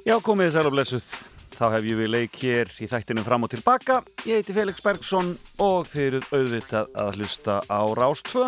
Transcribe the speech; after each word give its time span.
Já, 0.00 0.14
komið 0.24 0.46
þið 0.46 0.54
sæl 0.54 0.64
og 0.64 0.72
blessuð. 0.72 1.08
Þá 1.52 1.64
hef 1.74 1.86
ég 1.90 1.98
við 1.98 2.08
leik 2.08 2.36
hér 2.40 2.70
í 2.80 2.86
þættinu 2.88 3.20
fram 3.20 3.42
og 3.44 3.50
tilbaka. 3.52 3.98
Ég 4.24 4.38
heiti 4.40 4.54
Felix 4.56 4.80
Bergsson 4.80 5.34
og 5.60 5.90
þið 5.90 6.06
eruð 6.06 6.30
auðvitað 6.38 6.94
að 7.02 7.18
hlusta 7.18 7.56
á 7.68 7.80
Rástvö. 7.98 8.46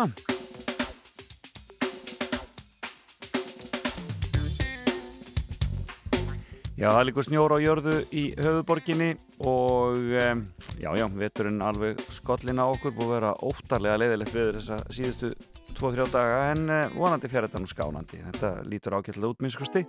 Já, 6.73 6.87
það 6.87 6.97
er 6.97 7.07
líka 7.11 7.27
snjór 7.27 7.53
á 7.53 7.57
jörðu 7.61 7.99
í 8.09 8.23
höfuborginni 8.41 9.11
og 9.45 10.01
um, 10.01 10.43
já, 10.81 10.89
já, 10.97 11.05
veturinn 11.21 11.61
alveg 11.61 12.01
skollin 12.17 12.57
á 12.57 12.65
okkur 12.65 12.97
búið 12.97 13.11
að 13.11 13.15
vera 13.19 13.35
óttarlega 13.45 14.01
leiðilegt 14.01 14.33
við 14.33 14.51
þessa 14.57 14.81
síðustu 14.89 15.31
2-3 15.77 16.09
daga 16.17 16.43
en 16.49 16.65
uh, 16.65 16.97
vonandi 16.97 17.29
fjara 17.29 17.45
þetta 17.45 17.61
nú 17.61 17.69
skánandi. 17.69 18.25
Þetta 18.25 18.53
lítur 18.65 18.97
ágættilega 18.97 19.35
út 19.37 19.45
minnskusti 19.45 19.85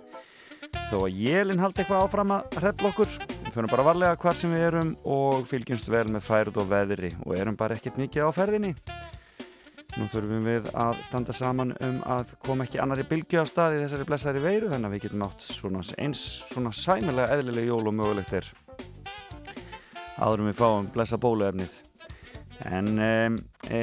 þó 0.89 0.97
að 1.01 1.17
jélinn 1.19 1.61
haldi 1.61 1.81
eitthvað 1.81 2.05
áfram 2.05 2.33
að 2.35 2.57
hrella 2.59 2.89
okkur 2.91 3.11
við 3.45 3.53
fyrir 3.55 3.71
bara 3.71 3.85
varlega 3.85 4.17
hvar 4.19 4.37
sem 4.37 4.51
við 4.53 4.65
erum 4.67 4.91
og 5.07 5.45
fylgjumst 5.49 5.89
vel 5.91 6.07
með 6.11 6.25
færð 6.25 6.59
og 6.61 6.67
veðri 6.71 7.11
og 7.23 7.35
erum 7.37 7.57
bara 7.59 7.77
ekkert 7.77 7.99
mikið 8.01 8.27
á 8.27 8.31
ferðinni. 8.35 8.73
Nú 9.95 10.09
þurfum 10.11 10.43
við 10.43 10.65
að 10.75 10.97
standa 11.07 11.33
saman 11.35 11.71
um 11.79 12.01
að 12.11 12.33
koma 12.43 12.65
ekki 12.65 12.81
annari 12.83 13.05
bylgi 13.07 13.39
á 13.39 13.47
stað 13.47 13.77
í 13.77 13.81
þessari 13.85 14.07
blessari 14.09 14.43
veiru 14.43 14.71
þannig 14.73 14.89
að 14.89 14.95
við 14.97 15.03
getum 15.05 15.23
átt 15.23 15.45
svona 15.45 15.83
eins 16.03 16.23
svona 16.49 16.73
sæmilega 16.75 17.37
eðlilega 17.37 17.69
jól 17.69 17.85
og 17.87 17.95
mögulegt 17.95 18.33
er. 18.35 18.49
Áðurum 20.19 20.49
við 20.51 20.57
fáum 20.59 20.89
blessa 20.91 21.19
bóluefnið. 21.21 21.77
En 22.67 22.91
um, 22.91 23.39
e, 23.71 23.79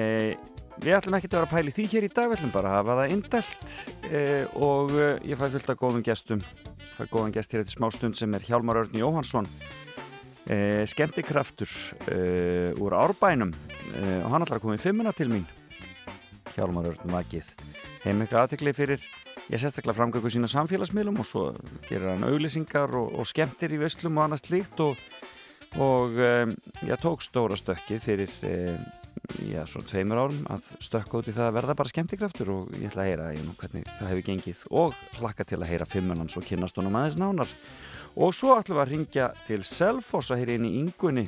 við 0.82 0.98
ætlum 0.98 1.16
ekki 1.16 1.30
að 1.30 1.38
vera 1.38 1.48
að 1.48 1.54
pæli 1.56 1.74
því 1.76 1.88
hér 1.94 2.08
í 2.08 2.12
dag 2.12 2.28
við 2.28 2.38
ætlum 2.38 2.54
bara 2.54 2.74
að 2.74 2.78
hafa 2.80 2.98
það 3.00 3.16
indelt 3.16 3.74
e, 4.08 4.22
og 4.68 4.94
e, 4.96 5.08
ég 5.32 5.40
fæ 5.40 5.48
fullt 5.48 5.72
af 5.72 5.80
góðum 5.80 6.04
gestum 6.04 6.44
fæ 6.96 7.06
góðan 7.10 7.34
gest 7.34 7.54
hér 7.54 7.62
eftir 7.64 7.78
smá 7.78 7.88
stund 7.94 8.18
sem 8.18 8.34
er 8.36 8.44
Hjálmar 8.46 8.82
Örn 8.82 8.98
Jóhansson 8.98 9.48
e, 10.46 10.84
skemmtikraftur 10.90 11.70
e, 12.06 12.18
úr 12.78 12.96
Árbænum. 12.98 13.52
E, 13.92 14.04
og 14.22 14.30
hann 14.32 14.46
ætlar 14.46 14.60
að 14.60 14.64
koma 14.66 14.78
í 14.78 14.82
fimmuna 14.82 15.14
til 15.16 15.30
mín. 15.32 15.46
Hjálmar 16.54 16.90
Örn 16.92 17.14
Vakið. 17.16 17.52
Hefur 18.02 18.18
miklu 18.18 18.40
aðtekli 18.40 18.74
fyrir 18.76 19.04
ég 19.50 19.60
sérstaklega 19.60 19.96
framgöku 19.98 20.32
sína 20.32 20.50
samfélagsmiðlum 20.50 21.20
og 21.22 21.28
svo 21.28 21.44
gerir 21.88 22.12
hann 22.12 22.26
auglýsingar 22.28 22.92
og, 22.98 23.14
og 23.18 23.28
skemmtir 23.28 23.74
í 23.74 23.80
vöslum 23.82 24.18
og 24.18 24.26
annað 24.26 24.44
slíkt 24.46 24.82
og, 24.84 24.98
og 25.82 26.18
ég 26.18 27.02
tók 27.02 27.24
stóra 27.24 27.58
stökkið 27.58 28.04
fyrir 28.06 28.36
já, 29.48 29.62
svona 29.68 29.88
tveimur 29.88 30.20
árum 30.20 30.42
að 30.52 30.68
stökka 30.82 31.18
út 31.20 31.28
í 31.30 31.34
það 31.36 31.48
að 31.48 31.56
verða 31.56 31.76
bara 31.78 31.92
skemmtikraftur 31.92 32.50
og 32.52 32.74
ég 32.76 32.90
ætla 32.90 33.04
að 33.04 33.08
heyra 33.10 33.28
ég, 33.36 33.46
nú, 33.46 33.54
hvernig 33.60 33.88
það 33.88 34.10
hefur 34.10 34.26
gengið 34.28 34.62
og 34.82 35.00
hlakka 35.18 35.46
til 35.48 35.58
að 35.60 35.70
heyra 35.70 35.88
fimmunans 35.88 36.36
og 36.38 36.46
kynast 36.46 36.78
honum 36.80 36.98
aðeins 37.00 37.18
nánar. 37.20 37.54
Og 38.12 38.34
svo 38.36 38.56
ætlum 38.58 38.78
við 38.78 38.84
að 38.84 38.92
ringja 38.92 39.28
til 39.48 39.60
Selfoss 39.64 40.32
að 40.32 40.42
heyra 40.42 40.56
inn 40.58 40.68
í 40.68 40.74
yngunni 40.82 41.26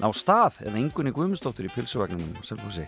á 0.00 0.08
stað 0.16 0.62
eða 0.66 0.80
yngunni 0.80 1.12
Guðmundsdóttur 1.16 1.68
í 1.68 1.72
pilsuvagnunum 1.74 2.40
Selfossi. 2.44 2.86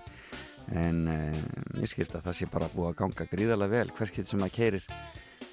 En 0.77 1.05
um, 1.09 1.43
ég 1.81 1.89
skilst 1.89 2.17
að 2.17 2.27
það 2.29 2.39
sé 2.39 2.49
bara 2.53 2.71
búið 2.73 2.91
að 2.91 2.99
ganga 3.03 3.29
gríðarlega 3.31 3.75
vel 3.77 3.93
hverskið 3.97 4.29
sem 4.29 4.45
að 4.45 4.57
keirir 4.57 4.89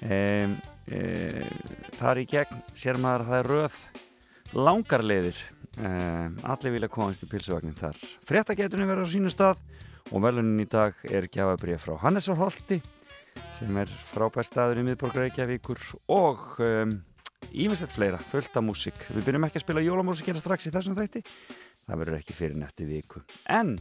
um, 0.04 0.56
um, 0.92 1.54
þar 1.96 2.20
í 2.20 2.26
gegn 2.32 2.64
sér 2.76 3.00
maður 3.00 3.24
að 3.24 3.30
það 3.30 3.40
er 3.40 3.50
röð 3.54 3.78
langarleiðir 5.76 6.44
allir 6.52 6.74
vilja 6.76 6.88
komast 6.88 7.24
í 7.24 7.28
pilsuvagnin 7.30 7.76
þar. 7.76 7.98
Fréttagetunni 8.26 8.88
verður 8.88 9.08
á 9.08 9.14
sínu 9.14 9.32
stað 9.32 9.60
og 10.12 10.22
velunin 10.24 10.62
í 10.62 10.68
dag 10.70 10.96
er 11.10 11.28
gjafabrið 11.28 11.82
frá 11.82 11.96
Hannesar 12.04 12.38
Holti 12.40 12.80
sem 13.52 13.76
er 13.76 13.90
frábær 14.08 14.46
staður 14.46 14.80
í 14.80 14.86
miðborgar 14.86 15.26
Reykjavíkur 15.26 15.82
og 16.16 16.56
ímestett 17.52 17.92
fleira, 17.92 18.18
fullt 18.18 18.56
af 18.56 18.64
músík. 18.64 19.08
Við 19.12 19.28
byrjum 19.28 19.48
ekki 19.48 19.60
að 19.60 19.66
spila 19.66 19.84
jólamúsíkina 19.84 20.40
strax 20.40 20.70
í 20.70 20.72
þessum 20.72 20.96
þætti. 20.96 21.24
Það 21.86 22.00
verður 22.02 22.20
ekki 22.22 22.36
fyrir 22.36 22.58
nætti 22.58 22.88
viku. 22.88 23.20
En 23.52 23.76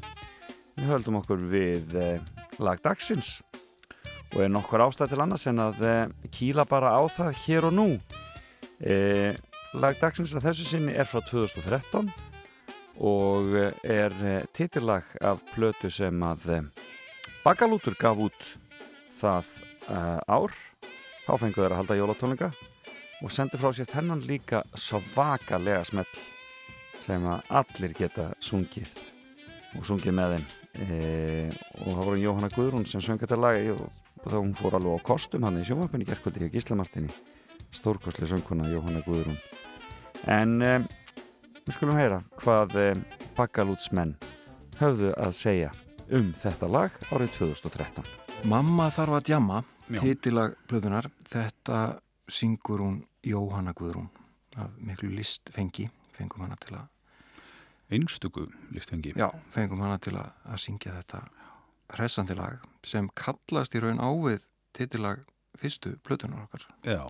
Við 0.76 0.90
höldum 0.92 1.22
okkur 1.22 1.44
við 1.48 1.94
eh, 1.96 2.24
lag 2.60 2.82
dagsins. 2.84 3.40
Og 4.36 4.42
er 4.44 4.50
nokkur 4.52 4.84
ástæð 4.84 5.14
til 5.14 5.22
annars 5.24 5.48
en 5.48 5.62
að 5.64 5.84
eh, 5.88 6.10
kýla 6.36 6.66
bara 6.68 6.92
á 7.00 7.02
það 7.08 7.38
hér 7.46 7.68
og 7.70 7.76
nú. 7.78 7.86
Eh, 8.84 9.32
lag 9.32 9.55
dagsins 9.76 10.36
að 10.36 10.46
þessu 10.50 10.66
sinni 10.70 10.94
er 10.96 11.08
frá 11.10 11.20
2013 11.26 12.12
og 13.04 13.56
eh, 13.60 13.74
er 13.84 14.14
eh, 14.24 14.46
titillag 14.56 15.04
af 15.22 15.44
plötu 15.52 15.90
sem 15.92 16.24
að 16.24 16.46
eh, 16.50 16.70
Bakalútur 17.44 17.94
gaf 18.00 18.18
út 18.18 18.46
það 19.14 19.52
ár. 20.26 20.54
Þá 21.28 21.34
fenguð 21.38 21.60
þeir 21.60 21.74
að 21.76 21.78
halda 21.78 21.98
jólatónleika 22.00 22.48
og 23.22 23.34
sendi 23.34 23.60
frá 23.62 23.70
sér 23.76 23.90
þennan 23.92 24.24
líka 24.26 24.64
svakalega 24.74 25.84
smell 25.86 26.10
sem 27.02 27.28
að 27.30 27.52
allir 27.62 27.94
geta 27.98 28.32
sungið 28.42 28.96
og 29.78 29.86
sungið 29.86 30.18
með 30.18 30.34
þeim 30.34 30.48
e, 30.88 31.00
og 31.84 31.92
það 31.92 32.02
voru 32.02 32.24
Jóhanna 32.24 32.50
Guðrún 32.56 32.90
sem 32.90 33.04
söng 33.04 33.22
þetta 33.22 33.38
lag 33.38 33.62
og 33.76 33.86
þá 34.26 34.40
hún 34.40 34.58
fór 34.58 34.80
alveg 34.80 34.98
á 34.98 35.08
kostum 35.12 35.46
hann 35.46 35.62
í 35.62 35.66
sjónvarpunni 35.68 36.08
gerðkvöldi 36.10 36.48
í 36.48 36.54
Gíslamartinni 36.56 37.14
stórkostli 37.76 38.30
sönguna 38.30 38.72
Jóhanna 38.74 39.06
Guðrún 39.06 39.38
en 40.32 40.62
e, 40.62 40.74
við 41.66 41.78
skulum 41.78 42.00
heyra 42.00 42.22
hvað 42.42 42.78
e, 42.82 42.88
Bakalútsmenn 43.38 44.16
höfðu 44.80 45.14
að 45.18 45.36
segja 45.38 45.72
um 46.14 46.32
þetta 46.42 46.70
lag 46.72 46.96
árið 47.12 47.38
2013 47.40 48.10
Mamma 48.50 48.90
þarf 48.94 49.20
að 49.20 49.30
djamma 49.32 49.62
titilag 50.00 50.58
blöðunar 50.70 51.10
þetta 51.30 52.02
syngur 52.32 52.84
hún 52.84 53.00
Jóhanna 53.26 53.74
Guðrún 53.78 54.10
af 54.58 54.74
miklu 54.80 55.12
listfengi 55.14 55.90
fengum 56.16 56.46
hana 56.46 56.58
til 56.62 56.78
að 56.78 56.92
einstöku 57.96 58.48
listfengi. 58.74 59.14
Já, 59.18 59.30
fengum 59.54 59.84
hana 59.86 59.98
til 60.02 60.16
að, 60.18 60.32
að 60.50 60.62
syngja 60.64 60.96
þetta 61.00 61.22
hressandi 61.96 62.38
lag 62.38 62.64
sem 62.86 63.10
kallast 63.18 63.76
í 63.78 63.82
raun 63.84 64.02
ávið 64.02 64.48
titilag 64.76 65.26
fyrstu 65.60 65.96
plötunar 66.06 66.48
okkar. 66.48 66.66
Já, 66.86 67.06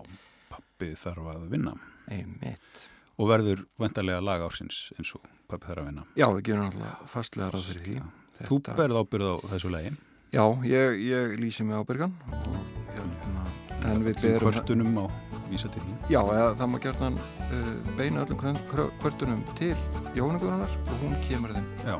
pappi 0.50 0.92
þarf 0.98 1.32
að 1.32 1.48
vinna. 1.54 1.76
Einmitt. 2.12 2.84
Og 3.16 3.30
verður 3.30 3.64
vendarlega 3.80 4.20
lag 4.20 4.42
ársins 4.44 4.90
eins 4.98 5.14
og 5.16 5.24
pappi 5.48 5.70
þarf 5.70 5.82
að 5.82 5.88
vinna. 5.90 6.04
Já, 6.18 6.26
við 6.34 6.42
gerum 6.50 6.66
alltaf 6.68 7.12
fastlega 7.14 7.52
ráð 7.54 7.70
fyrir 7.70 7.86
því. 7.86 7.94
Þetta... 8.36 8.48
Þú 8.50 8.58
berð 8.82 9.00
ábyrð 9.00 9.30
á 9.32 9.34
þessu 9.54 9.70
legin. 9.72 9.96
Já, 10.34 10.44
ég, 10.68 10.98
ég 11.06 11.38
lýsi 11.40 11.64
mig 11.64 11.78
ábyrgan 11.78 12.12
og 12.34 12.58
hérna, 12.92 13.46
en 13.88 14.04
við 14.04 14.20
berum... 14.20 14.50
Hvörtunum 14.50 15.00
á 15.00 15.06
vísa 15.48 15.70
til 15.72 15.80
þín? 15.86 15.96
Já, 16.10 16.20
eða, 16.20 16.50
það 16.58 16.70
má 16.72 16.78
gerna 16.82 17.10
uh, 17.14 17.72
beina 17.96 18.24
öllum 18.26 18.60
kvörtunum 19.00 19.42
til 19.56 19.72
Jóhannaguðunar 20.18 20.76
og 20.82 21.02
hún 21.04 21.16
kemur 21.24 21.54
þeim 21.56 21.66
Já. 21.86 21.96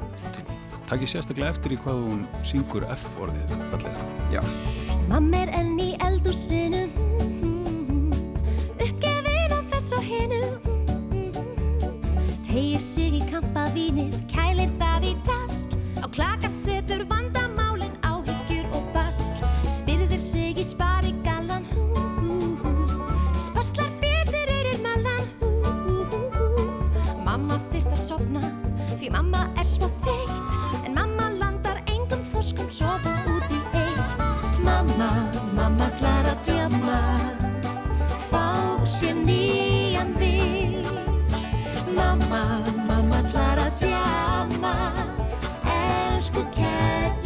Takk 0.87 1.03
ég 1.03 1.11
sérstaklega 1.11 1.51
eftir 1.55 1.75
í 1.75 1.81
hvað 1.83 2.05
hún 2.05 2.23
syngur 2.47 2.87
F-orðið 2.95 3.57
fallega. 3.73 4.07
Já. 4.35 4.43
Mamma 5.11 5.45
er 5.47 5.55
enn 5.59 5.75
í 5.83 5.93
eldúsinu 6.05 6.87
uppgefin 8.77 9.55
á 9.55 9.61
þess 9.73 9.95
og 9.97 10.07
hinu 10.07 10.76
tegir 12.57 12.81
sig 12.81 13.17
í 13.19 13.25
kampavínið 13.29 14.15
kælir 14.33 14.71
það 14.81 15.05
í 15.05 15.11
drast 15.27 15.75
á 16.01 16.09
klaka 16.09 16.49
setur 16.49 17.03
vandamálin 17.11 17.93
áhyggjur 18.01 18.65
og 18.79 18.87
bast 18.95 19.43
spyrðir 19.75 20.23
sig 20.25 20.57
í 20.57 20.65
spari 20.65 21.13
gallan 21.27 21.69
Spasslar 23.45 23.93
fésir 24.01 24.49
eyrir 24.55 24.81
mallan 24.87 25.29
Mamma 27.29 27.61
þurft 27.69 27.93
að 27.93 28.01
sopna 28.07 28.43
Því 28.97 29.13
mamma 29.13 29.45
er 29.61 29.69
svo 29.69 29.91
þreytt. 30.01 30.57
En 30.87 30.97
mamma 30.97 31.29
landar 31.37 31.83
engum 31.93 32.25
þorskum 32.33 32.73
Sofa 32.73 33.13
út 33.35 33.53
í 33.53 33.61
eitt. 33.83 34.17
Mamma, 34.65 35.13
mamma 35.53 35.93
klara 36.01 36.33
djama 36.47 36.86
Fá 36.86 36.86
Mamma, 42.31 42.61
mamma 42.87 43.23
klara 43.31 43.71
djama 43.79 44.75
Elsku 45.65 46.43
kærlingi 46.57 47.26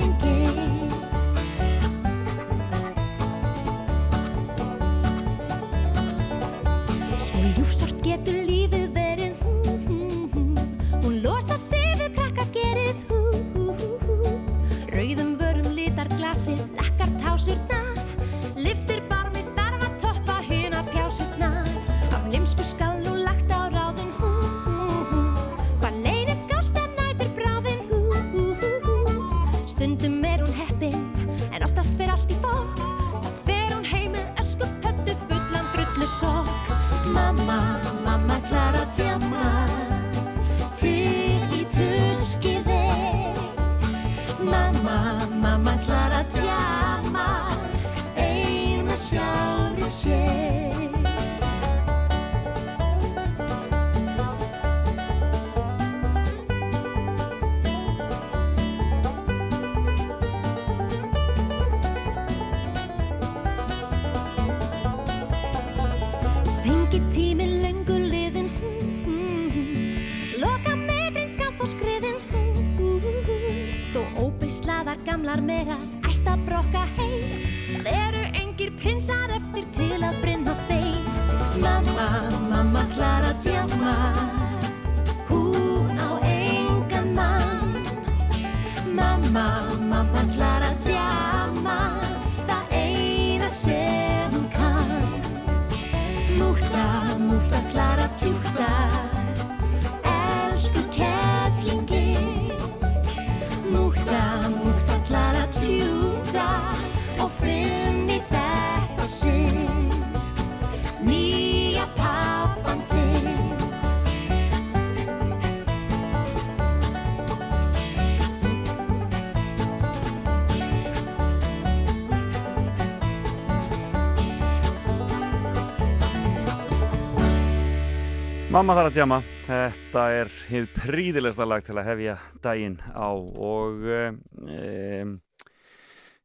Mamma 128.60 128.74
þarf 128.76 128.90
að 128.90 128.96
djama, 128.98 129.16
þetta 129.46 130.00
er 130.12 130.30
hið 130.50 130.64
príðilegsta 130.74 131.44
lag 131.48 131.62
til 131.64 131.78
að 131.80 131.86
hefja 131.86 132.16
daginn 132.44 132.74
á 132.92 133.08
og 133.08 133.86
um, 133.88 135.14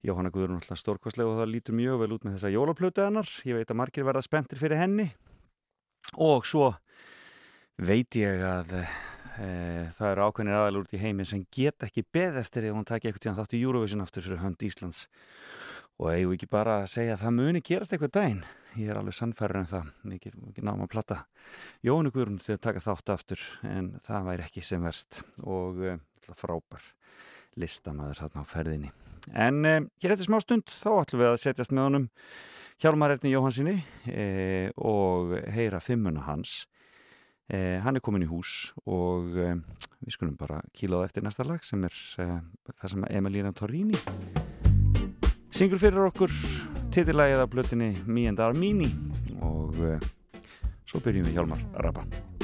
Jóhanna 0.03 0.33
Guðrún 0.33 0.57
alltaf 0.57 0.81
stórkostlega 0.81 1.31
og 1.31 1.39
það 1.39 1.53
lítur 1.53 1.77
mjög 1.79 2.01
vel 2.01 2.09
út 2.17 2.25
með 2.27 2.35
þessa 2.35 2.51
jólaplötu 2.51 3.05
hennar, 3.05 3.31
ég 3.47 3.55
veit 3.55 3.71
að 3.71 3.79
margir 3.79 4.07
verða 4.09 4.25
spenntir 4.27 4.59
fyrir 4.59 4.81
henni. 4.81 5.05
Og 6.27 6.43
svo 6.43 6.73
veit 7.79 8.19
ég 8.19 8.43
að 8.43 8.75
e, 8.81 9.47
það 9.95 10.11
eru 10.11 10.27
ákveðnir 10.27 10.57
aðal 10.59 10.81
út 10.81 10.91
í 10.91 11.03
heiminn 11.05 11.31
sem 11.31 11.47
get 11.55 11.87
ekki 11.87 12.03
beð 12.03 12.41
eftir 12.43 12.67
ef 12.67 12.75
hún 12.75 12.83
takja 12.83 13.13
eitthvað 13.13 13.29
tíðan 13.29 13.39
þátt 13.39 13.55
í 13.55 13.63
Eurovision 13.63 14.03
aftur 14.03 14.27
fyrir 14.27 14.43
hönd 14.43 14.67
Íslands 14.67 15.05
og 15.95 16.11
eigum 16.11 16.33
ekki 16.35 16.49
bara 16.51 16.81
að 16.81 16.89
segja 16.91 17.15
að 17.15 17.23
það 17.23 17.35
muni 17.37 17.61
gerast 17.63 17.93
eitthvað 17.95 18.13
daginn? 18.17 18.41
Ég 18.75 18.91
er 18.91 18.99
alveg 18.99 19.15
sannfærður 19.15 19.61
en 19.61 19.69
það. 19.69 19.91
Getum 20.19 20.49
ekki 20.49 20.65
náma 20.67 20.87
að 20.87 20.91
platta. 20.91 21.21
Jóhannu 21.85 22.11
Guðrún 22.11 22.41
til 22.43 22.57
að 22.57 22.65
taka 22.65 22.83
þátt 22.83 23.13
aftur 23.13 23.45
en 23.69 23.93
það 24.03 24.27
væri 24.27 24.45
ekki 24.49 24.63
sem 24.65 24.83
verst. 24.83 25.21
Og 25.47 25.79
uh, 25.79 25.95
frábær 26.35 26.83
listamæður 27.55 28.25
þarna 28.25 28.43
á 28.43 28.51
ferðinni. 28.51 28.91
En 29.31 29.63
uh, 29.63 29.79
hér 30.03 30.17
eftir 30.17 30.27
smá 30.27 30.41
stund 30.43 30.67
þá 30.67 30.91
ætlum 30.97 31.23
við 31.23 31.31
að 31.31 31.41
setjast 31.45 31.75
með 31.75 31.87
honum 31.89 32.07
Hjálmar 32.83 33.15
Erni 33.15 33.31
Jóhansinni 33.31 33.77
uh, 33.79 34.67
og 34.75 35.37
heyra 35.55 35.79
fimmuna 35.83 36.27
hans. 36.27 36.65
Hann 37.45 37.93
er 37.93 38.01
komin 38.01 38.23
í 38.25 38.27
hús 38.31 38.71
og 38.89 39.27
við 39.35 40.15
skulum 40.15 40.33
bara 40.33 40.63
kíla 40.73 40.97
á 40.97 41.05
eftir 41.05 41.21
næsta 41.21 41.45
lag 41.45 41.61
sem 41.61 41.85
er 41.85 41.93
það 41.93 42.89
sem 42.89 43.05
Emilina 43.13 43.53
Torrini 43.53 44.01
syngur 45.55 45.79
fyrir 45.79 46.03
okkur 46.09 46.33
titillagið 46.91 47.45
af 47.45 47.51
blötinni 47.53 47.93
Me 48.11 48.25
and 48.27 48.41
Armini 48.43 48.89
og 49.39 49.77
uh, 49.79 49.95
svo 50.83 50.99
byrjum 50.99 51.29
við 51.29 51.39
Hjálmar 51.39 51.61
að 51.71 51.85
rappa 51.87 52.34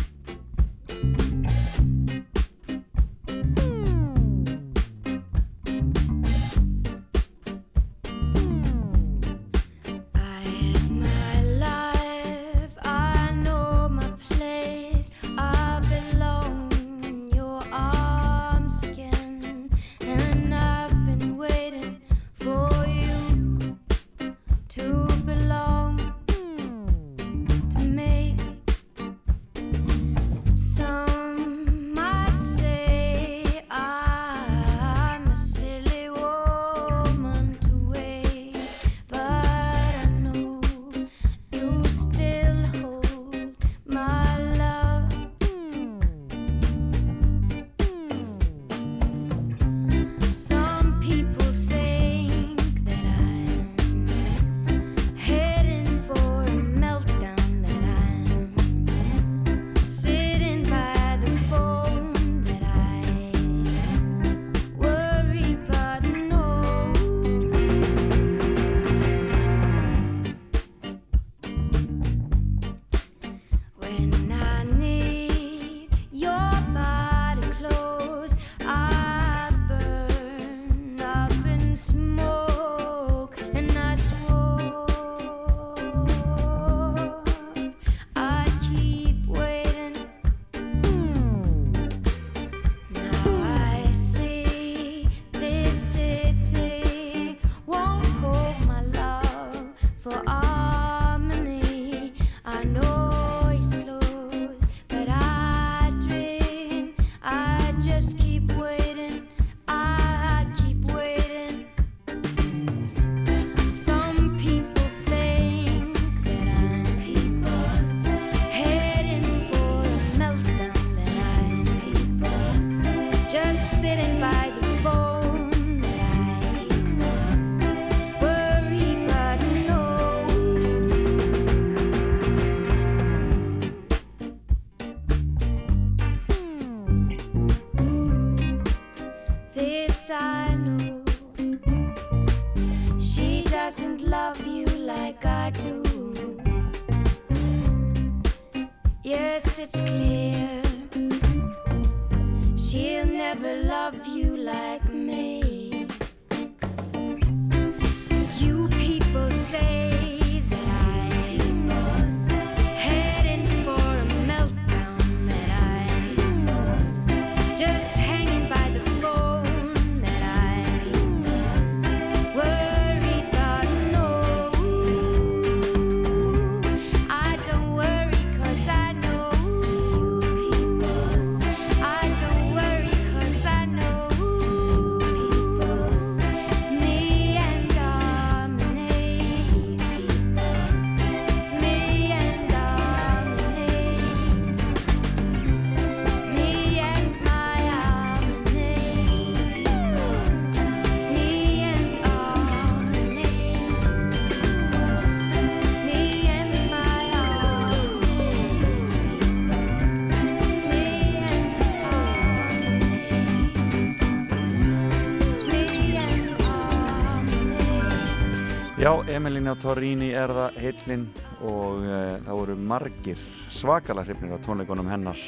Emilina 219.21 219.53
Torrini 219.53 220.07
er 220.17 220.31
það 220.33 220.55
heillin 220.63 221.01
og 221.45 221.83
uh, 221.85 222.15
það 222.25 222.37
voru 222.39 222.53
margir 222.57 223.19
svakala 223.53 224.01
hrifnir 224.01 224.33
á 224.33 224.41
tónleikunum 224.41 224.89
hennar 224.89 225.19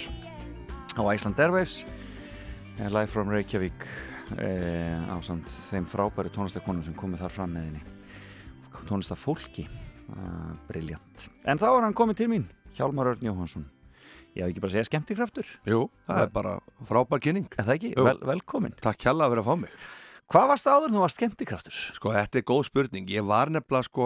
á 0.98 1.02
Iceland 1.14 1.38
Airwaves 1.38 1.76
uh, 1.86 2.88
Live 2.90 3.12
from 3.14 3.30
Reykjavík 3.30 3.86
uh, 4.34 5.14
á 5.14 5.18
samt 5.22 5.46
þeim 5.70 5.86
frábæri 5.86 6.34
tónlistakonum 6.34 6.82
sem 6.82 6.98
komið 6.98 7.22
þar 7.22 7.38
fram 7.38 7.54
með 7.54 7.70
henni. 7.70 7.86
Tónlistafólki 8.90 9.70
briljant. 10.72 11.30
En 11.46 11.62
þá 11.62 11.70
er 11.76 11.86
hann 11.86 11.98
komið 12.02 12.24
til 12.24 12.32
mín 12.34 12.50
Hjálmar 12.74 13.14
Örn 13.14 13.30
Jóhansson 13.30 13.70
Já, 14.34 14.48
ekki 14.48 14.64
bara 14.64 14.74
segja 14.74 14.90
skemmtikraftur. 14.90 15.46
Jú, 15.70 15.84
það 16.10 16.24
er 16.26 16.34
bara 16.34 16.56
frábær 16.90 17.22
kynning. 17.22 17.46
Er 17.62 17.68
það 17.68 17.76
ekki? 17.78 17.98
Vel, 18.10 18.22
velkomin 18.26 18.74
Takk 18.82 19.06
hjalla 19.06 19.30
að 19.30 19.36
vera 19.36 19.46
að 19.46 19.52
fá 19.52 19.68
mig 19.68 19.84
Hvað 20.34 20.48
varst 20.50 20.66
það 20.66 20.76
áður 20.76 20.88
en 20.88 20.96
þú 20.96 21.02
varst 21.04 21.20
skemmtikraftur? 21.20 21.82
Sko, 21.94 22.12
þetta 22.16 22.40
er 22.40 22.44
góð 22.50 22.62
spurning. 22.66 23.10
Ég 23.14 23.26
var 23.30 23.52
nefnilega, 23.54 23.86
sko, 23.86 24.06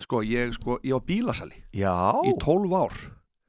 sko, 0.00 0.20
ég, 0.24 0.54
sko, 0.56 0.78
ég 0.80 0.94
var 0.96 1.02
bílasali. 1.04 1.58
Já. 1.76 1.92
Í 2.24 2.32
12 2.40 2.72
ár. 2.72 3.02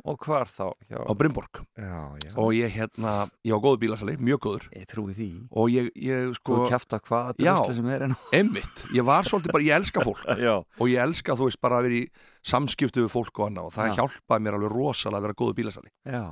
Og 0.03 0.17
hvar 0.19 0.51
þá? 0.51 0.65
Já. 0.91 0.99
Á 0.99 1.11
Brynborg. 1.15 1.61
Já, 1.79 2.01
já. 2.19 2.33
Og 2.35 2.51
ég, 2.57 2.73
hérna, 2.75 3.13
ég 3.47 3.55
var 3.55 3.61
góður 3.63 3.79
bílasali, 3.85 4.17
mjög 4.19 4.41
góður. 4.43 4.67
Ég 4.75 4.89
trúi 4.91 5.15
því. 5.15 5.29
Og 5.55 5.71
ég, 5.71 5.87
ég, 5.95 6.35
sko... 6.41 6.57
Þú 6.59 6.73
kæft 6.73 6.97
að 6.97 7.07
hvaða 7.07 7.37
drösli 7.39 7.77
sem 7.79 7.87
er 7.95 8.05
enn. 8.09 8.17
Já, 8.19 8.35
emmitt. 8.41 8.83
Ég 8.99 9.07
var 9.07 9.29
svolítið 9.29 9.55
bara, 9.55 9.67
ég 9.69 9.79
elska 9.79 10.03
fólk. 10.03 10.27
já. 10.43 10.57
Og 10.59 10.91
ég 10.91 10.99
elska, 11.05 11.37
þú 11.39 11.47
veist, 11.47 11.61
bara 11.63 11.79
að 11.79 11.87
vera 11.87 12.01
í 12.01 12.03
samskiptu 12.43 13.05
við 13.05 13.11
fólk 13.13 13.39
og 13.39 13.47
annað 13.47 13.67
og 13.69 13.73
það 13.73 13.87
já. 13.87 13.93
hjálpaði 13.99 14.43
mér 14.43 14.57
alveg 14.57 14.73
rosalega 14.73 15.19
að 15.19 15.25
vera 15.25 15.37
góðu 15.39 15.55
bílasali 15.59 15.91
Já, 16.03 16.23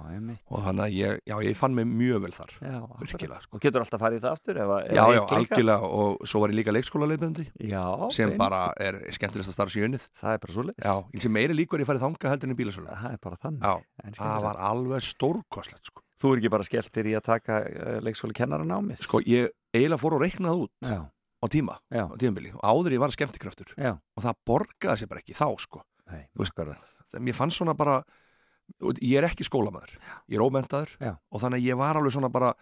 og 0.51 0.65
þannig 0.65 0.83
að 0.83 0.95
ég, 0.97 1.21
já, 1.31 1.35
ég 1.47 1.57
fann 1.59 1.77
mig 1.77 1.87
mjög 1.87 2.25
vel 2.25 2.33
þar 2.35 2.51
Já, 2.59 2.79
virkilega 2.99 3.39
sko. 3.45 3.55
Og 3.55 3.63
getur 3.63 3.85
alltaf 3.85 4.03
farið 4.03 4.25
það 4.25 4.35
aftur? 4.35 4.59
Ef, 4.59 4.73
ef 4.81 4.97
já, 4.97 5.03
já, 5.15 5.21
algjörlega 5.37 5.91
og 6.01 6.27
svo 6.27 6.43
var 6.43 6.53
ég 6.53 6.59
líka 6.59 6.75
leikskóla 6.75 7.07
leifböndi 7.11 7.47
sem 7.47 8.27
einmitt. 8.27 8.41
bara 8.41 8.61
er 8.75 8.99
skemmtilegast 9.15 9.53
að 9.53 9.55
starfa 9.55 9.75
séunnið 9.77 10.09
Það 10.19 10.35
er 10.35 10.43
bara 10.43 10.57
svo 10.57 10.67
leiðis 10.67 10.89
Já, 10.89 10.95
ég 11.15 11.23
sé 11.23 11.31
meiri 11.31 11.57
líkur 11.57 11.83
ég 11.83 11.89
farið 11.89 12.05
þanga 12.07 12.33
heldur 12.33 12.51
en 12.51 12.55
í 12.55 12.59
bílasölu 12.59 12.91
Það 12.91 13.15
er 13.15 13.23
bara 13.23 13.41
þannig 13.45 14.19
það 14.19 14.45
var 14.49 14.61
alveg 14.71 15.07
stórkoslegt 15.07 15.93
sko. 15.93 16.03
Þú 16.21 16.35
er 16.35 16.41
ekki 16.41 16.51
bara 16.53 16.67
skelltir 16.67 17.07
í 17.09 17.15
að 17.17 17.25
taka 17.25 17.63
uh, 17.65 17.95
leikskóli 18.05 18.35
kennaran 18.37 18.69
á 18.69 18.77
mig? 18.83 18.99
Sko, 19.01 19.23
ég 19.25 19.49
eiginlega 19.73 20.01
fór 20.01 20.19
og 20.19 20.21
reiknað 20.21 20.67
út 20.67 20.91
á 21.41 21.45
tíma, 21.49 21.79
á 21.89 22.13
tímabili 22.21 22.51
og 22.53 22.61
áður 22.61 22.93
ég 22.93 23.01
var 23.01 23.13
skemmtikraftur 23.13 23.73
Já. 23.73 23.95
og 23.97 24.21
það 24.21 24.41
borgaði 24.45 25.01
sér 25.01 25.09
bara 25.09 25.23
ekki 25.23 25.33
þá 25.33 25.47
sko 25.63 25.81
Nei, 26.11 26.25
veist, 26.37 26.61
mér 27.19 27.37
fannst 27.37 27.59
svona 27.59 27.75
bara 27.77 28.01
ég 29.01 29.17
er 29.19 29.27
ekki 29.27 29.45
skólamæður, 29.47 29.97
ég 30.31 30.37
er 30.37 30.45
ómentaður 30.45 30.95
Já. 31.01 31.13
og 31.17 31.43
þannig 31.43 31.61
að 31.61 31.67
ég 31.67 31.79
var 31.81 31.99
alveg 31.99 32.15
svona 32.15 32.31
bara 32.31 32.53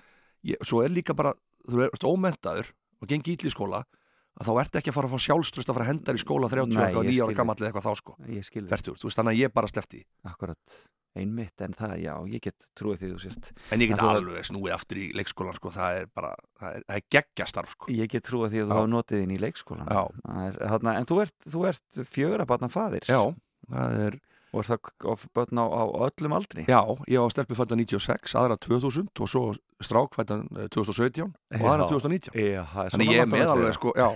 ég, 0.48 0.58
svo 0.66 0.82
er 0.84 0.94
líka 0.94 1.14
bara, 1.18 1.36
þú 1.70 1.86
ert 1.86 2.06
ómentaður 2.08 2.72
og 3.00 3.10
gengi 3.12 3.36
ítli 3.36 3.52
í 3.52 3.54
skóla 3.54 3.84
að 4.40 4.48
þá 4.48 4.54
ert 4.64 4.80
ekki 4.80 4.92
að 4.94 4.96
fara 4.96 5.10
að 5.10 5.14
fá 5.16 5.26
sjálfströst 5.28 5.70
að 5.70 5.78
fara 5.78 5.86
að 5.86 5.92
henda 5.94 6.16
í 6.16 6.22
skóla 6.22 6.50
30 6.52 6.80
og 6.96 7.10
9 7.10 7.26
ára 7.26 7.36
gammal 7.36 7.56
eða 7.60 7.70
eitthvað 7.70 7.88
þá 7.90 8.00
sko. 8.00 8.16
Fertur, 8.72 8.96
veist, 9.04 9.20
þannig 9.20 9.36
að 9.36 9.42
ég 9.44 9.54
bara 9.54 9.70
slefti 9.72 10.02
Akkurat, 10.32 10.78
einmitt, 11.20 11.56
en 11.66 11.76
það, 11.78 11.96
já, 12.04 12.14
ég 12.34 12.44
get 12.48 12.70
trúið 12.80 13.04
því 13.04 13.12
þú 13.12 13.20
sést 13.26 13.52
En 13.70 13.84
ég 13.84 13.92
get 13.94 14.04
alveg 14.04 14.48
snúið 14.50 14.76
aftur 14.76 15.02
í 15.02 15.10
leikskólan 15.18 15.60
sko, 15.60 15.74
það 15.76 16.00
er 16.00 16.10
bara, 16.16 16.32
það 16.60 16.80
er, 16.80 16.88
er 16.96 17.06
geggjastarf 17.18 17.76
sko. 17.76 17.92
Ég 17.94 18.12
get 18.12 18.26
trúið 18.28 18.56
því 18.56 18.64
að 18.64 18.72
þú 18.72 18.80
hafa 18.80 18.94
notið 18.96 19.26
inn 19.26 19.36
í 19.36 19.42
leikskólan 19.44 19.94
er, 19.94 20.58
þarna, 20.60 20.96
En 21.00 21.10
þú 21.10 21.22
ert, 21.26 21.38
þú 21.46 21.68
ert 21.74 22.02
fjögra 22.10 22.50
barna 22.50 22.72
fadir 22.74 23.08
Já, 23.10 23.22
það 23.70 24.02
er 24.08 24.20
Og 24.50 24.64
er 24.64 24.66
það 24.66 25.26
börn 25.38 25.60
á, 25.62 25.66
á 25.70 25.84
öllum 26.10 26.34
aldri? 26.34 26.64
Já, 26.66 26.82
ég 27.06 27.22
var 27.22 27.34
stelpið 27.34 27.60
fættan 27.60 27.82
96, 27.84 28.34
aðra 28.40 28.56
2000 28.58 29.22
og 29.22 29.30
svo 29.30 29.44
strák 29.86 30.18
fættan 30.18 30.48
2017 30.74 31.28
og 31.60 31.68
aðra 31.70 31.86
2019 31.92 32.34
já, 32.34 32.64
Þannig 32.66 33.12
ég 33.14 33.22
er 33.22 33.30
meðalveg 33.30 33.78
sko, 33.78 33.94
já, 33.94 34.08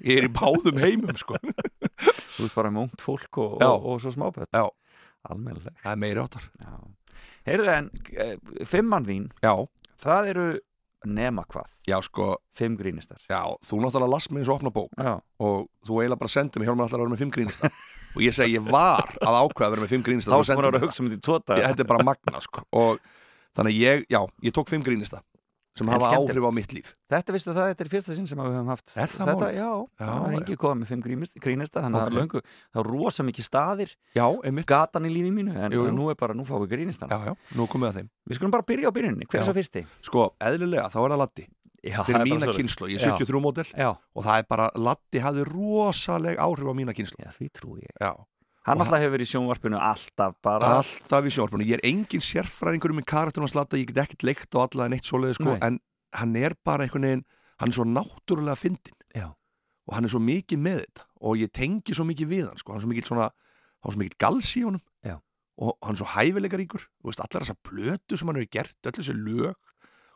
ég 0.00 0.22
er 0.22 0.28
í 0.28 0.32
báðum 0.32 0.80
heimum 0.80 1.18
sko. 1.20 1.36
Þú 2.38 2.46
ert 2.48 2.56
bara 2.56 2.72
með 2.72 2.86
ungt 2.86 3.04
fólk 3.04 3.42
og, 3.44 3.58
og, 3.60 3.90
og 3.92 4.00
svo 4.00 4.14
smáböld 4.16 4.48
Já 4.48 4.64
Almennilegt. 5.30 5.78
Það 5.84 5.94
er 5.94 6.02
meiri 6.02 6.22
áttar 6.22 6.50
Heyrðu 7.46 7.72
en, 7.72 7.88
fimmann 8.66 9.06
þín 9.06 9.30
Já. 9.42 9.54
Það 10.02 10.30
eru 10.32 10.46
nema 11.06 11.42
hvað? 11.50 11.70
Já 11.88 11.96
sko. 12.06 12.26
Fimm 12.54 12.76
grínistar. 12.78 13.18
Já, 13.26 13.40
þú 13.66 13.80
náttúrulega 13.82 14.12
las 14.12 14.28
mig 14.30 14.42
eins 14.42 14.50
og 14.52 14.60
opna 14.60 14.70
bók. 14.74 14.92
Já. 14.94 15.16
og 15.42 15.64
þú 15.86 15.98
eiginlega 15.98 16.20
bara 16.20 16.30
sendið 16.30 16.62
mig 16.62 16.68
hjálpar 16.68 16.84
alltaf 16.84 16.98
að 16.98 17.02
vera 17.02 17.12
með 17.14 17.22
fimm 17.24 17.34
grínistar. 17.34 17.74
Og 18.14 18.22
ég 18.22 18.36
segi 18.36 18.54
ég 18.58 18.66
var 18.68 19.08
að 19.24 19.38
ákveða 19.40 19.66
að 19.66 19.74
vera 19.74 19.82
með 19.82 19.92
fimm 19.94 20.02
grínistar 20.06 20.34
Þá 20.36 20.46
sem 20.46 20.58
voru 20.60 20.70
að 20.76 20.82
hugsa 20.84 21.00
um 21.02 21.06
þetta 21.08 21.16
í 21.16 21.26
tóta 21.26 21.56
Þetta 21.56 21.82
er 21.82 21.88
bara 21.88 22.04
magna 22.04 22.42
sko. 22.44 22.64
Og 22.76 22.98
þannig 23.56 23.78
ég, 23.80 24.04
já, 24.12 24.20
ég 24.44 24.54
tók 24.54 24.68
fimm 24.68 24.84
grínista 24.84 25.22
sem 25.78 25.88
hafa 25.92 26.10
áhrif 26.16 26.44
á 26.44 26.50
mitt 26.52 26.72
líf. 26.76 26.90
Þetta 27.12 27.34
vistu 27.36 27.52
það, 27.54 27.68
þetta 27.72 27.84
er 27.84 27.90
fyrsta 27.92 28.16
sinn 28.16 28.28
sem 28.28 28.40
við 28.42 28.50
höfum 28.52 28.70
haft 28.72 28.92
Er 28.92 29.08
það 29.12 29.30
þetta, 29.30 29.36
málið? 29.40 29.56
Já, 29.56 29.70
Já, 29.72 30.02
það 30.02 30.20
var 30.26 30.36
ekki 30.40 30.56
komið 30.62 30.82
með 30.82 30.90
fimm 30.92 31.04
grínista 31.46 31.84
þannig 31.84 32.02
að 32.02 32.18
löngu, 32.18 32.42
það 32.72 32.82
er 32.82 32.90
rosa 32.92 33.26
mikið 33.28 33.46
staðir 33.48 33.94
Já, 34.18 34.26
gatan 34.72 35.08
í 35.08 35.14
lífi 35.14 35.32
mínu 35.32 35.56
en 35.56 35.76
Jú, 35.76 35.86
jú. 35.88 35.94
nú 35.96 36.10
er 36.12 36.18
bara, 36.20 36.36
nú 36.36 36.44
fáum 36.48 36.64
við 36.66 36.74
komum 37.72 37.86
við 37.86 37.90
að 37.92 37.98
þeim. 38.02 38.12
Við 38.28 38.38
skulum 38.40 38.54
bara 38.54 38.68
byrja 38.68 38.92
á 38.92 38.96
byrjunni, 38.96 39.28
hver 39.28 39.40
er 39.40 39.44
Já. 39.44 39.48
svo 39.48 39.56
fyrsti? 39.56 39.84
Sko, 40.04 40.28
eðlilega, 40.44 40.88
þá 40.92 40.98
er 41.02 41.14
það 41.16 41.22
Latti 41.22 41.46
það 41.82 42.12
er 42.14 42.26
mína 42.30 42.52
kynslu, 42.54 42.88
ég 42.92 43.00
er 43.00 43.08
Já. 43.10 43.16
73 43.18 43.40
mótel 43.42 43.66
og 43.74 44.22
það 44.26 44.36
er 44.38 44.46
bara, 44.48 44.68
Latti 44.78 45.22
hafði 45.22 45.46
rosaleg 45.48 46.38
áhrif 46.38 46.70
á 46.70 46.74
mína 46.78 46.94
kynslu 46.94 47.18
já, 47.24 47.30
því 47.34 47.48
trú 47.58 47.74
ég. 47.80 47.90
Já, 47.98 48.12
Hann 48.62 48.78
Og 48.78 48.84
alltaf 48.84 49.00
hefur 49.02 49.16
verið 49.16 49.26
í 49.26 49.32
sjónvarpinu 49.32 49.78
alltaf 49.82 50.34
bara 50.44 50.68
alltaf 50.78 51.26
í 51.26 51.32
sjónvarpunum 51.34 51.66
ég 51.66 51.80
er 51.80 51.86
engin 51.88 52.22
sérfræðingur 52.22 52.94
um 52.94 53.00
karakterinn 53.02 53.48
hans 53.48 53.56
Latta, 53.58 53.80
ég 53.80 53.90
get 53.90 54.04
ekkert 54.04 54.22
leikt 54.28 54.54
og 54.54 54.68
alla 54.68 54.86
en 54.86 54.94
eitt 54.94 55.08
svoleiði 55.08 55.34
sko, 55.40 55.56
Nei. 55.56 55.62
en 55.66 55.80
hann 56.14 56.36
er 56.38 56.54
bara 56.62 56.86
einhvern 56.86 57.08
veginn 57.08 57.24
hann 57.58 57.72
er 57.72 57.74
svo 57.74 57.86
náttúrulega 57.88 58.54
fyndin 58.60 58.94
og 59.88 59.96
hann 59.96 60.06
er 60.06 60.12
svo 60.12 60.22
mikið 60.22 60.62
með 60.62 60.80
þetta 60.84 61.06
og 61.22 61.40
ég 61.42 61.52
tengi 61.54 61.96
svo 61.96 62.06
mikið 62.06 62.30
við 62.30 62.46
hann 62.48 62.60
sko. 62.60 62.72
hann 62.72 62.80
er 62.80 62.84
svo 62.84 62.92
mikið 62.92 63.08
svona, 63.10 63.28
hann 63.82 63.90
er 63.90 63.96
svo 63.96 64.02
mikið 64.02 64.18
gals 64.24 64.50
í 64.54 64.64
honum 64.66 64.82
Já. 65.02 65.16
og 65.58 65.76
hann 65.82 65.96
er 65.96 66.00
svo 66.00 66.10
hæfileikaríkur 66.14 66.86
þú 66.86 67.10
veist, 67.10 67.22
allar 67.24 67.46
þessar 67.46 67.60
plötu 67.66 68.18
sem 68.18 68.30
hann 68.30 68.40
hefur 68.40 68.52
gert 68.58 68.90
öll 68.90 68.96
þessi 68.98 69.16
lög 69.18 69.56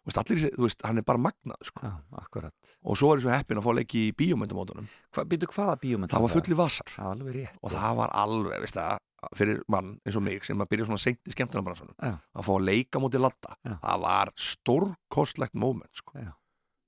veist, 0.06 0.20
allir, 0.22 0.44
þú 0.54 0.66
veist, 0.66 0.84
hann 0.86 1.00
er 1.00 1.06
bara 1.06 1.22
magnað 1.22 1.66
sko. 1.70 1.90
Akkurat 2.20 2.54
og 2.84 2.98
svo 2.98 3.12
er 3.12 3.20
ég 3.20 3.26
svo 3.26 3.34
heppin 3.34 3.60
að 3.60 3.66
fá 3.66 3.72
leiki 3.76 4.04
í 4.08 4.14
bíómyndumótunum 4.16 4.86
Hva, 5.16 5.26
bíómynd 5.26 6.12
það 6.12 6.24
var 6.26 6.34
fulli 6.36 6.58
vasar 6.58 6.96
Alveg 7.02 7.36
rétt 7.40 7.60
og 7.62 7.74
það 7.74 8.00
var 8.00 8.14
alveg, 8.22 8.62
veist 8.64 8.78
það 8.78 9.02
fyrir 9.34 9.62
mann 9.72 9.94
eins 10.06 10.16
og 10.18 10.22
mig 10.22 10.44
sem 10.46 10.60
að 10.62 10.68
byrja 10.70 10.86
svona 10.88 11.00
seint 11.02 11.26
í 11.26 11.32
skemmtunarbransanum 11.34 11.94
Já. 11.98 12.12
að 12.36 12.46
fá 12.46 12.50
að 12.54 12.66
leika 12.68 13.00
mútið 13.02 13.24
latta 13.24 13.56
það 13.64 14.02
var 14.04 14.32
stórkostlegt 14.38 15.56
moment 15.58 15.90
sko. 16.02 16.18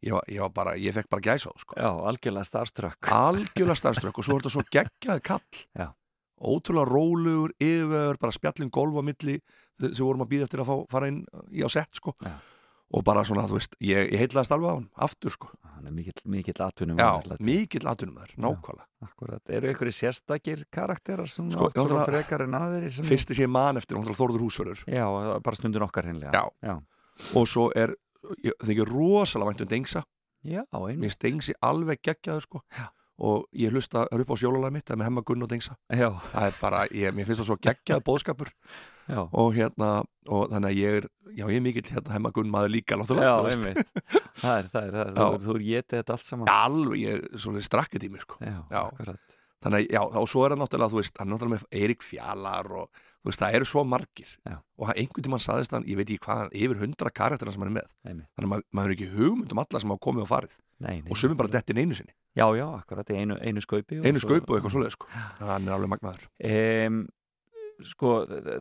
Ég, 0.05 0.15
ég 0.31 0.43
var 0.45 0.53
bara, 0.55 0.75
ég 0.79 0.95
fekk 0.95 1.09
bara 1.11 1.25
gæsa 1.25 1.51
á 1.51 1.55
sko. 1.59 1.75
Já, 1.75 1.89
algjörlega 2.11 2.47
starströkk 2.47 3.09
algjörlega 3.11 3.79
starfströkk 3.81 4.21
og 4.21 4.29
svo 4.29 4.37
er 4.37 4.45
þetta 4.45 4.53
svo 4.55 4.67
geggjaði 4.77 5.25
kall 5.27 5.63
Já. 5.75 5.89
ótrúlega 6.39 6.87
rólegur 6.93 7.57
yfir, 7.59 8.21
bara 8.21 8.37
spjallin 8.37 8.71
golf 8.71 8.95
á 8.95 9.03
milli 9.03 9.41
sem 9.81 10.05
vorum 10.05 10.23
að 10.23 10.31
býða 10.37 10.47
eftir 10.47 10.63
að 10.63 10.71
fá, 10.71 10.77
fara 10.93 11.11
inn 11.11 11.25
í 11.51 11.65
á 11.67 11.69
sett 11.73 11.99
sko. 11.99 12.15
Og 12.89 13.03
bara 13.05 13.21
svona, 13.29 13.45
þú 13.45 13.59
veist, 13.59 13.75
ég, 13.85 14.07
ég 14.15 14.23
heitlaðist 14.23 14.53
alveg 14.55 14.71
á 14.73 14.77
hann 14.79 14.87
aftur 15.05 15.33
sko, 15.35 15.51
er 15.89 15.93
mikill, 15.93 16.61
atvinnum 16.65 17.01
já, 17.01 17.37
mikill 17.45 17.85
aðtunum 17.91 18.17
þær, 18.23 18.33
nákvæmlega. 18.41 18.87
Akkurat, 19.05 19.53
eru 19.59 19.73
ykkur 19.75 19.91
sérstakir 19.95 20.65
karakterar 20.75 21.29
sem 21.31 21.51
Sko, 21.53 21.69
áttur 21.69 22.01
á 22.01 22.09
frekar 22.09 22.47
en 22.47 22.57
aðrir 22.59 22.95
sem 22.97 23.07
fyrsti 23.07 23.37
sem 23.37 23.45
ég 23.45 23.53
man 23.53 23.79
eftir, 23.81 23.99
náttúrulega 23.99 24.21
Þórður 24.23 24.45
Húsverður 24.47 24.85
Já, 24.89 25.05
bara 25.45 25.61
stundin 25.61 25.85
okkar 25.87 26.09
hinnlega 26.09 26.45
og 27.37 27.49
svo 27.51 27.69
er, 27.77 27.93
þykir 28.65 28.89
rosalega 28.89 29.53
vænt 29.53 29.65
um 29.67 29.71
Dengsa. 29.75 30.05
Já 30.47 30.63
mér 30.73 31.17
Dengsi 31.21 31.55
alveg 31.61 32.01
geggjaður 32.09 32.47
sko. 32.47 32.63
Já. 32.73 32.89
og 33.19 33.49
ég 33.59 33.75
hlusta 33.75 34.05
er 34.15 34.23
upp 34.23 34.31
á 34.31 34.37
sjólulega 34.39 34.71
mitt 34.71 34.91
er 34.91 34.99
með 34.99 35.09
hemma 35.11 35.25
Gunn 35.27 35.43
og 35.43 35.51
Dengsa. 35.51 35.75
Já, 35.91 36.13
það 36.31 36.45
er 36.47 36.61
bara, 36.61 36.85
ég, 36.95 37.15
mér 37.15 37.27
finnst 37.27 37.43
það 37.43 37.49
svo 37.51 37.57
geggjað 37.67 38.05
bóðskapur 38.07 38.53
já, 39.09 39.21
og 39.33 39.51
hérna 39.57 39.91
og 40.29 40.51
þannig 40.53 40.69
að 40.71 40.79
ég 40.83 40.99
er, 41.01 41.09
já 41.33 41.45
ég 41.49 41.57
er 41.57 41.65
mikill 41.65 41.89
hérna 41.89 42.15
hemma 42.15 42.33
Gunn 42.37 42.53
maður 42.53 42.75
líka 42.77 42.99
já, 42.99 43.33
Það 44.39 44.55
er, 44.59 44.69
það 44.71 44.85
er, 44.85 44.95
það 44.95 45.09
er, 45.09 45.43
þú, 45.43 45.55
er 45.57 45.65
getið 45.67 45.99
þetta 45.99 46.15
allt 46.15 46.29
saman. 46.29 46.51
Alveg, 46.53 47.01
ég 47.03 47.19
er 47.19 47.43
svona 47.43 47.63
strakkið 47.67 48.09
sko. 48.23 48.39
Já, 48.45 48.59
Já. 48.71 48.81
akkurat. 48.85 49.39
Þannig 49.59 49.89
að, 49.89 49.95
já, 49.97 50.01
og 50.21 50.29
svo 50.31 50.45
er 50.47 50.53
það 50.55 50.61
náttúrulega, 50.63 50.93
þú 50.93 50.99
veist 51.01 51.17
hann 51.19 51.27
er 51.29 51.35
náttúrulega 51.35 51.57
með 51.57 51.81
Eirik 51.81 52.05
Fjallar 52.07 52.69
og 52.79 53.01
þú 53.19 53.31
veist, 53.33 53.41
það 53.43 53.57
eru 53.59 53.67
svo 53.67 53.83
margir. 53.85 54.35
Já. 54.47 54.55
og 54.79 54.93
einhvern 54.95 55.27
tímann 55.27 55.43
saðist 55.43 55.75
hann, 55.75 55.87
ég 55.91 55.99
veit 55.99 56.07
ekki 56.07 56.23
hvað 56.29 56.55
yfir 56.55 56.79
hundra 56.85 57.11
karakterina 57.11 57.55
sem 57.57 57.65
hann 57.65 57.73
er 57.73 57.77
með. 57.81 57.89
Einmitt. 58.07 58.29
þannig 58.39 58.47
að 58.47 58.53
maður, 58.53 58.67
maður 58.79 58.93
er 58.93 58.95
ekki 58.95 59.09
hugmynd 59.17 59.55
um 59.57 59.63
alla 59.65 59.83
sem 59.83 59.91
hafa 59.95 60.05
komið 60.07 60.23
og 60.23 60.31
farið. 60.31 60.55
Nei, 60.79 60.93
nei, 61.01 61.11
og 61.11 61.19
sumir 61.19 61.41
bara 61.41 61.51
dettin 61.51 61.81
einu 61.83 61.99
sinni, 61.99 62.15
Já, 62.39 62.47
já, 62.55 62.67
akkurat, 62.79 63.09
í 63.11 63.19
einu, 63.19 63.35
einu 63.43 63.63
skaupi 63.65 63.99
einu 63.99 64.21
skaup 64.23 64.47
og 64.47 64.61
eitthvað 64.61 64.75
svoleið 64.77 64.95
sko. 64.95 65.09
hann 65.43 65.67
er 65.67 65.75
alveg 65.75 65.91
magnaður. 65.91 66.29
Um, 66.39 67.01
Sko, 67.87 68.13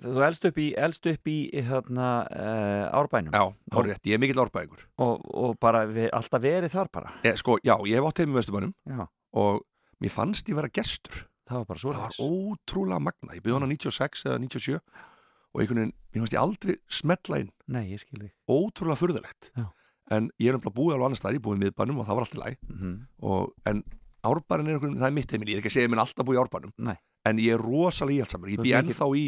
þú 0.04 0.22
elst 0.28 0.46
upp 0.46 0.60
í, 0.62 0.68
elst 0.78 1.08
upp 1.10 1.30
í 1.32 1.38
hérna 1.66 2.10
uh, 2.30 3.00
árbænum. 3.00 3.34
Já, 3.34 3.50
þá 3.74 3.80
er 3.82 3.90
rétt, 3.90 4.10
ég 4.12 4.18
er 4.18 4.22
mikill 4.22 4.44
árbæðingur 4.44 4.84
og, 5.02 5.26
og 5.34 5.56
bara 5.64 5.86
við, 5.90 6.12
alltaf 6.14 6.44
verið 6.44 6.76
þar 6.76 6.92
bara. 6.94 7.14
Ég, 7.26 7.40
Sko, 7.42 7.58
já, 7.66 7.74
ég 7.90 7.98
hef 7.98 8.10
átt 8.12 8.22
heim 8.22 8.36
í 8.36 8.38
Vestumannum 8.38 8.76
Já, 8.86 9.08
og 9.42 9.64
mér 10.04 10.14
fannst 10.14 10.52
ég 10.52 10.60
vera 10.60 10.70
gestur. 10.70 11.26
Það 11.48 11.62
var 11.62 11.68
bara 11.72 11.82
svo 11.82 11.96
það 11.96 12.06
var 12.06 12.22
ótrúlega 12.28 13.04
magna, 13.08 13.38
ég 13.38 13.46
byrði 13.46 13.58
hana 13.58 13.72
96 13.74 14.26
eða 14.28 14.40
97 14.44 14.78
og 14.78 15.62
einhvern 15.64 15.82
veginn, 15.82 15.94
mér 16.14 16.24
fannst 16.24 16.38
ég 16.38 16.44
aldrei 16.44 16.78
smetla 17.00 17.42
inn, 17.42 17.52
Nei, 17.74 17.86
ég 17.90 18.04
skil 18.04 18.22
þig. 18.22 18.34
Ótrúlega 18.52 19.02
furðulegt. 19.02 19.52
Já. 19.58 19.72
en 20.14 20.30
ég 20.40 20.52
er 20.52 20.56
nefnilega 20.56 20.78
búið 20.78 20.94
alveg 20.96 21.10
annars 21.10 21.20
staðar, 21.20 21.36
ég 21.36 21.44
búið 21.44 21.58
í 21.58 21.62
miðbænum 21.66 21.98
og 22.00 22.06
það 22.08 22.16
var 22.16 22.26
allt 22.26 22.36
í 22.36 22.38
læg 22.40 22.60
mm 22.64 22.78
-hmm. 22.80 23.00
og, 23.28 23.50
en 23.68 23.82
árbærin 24.28 24.70
er 24.70 24.78
einhvern, 24.78 24.98
það 25.02 25.10
er 25.10 25.16
mitt 25.18 25.32
heimil, 25.34 25.50
ég 25.50 25.58
er 25.58 25.62
ekki 25.62 25.72
að 25.72 25.76
segja 25.78 25.92
mér 25.92 26.02
alltaf 26.04 26.28
búið 26.28 26.38
í 26.38 26.42
árbænum. 26.44 26.74
Nei. 26.78 26.96
En 27.30 27.42
ég 27.44 27.54
er 27.58 27.62
rosalega 27.64 28.22
íhaldsamur, 28.24 28.50
ég 28.54 28.60
Þú 28.62 28.66
bý 28.68 28.74
ert 28.74 28.92
ennþá 28.92 29.08
í 29.20 29.24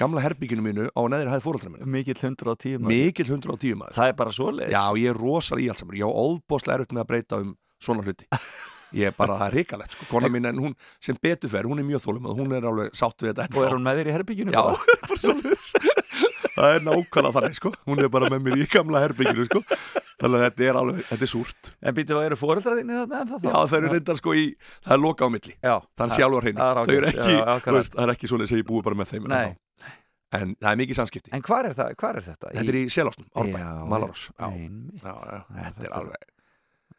gamla 0.00 0.24
herbygginu 0.24 0.64
mínu 0.66 0.88
á 0.92 1.00
neðri 1.12 1.32
hæð 1.34 1.44
fóröldra 1.46 1.72
mínu 1.76 1.88
Mikill 1.94 2.18
110 2.18 2.78
maður. 2.82 2.92
mikil 2.92 3.26
110 3.30 3.78
maður. 3.80 3.96
Það 4.00 4.12
er 4.12 4.18
bara 4.22 4.36
svoleiðis. 4.38 4.74
Já, 4.76 4.84
ég 5.02 5.08
er 5.14 5.20
rosalega 5.22 5.66
íhaldsamur, 5.70 5.98
ég 6.00 6.06
á 6.06 6.12
óðbóðslega 6.12 6.78
erut 6.80 6.92
með 6.96 7.04
að 7.04 7.10
breyta 7.12 7.40
um 7.42 7.56
svona 7.82 8.06
hluti. 8.06 8.28
Ég 8.92 9.08
er 9.08 9.14
bara, 9.16 9.38
það 9.40 9.46
er 9.46 9.54
reikalegt 9.56 9.94
sko, 9.96 10.04
kona 10.10 10.28
mín 10.28 10.44
en 10.50 10.58
hún 10.60 10.74
sem 11.00 11.16
betur 11.16 11.48
fer, 11.48 11.64
hún 11.64 11.78
er 11.80 11.86
mjög 11.88 12.02
þólum 12.04 12.26
og 12.28 12.36
hún 12.42 12.50
er 12.52 12.66
alveg 12.68 12.90
sátt 12.92 13.24
við 13.24 13.30
þetta 13.38 13.56
Og 13.56 13.64
er 13.64 13.72
hún 13.72 13.86
með 13.86 14.00
þér 14.02 14.10
í 14.10 14.12
herbygginu? 14.18 14.52
Já, 14.52 14.60
bara 15.08 15.16
svoleiðis 15.24 15.70
Það 16.52 16.74
er 16.76 16.84
nákvæmlega 16.84 17.32
þannig 17.36 17.56
sko. 17.56 17.72
Hún 17.88 18.02
er 18.02 18.10
bara 18.12 18.28
með 18.32 18.44
mér 18.46 18.60
í 18.60 18.66
gamla 18.70 19.00
herbygginu 19.02 19.46
sko. 19.48 19.62
Þannig 20.20 20.36
að 20.38 20.44
þetta 20.44 20.66
er 20.68 20.78
alveg, 20.78 21.00
þetta 21.08 21.26
er 21.26 21.30
súrt. 21.32 21.70
En 21.80 21.96
býttu 21.96 22.16
að 22.18 22.26
eru 22.28 22.38
fóreldraðinni 22.38 22.98
þarna 22.98 23.20
en 23.22 23.30
það 23.30 23.46
Já, 23.48 23.56
þau 23.72 23.76
eru 23.78 23.92
reyndar 23.94 24.20
sko 24.20 24.34
í, 24.36 24.44
það 24.84 24.94
er 24.96 25.02
loka 25.02 25.26
á 25.26 25.28
milli. 25.32 25.54
Þannig 25.62 26.18
sjálfur 26.18 26.46
hreinu, 26.46 26.68
þau 26.78 26.94
eru 26.98 27.08
ekki 27.10 27.32
Já, 27.38 27.54
veist, 27.78 27.96
Það 27.96 28.04
er 28.04 28.14
ekki 28.14 28.30
svoleiðis 28.30 28.54
að 28.54 28.62
ég 28.62 28.68
búi 28.68 28.84
bara 28.86 29.00
með 29.00 29.14
þeim 29.14 29.26
Nei. 29.32 29.38
ennþá. 29.40 29.96
En 30.32 30.54
það 30.56 30.68
er 30.70 30.78
mikið 30.80 30.98
samskipti. 31.00 31.32
En 31.36 31.42
hvað 31.44 31.66
er, 31.68 31.74
það, 31.76 31.90
hvar 32.00 32.20
er 32.20 32.24
þetta? 32.28 32.52
Þetta 32.54 32.72
er 32.72 32.78
í 32.78 32.84
Selásnum, 32.92 33.26
Árbæ, 33.36 33.58
Já, 33.60 33.72
Malarós 33.90 34.22
þetta 34.38 35.88
er 35.88 35.96
alveg, 35.98 36.30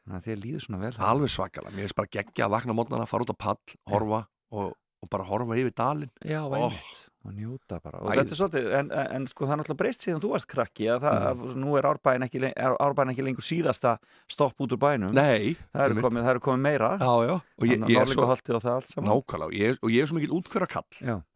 Þannig 0.03 0.19
að 0.19 0.27
þér 0.27 0.43
líður 0.43 0.65
svona 0.65 0.81
vel 0.83 0.91
alveg 1.07 1.31
svakalega. 1.33 1.73
Mér 1.77 1.87
er 1.87 1.95
bara 1.97 2.11
geggja 2.17 2.45
að 2.45 2.53
vakna 2.57 2.75
mótnana, 2.77 3.07
fara 3.09 3.25
út 3.25 3.33
á 3.33 3.37
pall, 3.39 3.75
horfa 3.89 4.19
og, 4.51 4.75
og 4.75 5.09
bara 5.09 5.25
horfa 5.29 5.57
yfir 5.57 5.73
dalinn. 5.79 6.11
Já, 6.27 6.41
einmitt 6.43 7.05
Og 7.23 7.31
njóta 7.37 7.77
bara. 7.79 8.01
Og 8.03 8.09
er 8.33 8.37
svolítið, 8.39 8.65
en, 8.79 8.89
en, 8.91 9.27
sko 9.31 9.45
það 9.47 9.53
er 9.53 9.59
náttúrulega 9.61 9.79
breyst 9.79 10.01
síðan 10.03 10.19
þú 10.19 10.31
varst 10.33 10.47
krakki 10.51 10.89
að 10.91 11.05
það, 11.05 11.13
Mm. 11.23 11.43
að 11.47 11.55
nú 11.63 11.77
er 11.79 11.87
árbæn 11.87 12.25
ekki, 12.27 12.41
er 12.51 12.75
ekki 13.13 13.23
lengur 13.23 13.47
síðasta 13.47 13.93
stopp 14.27 14.59
út 14.59 14.75
úr 14.75 14.81
bænum. 14.81 15.13
Nei, 15.15 15.55
það 15.71 15.85
eru 15.85 16.03
komið, 16.03 16.25
það 16.27 16.33
eru 16.33 16.43
komið 16.49 16.63
meira. 16.67 16.91
Já, 16.99 17.13
já, 17.29 17.35
og 17.39 17.67
ég, 17.69 17.87
ég 17.87 18.01
er 18.01 18.11
svo 18.11 18.27
nákvæmlega. 19.07 19.47
Og 19.47 19.53
ég, 19.55 19.79
og 19.79 19.89
ég 19.95 20.01
er 20.03 20.11
svo 20.11 20.19
mikil 20.19 20.35
útkverra 20.35 20.67
kall 20.67 20.89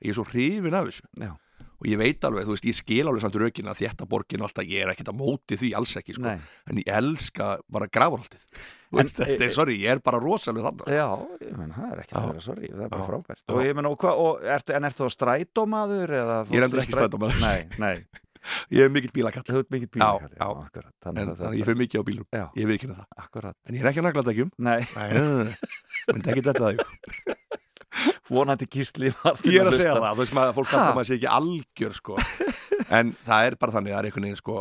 ég 0.04 0.10
er 0.12 0.17
svo 0.19 0.28
hrifin 0.28 0.76
af 0.76 0.89
þessu. 0.91 1.08
Já. 1.23 1.32
Og 1.77 1.87
ég 1.91 1.99
veit 2.01 2.25
alveg, 2.25 2.47
þú 2.47 2.55
veist, 2.55 2.65
ég 2.67 2.77
skil 2.77 3.05
alveg 3.05 3.21
samt 3.21 3.37
rökin 3.37 3.69
að 3.69 3.81
þétta 3.83 4.07
borgin 4.09 4.41
og 4.41 4.49
alltaf, 4.49 4.65
ég 4.65 4.81
er 4.83 4.91
ekkert 4.93 5.11
að 5.11 5.19
móti 5.19 5.57
því 5.61 5.69
alls 5.77 5.93
ekki, 5.99 6.15
sko, 6.17 6.25
nei. 6.25 6.39
En 6.71 6.81
ég 6.81 6.89
elska 6.97 7.49
bara 7.69 7.89
veist, 9.03 9.19
þetta 9.19 9.45
er, 9.45 9.53
sorry 9.53 9.75
ég 9.83 9.91
er 9.93 10.01
bara 10.03 10.21
rosalega 10.23 10.71
þannig 10.71 10.93
Já, 10.95 11.07
ég 11.43 11.57
menn, 11.59 11.73
það 11.75 11.89
er 11.93 12.03
ekki 12.03 12.13
Já. 12.15 12.19
að 12.21 12.29
vera 12.31 12.45
sorry, 12.47 12.69
það 12.71 12.85
er 12.85 12.93
bara 12.93 13.01
Já. 13.03 13.09
frábært. 13.11 13.43
Já. 13.43 13.49
og 13.53 13.65
ég 13.67 13.75
menn, 13.77 13.89
og 13.91 13.97
hvað, 14.03 14.21
og 14.23 14.47
ertu, 14.57 14.77
en 14.77 14.87
ertu 14.89 15.03
þá 15.03 15.15
strætómaður 15.17 16.15
eða 16.21 16.37
Ég 16.47 16.57
er 16.61 16.67
endur 16.69 16.83
ekki 16.83 16.95
strætómaður. 16.97 17.43
Nei, 17.43 17.59
nei, 17.83 18.23
ég 18.77 18.87
er 18.87 18.93
mikill 18.95 19.13
bílakall, 19.17 19.45
þú 19.47 19.61
ert 19.61 19.73
mikill 19.75 19.91
Já, 19.91 20.07
bílakall 20.07 20.33
já. 20.33 20.47
akkurat, 20.65 20.93
en 20.95 21.05
þannig 21.05 21.21
að 21.21 21.27
ég 21.27 21.37
þetta 21.43 21.69
fyrir 21.69 21.81
mikið 21.83 21.99
á 21.99 22.03
bílum. 22.09 22.27
Já, 22.31 22.45
ég 22.55 22.73
ekki 22.77 22.91
það, 22.93 23.05
akkurat, 23.27 23.57
en 23.67 23.77
ég 23.77 23.83
er 23.83 23.91
ekki 23.91 24.01
að 24.03 24.07
nagla 24.07 24.23
þetta 24.23 24.35
ekki 24.35 24.47
um 24.47 24.53
nei, 24.67 24.79
en 26.07 26.23
ekki 26.31 26.45
þetta 26.47 26.63
það, 26.63 26.83
vonandi 28.29 28.67
var 29.23 29.37
ég 29.45 29.59
er 29.61 29.67
að 29.69 29.77
segja 29.77 29.95
það, 29.95 30.13
þú 30.13 30.21
veist 30.23 30.33
maður, 30.37 30.53
fólk 30.57 30.67
Ha? 30.67 30.71
kallar 30.77 30.95
maður 30.97 31.09
sé 31.11 31.17
ekki 31.17 31.29
algjör, 31.37 31.93
sko. 31.93 32.17
En 32.89 33.15
það 33.27 33.47
er 33.47 33.55
bara 33.59 33.71
þannig, 33.77 33.91
það 33.93 33.99
er 33.99 34.09
einhvern 34.11 34.27
veginn, 34.27 34.41
sko 34.41 34.57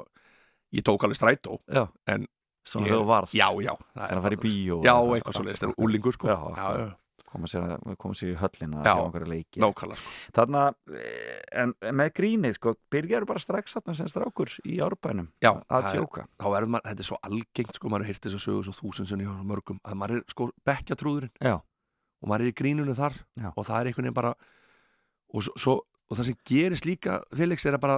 ég 0.75 0.83
tók 0.87 1.05
alveg 1.07 1.17
strætó, 1.21 1.59
Já, 1.73 1.87
En 2.07 2.27
svona 2.67 2.87
þú 2.91 3.05
varst 3.07 3.35
já, 3.35 3.47
já. 3.63 3.75
Það 3.95 4.07
Það 4.07 4.11
er 4.11 4.17
að 4.19 4.23
fara 4.23 4.35
í 4.35 4.41
bara- 4.41 4.47
bíó 4.49 4.79
já, 4.85 4.95
eitthvað 5.17 5.35
svo 5.39 5.45
leiðist, 5.47 5.63
það 5.63 5.69
er 5.71 5.85
úlingur, 5.87 6.13
sko. 6.17 6.97
Koma 7.27 7.47
sér, 7.51 7.65
í 8.31 8.37
höllina 8.39 8.79
að 8.81 8.87
Já. 8.87 8.93
sjá 8.95 9.03
einhverja 9.03 9.29
leiki. 9.29 9.61
nákvæmlega, 9.61 9.97
sko. 9.99 10.11
Þarna, 10.33 10.61
eh, 10.95 11.41
en 11.63 11.73
með 11.93 12.11
grínið, 12.15 12.55
sko, 12.55 12.75
byrjar 12.91 13.27
bara 13.27 13.39
strax 13.43 13.75
þarna 13.77 13.95
sem 13.97 14.07
strákur 14.07 14.49
í 14.65 14.79
árbænum 14.81 15.29
Já, 15.43 15.51
að 15.69 15.83
það 15.83 15.93
tjóka 15.99 16.25
þá 16.39 16.47
verður 16.55 16.71
maður, 16.71 16.87
þetta 16.87 17.03
er 17.03 17.09
svo 17.11 17.19
algengt 17.27 17.75
sko, 17.75 17.89
maður 17.91 18.07
heyrti 18.07 18.29
þess 18.31 18.39
að 18.39 18.45
sögu 18.47 18.63
svo 18.65 18.75
þúsundsunni 18.79 19.27
hjá 19.27 19.35
svo 19.35 19.45
mörgum 19.51 19.81
að 19.85 19.95
maður 20.01 20.17
er 20.17 20.23
sko 20.31 20.49
bekkjatrúðurinn 20.65 21.31
Já. 21.43 21.61
Og 22.27 22.33
maður 22.33 22.49
er 22.49 22.51
í 22.51 22.57
grínunu 22.59 22.95
þar 22.99 23.15
Já. 23.39 23.53
og 23.55 23.63
það 23.69 23.79
er 23.79 23.91
einhvern 23.91 24.09
veginn 24.09 24.19
bara 24.19 24.33
og, 24.35 25.47
svo, 25.47 25.77
og 26.11 26.19
það 26.19 26.29
sem 26.33 26.39
gerist 26.51 26.89
líka 26.89 27.21
Felix 27.39 27.67
er 27.67 27.79
að 27.79 27.85
bara, 27.87 27.97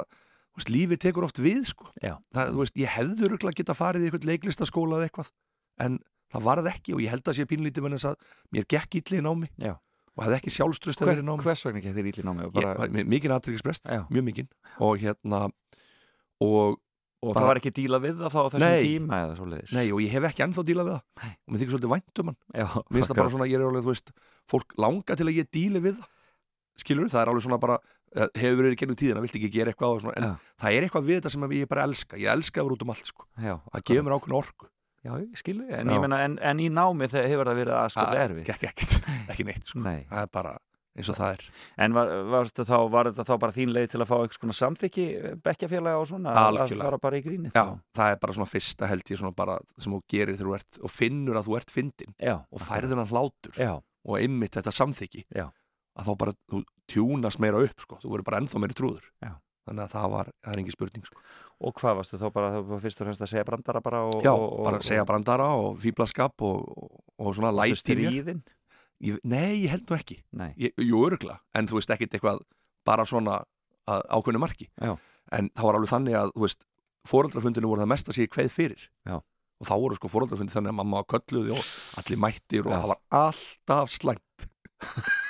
veist, 0.59 0.73
lífið 0.73 1.03
tekur 1.07 1.25
oft 1.25 1.41
við 1.41 1.65
sko, 1.71 1.89
það, 1.97 2.53
þú 2.53 2.61
veist, 2.61 2.79
ég 2.79 2.95
hefður 2.99 3.33
örugglega 3.33 3.61
geta 3.63 3.77
farið 3.79 4.05
í 4.05 4.11
eitthvað 4.11 4.29
leiklistaskóla 4.29 5.01
eða 5.01 5.09
eitthvað 5.09 5.33
en 5.87 6.01
það 6.29 6.49
varð 6.51 6.73
ekki 6.75 6.97
og 6.97 7.05
ég 7.05 7.15
held 7.15 7.31
að 7.31 7.39
sé 7.39 7.49
pínlítið 7.49 7.87
með 7.87 7.97
þess 7.97 8.11
að 8.11 8.33
mér 8.53 8.69
gekk 8.75 8.99
ítli 9.01 9.23
í 9.23 9.25
námi 9.25 9.49
Já. 9.57 9.73
og 10.13 10.27
hefði 10.27 10.41
ekki 10.43 10.55
sjálfströst 10.59 11.05
að 11.05 11.15
Hver, 11.15 11.23
Hvers 11.47 11.65
vegna 11.65 11.81
ekki 11.81 11.95
þér 11.97 12.11
ítli 12.13 12.27
námi? 12.27 12.49
Og, 12.51 12.53
bara, 12.59 12.91
mikið 12.93 13.37
aðtryggisprest, 13.39 13.89
mjög 14.13 14.29
mikið 14.29 14.53
og 14.85 15.01
hérna 15.01 15.47
og 16.45 16.77
og 17.19 17.35
það 17.35 17.49
var 17.49 17.59
ekki 17.61 17.73
díla 17.75 17.99
við 18.03 18.21
það 18.21 18.35
þá 18.35 18.39
á 18.39 18.47
þessum 18.53 18.65
Nei. 18.65 18.83
tíma 18.85 19.19
eða 19.25 19.37
svo 19.39 19.47
leiðis 19.51 19.73
Nei, 19.75 19.87
og 19.91 20.03
ég 20.05 20.13
hef 20.15 20.27
ekki 20.29 20.45
ennþá 20.47 20.65
dílað 20.69 20.89
við 20.89 20.95
það. 20.95 21.03
Nei. 21.19 21.33
og 21.35 21.49
mér 21.51 21.59
þykir 21.63 21.75
svolítið 21.75 21.93
vænt 21.95 22.23
um 22.23 22.31
hann. 22.31 22.39
Mér 22.55 22.95
finnst 22.95 23.11
það 23.11 23.19
bara 23.19 23.33
svona, 23.35 23.49
ég 23.51 23.59
er 23.59 23.67
alveg, 23.67 23.83
þú 23.87 23.93
veist 23.93 24.13
fólk 24.53 24.69
langa 24.79 25.19
til 25.19 25.27
að 25.27 25.39
ég 25.41 25.51
díli 25.59 25.83
við 25.83 25.99
það. 25.99 26.09
Skilur, 26.79 27.11
það 27.11 27.23
er 27.25 27.33
alveg 27.33 27.45
svona 27.49 27.59
bara 27.59 27.77
eh, 28.15 28.31
hefur 28.39 28.63
verið 28.63 28.79
gennum 28.79 28.99
tíðina, 28.99 29.23
vilt 29.25 29.35
ekki 29.35 29.51
gera 29.51 29.75
eitthvað 29.75 30.03
svona, 30.05 30.15
en 30.15 30.29
Já. 30.29 30.33
það 30.63 30.77
er 30.79 30.87
eitthvað 30.87 31.09
við 31.09 31.19
þetta 31.19 31.33
sem 31.35 31.47
að 31.49 31.57
ég 31.59 31.71
bara 31.73 31.87
elska. 31.89 32.21
Ég 32.23 32.31
elska 32.31 32.63
að 32.63 32.69
vera 32.69 32.77
út 32.79 32.85
um 32.87 32.93
allt, 32.95 33.11
sko. 33.11 33.27
Já, 33.35 33.55
það 33.73 33.87
gefur 33.91 34.07
mér 34.07 34.15
ákveðna 34.15 34.39
orku. 34.39 34.71
Já, 35.09 35.13
ég 35.19 35.43
skilði, 35.43 35.67
en 35.75 35.91
en, 35.91 36.39
en 36.39 36.63
í 36.63 36.71
námi 36.71 37.11
hefur 37.11 37.51
það 37.51 37.61
verið 37.65 37.75
aðskotlega 37.83 38.27
eins 40.99 41.09
og 41.13 41.17
það 41.19 41.33
er 41.37 41.45
en 41.87 41.95
var, 41.97 42.11
varstu 42.35 42.65
þá, 42.69 42.77
var 42.93 43.11
þetta 43.13 43.25
þá 43.29 43.35
bara 43.45 43.55
þín 43.57 43.73
leið 43.77 43.89
til 43.95 44.01
að 44.03 44.09
fá 44.11 44.15
einhvers 44.19 44.41
konar 44.43 44.59
samþykki 44.59 45.07
bekkjafélaga 45.47 46.01
og 46.03 46.09
svona 46.11 46.33
að- 46.35 46.41
að 46.43 46.61
Algjörlega. 46.67 46.85
fara 46.89 46.99
bara 47.07 47.17
í 47.21 47.25
grínið 47.25 47.53
Já, 47.55 47.65
það 47.95 48.13
er 48.13 48.21
bara 48.25 48.33
svona 48.39 48.51
fyrsta 48.53 48.89
held 48.91 49.03
ég 49.15 49.19
svona 49.23 49.35
bara 49.37 49.59
sem 49.79 49.93
þú 49.93 50.01
gerir 50.13 50.37
þegar 50.37 50.51
þú 50.51 50.57
ert 50.59 50.83
og 50.85 50.91
finnur 50.91 51.39
að 51.41 51.49
þú 51.49 51.57
ert 51.63 51.71
fyndin 51.79 52.15
Já, 52.19 52.37
og 52.51 52.61
færður 52.61 52.97
hann 53.03 53.13
hlátur 53.15 53.55
Já, 53.59 53.75
og 53.79 54.19
einmitt 54.19 54.57
þetta 54.59 54.75
samþykki 54.75 55.25
Já. 55.35 55.49
að 55.99 56.05
þá 56.09 56.17
bara, 56.19 56.33
þú 56.51 56.65
tjúnast 56.89 57.39
meira 57.43 57.63
upp 57.63 57.81
sko, 57.81 57.99
þú 58.03 58.11
verður 58.17 58.25
bara 58.31 58.41
ennþá 58.43 58.59
meiri 58.63 58.75
trúður 58.79 59.07
Já. 59.23 59.33
þannig 59.69 59.85
að 59.85 59.93
það 59.93 60.11
var, 60.17 60.29
það 60.45 60.53
er 60.55 60.59
engin 60.63 60.73
spurning 60.77 61.05
sko. 61.05 61.19
og 61.61 61.75
hvað 61.75 61.97
varstu 61.99 62.17
þá 62.19 62.29
bara, 62.33 62.51
þá 62.55 62.61
var 62.71 62.81
fyrst 62.81 63.01
og 63.03 63.07
fremst 63.09 63.21
að 63.27 63.29
segja 63.35 63.45
brandara 63.45 63.81
bara 63.85 64.01
og, 64.09 64.23
Já, 64.25 64.33
og, 64.33 64.47
og, 64.59 64.65
bara 64.65 64.79
segja 64.87 65.05
brandara 65.05 65.49
og 65.59 65.77
fíblaskap 65.83 66.41
og, 66.47 66.63
og, 66.79 67.03
og 67.19 67.35
svona 67.37 67.51
mér 67.53 67.77
stríðin? 67.77 68.41
Ég, 69.05 69.19
Nei, 69.25 69.63
ég 69.65 69.71
held 69.73 69.87
nú 69.91 69.97
ekki. 69.99 70.19
Nei, 70.39 70.51
ég, 70.61 70.75
Jú, 70.83 71.05
örgla, 71.07 71.39
en 71.55 71.69
þú 71.71 71.79
veist 71.79 71.93
ekkit 71.95 72.17
eitthvað 72.19 72.43
bara 72.89 73.05
svona 73.09 73.41
að, 73.89 74.05
ákveðnu 74.19 74.43
marki. 74.43 74.69
Já. 74.81 74.97
en 75.37 75.51
það 75.53 75.67
var 75.69 75.77
alveg 75.77 75.91
þannig 75.93 76.15
að 76.17 76.31
þú 76.35 76.45
veist, 76.47 76.63
foreldrafundinu 77.09 77.69
voru 77.69 77.83
það 77.85 77.93
mest 77.93 78.09
að 78.09 78.17
sé 78.19 78.29
kveð 78.33 78.51
fyrir. 78.53 78.87
Já. 79.09 79.19
og 79.59 79.67
þá 79.67 79.75
voru 79.83 79.97
sko 79.99 80.09
foreldrafundi 80.13 80.55
þannig 80.55 80.71
að 80.71 80.79
mamma 80.79 81.01
kölluði 81.11 81.51
og 81.57 81.65
allir 81.99 82.21
mættir 82.23 82.69
og 82.69 82.73
Já. 82.73 82.79
það 82.79 82.93
var 82.93 83.01
alltaf 83.25 83.91
slæmt. 83.97 84.49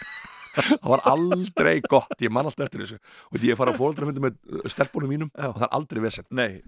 Það 0.59 0.89
var 0.91 1.03
aldrei 1.07 1.75
gott. 1.87 2.15
Ég 2.19 2.33
man 2.35 2.49
alltaf 2.49 2.65
eftir 2.67 2.83
þessu. 2.83 2.97
Og 3.31 3.45
ég 3.47 3.59
fara 3.59 3.71
á 3.71 3.79
foreldrafundi 3.79 4.23
með 4.25 4.39
stelpunum 4.73 5.13
mínum 5.13 5.29
og 5.31 5.55
það 5.55 5.67
er 5.69 5.75
aldrei 5.77 6.01
vesen. 6.03 6.27
Nei. 6.35 6.63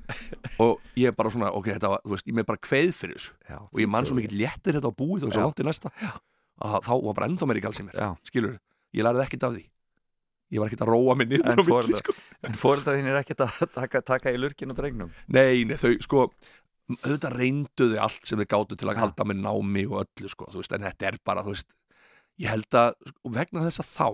Og 0.63 0.79
ég 1.01 1.11
er 1.11 1.17
bara 1.17 1.33
svona, 1.35 1.49
ok, 1.59 1.73
þetta 1.75 1.91
var, 1.97 2.05
þú 2.05 2.15
veist, 2.15 2.29
ég 2.31 2.37
með 2.39 2.47
bara 2.53 2.63
kveð 2.69 2.93
fyrir 2.95 3.19
þessu. 3.19 3.35
Og 3.67 3.83
ég 3.83 3.91
man 3.91 4.07
svo 4.07 4.15
mikið 4.19 4.37
léttir 4.39 4.79
þetta 4.79 4.93
á 4.95 4.99
búið 5.01 5.27
og 5.27 5.35
svo 5.35 5.43
langt 5.43 5.63
í 5.65 5.67
næsta 5.67 5.91
að 6.61 6.79
þá 6.87 6.93
var 7.07 7.17
bara 7.19 7.29
ennþá 7.31 7.49
meiri 7.51 7.63
gals 7.65 7.81
í 7.83 7.87
mér 7.89 7.99
Já, 8.01 8.09
skilur, 8.31 8.57
ég 8.97 9.07
lærið 9.07 9.25
ekkert 9.27 9.47
af 9.49 9.55
því. 9.57 9.65
Ég 10.51 10.59
var 10.59 10.67
ekkert 10.71 10.83
að 10.83 10.91
róa 10.91 11.15
mig 11.15 11.29
niður 11.31 11.51
En 11.53 11.61
foreldrar- 11.63 12.01
sko. 12.03 12.15
er 12.43 13.21
ekkert 13.21 13.45
að 13.47 13.61
taka, 13.77 14.01
taka 14.03 14.33
í 14.35 14.39
lurkin 14.41 14.73
og 14.73 14.77
drengnum? 14.81 15.13
Nei, 15.29 15.63
nei, 15.65 15.77
þau, 15.79 15.93
sko 16.03 16.25
auðvitað 16.91 17.37
reynduðu 17.39 18.01
allt 18.03 18.27
sem 18.27 18.41
þau 18.41 18.49
gátu 18.51 18.77
til 18.79 18.89
að 18.91 18.99
halda 18.99 19.27
með 19.31 19.39
námi 19.45 19.85
og 19.87 20.01
öllu, 20.03 20.31
sko, 20.33 20.49
þú 20.51 20.59
veist, 20.63 20.73
en 20.75 20.83
þetta 20.89 21.07
er 21.13 21.19
bara, 21.25 21.45
þú 21.47 21.55
veist, 21.55 21.69
ég 22.43 22.51
held 22.51 22.79
að 22.81 22.95
sko, 23.13 23.31
vegna 23.37 23.63
þess 23.69 23.83
að 23.85 23.93
þá, 23.95 24.09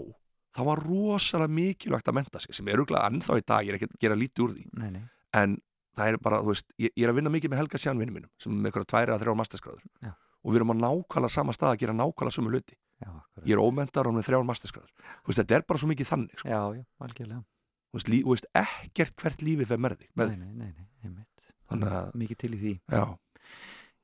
þá 0.57 0.61
var 0.69 0.83
rosalega 0.85 1.55
mikilvægt 1.57 2.11
að 2.13 2.19
menta 2.21 2.43
sig, 2.45 2.53
sem 2.59 2.69
er 2.69 2.83
auðvitað 2.83 3.07
ennþá 3.09 3.39
í 3.41 3.47
dag, 3.49 3.65
ég 3.65 3.73
er 3.73 3.79
ekki 3.81 3.89
að 3.89 3.97
gera 4.05 4.19
lítið 4.21 4.45
úr 4.45 4.53
því. 4.59 4.67
Nei, 4.83 4.91
nei, 4.99 5.03
en 5.41 5.57
það 5.97 6.13
er 6.13 6.21
bara, 6.29 6.43
þú 6.45 6.53
veist, 6.53 6.69
ég, 6.85 6.93
ég 6.93 7.07
er 7.09 7.15
að 7.15 7.19
vinna 7.23 7.33
mikið 7.33 7.53
með 7.55 7.63
Helga 7.63 7.81
Sjánvinni 7.81 8.13
mínum, 8.19 8.31
sem 8.43 8.53
er 8.53 8.61
með 8.61 8.69
eitthvað 8.75 8.89
tværi 8.93 9.15
að 9.17 9.25
þrjá 9.25 9.37
masterskráður 9.41 9.85
Já. 10.05 10.13
Og 10.47 10.55
við 10.55 10.61
erum 10.61 10.73
á 10.73 10.77
nákvæmlega 10.87 11.35
sama 11.35 11.55
stað 11.57 11.75
að 11.75 11.81
gera 11.83 11.97
nákvæmlega 11.99 12.37
sömu 12.39 12.53
hluti. 12.55 12.79
Já, 13.03 13.11
ég 13.45 13.53
er 13.53 13.61
ómentar 13.61 14.09
og 14.09 14.15
þrjár 14.25 14.47
masterskráður 14.49 14.93
þú 14.95 15.29
veist, 15.29 15.41
þetta 15.43 15.57
er 15.59 15.65
bara 15.69 15.81
svo 15.83 15.89
mikið 15.91 16.09
þannig 16.09 16.39
sko. 16.41 16.49
já, 16.49 16.61
já, 16.79 16.85
algjörlega. 17.05 17.43
Þú 17.91 17.99
veist, 17.99 18.09
lí, 18.13 18.21
þú 18.23 18.33
veist, 18.33 18.47
ekkert 18.57 19.17
hvert 19.21 19.43
lífið 19.45 19.73
Þannig 21.67 21.93
að- 21.99 22.13
Mikið 22.15 22.39
til 22.39 22.53
í 22.55 22.61
því. 22.63 22.73
Já, 22.95 23.05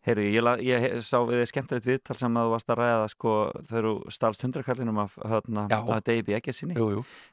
Heyri, 0.03 0.25
ég, 0.35 0.43
ég 0.67 0.81
he- 0.83 0.99
sá 0.99 1.23
við 1.23 1.39
þið 1.39 1.47
skemmtilegt 1.47 1.87
viðtal 1.87 2.17
sem 2.19 2.35
að 2.35 2.47
þú 2.49 2.51
varst 2.51 2.71
að 2.75 2.81
ræða 2.81 3.11
sko 3.13 3.35
þegar 3.69 3.85
þú 3.87 3.93
stalst 4.11 4.43
hundrakallinum 4.43 4.99
af, 4.99 5.13
hérna, 5.15 5.67
af 5.71 6.01
Davey 6.03 6.35
Eggersinni. 6.35 6.75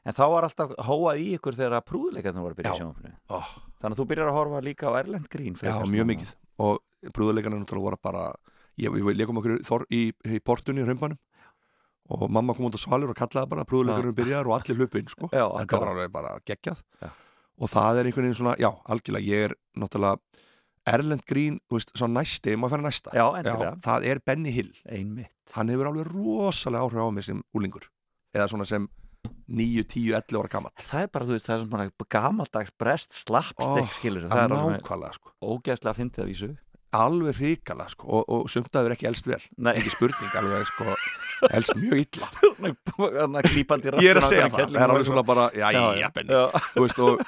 En 0.06 0.14
þá 0.14 0.22
var 0.30 0.46
alltaf 0.46 0.74
hóað 0.86 1.18
í 1.18 1.34
ykkur 1.34 1.58
þegar 1.58 1.80
að 1.80 1.88
prúðleikarnir 1.90 2.44
voru 2.44 2.54
að 2.54 2.60
byrja 2.60 2.76
í 2.76 2.78
sjónfinu 2.78 3.12
oh, 3.28 3.50
þannig 3.82 3.96
að 3.96 3.98
þú 3.98 4.06
byrjar 4.12 4.30
að 4.30 4.38
horfa 4.38 4.62
líka 4.62 4.86
á 4.86 4.92
Erlend 5.02 5.28
Grín 5.28 5.58
já, 5.58 5.74
mjög 5.90 6.06
mikið. 6.12 6.34
Og 6.62 6.78
náttúrulega 7.66 7.88
voru 7.88 7.98
bara 8.06 8.24
ég, 8.30 8.49
við 8.88 9.16
leikum 9.20 9.40
okkur 9.42 9.58
þor, 9.66 9.84
í, 9.92 10.12
í 10.24 10.40
portunni 10.40 10.80
í 10.80 10.86
hrömbanum 10.88 11.18
og 12.10 12.30
mamma 12.32 12.54
kom 12.56 12.66
út 12.66 12.74
á 12.74 12.80
svalur 12.82 13.12
og 13.12 13.18
kallaði 13.18 13.50
bara 13.52 13.64
brúðuleikarnir 13.68 14.16
byrjar 14.16 14.48
og 14.50 14.56
allir 14.56 14.80
hlupu 14.80 14.98
inn 14.98 15.10
sko. 15.12 15.28
Já, 15.30 15.44
þetta 15.60 15.78
var 15.78 15.92
alveg 15.92 16.10
bara 16.14 16.32
geggjað. 16.48 16.80
Já. 17.02 17.10
og 17.60 17.68
það 17.70 17.98
er 18.00 18.08
einhvern 18.08 18.26
veginn 18.26 18.38
svona, 18.40 18.54
já, 18.58 18.70
algjörlega 18.90 19.28
ég 19.28 19.44
er 19.50 19.54
náttúrulega 19.78 20.18
Erlend 20.90 21.22
Grín, 21.28 21.58
þú 21.68 21.76
veist, 21.76 21.90
svo 21.94 22.08
næsti 22.08 22.54
maður 22.56 22.72
færi 22.78 22.84
næsta, 22.86 23.12
Já, 23.14 23.26
endilega. 23.36 23.74
það 23.84 24.06
er 24.08 24.20
Benny 24.24 24.50
Hill. 24.50 24.70
Einmitt. 24.88 25.52
Hann 25.54 25.68
hefur 25.68 25.90
alveg 25.90 26.08
rosalega 26.08 26.86
áhrif 26.88 27.04
á 27.04 27.08
mig 27.12 27.26
sem 27.28 27.42
úlingur 27.54 27.84
eða 28.34 28.48
svona 28.48 28.64
sem 28.66 28.88
9, 29.50 29.84
10, 29.84 30.14
11 30.16 30.38
ára 30.40 30.48
gammal 30.48 30.72
Það 30.80 31.02
er 31.04 31.08
bara, 31.12 31.26
þú 31.28 31.34
veist, 31.36 31.46
það 31.50 31.56
er 31.58 31.68
svona 31.68 31.86
gamaldags 32.16 32.72
brest 32.80 33.12
slapstick, 33.18 33.90
Ó, 33.90 33.94
skilur 33.98 34.28
það 34.30 34.42
er 34.46 34.52
nákvæmlega 34.54 35.12
sko. 35.18 35.32
ógeðslega 35.42 35.92
að 35.92 35.98
fyndið 36.00 36.24
að 36.24 36.30
vísu 36.30 36.50
alveg 36.96 37.38
ríkala 37.38 37.86
sko, 37.90 38.06
og, 38.18 38.24
og 38.34 38.50
sumtaður 38.50 38.94
ekki 38.96 39.08
elst 39.10 39.28
vel. 39.30 39.40
Ekki 39.72 39.92
spurning, 39.92 40.32
alveg 40.40 40.66
sko, 40.68 40.94
elst 41.50 41.74
mjög 41.78 42.02
illa. 42.02 42.28
Ég 44.02 44.10
er 44.12 44.20
að 44.20 44.26
segja 44.26 44.48
það 44.50 44.74
það 44.74 44.80
er 44.82 44.94
alveg 44.94 45.08
svona 45.08 45.24
bara, 45.26 45.48
já, 45.56 45.66
já, 45.74 45.82
já, 46.00 46.08
já. 46.34 46.42
Veist, 46.76 47.02
og, 47.04 47.22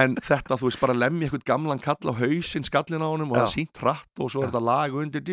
en 0.00 0.16
þetta, 0.24 0.58
þú 0.60 0.70
veist, 0.70 0.82
bara 0.82 0.96
lemja 0.96 1.28
eitthvað 1.28 1.48
gamlan 1.52 1.82
kall 1.84 2.12
á 2.12 2.14
hausin 2.18 2.66
skallin 2.66 3.04
á 3.04 3.08
honum 3.08 3.34
og 3.34 3.40
það 3.40 3.46
er 3.46 3.54
sínt 3.54 3.82
hratt 3.82 4.24
og 4.24 4.32
svo 4.32 4.44
er 4.44 4.52
þetta 4.52 4.64
lag 4.64 4.96
undir 5.00 5.24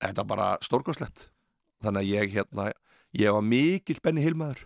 þetta 0.00 0.22
er 0.22 0.28
bara 0.28 0.50
stórgóðslegt 0.64 1.28
þannig 1.84 2.04
að 2.04 2.12
ég, 2.12 2.36
hérna 2.36 2.70
ég 3.16 3.34
var 3.36 3.44
mikill 3.44 4.00
Benny 4.04 4.24
Hilmaður 4.24 4.62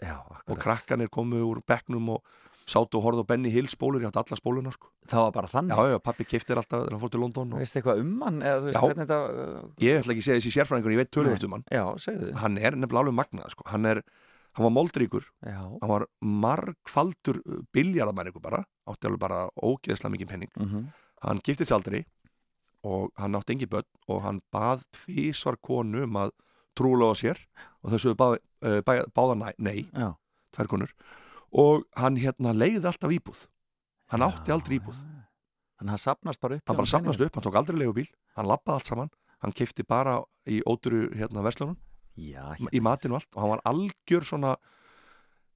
og 0.46 0.60
krakkan 0.60 1.04
er 1.04 1.10
komið 1.12 1.46
úr 1.46 1.62
begnum 1.66 2.14
og 2.16 2.38
sátu 2.70 3.00
og 3.00 3.04
horfðu 3.06 3.24
á 3.26 3.30
Benny 3.32 3.50
Hill 3.52 3.68
spólur, 3.72 4.02
ég 4.02 4.10
átti 4.10 4.22
alla 4.22 4.38
spóluna 4.38 4.72
sko. 4.74 4.90
Það 5.10 5.26
var 5.26 5.34
bara 5.36 5.50
þannig? 5.50 5.76
Já, 5.76 5.94
já, 5.94 5.98
pappi 6.06 6.26
kiftir 6.28 6.60
alltaf 6.60 6.84
þegar 6.84 6.96
hann 6.96 7.02
fór 7.02 7.12
til 7.14 7.22
London 7.24 7.52
og... 7.54 7.62
Veistu 7.62 7.80
eitthvað 7.80 8.02
um 8.04 8.14
hann? 8.24 8.40
Eða, 8.46 8.64
veist, 8.66 8.80
Já. 8.80 8.96
þetta, 9.02 9.20
uh, 9.26 9.68
ég 9.82 10.00
ætla 10.00 10.14
ekki 10.14 10.24
að 10.24 10.28
segja 10.28 10.40
þessi 10.40 10.54
sérfræðingur, 10.56 10.94
ég 10.94 11.02
veit 11.02 11.12
tölvöld 11.16 11.46
um 11.48 11.56
hann. 11.58 11.66
Já, 11.74 11.84
segðu. 12.06 12.32
Hann 12.40 12.58
er 12.60 12.78
nefnilega 12.78 13.04
alveg 13.04 13.18
magnað 13.18 13.54
sko. 13.56 13.66
hann, 13.72 13.90
er, 13.90 14.02
hann 14.58 14.68
var 14.68 14.74
moldríkur. 14.76 15.28
Já, 15.42 15.60
hann 15.60 15.92
var 15.92 16.06
margfaldur 16.46 17.42
biljarðamæringur 17.74 18.44
bara, 18.44 18.62
átti 18.90 19.10
alveg 19.10 19.24
bara 19.26 19.44
ógeðslega 19.58 20.14
mikið 20.16 20.34
penning 20.34 20.54
mm 20.60 20.90
hann 21.26 21.40
giftið 21.44 21.70
sér 21.70 21.78
aldrei 21.78 22.00
og 22.86 23.10
hann 23.20 23.36
átti 23.36 23.56
engi 23.56 23.68
börn 23.70 23.88
og 24.08 24.22
hann 24.24 24.40
bað 24.54 24.86
tvísvar 24.96 25.58
konu 25.60 26.06
um 26.06 26.20
að 26.22 26.32
trúla 26.78 27.10
á 27.12 27.14
sér 27.18 27.40
og 27.84 27.92
þessu 27.94 28.14
bá, 28.16 28.32
uh, 28.36 28.80
bá, 28.86 29.04
báða 29.12 29.52
nei, 29.58 29.84
já. 29.92 30.14
tvær 30.54 30.70
konur 30.70 30.94
og 31.50 31.86
hann 31.98 32.18
hérna 32.20 32.54
leiði 32.54 32.86
alltaf 32.86 33.12
íbúð. 33.14 33.46
Hann 34.10 34.26
átti 34.26 34.52
aldrei 34.54 34.78
íbúð. 34.78 35.00
hann 35.80 35.98
sapnast 35.98 36.40
bara 36.40 36.56
upp 36.56 36.68
hann 36.68 36.76
bara 36.76 36.86
sapnast 36.86 37.20
upp, 37.20 37.34
hann 37.34 37.42
tók 37.42 37.56
aldrei 37.56 37.78
leigubíl 37.78 38.08
hann 38.36 38.46
lappaði 38.46 38.76
allt 38.76 38.86
saman, 38.90 39.10
hann 39.40 39.52
kifti 39.52 39.82
bara 39.82 40.20
í 40.44 40.60
óturu 40.68 41.08
hérna 41.16 41.42
verslunum. 41.42 41.78
Já, 42.20 42.52
í 42.72 42.80
matinu 42.84 43.16
allt 43.16 43.30
og 43.34 43.40
hann 43.42 43.54
var 43.54 43.62
algjör 43.64 44.26
svona 44.26 44.56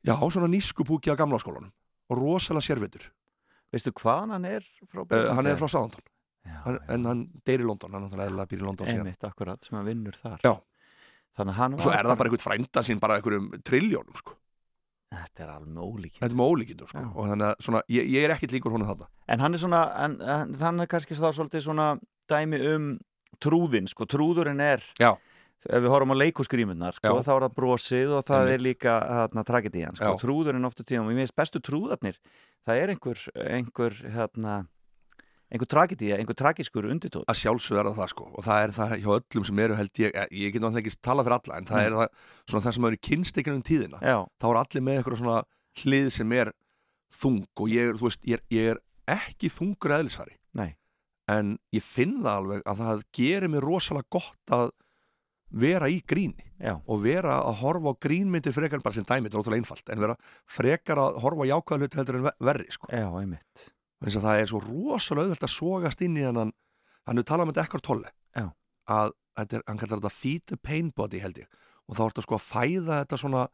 já, 0.05 0.15
svona 0.17 0.49
nískupúki 0.49 1.13
á 1.13 1.17
gamla 1.19 1.39
skólanum. 1.39 1.73
Og 2.09 2.19
rosalega 2.19 2.65
sérvitur. 2.65 3.11
Veistu 3.73 3.93
hvaðan 3.93 4.37
hann 4.37 4.45
er 4.49 4.67
frá 4.89 5.03
uh, 5.05 5.35
hann 5.35 5.47
er 5.51 5.59
frá 5.61 5.69
hann, 6.65 6.79
en 6.89 7.09
hann 7.09 7.27
deyr 7.45 7.65
í 7.65 7.67
London, 7.67 7.93
hann 7.93 8.05
er 8.05 8.09
náttúrulega 8.09 8.31
eðlilega 8.31 8.51
býr 8.53 8.63
í 8.63 8.67
London 8.69 8.91
Einmitt, 8.93 9.27
akkurat, 9.27 9.65
sem 9.65 9.77
hann 9.79 9.89
vinnur 9.89 10.17
þar. 10.17 10.41
Já. 10.45 10.55
Þannig 11.35 11.55
að 11.55 11.59
hann 11.59 11.77
og 11.77 11.83
svo 11.83 11.93
er 11.93 12.07
það 12.07 12.19
bara 12.21 12.31
einhvern 12.31 12.45
frænda 12.45 12.83
sín 12.87 13.01
bara 13.03 13.19
einhverjum 13.19 13.49
trilljónum 13.67 14.19
sko. 14.21 14.37
Þetta 15.15 15.45
er 15.45 15.53
alveg 15.55 15.81
ólík 15.81 16.17
þetta 16.19 16.31
er 16.31 16.39
með 16.41 16.53
ólíkindum 16.53 16.91
sko. 16.91 17.05
Og 17.15 17.29
þannig 17.31 17.47
að 17.51 17.67
svona, 17.67 17.83
ég, 17.95 18.09
ég 18.15 18.27
er 18.27 18.35
ekkit 18.37 18.55
líkur 18.57 18.75
honum 18.75 18.91
þetta 18.91 19.09
En 19.29 19.45
hann 19.45 19.55
er 19.57 19.63
svona, 19.63 19.83
en, 20.05 20.17
en, 20.21 20.57
hann 20.61 20.85
er 20.85 20.91
kannski 20.91 21.19
þá 21.19 21.29
svolítið 21.33 21.65
svona 21.69 21.87
dæmi 22.31 22.61
um 22.75 22.91
trúðin, 23.43 23.89
sko, 23.91 24.07
trúðurinn 24.11 24.63
er 24.63 24.85
Já. 25.01 25.13
ef 25.65 25.81
við 25.83 25.91
horfum 25.93 26.15
á 26.15 26.23
leikúsgrímunnar, 26.23 26.99
sko, 26.99 27.17
þá 27.25 27.33
er 27.35 27.47
það 27.47 27.57
brosið 27.57 28.13
og 28.19 28.27
það 28.29 28.43
Einmitt. 28.43 28.55
er 28.55 28.65
líka 28.69 28.95
hérna, 29.09 29.45
tragedían, 29.49 29.99
sko, 29.99 30.13
Já. 30.15 30.21
trúðurinn 30.23 30.69
ofta 30.69 30.87
tíðan 30.87 31.09
og 31.09 31.17
ég 31.17 31.25
veist 31.25 31.37
bestu 31.37 31.61
trúðarnir, 31.65 32.21
það 32.67 32.83
er 32.83 32.95
einhver 32.95 33.25
einhver, 33.35 33.99
hérna 34.15 34.55
einhver 35.55 35.69
tragedía, 35.71 36.17
einhver 36.19 36.35
tragiskur 36.37 36.89
undirtótt 36.91 37.29
að 37.31 37.39
sjálfsögða 37.41 37.93
það 37.95 38.09
sko 38.11 38.25
og 38.35 38.45
það 38.45 38.65
er 38.67 38.73
það 38.75 38.95
hjá 39.05 39.11
öllum 39.15 39.45
sem 39.49 39.59
eru 39.65 39.77
held 39.79 40.01
ég 40.03 40.17
ég 40.35 40.53
get 40.57 40.63
náttúrulega 40.65 40.83
ekki 40.83 41.01
talað 41.07 41.29
fyrir 41.29 41.39
alla 41.39 41.59
en 41.61 41.69
það 41.71 41.79
Mm. 41.81 41.87
er 41.87 41.97
það, 42.01 42.09
svona 42.51 42.65
það 42.67 42.75
sem 42.79 42.85
eru 42.91 43.01
kynstekinu 43.09 43.55
um 43.61 43.63
tíðina. 43.63 43.99
Já, 44.03 44.19
þá 44.43 44.47
er 44.51 44.61
allir 44.65 44.83
með 44.89 44.99
eitthvað 45.01 45.21
svona 45.23 45.43
hlið 45.85 46.11
sem 46.19 46.33
er 46.33 46.53
þung 47.15 47.45
og 47.61 47.69
ég, 47.71 47.89
er, 47.89 47.95
þú 48.01 48.09
veist, 48.11 48.23
ég, 48.27 48.35
er, 48.35 48.43
ég 48.51 48.71
er 48.75 48.81
ekki 49.15 49.49
þungur 49.55 49.95
eðlisfari. 50.01 50.37
Nei, 50.59 50.71
en 51.31 51.59
ég 51.73 51.83
finn 51.87 52.19
það 52.25 52.35
alveg 52.41 52.63
að 52.67 52.81
það 52.83 53.05
gerir 53.15 53.49
mér 53.55 53.63
rosalega 53.71 54.11
gott 54.11 54.51
að 54.59 54.71
vera 55.55 55.87
í 55.87 56.01
gríni 56.03 56.43
já, 56.59 56.75
og 56.89 57.03
vera 57.05 57.37
að 57.47 57.61
horfa 57.61 57.93
á 57.95 58.01
grínmyndir 58.03 58.53
frekar 58.57 58.81
bara 58.83 58.97
sem 58.97 59.05
dæmi, 59.07 59.29
þetta 59.29 59.39
er 59.39 59.43
ótrúlega 59.45 59.63
einfalt 59.63 59.93
en 59.95 60.01
vera 60.03 60.17
frekar 60.51 60.99
að 60.99 61.21
horfa 61.23 61.47
á 61.47 61.51
jákvæða 61.53 61.79
hluti 61.85 61.99
heldur 62.01 62.17
en 62.19 62.25
ve- 62.27 62.35
verri 62.49 62.67
sko. 62.75 62.89
já, 62.91 63.07
einmitt 63.21 63.69
þess 64.09 64.21
að 64.21 64.27
það 64.29 64.41
er 64.41 64.51
svo 64.51 64.61
rosalega 64.65 65.27
auðvelt 65.29 65.47
að 65.49 65.55
sogast 65.55 66.05
inn 66.05 66.19
í 66.19 66.25
hennan 66.27 66.55
hann 67.05 67.21
er 67.21 67.29
talað 67.29 67.47
um 67.47 67.53
þetta 67.53 67.67
ekkert 67.67 67.87
tolle 67.87 68.13
Já. 68.37 68.47
að 68.91 69.13
þetta 69.39 69.59
er, 69.59 69.67
hann 69.69 69.81
kallar 69.83 70.01
þetta 70.03 70.15
feed 70.15 70.47
the 70.51 70.59
pain 70.61 70.91
body 70.97 71.21
held 71.23 71.41
ég 71.43 71.61
og 71.89 71.99
þá 71.99 72.03
ertu 72.09 72.25
sko 72.25 72.39
að 72.39 72.47
fæða 72.49 73.01
þetta 73.03 73.21
svona 73.21 73.45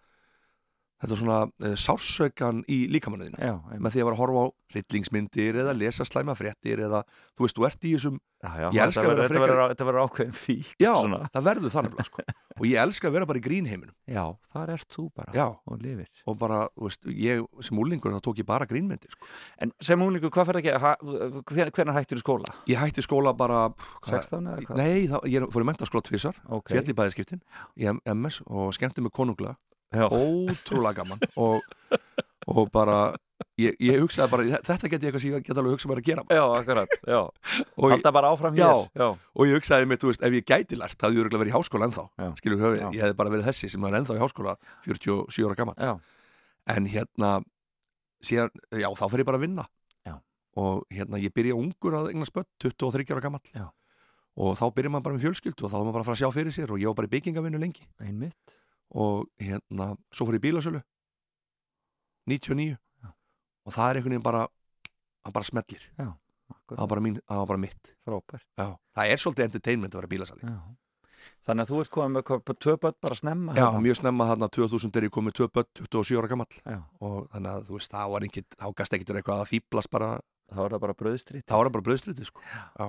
þetta 1.01 1.17
svona 1.21 1.39
uh, 1.49 1.75
sársaukan 1.81 2.65
í 2.69 2.83
líkamannuðinu 2.93 3.81
með 3.81 3.95
því 3.95 4.03
að 4.03 4.09
vera 4.11 4.17
að 4.17 4.23
horfa 4.25 4.43
á 4.45 4.47
hryllingsmyndir 4.71 5.57
eða 5.65 5.73
lesa 5.75 6.05
slæma 6.07 6.35
fréttir 6.39 6.83
eða 6.87 7.03
þú 7.35 7.47
veist, 7.47 7.57
þú 7.59 7.67
ert 7.71 7.87
í 7.89 7.95
þessum 7.97 8.19
Já, 8.41 8.49
já, 8.57 8.69
Ég 8.73 8.81
elska 8.87 9.03
að 9.05 9.09
vera 9.11 9.25
þetta 9.29 9.41
frekar- 9.43 9.71
Þetta 9.75 9.85
verður 9.85 10.05
ákveðin 10.07 10.37
fík 10.41 10.69
já, 10.81 10.91
svona. 10.97 11.19
það 11.35 11.43
verður 11.45 11.73
þannig 11.75 11.99
sko. 12.07 12.23
og 12.57 12.63
ég 12.71 12.79
elska 12.81 13.09
að 13.11 13.13
vera 13.19 13.27
bara 13.29 13.41
í 13.41 13.43
grínheiminum 13.45 13.97
Já, 14.09 14.23
þar 14.55 14.73
ert 14.79 14.95
þú 14.97 15.05
bara 15.13 15.35
já, 15.37 15.45
og 15.69 15.83
lifir 15.83 16.09
og 16.25 16.39
bara, 16.41 16.61
þú 16.73 16.87
veist, 16.87 17.05
ég 17.21 17.43
sem 17.69 17.83
úlingur 17.83 18.15
þá 18.17 18.21
tók 18.25 18.41
ég 18.41 18.49
bara 18.49 18.65
grínmyndir 18.71 19.13
sko. 19.13 19.29
En 19.61 19.75
sem 19.85 20.01
úlingu, 20.07 20.31
hvað 20.33 20.49
fyrir 20.49 20.63
að 20.63 20.69
gera? 20.71 20.95
Hvernig 21.69 21.99
hættir 21.99 22.17
þú 22.17 22.25
skóla? 22.25 22.55
ég 22.71 22.81
hætti 22.81 23.05
skóla 23.05 23.35
bara 23.37 23.61
hvað- 23.77 24.15
16 24.25 24.49
eða 24.55 24.65
hvað? 24.71 24.81
Nei, 24.81 25.05
þá, 25.13 25.19
ég 25.37 25.51
fór 25.53 25.61
í 25.67 25.69
mentaskóla 25.69 26.07
tvisar 26.09 26.41
Ok. 26.49 26.73
fjall 26.73 26.89
í 27.77 27.93
MS 28.15 28.41
og 28.49 28.73
skemmti 28.73 29.05
mig 29.05 29.13
konunglega 29.13 29.53
Já. 29.53 29.70
Ótrúlega 29.91 30.95
gaman 31.03 31.19
og, 31.37 31.61
og 32.47 32.71
bara 32.73 32.99
ég, 33.61 33.75
ég 33.83 33.99
hugsaði 34.01 34.31
bara, 34.31 34.45
þetta 34.63 34.89
geti 34.93 35.07
ég 35.07 35.11
eitthvað 35.11 35.23
sem 35.25 35.33
ég 35.35 35.45
get 35.49 35.59
alveg 35.61 35.75
hugsað 35.75 35.91
mér 35.91 36.01
að 36.03 36.07
gera 36.11 36.25
Já, 36.31 36.43
akkurat, 36.61 36.95
já. 37.09 37.19
og, 37.21 37.85
ég- 37.89 37.95
Halda 37.97 38.13
bara 38.15 38.31
áfram 38.35 38.55
Já. 38.57 38.69
hér. 38.71 38.91
Já. 38.95 39.09
og 39.35 39.47
ég 39.51 39.57
hugsaði 39.59 39.89
mig, 39.91 39.99
þú 40.03 40.11
veist, 40.13 40.23
ef 40.23 40.33
ég 40.39 40.47
gæti 40.47 40.79
lært 40.79 40.97
það 41.01 41.17
hefði 41.19 41.35
ég 41.35 41.41
verið 41.43 41.53
í 41.53 41.57
háskóla 41.59 41.89
ennþá 41.91 42.05
skilur 42.39 42.63
Já. 42.79 42.89
ég 42.95 43.03
hefði 43.05 43.17
bara 43.19 43.31
verið 43.35 43.49
þessi 43.51 43.71
sem 43.75 43.85
er 43.91 43.99
ennþá 44.01 44.17
í 44.17 44.23
háskóla 44.23 44.57
47 44.87 45.49
ára 45.49 45.59
gammal 45.59 45.75
Já. 45.81 45.93
en 46.77 46.87
hérna 46.87 47.33
síðan, 48.23 48.51
já, 48.71 48.89
þá 48.95 49.05
fer 49.11 49.23
ég 49.25 49.27
bara 49.27 49.41
að 49.41 49.47
vinna 49.49 49.67
Já. 50.07 50.15
og 50.61 50.87
hérna, 50.93 51.19
ég 51.21 51.33
byrja 51.35 51.57
ungur 51.59 51.99
að 51.99 52.11
eigna 52.15 52.29
spött, 52.29 52.49
23 52.63 53.11
ára 53.17 53.21
gammal 53.27 53.41
Já. 53.57 53.67
og 54.37 54.55
þá 54.61 54.65
byrja 54.77 54.91
maður 54.95 55.03
bara 55.09 55.19
með 55.19 55.25
fjölskyldu 55.29 55.65
og 55.67 55.71
þá 55.73 55.79
er 55.81 55.85
maður 55.89 55.97
bara 55.99 56.05
að 56.05 56.11
fara 56.13 56.19
að 56.19 56.23
sjá 56.23 56.33
fyrir 56.39 56.55
sér 56.55 56.71
og 56.73 56.79
ég 56.81 56.87
var 56.93 56.95
bara 57.03 57.09
í 57.11 57.15
byggingavinnu 57.17 57.59
lengi 57.61 57.87
Einmitt. 58.01 58.59
Og 58.91 59.27
hérna, 59.41 59.93
svo 60.15 60.27
fór 60.29 60.39
ég 60.39 60.45
bílasölu 60.45 60.81
99 62.31 62.77
og 63.67 63.75
það 63.75 63.87
er 63.91 63.99
einhvern 64.01 64.15
veginn 64.17 64.25
bara 64.27 64.45
það 65.25 65.35
bara 65.37 65.49
smellir, 65.51 65.83
það 65.99 66.13
Akkurat. 66.51 66.79
var 66.81 66.89
bara, 66.91 67.03
mín, 67.05 67.19
það 67.29 67.41
var 67.43 67.47
bara 67.53 67.61
mitt. 67.63 67.91
Já. 68.59 68.67
það 68.97 69.11
er 69.13 69.21
svolítið 69.23 69.45
entertainment 69.49 69.95
að 69.95 70.01
vera 70.03 70.13
bílasali 70.15 70.47
Já. 70.47 70.61
Þannig 71.45 71.67
að 71.67 71.69
þú 71.71 71.79
ert 71.83 71.91
komið 71.93 72.13
með 72.17 72.55
tvö 72.65 72.75
börn 72.81 72.95
bara 73.05 73.17
snemma 73.19 73.53
Já, 73.53 73.67
hérna? 73.67 73.81
mjög 73.85 73.97
snemma 73.99 74.27
þarna 74.31 74.47
2000 74.57 74.95
er 74.97 75.05
ég 75.05 75.13
komið 75.13 75.35
tvö 75.37 75.49
börn 75.53 75.69
27 75.77 76.17
ára 76.17 76.31
gamall 76.33 76.55
Já. 76.65 76.79
og 77.05 77.27
þannig 77.35 77.51
að 77.53 77.67
þú 77.69 77.77
veist, 77.77 77.93
þá 77.93 78.01
var 78.15 78.25
ekki 78.25 78.43
þá 78.57 78.67
gæst 78.81 78.97
ekki 78.97 79.07
eitthvað 79.13 79.43
að 79.45 79.51
fýblast 79.53 79.91
bara 79.93 80.11
Þá 80.51 80.59
er 80.65 80.73
það 80.75 80.81
bara 80.83 80.95
bröðstrít. 80.99 81.45
þá 81.47 81.55
var 81.55 81.69
það 81.69 81.75
bara 81.77 81.85
bröðstriti 81.87 82.25
sko. 82.27 82.41
Já. 82.75 82.87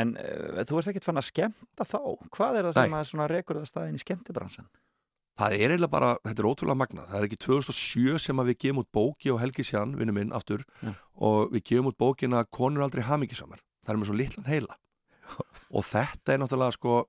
En 0.00 0.14
uh, 0.16 0.62
þú 0.64 0.78
ert 0.80 0.86
ekkert 0.88 1.04
fann 1.04 1.20
að 1.20 1.26
skemmta 1.28 1.84
þá. 1.84 1.98
Hvað 2.32 2.56
er 2.56 2.64
það 2.70 2.76
sem 2.78 2.94
Nei. 2.94 3.00
að 3.02 3.08
svona 3.10 3.26
rekur 3.28 3.58
það 3.60 3.66
staðin 3.68 3.98
í 3.98 4.00
skemmtibransan? 4.00 4.68
Það 5.34 5.56
er 5.56 5.72
eiginlega 5.74 5.90
bara, 5.90 6.12
þetta 6.22 6.42
er 6.44 6.48
ótrúlega 6.50 6.78
magnað 6.78 7.08
það 7.10 7.18
er 7.18 7.26
ekki 7.28 7.40
2007 7.42 8.20
sem 8.22 8.38
að 8.42 8.50
við 8.52 8.58
gefum 8.64 8.80
út 8.84 8.90
bóki 8.94 9.32
og 9.34 9.40
Helgi 9.42 9.64
Sján, 9.66 9.96
vinnu 9.98 10.14
minn, 10.14 10.30
aftur 10.36 10.62
Já. 10.78 10.92
og 11.18 11.50
við 11.54 11.64
gefum 11.72 11.90
út 11.90 11.98
bókina 11.98 12.44
Konur 12.54 12.84
aldrei 12.86 13.02
hamingisamar, 13.08 13.64
það 13.82 13.94
er 13.94 14.00
með 14.00 14.10
svo 14.10 14.18
litlan 14.20 14.46
heila 14.46 14.78
og 15.76 15.86
þetta 15.88 16.36
er 16.36 16.42
náttúrulega 16.44 16.76
sko 16.76 17.02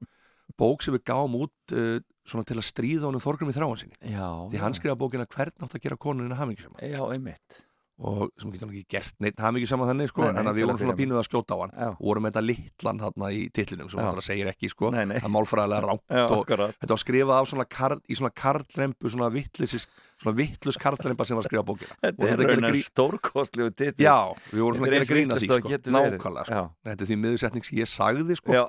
bók 0.57 0.85
sem 0.85 0.95
við 0.95 1.05
gáum 1.05 1.37
út 1.43 1.75
uh, 1.77 1.99
svona 2.25 2.47
til 2.47 2.57
að 2.57 2.65
stríða 2.65 3.09
honum 3.09 3.21
Þorgrum 3.21 3.51
í 3.51 3.55
þráan 3.55 3.79
sinni 3.83 4.13
Já. 4.15 4.25
því 4.49 4.61
hann 4.63 4.77
skrifa 4.77 4.97
bókina 4.97 5.29
hvern 5.29 5.53
átt 5.61 5.77
að 5.77 5.85
gera 5.85 5.99
konurinn 6.01 6.37
hamingisamar 6.39 6.81
Já, 6.81 7.01
einmitt. 7.05 7.61
Og 7.95 8.25
sem 8.41 8.51
getur 8.51 8.67
hann 8.67 8.73
ekki 8.75 8.89
gert 8.91 9.13
neitt 9.23 9.37
hamingisamar 9.39 9.87
þannig 9.87 10.09
sko, 10.11 10.25
Nei, 10.25 10.31
nei, 10.35 10.39
en 10.41 10.49
að 10.51 10.57
við 10.57 10.65
vorum 10.67 10.79
svona 10.81 10.95
pínuð 10.99 11.19
að 11.21 11.27
skjóta 11.29 11.55
á 11.55 11.57
hann 11.63 11.71
Já. 11.79 11.87
og 11.95 12.01
vorum 12.09 12.25
með 12.25 12.33
þetta 12.33 12.43
litlan 12.49 12.99
þarna 12.99 13.29
í 13.31 13.43
titlinum 13.55 13.91
sem 13.93 14.01
það 14.03 14.19
segir 14.25 14.49
ekki 14.51 14.71
sko, 14.73 14.89
Nei, 14.91 15.05
það 15.13 15.29
er 15.29 15.33
málfræðilega 15.37 15.85
rámt 15.85 16.15
og 16.35 16.51
þetta 16.51 16.91
var 16.91 17.01
skrifað 17.05 17.35
af 17.39 17.47
svona 17.53 17.67
karl, 17.77 18.01
í 18.11 18.17
svona 18.19 18.33
karlrembu 18.35 19.13
svona 19.15 19.29
vittlis 19.31 19.87
svona 20.19 20.35
vittlus 20.35 20.77
karlremba 20.79 21.25
sem 21.27 21.39
var 21.39 21.43
að 21.45 21.49
skrifa 21.51 21.65
bókina 21.71 21.95
Þetta 22.03 22.29
er 22.31 22.43
raunar 22.43 22.71
grín- 22.75 22.85
stórkostlegu 22.85 23.71
titill. 23.75 24.05
Já, 24.05 24.17
við 24.51 24.61
vorum 24.63 24.79
svona 24.79 24.91
að 24.91 24.95
er 24.95 25.03
gera 25.03 25.15
grína 25.15 25.39
því 25.39 25.49
sko. 25.49 25.91
nákvæmlega 25.95 26.45
sko. 26.47 26.61
Þetta 26.87 27.03
er 27.03 27.09
því 27.09 27.17
miðursetning 27.23 27.65
sem 27.67 27.79
ég 27.81 27.89
sagði 27.91 28.37
sko. 28.39 28.63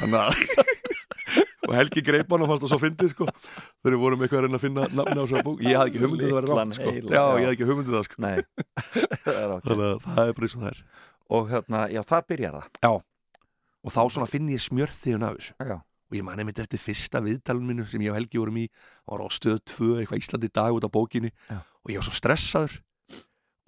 Þannig 0.00 0.20
að 0.20 0.30
og 1.66 1.74
Helgi 1.76 2.02
greip 2.06 2.30
hann 2.32 2.44
og 2.44 2.50
fannst 2.52 2.64
það 2.64 2.72
svo 2.72 2.78
fyndið 2.82 3.10
sko. 3.12 3.26
þegar 3.82 3.96
við 3.96 4.02
vorum 4.04 4.22
eitthvað 4.22 4.38
að 4.38 4.46
reyna 4.46 4.60
að 4.60 4.64
finna 4.66 4.86
nafna 4.92 5.16
á 5.18 5.24
þessar 5.24 5.44
bók. 5.46 5.64
Ég 5.66 5.80
hafði 5.80 5.92
ekki 5.92 6.04
hugmyndið 6.04 6.30
að 6.30 6.38
vera 6.38 6.60
rátt 6.60 6.78
sko. 6.78 6.94
já, 6.94 7.22
ég 7.22 7.46
hafði 7.46 7.52
ekki 7.56 7.68
hugmyndið 7.70 7.96
það 7.96 8.06
sko. 8.06 8.16
Það 9.26 9.52
þannig 9.66 9.84
að 9.86 10.06
það 10.06 10.22
er 10.22 10.38
bara 10.38 10.48
eins 10.48 10.56
og 10.56 10.62
það 10.62 10.70
er. 10.70 10.80
Og 11.36 11.50
hérna, 11.50 11.82
já, 11.90 12.00
þar 12.06 12.26
byrjar 12.30 12.56
það. 12.56 12.80
Já, 12.86 12.92
og 13.86 13.94
þá 13.94 14.00
svona 14.14 14.30
finn 14.30 14.50
ég 14.50 14.62
smjörþiðun 14.62 15.26
af 15.26 15.38
þessu. 15.38 15.54
Já. 15.70 15.76
og 16.06 16.14
ég 16.14 16.22
mani 16.22 16.44
mitt 16.46 16.58
eftir 16.62 16.78
fyrsta 16.78 17.18
viðtalun 17.18 17.66
minu 17.66 17.84
sem 17.90 18.02
ég 18.04 18.12
og 18.12 18.18
Helgi 18.20 18.38
vorum 18.38 18.60
í. 18.62 18.66
Og 19.06 19.16
var 19.16 19.26
á 19.26 19.28
stöð 19.34 19.58
2, 19.72 19.88
eitthvað 20.00 20.20
Íslandi 20.22 20.50
dag 20.54 20.76
út 20.76 20.86
á 20.86 20.90
bókinni. 20.90 21.32
Já. 21.50 21.58
og 21.66 21.90
ég 21.90 21.98
var 21.98 22.06
svo 22.06 22.14
stressaður. 22.14 22.76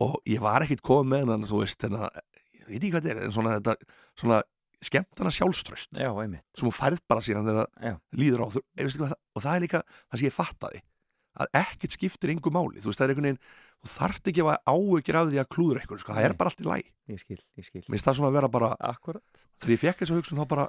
Og 0.06 0.14
ég 0.30 0.42
var 0.42 0.62
ekkit 0.62 0.84
komið 0.86 1.10
með 1.10 1.32
hann 1.34 1.48
þú 1.50 1.62
veist, 1.64 1.82
að, 1.82 2.20
ég 2.54 2.68
veit 2.68 2.78
ekki 2.78 2.92
hvað 2.94 3.08
þetta 3.08 3.14
er 3.16 3.26
en 3.26 3.34
svona, 3.34 3.56
þetta, 3.58 3.74
svona 4.22 4.38
skemmtana 4.84 5.32
sjálfströst 5.34 5.90
Já, 5.98 6.10
sem 6.54 6.68
hún 6.68 6.74
færð 6.76 7.00
bara 7.10 7.24
síðan 7.24 7.48
þegar 7.48 7.66
Já. 7.82 7.94
það 7.96 8.20
líður 8.22 8.44
á 8.44 8.46
þú, 8.54 8.62
hvað, 8.98 9.14
og 9.34 9.42
það 9.44 9.56
er 9.56 9.64
líka 9.64 9.80
það 9.88 10.20
sem 10.20 10.28
ég 10.28 10.36
fattaði 10.36 10.82
að 11.38 11.50
ekkert 11.60 11.94
skiptir 11.94 12.32
yngu 12.34 12.50
máli, 12.50 12.82
þú 12.82 12.90
veist, 12.90 12.98
það 12.98 13.04
er 13.06 13.12
einhvern 13.12 13.28
veginn 13.28 13.42
þú 13.78 13.90
þarft 13.92 14.30
ekki 14.32 14.42
að 14.42 14.56
áhugir 14.72 15.18
af 15.20 15.28
því 15.30 15.38
að 15.42 15.48
klúður 15.54 15.80
eitthvað, 15.82 16.00
sko, 16.02 16.14
það 16.16 16.26
er 16.26 16.34
Nei. 16.34 16.38
bara 16.40 16.50
allt 16.52 16.62
í 16.62 16.68
læ 16.68 16.78
Ég 17.08 17.20
skil, 17.22 17.38
ég 17.56 17.64
skil. 17.64 17.80
Mér 17.86 17.94
finnst 17.94 18.08
það 18.08 18.16
svona 18.18 18.28
að 18.28 18.34
vera 18.36 18.48
bara, 18.52 18.68
Akkurat 18.84 19.44
þegar 19.62 19.72
ég 19.72 19.80
fekk 19.84 20.02
þessu 20.02 20.18
hugsun 20.18 20.40
þá 20.42 20.48
bara, 20.50 20.66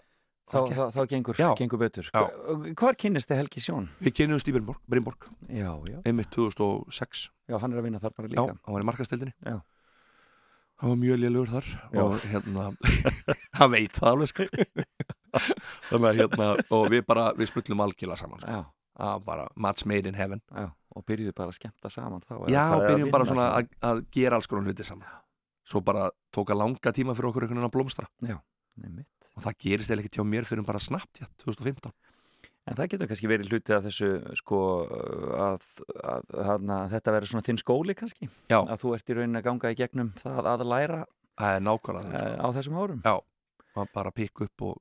Þá, 0.49 0.59
þá, 0.73 0.83
þá 0.95 1.01
gengur, 1.11 1.37
Já. 1.37 1.49
gengur 1.59 1.81
betur 1.81 2.07
Já. 2.09 2.21
Hvar 2.79 2.95
kynnist 2.97 3.29
þið 3.29 3.41
Helgi 3.43 3.61
Sjón? 3.61 3.89
við 4.01 4.15
kynum 4.17 4.39
í 4.41 4.75
Brynborg, 4.89 5.27
Já, 5.49 5.73
já. 5.89 5.99
Einmitt 6.09 6.31
2006 6.33 7.27
Já, 7.49 7.57
hann 7.61 7.73
er 7.75 7.81
að 7.81 7.85
vinna 7.89 8.01
þar 8.01 8.15
bara 8.17 8.29
Já, 8.29 8.33
líka. 8.33 8.55
hann 8.65 8.73
var 8.77 8.81
í 8.81 8.87
markastildinni 8.89 9.33
Já. 9.45 9.59
Hann 10.79 10.93
var 10.93 10.99
mjög 11.01 11.19
lélugur 11.19 11.49
þar 11.51 11.69
Já. 11.91 12.01
og 12.03 12.25
hérna 12.31 12.65
hann 13.59 13.71
veit 13.73 13.95
það 13.95 14.11
alveg 14.13 14.31
sko. 14.31 14.47
Þannig 15.89 16.09
að 16.09 16.19
hérna 16.21 16.49
og 16.75 16.85
við 16.93 17.01
bara, 17.07 17.29
við 17.37 17.51
sprullum 17.51 17.83
algjörlega 17.85 18.21
saman 18.21 18.43
sko. 18.43 18.59
Já, 18.59 18.61
að 19.09 19.25
bara 19.27 19.47
match 19.55 19.87
made 19.89 20.09
in 20.09 20.19
heaven. 20.19 20.43
Já 20.55 20.69
Og 20.97 21.03
byrjuðu 21.05 21.35
bara 21.37 21.51
að 21.53 21.59
skemmta 21.59 21.89
saman 21.93 22.23
þá 22.25 22.31
Já, 22.49 22.63
að 22.73 22.85
byrjum 22.87 23.11
bara 23.13 23.25
svona 23.29 23.43
að, 23.59 23.67
að 23.85 23.99
gera 24.15 24.39
alls 24.39 24.49
konar 24.49 24.65
hluti 24.65 24.83
saman. 24.87 25.11
Svo 25.69 25.83
bara 25.85 26.07
tóka 26.33 26.57
langa 26.57 26.91
tíma 26.95 27.13
fyrir 27.13 27.29
okkur 27.29 27.45
einhvern 27.45 27.59
veginn 27.59 27.69
að 27.69 27.75
blómstra. 27.75 28.07
Einmitt. 28.79 29.29
og 29.35 29.43
það 29.43 29.55
gerist 29.63 29.91
eða 29.91 30.03
ekki 30.05 30.19
hjá 30.19 30.23
mér 30.23 30.45
fyrir 30.47 30.63
bara 30.63 30.79
snabt, 30.79 31.19
já, 31.19 31.27
2015 31.43 31.91
En 32.69 32.77
það 32.77 32.89
getur 32.93 33.09
kannski 33.09 33.29
verið 33.31 33.49
hluti 33.49 33.73
af 33.73 33.85
þessu 33.87 34.09
sko 34.37 34.59
að, 35.33 35.69
að, 36.03 36.27
að, 36.37 36.67
að 36.75 36.91
þetta 36.93 37.15
verður 37.15 37.31
svona 37.33 37.47
þinn 37.49 37.61
skóli 37.63 37.95
kannski 37.97 38.29
Já. 38.51 38.59
að 38.61 38.77
þú 38.83 38.93
ert 38.97 39.09
í 39.09 39.17
raunin 39.17 39.39
að 39.41 39.47
ganga 39.49 39.71
í 39.73 39.79
gegnum 39.79 40.11
það 40.21 40.51
að 40.53 40.65
læra 40.69 41.01
nákvæmlega 41.39 42.05
uh, 42.05 42.13
þannig, 42.13 42.39
á 42.43 42.47
þessum 42.59 42.79
árum 42.83 43.01
sko. 43.03 43.19
að 43.79 43.91
bara 43.95 44.11
pikka 44.13 44.45
upp 44.49 44.65
og 44.69 44.79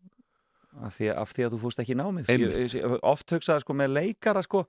af 0.85 0.93
því, 0.95 1.07
af 1.17 1.31
því 1.35 1.45
að 1.47 1.55
þú 1.55 1.59
fúst 1.63 1.81
ekki 1.83 1.95
námið 1.99 2.29
oft 3.09 3.33
hugsaði 3.35 3.63
sko 3.65 3.75
með 3.79 3.95
leikara 3.97 4.43
sko 4.45 4.61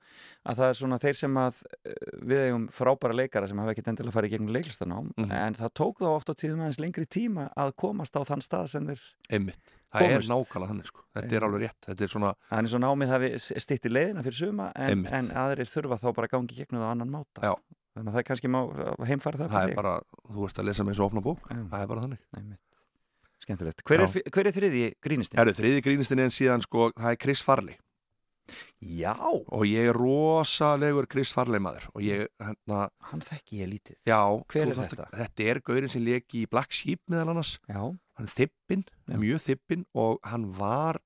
að 0.48 0.56
það 0.62 0.70
er 0.72 0.78
svona 0.80 0.98
þeir 1.02 1.18
sem 1.20 1.36
að 1.38 1.58
eh, 1.84 1.98
við 2.30 2.40
eigum 2.46 2.64
frábæra 2.74 3.18
leikara 3.20 3.50
sem 3.50 3.60
hafa 3.60 3.74
ekkert 3.74 3.90
endilega 3.92 4.16
farið 4.16 4.32
í 4.32 4.34
gegnum 4.34 4.54
leiklistanám 4.56 5.10
Mhm. 5.20 5.30
en 5.36 5.58
það 5.60 5.74
tók 5.82 6.00
þá 6.00 6.08
oft 6.14 6.32
á 6.32 6.34
tíðum 6.40 6.64
aðeins 6.64 6.80
lengri 6.82 7.06
tíma 7.06 7.50
að 7.54 7.76
komast 7.84 8.16
á 8.16 8.24
þann 8.26 8.42
stað 8.42 8.66
sem 8.72 8.88
þeir 8.88 9.04
einmitt 9.30 9.76
Það 9.90 10.04
er 10.06 10.12
Komust. 10.14 10.30
nákvæmlega 10.30 10.70
þannig 10.70 10.86
sko, 10.86 11.02
þetta 11.18 11.36
er 11.36 11.44
alveg 11.46 11.62
rétt. 11.64 11.80
Þetta 11.88 12.04
er 12.06 12.10
svona, 12.12 12.28
þannig 12.50 12.70
svo 12.70 12.78
námið 12.84 13.10
hafi 13.10 13.30
stitti 13.66 13.90
leiðina 13.90 14.22
fyrir 14.22 14.38
suma 14.38 14.68
en, 14.78 15.04
en 15.10 15.30
aðrir 15.34 15.66
þurfa 15.66 15.98
þá 15.98 16.08
bara 16.14 16.28
að 16.30 16.34
gangi 16.36 16.58
gegnum 16.60 16.80
það 16.84 16.86
á 16.86 16.94
annan 16.94 17.10
máta. 17.10 17.42
Já. 17.42 17.54
þannig 17.90 18.06
að 18.06 18.14
það 18.14 18.20
er 18.22 18.28
kannski 18.30 18.50
má 18.54 18.60
heimfæra 19.10 19.40
það 19.40 19.50
það 19.56 19.70
er 19.72 19.74
bara 19.80 19.94
þú 20.30 20.46
ert 20.46 20.60
að 20.62 20.68
lesa 20.70 20.84
með 20.86 20.94
þessu 20.94 21.06
opna 21.08 21.24
bók, 21.26 21.42
Já. 21.50 21.58
það 21.74 21.82
er 21.82 21.90
bara 21.90 22.04
þannig. 22.06 22.58
Skemmtilegt. 23.40 23.82
Hver 23.88 24.02
er, 24.04 24.16
hver 24.30 24.46
er 24.50 24.54
þriði 24.54 24.82
grínistinn? 25.02 25.40
Herru, 25.40 25.54
þriði 25.56 25.82
grínistin 25.86 26.20
en 26.22 26.34
síðan 26.34 26.62
sko, 26.62 26.90
það 26.94 27.14
er 27.16 27.20
Chris 27.24 27.42
Farley. 27.42 27.78
Já, 28.82 29.14
og 29.22 29.62
ég 29.68 29.90
er 29.90 29.96
rosalegur 29.96 31.06
Chris 31.10 31.30
Farley 31.34 31.60
maður. 31.62 31.86
Og 31.94 32.02
ég, 32.04 32.26
hérna, 32.42 32.88
hann 33.10 33.22
þekki 33.24 33.60
ég 33.60 33.70
lítið. 33.70 33.96
Já 34.08 34.18
er 34.26 34.72
þetta? 34.74 35.06
að- 35.06 35.18
Þetta? 35.20 35.46
Er 35.52 35.60
gaurinn 35.60 35.88
sem 35.92 36.02
leki 36.04 36.44
í 36.44 36.48
Black 36.50 36.72
Sheep 36.72 37.00
meðal 37.08 37.30
annars. 37.34 37.58
Já, 37.68 37.82
hann 38.20 38.28
er 38.28 38.34
þippin, 38.36 38.82
mjög 39.16 39.40
þippin 39.46 39.86
og 39.96 40.18
hann 40.28 40.44
var 40.58 41.00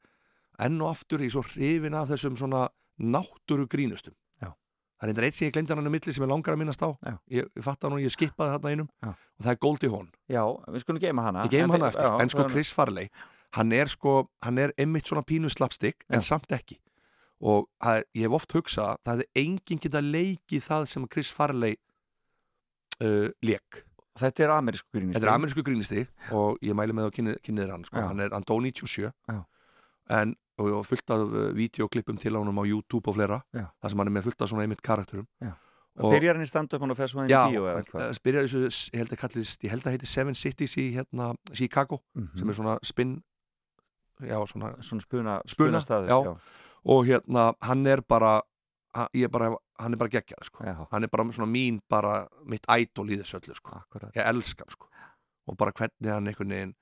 enn 0.59 0.81
og 0.83 0.91
aftur 0.91 1.23
í 1.23 1.29
svo 1.31 1.43
hrifin 1.47 1.95
af 1.95 2.11
þessum 2.11 2.35
svona 2.39 2.65
náttúru 2.99 3.67
grínustum 3.71 4.15
Já. 4.43 4.51
það 4.51 5.05
er 5.07 5.13
einnig 5.13 5.27
eitt 5.29 5.39
sem 5.39 5.47
ég 5.49 5.55
glemdi 5.55 5.75
hann 5.75 5.87
um 5.87 5.95
milli 5.95 6.13
sem 6.15 6.25
ég 6.27 6.31
langar 6.31 6.55
að 6.55 6.61
minnast 6.63 6.83
á. 6.83 6.91
Já. 7.03 7.15
ég, 7.39 7.49
ég 7.55 7.63
fatt 7.67 7.83
hann 7.87 7.95
og 7.97 8.03
ég 8.03 8.13
skipaði 8.15 8.55
þarna 8.57 8.73
einum 8.75 8.89
Já. 9.03 9.11
og 9.15 9.47
það 9.47 9.53
er 9.55 9.61
Goldie 9.67 9.91
Hawn, 9.95 10.11
já, 10.31 10.43
við 10.75 10.85
skulum 10.85 11.01
geima 11.03 11.23
hana. 11.27 11.45
Ég 11.47 11.55
geim 11.57 11.71
hann 11.71 11.81
fyr- 11.81 11.89
eftir 11.95 12.21
en 12.23 12.35
sko 12.35 12.49
Chris 12.51 12.73
Farley 12.75 13.09
hann 13.55 13.73
er 13.73 13.87
sko, 13.87 14.15
hann 14.43 14.59
er 14.59 14.73
einmitt 14.79 15.07
svona 15.07 15.23
pínu 15.23 15.51
slapstick 15.51 16.03
en 16.11 16.21
samt 16.23 16.51
ekki. 16.51 16.81
Og 17.45 17.69
er- 17.83 18.05
ég 18.15 18.27
hef 18.27 18.35
oft 18.39 18.53
hugsað 18.55 18.97
það 19.05 19.21
hefði 19.23 19.27
enginn 19.45 19.81
geta 19.83 20.01
leikið 20.03 20.63
það 20.71 20.87
sem 20.91 21.07
Chris 21.11 21.31
Farley 21.35 21.77
uh, 23.03 23.29
leik 23.43 23.83
Þetta 24.19 24.45
er 24.45 24.51
amerísku 24.55 24.87
grínistinn 24.95 25.17
Þetta 25.19 25.27
er 25.27 25.35
amerísku 25.35 25.63
grínisti 25.67 26.05
og 26.33 26.59
ég 26.63 26.75
mæli 26.79 26.95
með 26.95 27.09
að 27.09 27.15
kynni, 27.17 27.35
kynniðir 27.43 27.73
hann 27.75 27.85
sko. 27.89 27.99
Hann 27.99 28.21
er 28.21 28.31
hann 28.37 28.45
97 28.47 29.11
Já. 29.11 29.41
en 30.11 30.37
og 30.59 30.69
var 30.71 30.85
fullt 30.87 31.11
af 31.11 31.19
uh, 31.35 31.49
videoklippum 31.57 32.17
til 32.23 32.37
ánum 32.39 32.61
á 32.63 32.65
YouTube 32.65 33.09
og 33.11 33.17
fleira 33.17 33.41
Já. 33.53 33.65
þar 33.83 33.91
sem 33.91 33.99
hann 33.99 34.07
er 34.07 34.15
með 34.15 34.27
fullt 34.29 34.43
af 34.45 34.49
svona 34.53 34.63
einmitt 34.63 34.83
karakterum 34.87 35.27
Já. 35.43 35.51
og 35.99 36.13
Byrjar 36.15 36.37
hann 36.39 36.47
í 36.47 36.47
stand-up 36.47 36.83
og 36.87 36.97
fer 36.97 37.11
svo 37.11 37.25
já, 37.27 37.41
í 37.49 37.57
bíó 37.57 37.65
eða 37.67 37.75
hann, 37.81 37.89
hvað? 37.91 38.07
uh, 38.15 38.21
byrjar 38.23 38.47
þessu 38.47 38.93
ég 38.95 39.01
held 39.03 39.13
að 39.17 39.21
kallist, 39.25 39.65
ég 39.67 39.71
held 39.75 39.83
að 39.89 39.97
heiti 39.97 40.07
Seven 40.07 40.35
Cities 40.39 40.77
í 40.79 40.85
hérna 40.95 41.33
Chicago 41.53 41.99
Mhm. 42.15 42.39
sem 42.39 42.49
er 42.49 42.55
svona 42.55 42.79
spinn 42.87 43.17
já 44.23 44.39
svona 44.47 44.71
Svona 44.81 45.03
spuna, 45.03 45.41
Spuna, 45.47 45.81
staður 45.83 46.09
já. 46.09 46.37
og 46.87 47.07
hérna 47.07 47.55
hann 47.63 47.87
er 47.87 48.01
bara 48.03 48.41
hann, 48.95 49.09
ég 49.15 49.25
er 49.25 49.29
bara, 49.29 49.57
hann 49.81 49.97
er 49.97 50.01
bara 50.01 50.13
geggjað 50.15 50.49
sko. 50.49 50.65
hann 50.91 51.07
er 51.07 51.11
bara 51.13 51.27
svona 51.33 51.51
mín 51.51 51.81
bara 51.91 52.27
mitt 52.47 52.67
ædol 52.71 53.11
í 53.11 53.19
þessu 53.21 53.41
öllu 53.41 53.57
sko. 53.59 53.81
ég 54.15 54.23
elska 54.25 54.65
hann 54.65 54.75
sko. 54.75 54.89
og 55.47 55.57
bara 55.61 55.73
hvernig 55.73 56.13
hann 56.13 56.31
einhvern 56.31 56.55
veginn 56.55 56.75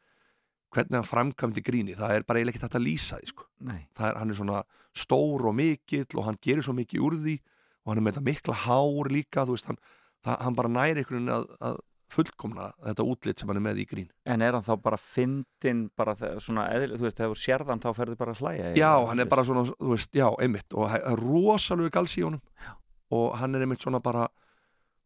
hvernig 0.73 0.99
hann 0.99 1.09
framkvæmdi 1.09 1.63
gríni 1.65 1.97
það 1.97 2.17
er 2.17 2.27
bara 2.29 2.41
eiginlega 2.41 2.57
ekki 2.57 2.65
þetta 2.65 2.81
að 2.81 2.87
lýsa 2.87 3.19
því 3.21 3.31
sko. 3.33 3.47
Er, 3.69 4.17
hann 4.17 4.31
er 4.31 4.39
svona 4.39 4.63
stór 4.97 5.49
og 5.51 5.57
mikill 5.57 6.17
og 6.17 6.29
hann 6.29 6.39
gerir 6.41 6.65
svo 6.65 6.75
mikið 6.77 7.05
úr 7.05 7.19
því 7.21 7.39
og 7.83 7.93
hann 7.93 8.01
er 8.01 8.07
með 8.07 8.17
þetta 8.17 8.29
mikla 8.31 8.59
hár 8.67 9.11
líka 9.13 9.47
veist, 9.49 9.69
hann, 9.69 9.81
það, 10.25 10.37
hann 10.47 10.59
bara 10.59 10.71
næri 10.73 11.03
einhvern 11.03 11.19
veginn 11.19 11.35
að, 11.37 11.49
að 11.61 11.81
fullkomna 12.13 12.69
þetta 12.85 13.07
útlit 13.09 13.41
sem 13.41 13.49
hann 13.49 13.61
er 13.61 13.65
með 13.65 13.83
í 13.83 13.87
grín 13.89 14.09
en 14.29 14.45
er 14.45 14.57
hann 14.57 14.65
þá 14.67 14.75
bara 14.85 14.99
fyndin 15.01 15.87
bara 15.97 16.15
svona 16.17 16.67
eðl, 16.75 16.99
þú 16.99 17.07
veist, 17.07 17.17
þegar 17.19 17.33
þú 17.33 17.41
sérðan 17.43 17.83
þá 17.83 17.89
ferðu 17.97 18.19
bara 18.21 18.35
að 18.37 18.43
hlæja 18.45 18.73
já, 18.77 18.91
hann 19.09 19.25
er 19.25 19.31
bara 19.33 19.45
svona, 19.49 19.65
þú 19.73 19.95
veist, 19.95 20.13
já, 20.17 20.27
einmitt 20.45 20.77
og 20.77 20.93
það 20.93 21.07
er 21.13 21.25
rosalegu 21.25 21.93
gals 21.97 22.17
í 22.21 22.25
honum 22.27 22.43
Já. 22.61 22.73
Og 23.13 23.37
hann 23.41 23.55
er 23.59 23.65
einmitt 23.67 23.85
svona 23.85 24.01
bara 24.03 24.27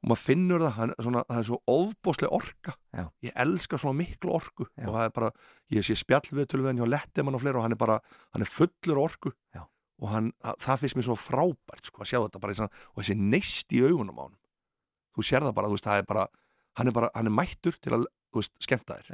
og 0.05 0.11
maður 0.13 0.21
finnur 0.23 0.61
það, 0.63 0.75
hann, 0.77 0.91
svona, 1.03 1.23
það 1.27 1.39
er 1.41 1.47
svo 1.49 1.57
ofbóslega 1.73 2.37
orka 2.37 2.75
Já. 2.95 3.05
ég 3.27 3.33
elska 3.43 3.79
svona 3.81 3.97
miklu 3.99 4.35
orku 4.37 4.67
Já. 4.77 4.85
og 4.87 4.93
það 4.95 5.05
er 5.09 5.15
bara, 5.17 5.31
ég 5.73 5.87
sé 5.87 5.97
spjallviðtölu 5.99 6.75
hjá 6.77 6.87
Lettemann 6.87 7.35
og 7.35 7.43
fleira 7.43 7.59
og 7.59 7.65
hann 7.67 7.75
er 7.75 7.81
bara 7.81 7.97
hann 8.37 8.45
er 8.45 8.51
fullur 8.51 9.01
orku 9.03 9.33
Já. 9.57 9.65
og 9.99 10.09
hann, 10.13 10.29
að- 10.45 10.61
það 10.63 10.83
finnst 10.85 10.99
mér 11.01 11.07
svo 11.09 11.17
frábært 11.19 11.89
sko, 11.91 12.05
að 12.05 12.11
sjá 12.13 12.19
þetta 12.21 12.43
bara 12.45 12.55
svona, 12.61 12.71
og 12.95 13.03
þessi 13.03 13.17
neist 13.19 13.73
í 13.73 13.83
augunum 13.89 14.21
á 14.21 14.25
hann 14.29 14.37
þú 15.17 15.27
sér 15.27 15.43
það 15.49 15.57
bara, 15.57 15.73
þú 15.73 15.79
veist, 15.79 15.89
það 15.89 15.99
er 16.05 16.07
bara 16.13 16.27
hann 16.77 16.89
er 16.93 16.93
bara, 17.01 17.11
hann 17.17 17.27
er 17.33 17.37
mættur 17.41 17.81
til 17.81 17.97
að, 17.97 18.07
þú 18.31 18.43
veist, 18.45 18.55
skemmta 18.63 19.01
þér 19.01 19.11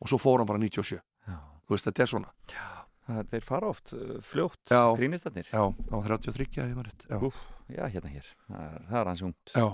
og 0.00 0.08
svo 0.08 0.22
fór 0.22 0.38
hann 0.40 0.46
bara 0.48 0.62
97, 0.62 0.94
já. 1.26 1.36
þú 1.66 1.74
veist, 1.74 1.84
þetta 1.90 2.06
er 2.06 2.12
svona 2.14 2.32
þeir 3.32 3.44
fara 3.46 3.70
oft 3.72 3.94
uh, 3.96 4.16
fljótt 4.24 4.72
Já. 4.72 4.82
grínistanir 4.98 5.48
já, 5.50 5.62
á 5.64 5.96
33, 6.06 6.48
ef 6.48 6.58
ég 6.66 6.74
maður 6.76 6.90
rétt 6.90 7.06
já. 7.08 7.16
Úff, 7.30 7.40
já, 7.72 7.84
hérna 7.86 8.12
hér, 8.12 8.28
það 8.48 8.66
er, 8.68 8.84
er 9.00 9.12
hans 9.12 9.24
ungt. 9.28 9.54
Já, 9.54 9.66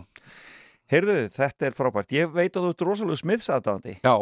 Heyrðu, 0.93 1.19
þetta 1.33 1.67
er 1.71 1.77
frábært, 1.79 2.13
ég 2.13 2.33
veit 2.35 2.53
að 2.53 2.67
þú 2.67 2.73
ert 2.75 2.83
rosalega 2.91 3.21
smiðsaðdándi 3.23 3.95
já, 4.05 4.15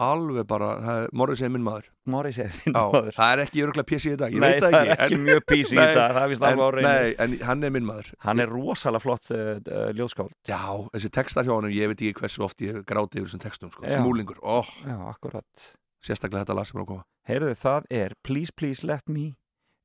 alveg 0.00 0.46
bara 0.48 0.70
er, 0.94 1.08
Morris 1.12 1.42
er 1.44 1.50
minn 1.52 1.64
maður. 1.64 1.90
Móri 2.10 2.32
segir 2.32 2.54
þinn 2.56 2.72
já, 2.72 2.80
maður. 2.94 3.10
það 3.18 3.32
er 3.34 3.42
ekki 3.44 3.64
öruglega 3.66 3.88
pjessi 3.90 4.08
í 4.08 4.14
þetta, 4.14 4.30
ég 4.32 4.40
Nei, 4.40 4.46
veit 4.46 4.64
það 4.64 4.76
ekki 4.78 4.94
er 4.94 5.04
ekki 5.04 5.18
mjög 5.26 5.42
písi 5.52 5.76
í 5.76 5.80
þetta, 5.80 6.06
það 6.16 6.22
er 6.22 6.32
vist 6.32 6.46
alveg 6.48 6.64
á 6.64 6.70
reynu 6.76 6.86
nei, 6.88 7.10
en 7.24 7.36
hann 7.50 7.68
er 7.68 7.74
minn 7.76 7.86
maður. 7.90 8.08
Hann 8.24 8.42
er 8.44 8.54
rosalega 8.54 9.04
flott 9.04 9.32
uh, 9.36 9.50
uh, 9.60 9.84
ljóðskáld. 9.98 10.32
Já, 10.48 10.62
þessi 10.96 11.12
textar 11.20 11.46
hjá 11.46 11.52
hann, 11.52 11.68
ég 11.76 11.92
veit 11.92 12.00
ekki 12.00 12.24
hversu 12.24 12.46
oft 12.48 12.64
ég 12.64 12.80
gráti 12.88 13.20
yfir 13.20 13.28
þessum 13.28 13.44
textum, 13.44 13.74
sko, 13.76 13.84
smúlingur 13.92 14.40
oh, 14.40 14.72
Já, 14.88 14.96
akkurat 15.12 15.70
sérstaklega 16.04 16.44
þetta 16.44 16.56
lag 16.58 16.68
sem 16.68 16.78
er 16.78 16.84
að 16.84 16.90
koma. 16.92 17.06
Heyrðu, 17.28 17.54
það 17.60 17.90
er 18.02 18.14
Please, 18.26 18.52
please 18.56 18.86
let 18.86 19.08
me 19.08 19.26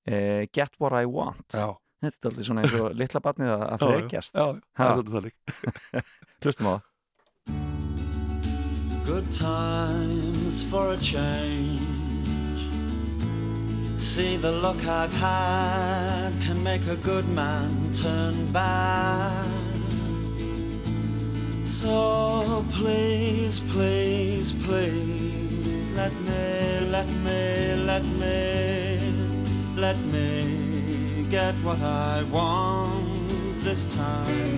uh, 0.07 0.45
get 0.53 0.71
what 0.79 0.93
I 0.93 1.05
want. 1.09 1.47
Já, 1.53 1.75
Þetta 2.05 2.27
er 2.27 2.31
alveg 2.33 2.45
svona 2.49 2.65
eins 2.65 2.75
og 2.79 2.95
litla 3.01 3.21
barnið 3.23 3.53
að 3.55 3.85
frekjast. 3.85 4.35
Já, 4.35 4.45
það 4.77 4.85
er 4.85 4.93
svolítið 4.99 5.15
þannig. 5.19 5.35
Hlustum 6.45 6.69
á 6.69 6.73
það. 6.75 6.91
Good 9.05 9.31
times 9.31 10.63
for 10.63 10.91
a 10.93 10.97
change. 10.97 11.79
See 14.01 14.37
the 14.37 14.51
look 14.51 14.87
I've 14.87 15.13
had 15.13 16.31
can 16.41 16.63
make 16.63 16.87
a 16.87 16.95
good 16.95 17.27
man 17.29 17.91
turn 17.93 18.51
bad. 18.51 19.45
So 21.65 22.65
please, 22.71 23.59
please, 23.71 24.53
please, 24.65 25.84
let 25.95 26.13
me, 26.13 26.79
let 26.89 27.07
me, 27.25 27.75
let 27.85 28.05
me, 28.19 28.99
let 29.75 29.97
me 30.13 31.25
get 31.31 31.55
what 31.63 31.79
I 31.81 32.23
want 32.23 33.29
this 33.63 33.95
time. 33.95 34.57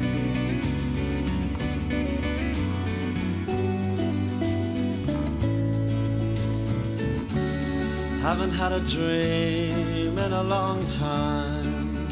Haven't 8.21 8.52
had 8.52 8.71
a 8.73 8.80
dream 8.82 10.17
in 10.17 10.34
a 10.34 10.43
long 10.43 10.86
time. 10.88 12.08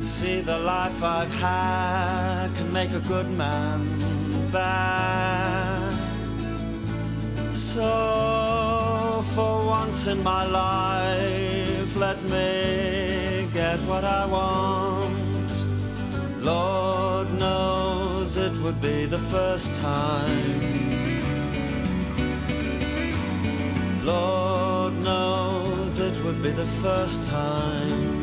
See, 0.00 0.40
the 0.40 0.58
life 0.58 1.02
I've 1.02 1.32
had 1.34 2.48
can 2.56 2.72
make 2.72 2.92
a 2.92 3.00
good 3.00 3.30
man 3.30 3.80
bad. 4.52 5.73
So, 7.54 9.22
for 9.32 9.64
once 9.64 10.08
in 10.08 10.20
my 10.24 10.44
life, 10.44 11.96
let 11.96 12.20
me 12.24 13.48
get 13.54 13.78
what 13.86 14.02
I 14.02 14.26
want. 14.26 15.52
Lord 16.44 17.32
knows 17.38 18.36
it 18.36 18.52
would 18.60 18.80
be 18.82 19.06
the 19.06 19.18
first 19.18 19.72
time. 19.80 21.22
Lord 24.04 24.94
knows 25.04 26.00
it 26.00 26.24
would 26.24 26.42
be 26.42 26.50
the 26.50 26.66
first 26.82 27.30
time. 27.30 28.13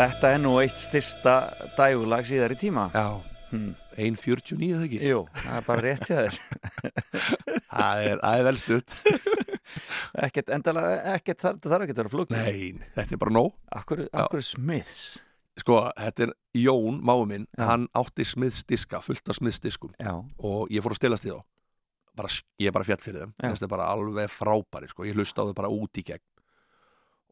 Þetta 0.00 0.28
er 0.32 0.38
nú 0.40 0.54
eitt 0.62 0.78
styrsta 0.80 1.32
dægulag 1.76 2.24
síðar 2.24 2.54
í 2.54 2.56
tíma 2.56 2.86
Já, 2.94 3.18
hmm. 3.50 3.74
1.49 4.00 4.68
eða 4.72 4.86
ekki? 4.86 5.00
Jú, 5.10 5.18
það 5.36 5.58
er 5.58 5.66
bara 5.66 5.82
rétt 5.84 6.08
hjá 6.08 6.14
þér 6.22 6.38
Það 7.74 8.04
er, 8.06 8.22
er 8.30 8.44
vel 8.46 8.54
stutt 8.62 8.94
Ekkert 10.24 10.54
endalega, 10.56 10.94
ekkert 11.18 11.44
þarf 11.44 11.68
þar 11.68 11.84
ekki 11.84 11.92
að 11.92 12.00
vera 12.00 12.12
flugn 12.14 12.32
Nei, 12.32 12.80
þetta 12.96 13.18
er 13.18 13.20
bara 13.26 13.36
nóg 13.36 13.52
Akkur, 13.76 14.06
akkur 14.24 14.46
Smiths? 14.48 15.04
Sko, 15.60 15.82
þetta 16.00 16.30
er 16.30 16.34
Jón, 16.62 17.02
máu 17.04 17.26
minn 17.28 17.44
Já. 17.52 17.66
hann 17.74 17.84
átti 18.00 18.24
Smiths 18.24 18.64
diska, 18.64 19.02
fullt 19.04 19.28
af 19.28 19.36
Smiths 19.36 19.60
diskum 19.60 19.92
Já. 20.00 20.14
og 20.16 20.72
ég 20.72 20.80
fór 20.80 20.96
að 20.96 21.02
stilast 21.02 21.28
í 21.28 21.34
þá 21.34 21.42
bara, 22.16 22.32
ég 22.56 22.72
er 22.72 22.78
bara 22.78 22.88
fjall 22.88 23.02
fyrir 23.04 23.26
þeim 23.26 23.36
þetta 23.36 23.68
er 23.68 23.76
bara 23.76 23.92
alveg 23.92 24.32
frábæri, 24.32 24.88
sko. 24.94 25.04
ég 25.04 25.20
hlusta 25.20 25.44
á 25.44 25.48
þau 25.50 25.56
bara 25.60 25.76
út 25.76 26.00
í 26.00 26.08
gegn 26.08 26.24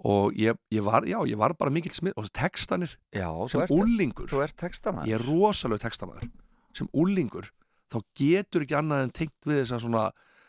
og 0.06 0.36
ég, 0.38 0.58
ég, 0.70 0.82
var, 0.86 1.06
já, 1.08 1.18
ég 1.26 1.38
var 1.40 1.56
bara 1.58 1.72
mikill 1.74 1.94
smið 1.96 2.18
og 2.20 2.30
textanir 2.36 2.94
já, 3.14 3.28
sem 3.50 3.64
úlingur 3.74 4.30
ég 4.30 5.16
er 5.18 5.26
rosalega 5.26 5.88
textamæður 5.88 6.28
sem 6.76 6.90
úlingur 6.92 7.50
þá 7.90 8.00
getur 8.18 8.64
ekki 8.66 8.78
annað 8.78 9.06
en 9.06 9.14
tengt 9.16 9.48
við 9.48 9.62
þess 9.64 9.78
að 9.78 9.86
svona 9.86 10.08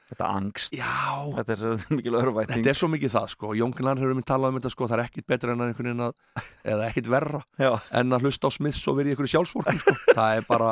Þetta 0.10 0.28
angst, 0.34 0.74
já, 0.74 0.90
þetta 1.36 1.54
er 1.54 1.60
svo 1.62 1.96
mikil 2.00 2.16
örvæting 2.18 2.56
Þetta 2.56 2.72
er 2.72 2.78
svo 2.80 2.88
mikið 2.90 3.12
það 3.14 3.28
sko, 3.36 3.52
Jón 3.60 3.74
Glenn 3.78 4.00
hefur 4.02 4.18
mér 4.18 4.26
talað 4.26 4.56
um 4.56 4.58
þetta 4.58 4.72
sko, 4.74 4.88
það 4.90 4.96
er 4.96 5.04
ekkit 5.04 5.28
betra 5.30 5.54
en 5.54 5.62
einhvern 5.68 5.90
veginn 5.92 6.02
að 6.08 6.48
eða 6.74 6.88
ekkit 6.88 7.10
verra 7.14 7.42
já. 7.62 7.70
en 8.00 8.18
að 8.18 8.26
hlusta 8.26 8.50
á 8.50 8.52
Smiths 8.56 8.88
og 8.90 8.98
verið 8.98 9.12
í 9.12 9.14
einhverju 9.14 9.34
sjálfsvorkum 9.36 9.84
sko. 9.84 9.94
það 10.18 10.40
er 10.40 10.48
bara, 10.50 10.72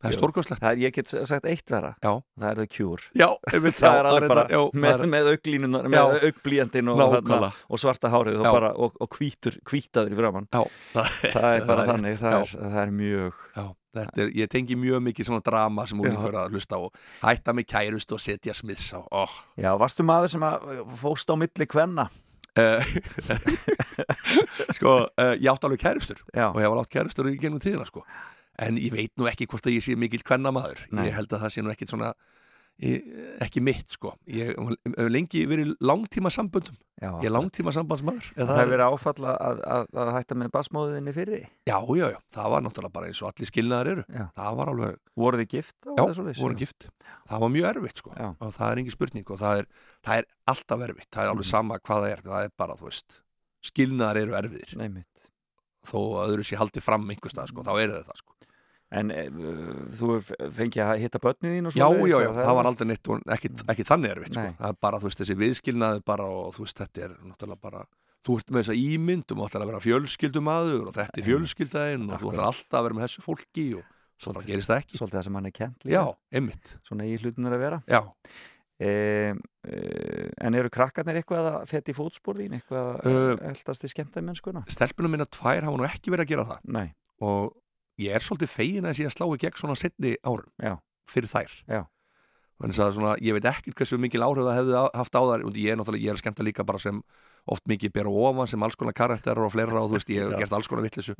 Það 0.00 0.08
er 0.08 0.16
stórkvæmslegt. 0.16 0.62
Ég 0.80 0.94
get 0.96 1.10
sagt 1.12 1.46
eitt 1.48 1.70
vera. 1.70 1.90
Já. 2.00 2.12
Það 2.40 2.46
er 2.50 2.60
það 2.60 2.68
kjúr. 2.72 3.02
Já, 3.12 3.26
það. 3.50 3.66
Það 3.76 3.96
er 3.98 4.06
alveg 4.10 4.32
bara 4.32 4.44
já, 4.48 4.60
með, 4.84 5.02
með 5.12 5.28
auglínunar, 5.34 5.88
með 5.92 6.14
augblíjandin 6.30 6.92
og, 6.94 7.02
og 7.68 7.82
svarta 7.82 8.12
hárið 8.12 8.38
og, 8.40 8.46
bara, 8.48 8.70
og, 8.80 8.96
og 8.96 9.18
hvítur, 9.18 9.58
hvítaður 9.68 10.14
í 10.14 10.18
framann. 10.22 10.48
Já. 10.48 10.64
Það, 10.94 11.12
það 11.34 11.50
er 11.50 11.68
bara 11.68 11.84
þannig. 11.90 12.16
Það 12.22 12.38
er, 12.38 12.54
það 12.62 12.80
er 12.82 12.96
mjög... 12.96 13.44
Já, 13.58 13.66
er, 14.00 14.32
ég 14.40 14.50
tengi 14.56 14.80
mjög 14.80 15.04
mikið 15.10 15.28
svona 15.28 15.44
drama 15.44 15.86
sem 15.90 16.00
hún 16.00 16.14
ykkur 16.14 16.40
að 16.40 16.56
hlusta 16.56 16.80
á. 16.80 16.82
Hætta 17.26 17.56
mig 17.58 17.68
kærust 17.68 18.16
og 18.16 18.24
setja 18.24 18.56
smiðs 18.56 18.88
á. 18.96 19.00
Oh. 19.04 19.38
Já, 19.60 19.74
varstu 19.80 20.06
maður 20.06 20.32
sem 20.32 20.48
fóst 21.02 21.28
á 21.28 21.36
milli 21.36 21.68
hvenna? 21.68 22.08
Eh, 22.58 22.82
sko, 24.76 24.96
uh, 25.06 25.34
ég 25.38 25.46
átt 25.52 25.64
alveg 25.68 25.84
kærustur 25.84 26.18
og 26.26 26.58
ég 26.58 26.72
var 26.72 26.80
átt 26.80 26.90
kærustur 26.90 27.28
í 27.30 27.36
gennum 27.38 27.62
tíðina 27.62 27.86
sko 27.86 28.02
en 28.60 28.80
ég 28.80 28.92
veit 28.94 29.12
nú 29.18 29.28
ekki 29.30 29.48
hvort 29.50 29.66
að 29.66 29.78
ég 29.78 29.86
sé 29.86 29.96
mikil 29.98 30.22
kvennamaður. 30.26 30.86
Ég 30.92 31.16
held 31.16 31.32
að 31.32 31.46
það 31.46 31.54
sé 31.54 31.64
nú 31.64 31.72
ekkit 31.72 31.94
svona 31.94 32.12
ekki 32.80 33.60
mitt 33.60 33.92
sko. 33.92 34.14
Ég 34.30 34.54
hef 34.56 35.10
lengi 35.10 35.42
verið 35.48 35.74
langtíma 35.84 36.30
samböndum 36.32 36.76
já, 36.96 37.10
ég 37.20 37.26
er 37.28 37.34
langtíma 37.34 37.72
sambandsmaður 37.76 38.30
Það 38.36 38.52
hefur 38.56 38.72
verið 38.72 38.84
áfalla 38.86 39.34
að, 39.36 39.60
að, 39.74 39.84
að 40.00 40.12
hætta 40.16 40.38
með 40.40 40.52
basmóðinni 40.54 41.14
fyrir 41.16 41.44
Já, 41.68 41.76
já, 41.76 42.06
já, 42.14 42.18
það 42.36 42.54
var 42.54 42.64
náttúrulega 42.64 42.94
bara 42.96 43.10
eins 43.10 43.20
og 43.20 43.28
allir 43.30 43.50
skilnaðar 43.50 43.92
eru. 43.92 44.06
Já. 44.08 44.24
það 44.38 44.58
var 44.62 44.72
alveg 44.72 44.98
Voru 45.24 45.42
þið 45.42 45.50
gift? 45.52 45.76
Já, 45.84 46.04
voru 46.40 46.58
gift. 46.62 46.88
Það 47.28 47.44
var 47.44 47.54
mjög 47.56 47.70
erfitt 47.74 48.02
sko. 48.02 48.14
Já. 48.16 48.28
og 48.32 48.56
það 48.56 48.72
er 48.72 48.82
engi 48.82 48.96
spurning 48.96 49.34
og 49.34 49.42
það 49.42 49.62
er, 49.62 49.70
það 50.08 50.22
er 50.22 50.30
alltaf 50.54 50.86
erfitt. 50.88 51.10
Það 51.10 51.24
er 51.26 51.34
alveg 51.34 51.46
mm. 51.46 51.52
sama 51.52 51.80
hvað 51.80 52.06
það 52.06 52.14
er. 52.14 52.24
Það 52.30 52.48
er 52.48 52.54
bara, 52.62 52.78
þú 52.80 52.88
veist, 52.88 53.20
skilnaðar 53.70 54.22
eru 54.24 54.38
erfiðir. 54.40 54.76
Nei, 54.80 55.04
þó 55.90 55.98
að 56.00 56.34
öðru 56.34 56.48
sé 56.48 56.60
haldið 56.60 56.84
fram 56.86 57.08
einhverstað 57.12 57.52
sko, 57.52 57.64
þá 57.66 57.74
eru 57.76 58.04
það 58.04 58.22
sko 58.22 58.39
En 58.90 59.12
e, 59.14 59.24
þú 59.94 60.16
fengið 60.50 60.82
að 60.82 61.02
hitta 61.04 61.20
börnið 61.22 61.52
þín 61.54 61.70
og 61.70 61.74
svo? 61.74 61.78
Já, 61.78 62.08
já, 62.10 62.16
já, 62.24 62.30
það, 62.34 62.40
það 62.42 62.56
var 62.58 62.68
aldrei 62.70 62.88
neitt 62.90 63.10
ekki, 63.36 63.50
ekki 63.70 63.86
þannig 63.86 64.14
erfitt, 64.16 64.34
sko. 64.34 64.46
Það 64.58 64.72
er 64.72 64.78
bara, 64.86 64.98
þú 64.98 65.06
veist, 65.06 65.20
þessi 65.22 65.36
viðskilnaði 65.38 66.04
bara 66.10 66.26
og 66.26 66.48
þú 66.56 66.64
veist, 66.64 66.80
þetta 66.82 67.04
er 67.06 67.14
náttúrulega 67.22 67.64
bara, 67.68 67.84
þú 68.26 68.36
ert 68.40 68.50
með 68.50 68.64
þessa 68.64 68.78
ímyndum 68.80 69.40
og 69.40 69.50
ætlar 69.50 69.64
að 69.64 69.70
vera 69.70 69.82
fjölskyldumadur 69.84 70.90
og 70.90 70.96
þetta 70.98 71.22
er 71.22 71.28
fjölskyldaðinn 71.28 72.10
og 72.10 72.24
þú 72.24 72.32
ætlar 72.32 72.50
alltaf 72.50 72.80
að 72.80 72.88
vera 72.88 72.98
með 72.98 73.06
þessu 73.06 73.24
fólki 73.28 73.66
og 73.78 73.86
svona 74.20 74.42
gerist 74.44 74.72
það 74.72 74.82
ekki. 74.82 74.98
Svolítið 74.98 75.20
það 75.20 75.26
sem 75.28 75.38
hann 75.38 75.48
er 75.48 75.54
kent 75.56 75.86
líka. 75.86 75.94
Já, 75.94 76.02
einmitt. 76.34 76.72
Svona 76.88 77.06
í 77.06 77.14
hlutunar 77.20 77.56
að 77.56 77.62
vera. 77.62 77.80
Já. 77.88 78.02
E, 78.80 78.90
e, 79.68 79.78
en 80.40 80.56
eru 80.56 80.72
krakkarnir 80.72 81.20
eitthvað 81.20 81.48
að 81.50 81.58
fætti 81.68 81.94
fótspórðin, 81.96 82.58
eitthvað 82.58 82.90
að 82.90 83.10
uh, 83.10 83.32
eldast 83.50 83.84
í 83.84 83.90
skemmtæmennskuna? 83.92 84.64
Stelpunum 84.72 85.12
minna 85.14 85.28
tvær 85.28 85.66
hafa 85.68 85.80
nú 85.80 85.86
ekki 85.88 86.12
verið 86.12 86.26
að 86.26 86.32
gera 86.34 86.46
það. 86.52 86.70
Nei. 86.76 86.86
Og 87.20 87.52
ég 88.00 88.16
er 88.16 88.24
svolítið 88.24 88.52
fegin 88.52 88.88
að 88.88 89.02
ég 89.04 89.14
slá 89.14 89.26
í 89.28 89.40
gegn 89.40 89.58
svona 89.60 89.78
setni 89.78 90.14
árum 90.24 90.50
Já. 90.60 90.76
fyrir 91.10 91.32
þær 91.32 91.56
Já. 91.68 91.82
Svona, 92.60 93.14
ég 93.24 93.32
veit 93.32 93.46
ekkert 93.48 93.78
hversu 93.78 93.96
mikil 93.96 94.20
áhrif 94.20 94.44
það 94.44 94.58
hefði 94.58 94.80
haft 95.00 95.14
á 95.16 95.22
þar 95.24 95.44
og 95.48 95.56
ég 95.56 95.72
er 95.72 95.78
náttúrulega, 95.80 96.04
ég 96.04 96.12
er 96.12 96.20
skemmt 96.20 96.42
að 96.42 96.48
líka 96.50 96.66
bara 96.68 96.80
sem 96.82 96.98
oft 97.46 97.64
mikið 97.70 97.92
bera 97.92 98.10
ofan 98.10 98.50
sem 98.50 98.62
alls 98.62 98.76
konar 98.76 98.96
karakterar 98.96 99.46
og 99.46 99.54
fleira 99.54 99.80
og 99.80 99.90
þú 99.90 99.98
veist, 99.98 100.12
ég 100.12 100.26
hef 100.26 100.38
gert 100.38 100.52
alls 100.58 100.68
konar 100.68 100.86
vittlisu 100.86 101.16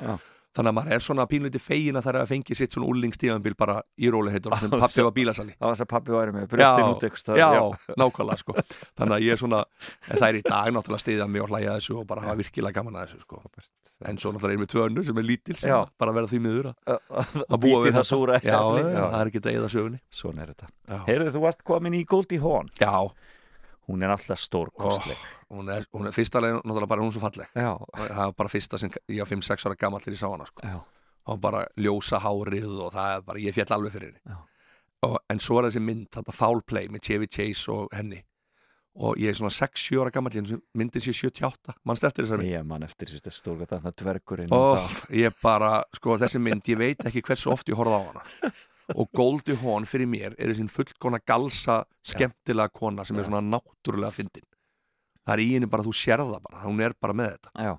þannig 0.56 0.72
að 0.72 0.76
maður 0.76 0.94
er 0.96 1.02
svona 1.04 1.26
pínleiti 1.30 1.60
fegin 1.62 1.98
að 1.98 2.06
það 2.06 2.16
er 2.16 2.24
að 2.24 2.30
fengi 2.32 2.56
sitt 2.58 2.74
svona 2.74 2.88
úrlingstíðanbíl 2.90 3.52
bara 3.58 3.76
í 4.02 4.10
róli 4.10 4.32
heitur 4.34 4.56
sem 4.58 4.72
pappi 4.72 5.04
var 5.06 5.14
bílasali. 5.14 5.54
Það 5.54 5.66
var 5.68 5.76
þess 5.76 5.84
að 5.84 5.90
pappi 5.92 6.14
væri 6.16 6.34
með 6.34 6.48
bröstin 6.50 6.88
út 6.88 7.06
ykkur 7.06 7.38
Já, 7.38 7.46
já. 7.54 7.94
nákvæmlega 8.00 8.42
sko. 8.42 8.56
Þannig 8.98 9.14
að 9.14 9.26
ég 9.26 9.36
er 9.36 9.42
svona, 9.44 9.62
það 10.08 10.26
er 10.26 10.40
í 10.40 10.42
dag 10.48 10.72
náttúrulega 10.74 11.04
stiðað 11.04 11.30
mig 11.30 11.44
og 11.44 11.52
hlæja 11.54 11.76
þessu 11.78 11.96
og 12.00 12.08
bara 12.10 12.26
hafa 12.26 12.40
virkilega 12.42 12.80
gaman 12.80 12.98
að 12.98 13.12
þessu 13.12 13.22
sko. 13.22 13.42
En 14.10 14.18
svo 14.18 14.34
náttúrulega 14.34 14.58
er 14.58 14.62
með 14.64 14.72
tvö 14.74 14.84
önnur 14.88 15.06
sem 15.06 15.22
er 15.22 15.28
lítil 15.30 15.58
sem 15.60 15.70
já. 15.70 15.78
bara 16.02 16.14
verða 16.18 16.32
því 16.32 16.42
miður 16.48 16.70
að 16.74 17.58
búa 17.62 17.82
við 17.84 17.98
það 18.00 18.06
súra 18.10 18.40
Já, 18.42 18.58
það 18.58 19.18
er 19.20 19.30
ekki 19.30 19.44
degið 19.46 19.66
að 19.68 19.74
sögunni. 19.76 20.00
Svona 20.10 20.46
er 20.46 20.54
þetta. 20.54 20.70
Heyrðu, 21.06 21.34
þú 21.36 21.44
varst 21.46 21.62
komin 21.68 21.94
í 22.00 22.02
Goldie 22.08 22.42
Hawn 22.42 22.72
Hún 23.88 24.02
er 24.04 24.12
alltaf 24.14 24.38
stórkostleg. 24.38 25.16
Oh, 25.50 25.56
Hún 25.56 25.68
er, 25.74 25.86
hún 25.92 26.06
er 26.06 26.14
fyrsta 26.14 26.38
legin, 26.42 26.60
náttúrulega 26.62 26.86
bara 26.92 27.02
hún 27.02 27.10
svo 27.10 27.22
falleg. 27.24 27.48
Já. 27.58 27.72
Það 27.96 28.20
er 28.28 28.34
bara 28.38 28.52
fyrsta 28.52 28.78
sem 28.78 28.92
ég 29.10 29.24
á 29.24 29.26
5-6 29.26 29.66
ára 29.66 29.78
gammal 29.80 30.00
til 30.04 30.14
ég 30.14 30.20
sá 30.20 30.28
hana 30.30 30.46
sko. 30.46 30.62
Og 31.30 31.40
bara 31.42 31.64
ljósa 31.76 32.20
hárið 32.22 32.76
og 32.86 32.92
það 32.94 33.16
er 33.16 33.24
bara, 33.26 33.42
ég 33.42 33.54
fjall 33.56 33.74
alveg 33.76 33.92
fyrir 33.96 34.12
henni. 34.14 34.38
Og, 35.02 35.16
En 35.32 35.38
svo 35.42 35.58
er 35.58 35.70
þessi 35.70 35.80
mynd, 35.82 36.06
þetta 36.14 36.32
Foul 36.36 36.62
Play 36.62 36.88
með 36.92 37.02
Chevy 37.08 37.26
Chase 37.26 37.72
og 37.72 37.88
henni. 37.96 38.22
Og 39.00 39.16
ég 39.22 39.30
er 39.30 39.36
svona 39.38 39.52
6-7 39.54 40.00
ára 40.02 40.10
gammal 40.10 40.32
myndið 40.74 41.04
sér 41.06 41.14
78, 41.30 41.74
mannst 41.86 42.04
eftir 42.04 42.26
þessar 42.26 42.40
mynd? 42.42 42.50
Ég 42.50 42.64
mann 42.66 42.82
eftir 42.82 43.08
þessi 43.08 43.30
stórga 43.32 43.68
þarna 43.70 43.92
dvergurinn 43.96 44.50
og 44.52 44.80
ég 45.14 45.34
bara, 45.42 45.84
sko 45.94 46.16
þessi 46.18 46.40
mynd 46.42 46.66
ég 46.68 46.78
veit 46.80 47.04
ekki 47.06 47.22
hversu 47.22 47.52
oft 47.54 47.70
ég 47.70 47.78
horfði 47.78 47.96
á 47.96 48.02
hana 48.10 48.24
og 48.96 49.10
Goldie 49.16 49.56
Hawn 49.60 49.84
fyrir 49.88 50.08
mér 50.10 50.34
er 50.38 50.50
þessin 50.52 50.68
fullkona 50.72 51.20
galsa, 51.26 51.84
skemmtilega 52.02 52.72
kona 52.72 53.04
sem 53.04 53.16
er 53.18 53.24
svona 53.28 53.42
náttúrulega 53.44 54.10
fyndin. 54.16 54.46
Það 55.26 55.34
er 55.36 55.42
í 55.44 55.48
henni 55.54 55.68
bara, 55.70 55.84
þú 55.86 55.92
sérða 55.94 56.40
bara 56.42 56.64
hún 56.64 56.80
er 56.82 56.94
bara 57.00 57.12
með 57.14 57.36
þetta. 57.36 57.50
Já. 57.68 57.72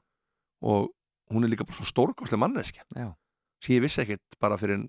og 0.61 0.89
hún 1.33 1.43
er 1.43 1.49
líka 1.49 1.65
bara 1.65 1.73
svo 1.79 1.87
stórkostlega 1.89 2.37
manneski 2.37 2.79
sem 3.61 3.75
ég 3.75 3.81
vissi 3.81 4.01
ekkit 4.03 4.37
bara 4.39 4.57
fyrir, 4.61 4.83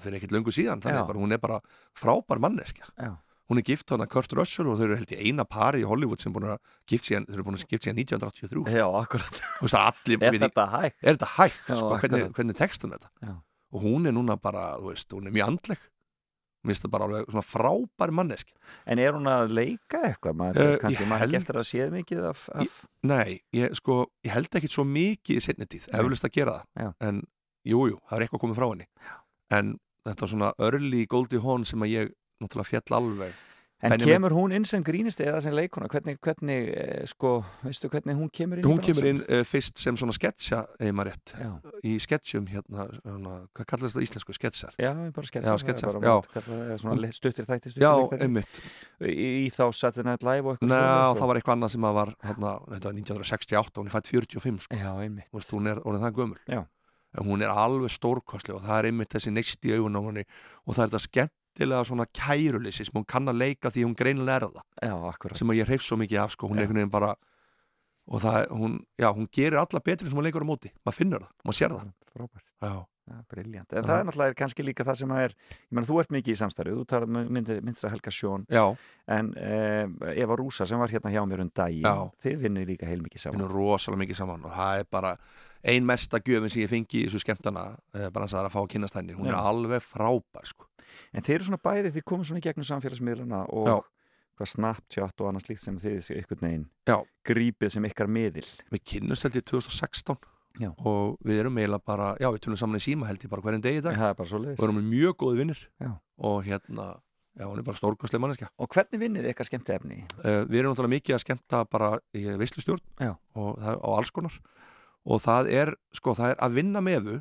fyrir 0.00 0.16
ekkit 0.18 0.32
löngu 0.32 0.52
síðan, 0.54 0.80
bara, 0.80 1.18
hún 1.18 1.32
er 1.32 1.38
bara 1.42 1.58
frábær 1.98 2.38
manneski 2.40 2.80
hún 3.48 3.58
er 3.58 3.62
gift 3.64 3.90
hana 3.90 4.06
Kurt 4.06 4.32
Russell 4.32 4.68
og 4.68 4.78
þau 4.78 4.84
eru 4.86 4.96
held 4.96 5.12
í 5.12 5.18
eina 5.28 5.44
pari 5.44 5.80
í 5.80 5.86
Hollywood 5.88 6.20
sem 6.20 6.32
búin 6.32 6.48
að 6.52 6.58
gift 6.86 7.04
síðan, 7.08 7.26
þau 7.28 7.34
eru 7.34 7.44
búin 7.44 7.56
að 7.58 7.66
gift 7.68 7.84
síðan 7.84 8.00
1983 8.00 8.76
Já, 8.76 8.86
akkurat. 9.02 9.42
Allir, 9.82 10.22
Er 10.22 10.38
þetta 10.38 10.66
hægt? 10.72 10.98
Er 11.02 11.16
þetta 11.18 11.30
hægt, 11.36 11.60
sko, 11.68 11.92
hvernig, 12.02 12.32
hvernig 12.36 12.56
textum 12.56 12.92
þetta? 12.96 13.08
Já. 13.24 13.34
Og 13.74 13.84
hún 13.84 14.08
er 14.08 14.14
núna 14.16 14.38
bara, 14.40 14.74
þú 14.80 14.92
veist, 14.92 15.14
hún 15.14 15.28
er 15.28 15.34
mjög 15.34 15.52
andleg. 15.52 15.86
Mér 16.58 16.74
finnst 16.74 16.84
það 16.84 16.90
bara 16.90 17.06
alveg 17.06 17.28
svona 17.28 17.46
frábær 17.46 18.10
mannesk 18.18 18.48
En 18.90 18.98
er 18.98 19.14
hún 19.14 19.28
að 19.30 19.52
leika 19.54 20.00
eitthvað? 20.08 20.34
Maður, 20.40 20.72
uh, 20.72 20.78
kannski 20.82 21.04
maður 21.06 21.22
held... 21.22 21.36
eftir 21.38 21.58
að 21.60 21.66
séð 21.68 21.92
mikið 21.94 22.24
af, 22.32 22.40
af... 22.50 22.64
Ég, 22.66 22.78
Nei, 23.06 23.36
ég, 23.54 23.76
sko, 23.78 23.98
ég 24.26 24.34
held 24.34 24.58
ekki 24.58 24.70
svo 24.72 24.84
mikið 24.88 25.38
í 25.38 25.44
setni 25.44 25.68
tíð, 25.70 25.86
eflust 25.94 26.26
að 26.26 26.34
gera 26.34 26.56
það. 26.58 26.82
Já. 26.82 26.88
en 27.08 27.20
jújú, 27.68 27.92
jú, 27.92 28.00
það 28.08 28.16
er 28.16 28.24
eitthvað 28.26 28.42
komið 28.42 28.58
frá 28.58 28.66
henni. 28.72 28.88
En 29.54 29.70
þetta 30.08 30.30
svona 30.32 30.50
early 30.66 31.04
Goldie 31.10 31.44
Hawn 31.44 31.66
sem 31.68 31.86
að 31.86 31.94
ég 31.94 32.12
náttúrulega 32.42 32.72
fjall 32.72 32.98
alveg 32.98 33.38
En 33.78 33.92
Henni 33.94 34.08
kemur 34.10 34.34
hún 34.34 34.50
inn 34.56 34.64
sem 34.66 34.82
grínisti 34.82 35.22
eða 35.22 35.38
sem 35.44 35.52
leikona? 35.54 35.86
Hvernig, 35.92 36.16
hvernig, 36.18 36.64
eh, 36.74 37.04
sko, 37.06 37.36
veistu 37.62 37.86
hvernig 37.92 38.16
hún 38.18 38.26
kemur 38.34 38.58
inn? 38.58 38.66
Hún 38.66 38.80
kemur 38.82 39.06
inn 39.06 39.20
uh, 39.22 39.44
fyrst 39.46 39.78
sem 39.78 39.94
svona 39.94 40.14
sketsja, 40.16 40.64
eða 40.82 40.96
maður 40.98 41.12
rétt, 41.12 41.32
Já. 41.38 41.52
í 41.86 41.92
sketsjum 42.02 42.48
hérna, 42.50 42.88
svona, 43.04 43.36
hvað 43.54 43.68
kallast 43.70 43.94
það 43.94 44.06
íslensku, 44.08 44.34
sketsjar? 44.34 44.74
Já, 44.82 44.90
bara 45.14 45.30
sketsjar. 45.30 45.54
Já, 45.54 45.62
sketsjar, 45.62 46.00
já. 46.02 46.16
Bara, 46.34 46.78
svona 46.82 47.12
stuttir 47.14 47.46
þætti, 47.46 47.70
stuttir 47.76 47.86
já, 47.86 47.92
leikþætti. 48.02 48.26
einmitt. 48.26 48.60
Í, 48.98 49.30
í 49.46 49.48
þá 49.54 49.64
Saturday 49.70 50.10
Night 50.10 50.26
Live 50.26 50.42
og 50.42 50.58
eitthvað 50.58 50.74
svona? 50.74 50.82
Ná, 50.82 51.14
það 51.22 51.30
var 51.30 51.38
eitthvað 51.38 51.58
annað 51.60 51.74
sem 51.76 51.86
að 51.86 51.98
var, 52.02 52.14
hérna, 52.26 52.54
þetta 52.74 52.90
var 52.90 52.98
1968, 52.98 53.78
hún 53.78 53.92
er 53.92 53.94
fætt 53.94 54.10
45, 54.10 54.60
sko. 54.66 54.82
Já, 54.82 54.90
einmitt. 55.06 55.30
Þú 55.30 55.38
veist, 55.38 55.54
hún 55.54 55.70
er, 55.70 55.84
hún 55.86 56.00
er 56.00 56.06
það 56.08 56.18
gömul. 56.18 56.42
Já. 56.50 56.64
En 57.16 57.24
hún 57.30 57.40
er 57.46 57.54
alveg 57.54 57.94
stórkostli 57.94 58.52
og 58.52 58.66
það 58.66 58.82
er 58.82 58.90
einmitt 58.90 59.14
þessi 59.14 59.30
neist 59.32 59.64
í 59.64 59.70
augun 59.78 59.96
á 59.96 60.02
henni 60.04 60.24
og 60.66 60.74
það 60.74 60.82
er 60.82 60.90
þetta 60.90 61.00
skemmt 61.06 61.34
skemmtilega 61.58 61.84
svona 61.84 62.06
kæruleysi 62.06 62.86
sem 62.86 62.94
hún 62.94 63.06
kann 63.06 63.28
að 63.28 63.40
leika 63.42 63.70
því 63.70 63.86
hún 63.86 63.96
greinilega 63.96 64.36
er 64.36 64.52
það. 64.52 64.66
Já, 64.82 65.34
sem 65.34 65.50
að 65.50 65.58
ég 65.58 65.68
hreif 65.68 65.82
svo 65.82 65.96
mikið 65.98 66.20
af 66.22 66.32
sko, 66.32 66.48
hún 66.48 66.58
er 66.58 66.66
einhvern 66.66 66.82
veginn 66.82 66.92
bara 66.92 67.16
og 68.08 68.22
það, 68.22 68.46
hún, 68.56 68.78
já, 68.96 69.10
hún 69.12 69.28
gerir 69.28 69.58
alla 69.58 69.80
betri 69.84 70.08
sem 70.08 70.16
hún 70.16 70.24
leikur 70.24 70.44
á 70.46 70.48
móti, 70.48 70.70
maður 70.84 70.96
finnur 70.96 71.26
það, 71.26 71.34
maður 71.44 71.58
sér 71.58 71.74
það. 71.74 71.90
Frábært, 72.14 72.54
ja, 73.08 73.18
briljant 73.28 73.72
en 73.72 73.82
já. 73.82 73.88
það 73.88 73.98
er 73.98 74.06
náttúrulega 74.08 74.36
kannski 74.38 74.64
líka 74.64 74.84
það 74.84 74.96
sem 75.00 75.12
að 75.12 75.22
er 75.26 75.34
ég 75.34 75.76
menn 75.76 75.88
þú 75.88 75.98
ert 76.00 76.14
mikið 76.14 76.32
í 76.32 76.38
samstærið, 76.40 76.80
þú 76.92 77.06
myndist 77.08 77.84
að 77.84 77.94
Helga 77.94 78.14
Sjón. 78.14 78.46
En 79.18 79.30
eh, 79.40 79.84
Eva 80.14 80.38
Rúsa 80.40 80.66
sem 80.68 80.80
var 80.80 80.92
hérna 80.92 81.12
hjá 81.12 81.20
mér 81.28 81.44
um 81.44 81.52
dag 81.52 82.08
þið 82.24 82.42
vinnir 82.46 82.68
líka 82.68 82.88
heil 82.88 83.02
mikið 83.04 83.26
saman 83.26 84.00
mikið 84.04 84.20
saman 84.22 84.48
og 84.48 84.56
það 84.56 84.82
er 84.82 84.90
bara 84.92 85.14
ein 85.62 85.86
mesta 85.86 86.20
gjöfin 86.20 86.52
sem 86.52 86.62
ég 86.62 86.70
fengi 86.70 87.02
í 87.02 87.06
þessu 87.08 87.24
skemmtana 87.24 87.70
eh, 87.94 88.08
bara 88.14 88.28
að 88.28 88.50
fá 88.52 88.60
að 88.62 88.72
kynast 88.74 88.98
henni, 88.98 89.16
hún 89.18 89.30
er 89.30 89.38
alveg 89.38 89.82
frábær 89.84 90.46
sko 90.46 90.68
En 91.12 91.24
þeir 91.24 91.38
eru 91.38 91.48
svona 91.48 91.60
bæði, 91.62 91.92
þið 91.96 92.06
komum 92.08 92.26
svona 92.26 92.42
í 92.42 92.46
gegnum 92.46 92.66
samfélagsmiðluna 92.68 93.44
og 93.56 93.70
Já. 93.70 93.76
hvað 94.38 94.50
Snapchat 94.54 95.22
og 95.22 95.30
annað 95.30 95.46
slíkt 95.46 95.64
sem 95.64 95.78
þið 95.80 95.96
þessu 95.98 96.18
ykkur 96.22 96.44
neginn 96.44 96.66
grípið 97.28 97.74
sem 97.74 97.88
ykkar 97.88 98.10
miðil. 98.12 98.46
Við 98.72 98.84
kynnumst 98.92 99.26
held 99.26 99.40
ég 99.40 99.48
2016 99.50 100.22
Já. 100.58 100.70
og 100.90 101.18
við 101.26 101.42
erum 101.42 101.58
eiginlega 101.60 101.86
bara, 101.86 102.14
já 102.18 102.30
við 102.34 102.40
tölum 102.46 102.58
saman 102.60 102.80
í 102.80 102.82
síma 102.82 103.10
held 103.10 103.22
ég 103.22 103.30
bara 103.30 103.44
hverjum 103.44 103.66
degi 103.66 103.82
í 103.82 103.84
dag. 103.84 104.00
Er 104.08 104.30
svo 104.30 104.40
leiðis. 104.42 104.58
Við 104.58 104.66
erum 104.68 104.88
mjög 104.88 105.18
góði 105.22 105.42
vinnir 105.42 105.60
og 106.18 106.40
hérna, 106.48 106.86
já 107.38 107.46
hún 107.46 107.60
er 107.60 107.66
bara 107.68 107.78
stórkvæmslega 107.78 108.24
manneska. 108.24 108.48
Og 108.58 108.70
hvernig 108.74 109.02
vinnið 109.04 109.26
þið 109.26 109.32
eitthvað 109.32 109.50
skemmt 109.52 109.72
efni? 109.76 110.00
Uh, 110.24 110.42
við 110.48 110.62
erum 110.62 110.74
náttúrulega 110.74 110.96
mikið 110.96 111.18
að 111.18 111.24
skemmta 111.26 111.62
bara 111.70 111.92
í 112.16 112.24
veistlustjórn 112.40 113.12
og 113.38 113.60
á 113.62 113.88
alls 113.94 114.10
konar 114.14 114.34
og 115.08 115.22
það 115.24 115.50
er, 115.56 115.72
sko, 115.96 116.14
það 116.18 116.34
er 116.34 116.40
að 116.44 116.56
vinna 116.58 116.84
með 116.84 117.08
þau 117.08 117.18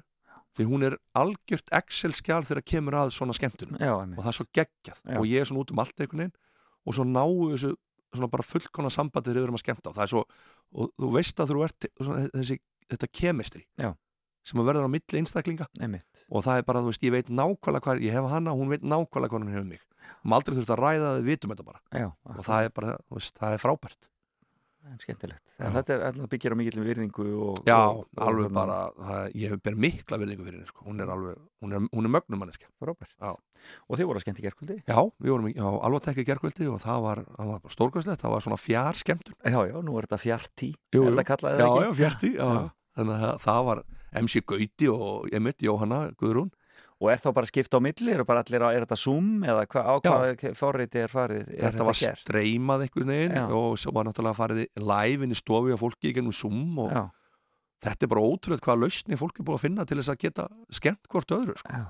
því 0.58 0.66
hún 0.72 0.86
er 0.88 0.96
algjört 1.18 1.70
Excel-skjál 1.80 2.42
þegar 2.48 2.66
kemur 2.66 2.98
að 2.98 3.12
svona 3.16 3.36
skemmtunum. 3.38 3.78
Já, 3.78 3.94
og 3.94 4.18
það 4.24 4.32
er 4.32 4.38
svo 4.40 4.48
geggjað. 4.58 5.02
Já. 5.04 5.18
og 5.20 5.28
ég 5.30 5.44
er 5.44 5.50
svona 5.50 5.62
út 5.64 5.74
um 5.74 5.82
allt 5.84 6.02
einhvern 6.02 6.24
veginn 6.24 6.34
og 6.88 6.98
svo 6.98 7.06
náu 7.06 7.52
þessu 7.54 7.76
svona 8.16 8.32
bara 8.32 8.46
fullkona 8.48 8.92
sambandi 8.94 9.30
þegar 9.30 9.42
við 9.42 9.48
erum 9.48 9.60
að 9.60 9.64
skemmta 9.66 9.92
og 9.92 9.98
það 9.98 10.06
er 10.06 10.12
svo, 10.14 10.24
og 10.74 10.92
þú 10.98 11.10
veist 11.14 11.42
að 11.44 11.52
þú 11.52 11.64
ert 11.68 11.88
svona, 12.00 12.28
þessi, 12.34 12.60
þetta 12.88 13.10
kemistri 13.20 13.64
Já. 13.78 13.90
sem 14.48 14.62
að 14.64 14.70
verður 14.72 14.88
á 14.88 14.96
milli 14.96 15.22
einstaklinga. 15.22 15.68
Einmitt. 15.80 16.24
og 16.32 16.46
það 16.48 16.62
er 16.62 16.68
bara, 16.72 16.84
þú 16.84 16.94
veist, 16.94 17.06
ég 17.06 17.14
veit 17.14 17.30
nákvæmlega 17.30 17.86
hvað 17.86 18.06
ég 18.08 18.18
hef 18.18 18.30
hana 18.32 18.56
og 18.56 18.64
hún 18.64 18.74
veit 18.74 18.86
nákvæmlega 18.88 19.34
hvað 19.34 19.44
hún 19.44 19.54
hefur 19.54 19.68
mig. 19.68 19.84
Maður 20.24 20.38
aldrei 20.40 20.58
þurft 20.58 20.74
að 20.74 20.82
ræða 20.82 21.08
það, 21.08 21.18
við 21.20 21.34
vitum 21.36 21.54
þetta 21.54 21.68
bara. 21.68 21.82
Og 22.40 22.46
það 22.48 22.70
er 22.70 22.76
bara, 22.80 22.94
þú 23.06 23.20
veist, 23.20 23.36
það 23.38 23.58
er 23.58 23.64
frábært 23.64 24.10
en 24.88 25.02
skemmtilegt. 25.02 25.44
En 25.58 25.74
þetta 25.76 25.96
er 25.96 26.06
alltaf 26.10 26.32
byggjar 26.32 26.56
á 26.56 26.58
mikill 26.60 26.84
virðingu 26.86 27.28
og, 27.48 27.60
já, 27.68 27.78
og, 27.78 28.06
og, 28.06 28.22
alveg 28.28 28.54
bara 28.56 28.78
það, 28.96 29.36
ég 29.42 29.54
hef 29.54 29.64
ber 29.68 29.78
mikla 29.88 30.20
virðingu 30.22 30.48
fyrir 30.48 30.60
henni 30.60 30.72
sko. 30.72 30.86
hún 30.88 31.04
er 31.04 31.12
alveg, 31.14 31.42
hún 31.64 31.76
er, 31.76 31.90
hún 31.92 32.10
er 32.10 32.14
mögnum 32.16 32.42
manneska 32.44 32.70
og 33.88 33.98
þið 33.98 34.10
voru 34.10 34.20
að 34.20 34.26
skemmt 34.26 34.42
í 34.42 34.46
gerkvöldi 34.46 34.78
já, 34.80 35.00
við 35.24 35.34
vorum 35.34 35.50
á 35.58 35.70
alvotekki 35.88 36.24
í 36.24 36.28
gerkvöldi 36.28 36.70
og 36.72 36.82
það 36.84 37.04
var, 37.06 37.24
það 37.36 37.54
var 37.54 37.76
stórkvæmslegt, 37.76 38.24
það 38.24 38.36
var 38.36 38.46
svona 38.46 38.60
fjár 38.62 39.00
skemmtun 39.02 39.38
já, 39.42 39.60
já, 39.72 39.78
nú 39.84 39.98
er 39.98 40.08
þetta 40.08 40.22
fjartí 40.24 40.72
já, 40.94 41.70
já, 41.84 41.92
fjartí 41.98 42.34
þannig 42.98 43.28
að 43.30 43.42
það 43.44 43.64
var 43.72 43.84
MC 44.18 44.44
Gauti 44.48 44.90
og 44.94 45.28
ég 45.34 45.44
mitt, 45.44 45.62
Jóhanna 45.66 46.08
Guðrún 46.18 46.52
Og 46.98 47.12
er 47.14 47.20
þá 47.22 47.28
bara 47.36 47.46
skipt 47.46 47.76
á 47.78 47.80
milli? 47.84 48.10
Er, 48.10 48.24
allir, 48.26 48.64
er 48.72 48.84
þetta 48.86 48.98
Zoom 48.98 49.44
eða 49.46 49.68
hva, 49.70 49.84
á 49.86 49.94
hvaða 50.02 50.54
forriti 50.58 51.04
er 51.04 51.12
farið? 51.12 51.44
Er 51.44 51.52
þetta, 51.52 51.68
þetta 51.68 51.86
var 51.86 52.00
gert? 52.00 52.22
streymað 52.24 52.86
einhvern 52.88 53.12
veginn 53.14 53.54
og 53.60 53.76
svo 53.78 53.94
var 53.94 54.08
náttúrulega 54.08 54.40
farið 54.40 54.64
live 54.82 55.28
inn 55.28 55.36
í 55.36 55.38
stofi 55.38 55.76
á 55.76 55.78
fólki 55.78 56.14
gennum 56.16 56.34
Zoom 56.34 56.80
og 56.82 56.96
Já. 56.96 57.04
þetta 57.86 58.08
er 58.08 58.12
bara 58.16 58.26
ótrúlega 58.26 58.66
hvaða 58.66 58.82
lausni 58.82 59.20
fólki 59.22 59.44
er 59.44 59.50
búin 59.50 59.60
að 59.60 59.66
finna 59.68 59.86
til 59.86 60.00
þess 60.00 60.14
að 60.16 60.20
geta 60.26 60.48
skemmt 60.80 61.12
hvort 61.14 61.36
öðru 61.38 61.58
sko. 61.62 61.84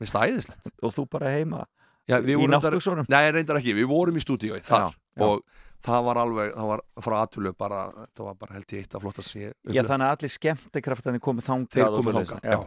Mér 0.00 0.10
stæðislegt. 0.10 0.74
Og 0.82 0.96
þú 0.98 1.06
bara 1.14 1.36
heima 1.36 1.62
Já, 2.10 2.18
í 2.18 2.50
náttúrsunum? 2.50 3.06
Nei, 3.06 3.22
reyndar 3.30 3.60
ekki. 3.60 3.76
Við 3.76 3.86
vorum 3.86 4.18
í 4.18 4.24
stúdíói 4.24 4.64
þar 4.66 4.88
Já. 4.90 5.22
og 5.28 5.44
það 5.86 6.04
var 6.08 6.22
alveg, 6.24 6.52
það 6.56 6.72
var 6.72 6.84
frá 7.06 7.16
aðtölu 7.20 7.54
bara, 7.54 7.80
það 8.18 8.26
var 8.32 8.42
bara 8.42 8.58
held 8.58 8.74
ég 8.74 8.82
eitt 8.82 8.98
af 8.98 9.06
flottast. 9.06 9.38
Já, 9.38 9.82
þannig 9.86 10.08
að 10.08 10.14
allir 10.16 10.34
skemmtikraftinni 10.34 11.22
komið 11.22 11.50
þangað. 11.52 12.66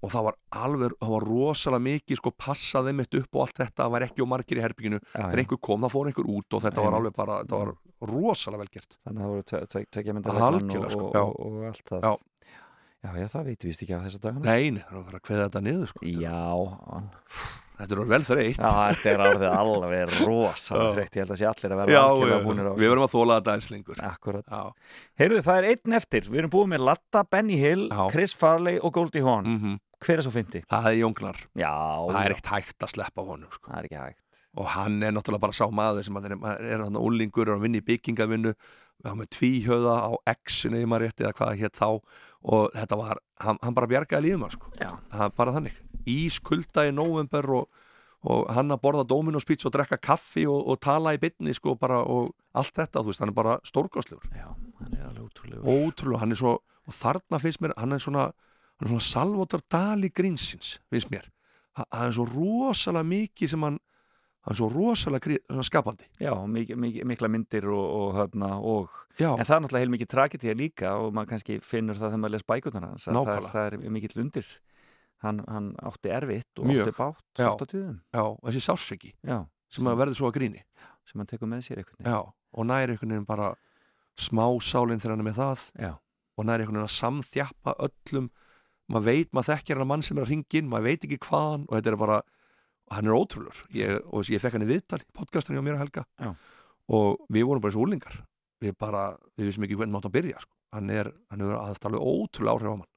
Og 0.00 0.12
það 0.14 0.26
var 0.28 0.38
alveg, 0.64 0.96
það 1.00 1.12
var 1.14 1.26
rosalega 1.28 1.86
mikið 1.86 2.20
sko 2.20 2.32
passaði 2.40 2.96
mitt 2.96 3.16
upp 3.20 3.36
og 3.36 3.44
allt 3.44 3.60
þetta 3.60 3.84
það 3.84 3.94
var 3.94 4.06
ekki 4.06 4.24
og 4.24 4.30
margir 4.32 4.60
í 4.60 4.64
herbygginu 4.64 5.00
þegar 5.12 5.42
einhver 5.44 5.60
kom, 5.68 5.84
það 5.84 5.94
fór 5.94 6.10
einhver 6.10 6.32
út 6.34 6.56
og 6.56 6.64
þetta 6.64 6.84
var 6.86 6.98
alveg 6.98 7.16
bara 7.16 7.38
það 7.44 7.62
var 7.64 7.72
rosalega 8.10 8.64
vel 8.64 8.74
gert. 8.74 8.98
Þannig 9.04 9.22
að 9.22 9.24
það 9.24 9.32
voru 9.36 9.86
tvekja 9.94 10.16
myndar 10.16 10.42
og, 10.42 10.92
sko, 10.94 11.06
og, 11.06 11.16
og, 11.22 11.40
og 11.46 11.64
allt 11.70 11.92
það. 11.92 12.06
Já. 12.06 12.12
já, 13.04 13.10
já, 13.20 13.26
það 13.34 13.48
veit 13.50 13.66
við 13.66 13.74
ekki 13.76 13.96
af 13.96 14.06
þessa 14.06 14.22
dagana. 14.26 14.44
Nein, 14.48 14.84
það 14.88 15.02
var 15.08 15.18
að 15.18 15.26
hveða 15.28 15.48
þetta 15.48 15.66
niður 15.66 15.90
sko. 15.94 16.14
Já, 16.14 16.38
Þetta 17.80 17.96
er 17.96 18.08
vel 18.10 18.24
þreytt. 18.28 18.58
Já, 18.60 18.72
þetta 18.92 19.08
er 19.08 19.22
alveg 19.24 19.54
alveg 19.56 20.10
rosalega 20.28 20.88
þreytt. 20.98 21.14
Ég 21.16 21.22
held 21.22 21.30
að 21.32 21.38
sé 21.40 21.46
allir 21.48 21.72
að 21.72 21.78
vera 21.80 22.02
algjörlega 22.04 22.40
búinir 22.44 22.66
á 22.68 22.72
Við 22.76 22.90
verum 22.92 23.04
að 23.06 23.14
þóla 23.14 23.38
þetta 23.38 23.54
eins 23.56 23.68
lengur. 23.72 24.02
Heyrðu, 25.22 25.38
það 25.46 25.60
er 25.60 25.68
einn 25.70 25.96
eftir. 25.96 26.28
Við 26.28 26.42
erum 26.42 26.52
búið 26.52 26.68
með 26.74 26.84
Latta, 26.90 27.22
Benny 27.24 27.56
Hill. 27.56 27.86
Chris 28.12 28.36
Farley 28.36 28.82
og 28.84 28.92
Goldie 28.98 29.24
Hawn. 29.24 29.48
-hmm 29.48 29.78
hver 30.00 30.20
er 30.20 30.24
svo 30.24 30.32
fyndi? 30.34 30.62
Það 30.70 30.88
er 30.90 30.98
Jóngnar 31.00 31.40
já, 31.58 31.72
það 32.10 32.20
er 32.20 32.34
ekkert 32.34 32.52
hægt 32.54 32.86
að 32.86 32.92
sleppa 32.94 33.24
honum 33.26 33.52
sko. 33.52 33.66
það 33.68 33.78
er 33.78 33.88
ekki 33.88 34.00
hægt. 34.00 34.40
Og 34.58 34.70
hann 34.74 34.96
er 35.06 35.12
náttúrulega 35.14 35.44
bara 35.44 35.54
sá 35.54 35.66
maður 35.70 36.06
sem 36.06 36.16
er, 36.18 36.34
er 36.74 36.82
hann 36.82 36.98
úlingur 36.98 37.52
og 37.54 37.60
vinni 37.62 37.82
í 37.82 37.86
byggingavinnu 37.86 38.54
við 38.54 39.06
hafum 39.06 39.22
með 39.22 39.30
tvíhjöða 39.36 39.94
á 40.02 40.10
X-inu 40.34 40.80
eða 40.82 41.34
hvað 41.36 41.60
hétt 41.60 41.78
þá. 41.78 42.00
Og 42.40 42.72
þetta 42.72 42.96
var, 42.96 43.20
hann, 43.44 43.60
hann 43.60 43.76
bara 43.76 43.88
bjargaði 43.90 44.30
lífum 44.30 44.50
sko. 44.50 44.72
það 44.80 45.24
er 45.26 45.36
bara 45.36 45.54
þannig. 45.54 45.78
Ískulda 46.08 46.86
í 46.88 46.92
november 46.96 47.46
og, 47.60 47.80
og 48.24 48.50
hann 48.56 48.72
að 48.72 48.82
borða 48.82 49.06
Dominos-pizza 49.08 49.68
og 49.68 49.76
drekka 49.76 50.00
kaffi 50.00 50.46
og, 50.48 50.64
og 50.64 50.80
tala 50.80 51.12
í 51.14 51.20
bytni 51.20 51.52
sko, 51.56 51.76
og 51.76 52.32
allt 52.56 52.74
þetta, 52.74 53.02
þú 53.02 53.12
veist, 53.12 53.22
hann 53.22 53.32
er 53.32 53.36
bara 53.36 53.58
stórgóðslegur 53.68 54.26
já, 54.34 54.48
hann 54.80 54.96
er 54.96 55.06
alveg 55.06 55.28
ótrúlega 55.28 55.74
ótrúlega, 55.76 56.22
hann 56.24 56.34
er 56.34 56.40
svo, 56.40 56.54
og 56.58 56.96
þarna 56.96 57.40
finnst 57.42 57.62
mér 57.62 57.76
hann 57.78 57.94
er 57.94 58.02
svona 58.02 58.30
hann 58.80 58.88
er 58.88 58.92
svona 58.94 59.04
Salvador 59.04 59.62
Dali 59.70 60.10
grínsins, 60.10 60.78
finnst 60.90 61.12
mér. 61.12 61.28
Hann 61.76 62.08
er 62.08 62.16
svo 62.16 62.24
rosalega 62.28 63.06
mikið 63.06 63.52
sem 63.52 63.66
hann 63.68 63.78
hann 64.40 64.54
er 64.54 64.56
svo 64.56 64.70
rosalega 64.72 65.36
skapandi. 65.66 66.08
Já, 66.20 66.32
mik 66.48 66.72
mik 66.76 66.98
mikla 67.04 67.28
myndir 67.28 67.68
og, 67.68 67.84
og, 68.00 68.14
hérna, 68.16 68.54
og 68.56 68.88
en 69.20 69.44
það 69.44 69.54
er 69.56 69.62
náttúrulega 69.66 69.84
heil 69.84 69.94
mikið 69.94 70.10
tragedía 70.14 70.56
líka 70.56 70.94
og 70.96 71.12
maður 71.14 71.34
kannski 71.34 71.60
finnur 71.64 71.98
það 72.00 72.14
þegar 72.14 72.22
maður 72.24 72.36
les 72.36 72.46
bækutana 72.48 72.92
það 72.96 73.32
er, 73.36 73.48
það 73.52 73.68
er 73.68 73.78
mikill 73.92 74.24
undir. 74.24 74.50
Hann, 75.20 75.42
hann 75.52 75.72
átti 75.84 76.08
erfitt 76.16 76.60
og 76.62 76.70
Mjög. 76.70 76.86
átti 76.88 76.96
bátt 76.96 77.74
Já, 77.76 77.90
Já 78.16 78.24
þessi 78.48 78.62
sársviki 78.64 79.10
sem 79.70 79.90
að 79.90 79.98
verður 80.00 80.16
svo 80.16 80.30
að 80.30 80.38
gríni 80.38 80.62
sem 81.04 81.20
hann 81.20 81.28
tekur 81.28 81.50
með 81.50 81.66
sér 81.66 81.82
einhvern 81.82 82.00
veginn. 82.00 82.30
Og 82.56 82.66
næri 82.66 82.94
einhvern 82.94 83.12
veginn 83.12 83.28
bara 83.28 83.50
smá 84.16 84.46
sálinn 84.64 85.02
þegar 85.02 85.18
hann 85.18 85.24
er 85.26 85.28
með 85.28 85.40
það 85.42 85.66
Já. 85.76 85.92
og 86.40 86.48
næri 86.48 86.64
einhvern 86.64 86.80
veginn 86.80 86.88
að 86.88 86.96
samþjappa 86.96 87.76
öllum 87.84 88.30
maður 88.90 89.06
veit, 89.06 89.30
maður 89.32 89.54
þekkir 89.54 89.76
hann 89.78 89.84
að 89.86 89.90
mann 89.92 90.04
sem 90.06 90.18
er 90.18 90.26
að 90.26 90.32
ringin 90.34 90.70
maður 90.70 90.88
veit 90.90 91.06
ekki 91.06 91.20
hvaðan 91.26 91.66
og 91.68 91.76
þetta 91.76 91.92
er 91.92 92.00
bara 92.00 92.20
hann 92.90 93.06
er 93.06 93.16
ótrúlur 93.16 93.62
ég, 93.76 94.00
og 94.10 94.30
ég 94.32 94.42
fekk 94.42 94.56
hann 94.58 94.66
í 94.66 94.70
viðtal 94.70 95.00
í 95.02 95.08
podcastunni 95.16 95.62
á 95.62 95.64
mér 95.64 95.78
að 95.78 95.84
helga. 95.84 96.04
Já. 96.18 96.34
og 96.90 97.22
við 97.30 97.46
vorum 97.46 97.62
bara 97.62 97.70
eins 97.70 97.78
og 97.78 97.86
úlingar 97.86 98.20
við 98.60 98.76
bara, 98.76 99.04
við 99.38 99.50
vissum 99.50 99.64
ekki 99.64 99.78
hvernig 99.78 99.94
mátt 99.94 100.08
að 100.10 100.16
byrja 100.18 100.42
sko. 100.42 100.54
hann 100.76 100.90
er, 100.92 101.12
hann 101.30 101.46
er 101.46 101.56
aðstæðlega 101.56 102.10
ótrúlega 102.12 102.56
áhrif 102.56 102.74
á 102.74 102.80
mann. 102.82 102.90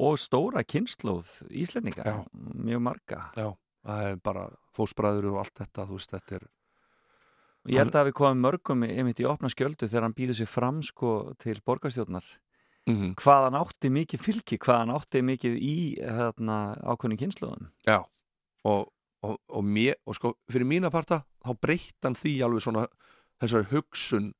Og 0.00 0.16
stóra 0.16 0.62
kynnslóð 0.64 1.32
íslendinga, 1.50 2.04
Já. 2.06 2.14
mjög 2.32 2.80
marga. 2.80 3.18
Já, 3.36 3.50
það 3.84 4.06
er 4.06 4.20
bara 4.24 4.44
fósbræður 4.76 5.32
og 5.32 5.40
allt 5.42 5.60
þetta, 5.60 5.84
þú 5.88 5.98
veist, 5.98 6.14
þetta 6.14 6.38
er 6.38 6.46
Ég 7.68 7.76
held 7.76 7.92
að 7.92 8.06
við 8.08 8.14
komum 8.16 8.40
mörgum 8.40 8.84
einmitt 8.86 9.18
í 9.20 9.26
opna 9.28 9.50
skjöldu 9.52 9.84
þegar 9.84 10.06
hann 10.06 10.14
býður 10.16 10.38
sér 10.38 10.48
fram 10.48 10.78
sko 10.80 11.34
til 11.42 11.58
borgarstjórnar 11.60 12.24
mm 12.90 13.00
-hmm. 13.00 13.12
hvaðan 13.22 13.58
átti 13.60 13.90
mikið 13.90 14.24
fylgi, 14.26 14.58
hvaðan 14.58 14.94
átti 14.96 15.22
mikið 15.22 15.58
í 15.58 15.76
hérna, 16.00 16.76
ákveðin 16.82 17.20
kynsluðum 17.24 17.70
Já, 17.86 18.04
og 18.64 18.90
og, 19.26 19.38
og, 19.48 19.64
mér, 19.64 19.98
og 20.08 20.16
sko 20.16 20.34
fyrir 20.50 20.68
mína 20.68 20.90
parta 20.92 21.22
þá 21.44 21.54
breytt 21.60 22.06
hann 22.06 22.16
því 22.18 22.34
alveg 22.46 22.64
svona 22.64 22.86
þessari 23.40 23.68
hugsun 23.72 24.30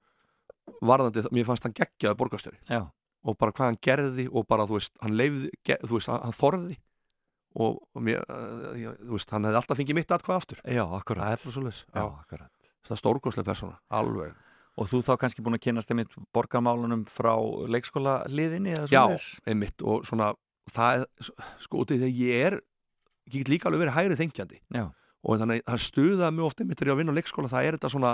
varðandi, 0.85 1.27
mér 1.35 1.49
fannst 1.49 1.67
hann 1.67 1.77
geggjaði 1.77 2.19
borgastjóri 2.21 2.61
Já. 2.69 2.87
og 3.25 3.41
bara 3.41 3.55
hvað 3.57 3.73
hann 3.73 3.81
gerði 3.85 4.29
og 4.31 4.47
bara 4.49 4.69
þú 4.69 4.79
veist, 4.79 4.95
hann 5.03 5.17
leifði, 5.19 5.51
þú 5.85 5.97
veist, 5.97 6.13
hann 6.13 6.37
þorði. 6.37 6.79
Og, 7.61 7.81
mér, 7.99 8.21
uh, 8.31 8.93
þú 9.03 9.17
veist, 9.17 9.33
hann 9.35 9.49
hefði 9.49 9.59
alltaf 9.59 9.81
fengið 9.81 9.97
mitt 9.99 10.13
aðkvað 10.15 10.37
aftur. 10.39 10.61
Já, 10.63 10.85
akkurat. 10.87 11.25
Það 11.25 11.33
er 11.35 11.41
það 11.43 11.55
svo 11.57 11.63
leys 11.65 11.81
Já, 11.83 12.05
akkurat. 12.05 12.69
Það 12.87 12.95
er 12.95 13.01
stórgóðslega 13.01 13.49
persóna, 13.49 13.81
alveg 13.99 14.37
Og 14.81 14.89
þú 14.89 15.03
þá 15.05 15.13
kannski 15.21 15.45
búin 15.45 15.59
að 15.59 15.65
kynast 15.67 15.91
einmitt 15.93 16.15
borgarmálunum 16.33 17.05
frá 17.11 17.35
leikskóla 17.69 18.23
liðinni 18.33 18.73
Já, 18.89 19.03
einmitt 19.45 19.85
og 19.85 20.07
svona 20.09 20.33
það 20.73 21.05
sko, 21.61 21.83
út 21.83 21.93
í 21.93 22.01
að 22.01 22.17
ég 22.17 22.47
er 22.49 22.61
ég 23.31 23.43
get 23.43 23.53
líka 23.53 23.69
alveg 23.69 23.85
verið 23.85 23.97
hægrið 23.99 24.23
þengjandi. 24.25 24.61
Já. 24.75 24.85
og 25.21 25.41
þannig 25.43 25.61
að 25.61 25.73
það 25.75 25.83
stuðaði 25.85 26.37
mjög 26.37 26.47
ofta 26.49 26.63
einmitt 26.65 26.79
þegar 26.81 26.89
ég 26.89 26.95
var 26.95 26.97
að 26.97 27.03
vinna 27.03 27.13
á 27.13 27.19
leikskóla, 27.19 27.51
það 27.53 27.67
er 27.69 27.77
þetta 27.77 27.91
svona 27.93 28.13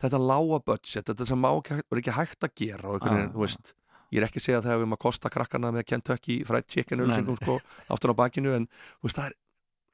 þetta 0.00 0.20
lága 0.24 0.60
budget, 0.70 1.08
þetta 1.10 1.26
sem 1.28 1.42
má 1.44 1.48
ekki 1.54 2.14
hægt 2.16 2.46
að 2.46 2.54
gera 2.58 2.88
og 2.88 2.96
einhvern 2.96 3.18
veginn, 3.18 3.34
þú 3.34 3.42
veist. 3.44 3.74
Ég 4.14 4.20
er 4.20 4.26
ekki 4.28 4.40
að 4.40 4.46
segja 4.46 4.58
að 4.60 4.66
það 4.66 4.74
hefur 4.74 4.88
maður 4.88 4.98
að 4.98 5.04
kosta 5.04 5.30
krakkana 5.32 5.70
með 5.74 5.86
Kentucky 5.90 6.38
fried 6.48 6.66
chicken 6.70 7.02
ölsingum 7.04 7.38
sko 7.40 7.58
aftur 7.92 8.14
á 8.14 8.20
bakinu 8.20 8.54
en 8.56 8.66
veist, 9.02 9.18
það 9.18 9.28
er 9.30 9.36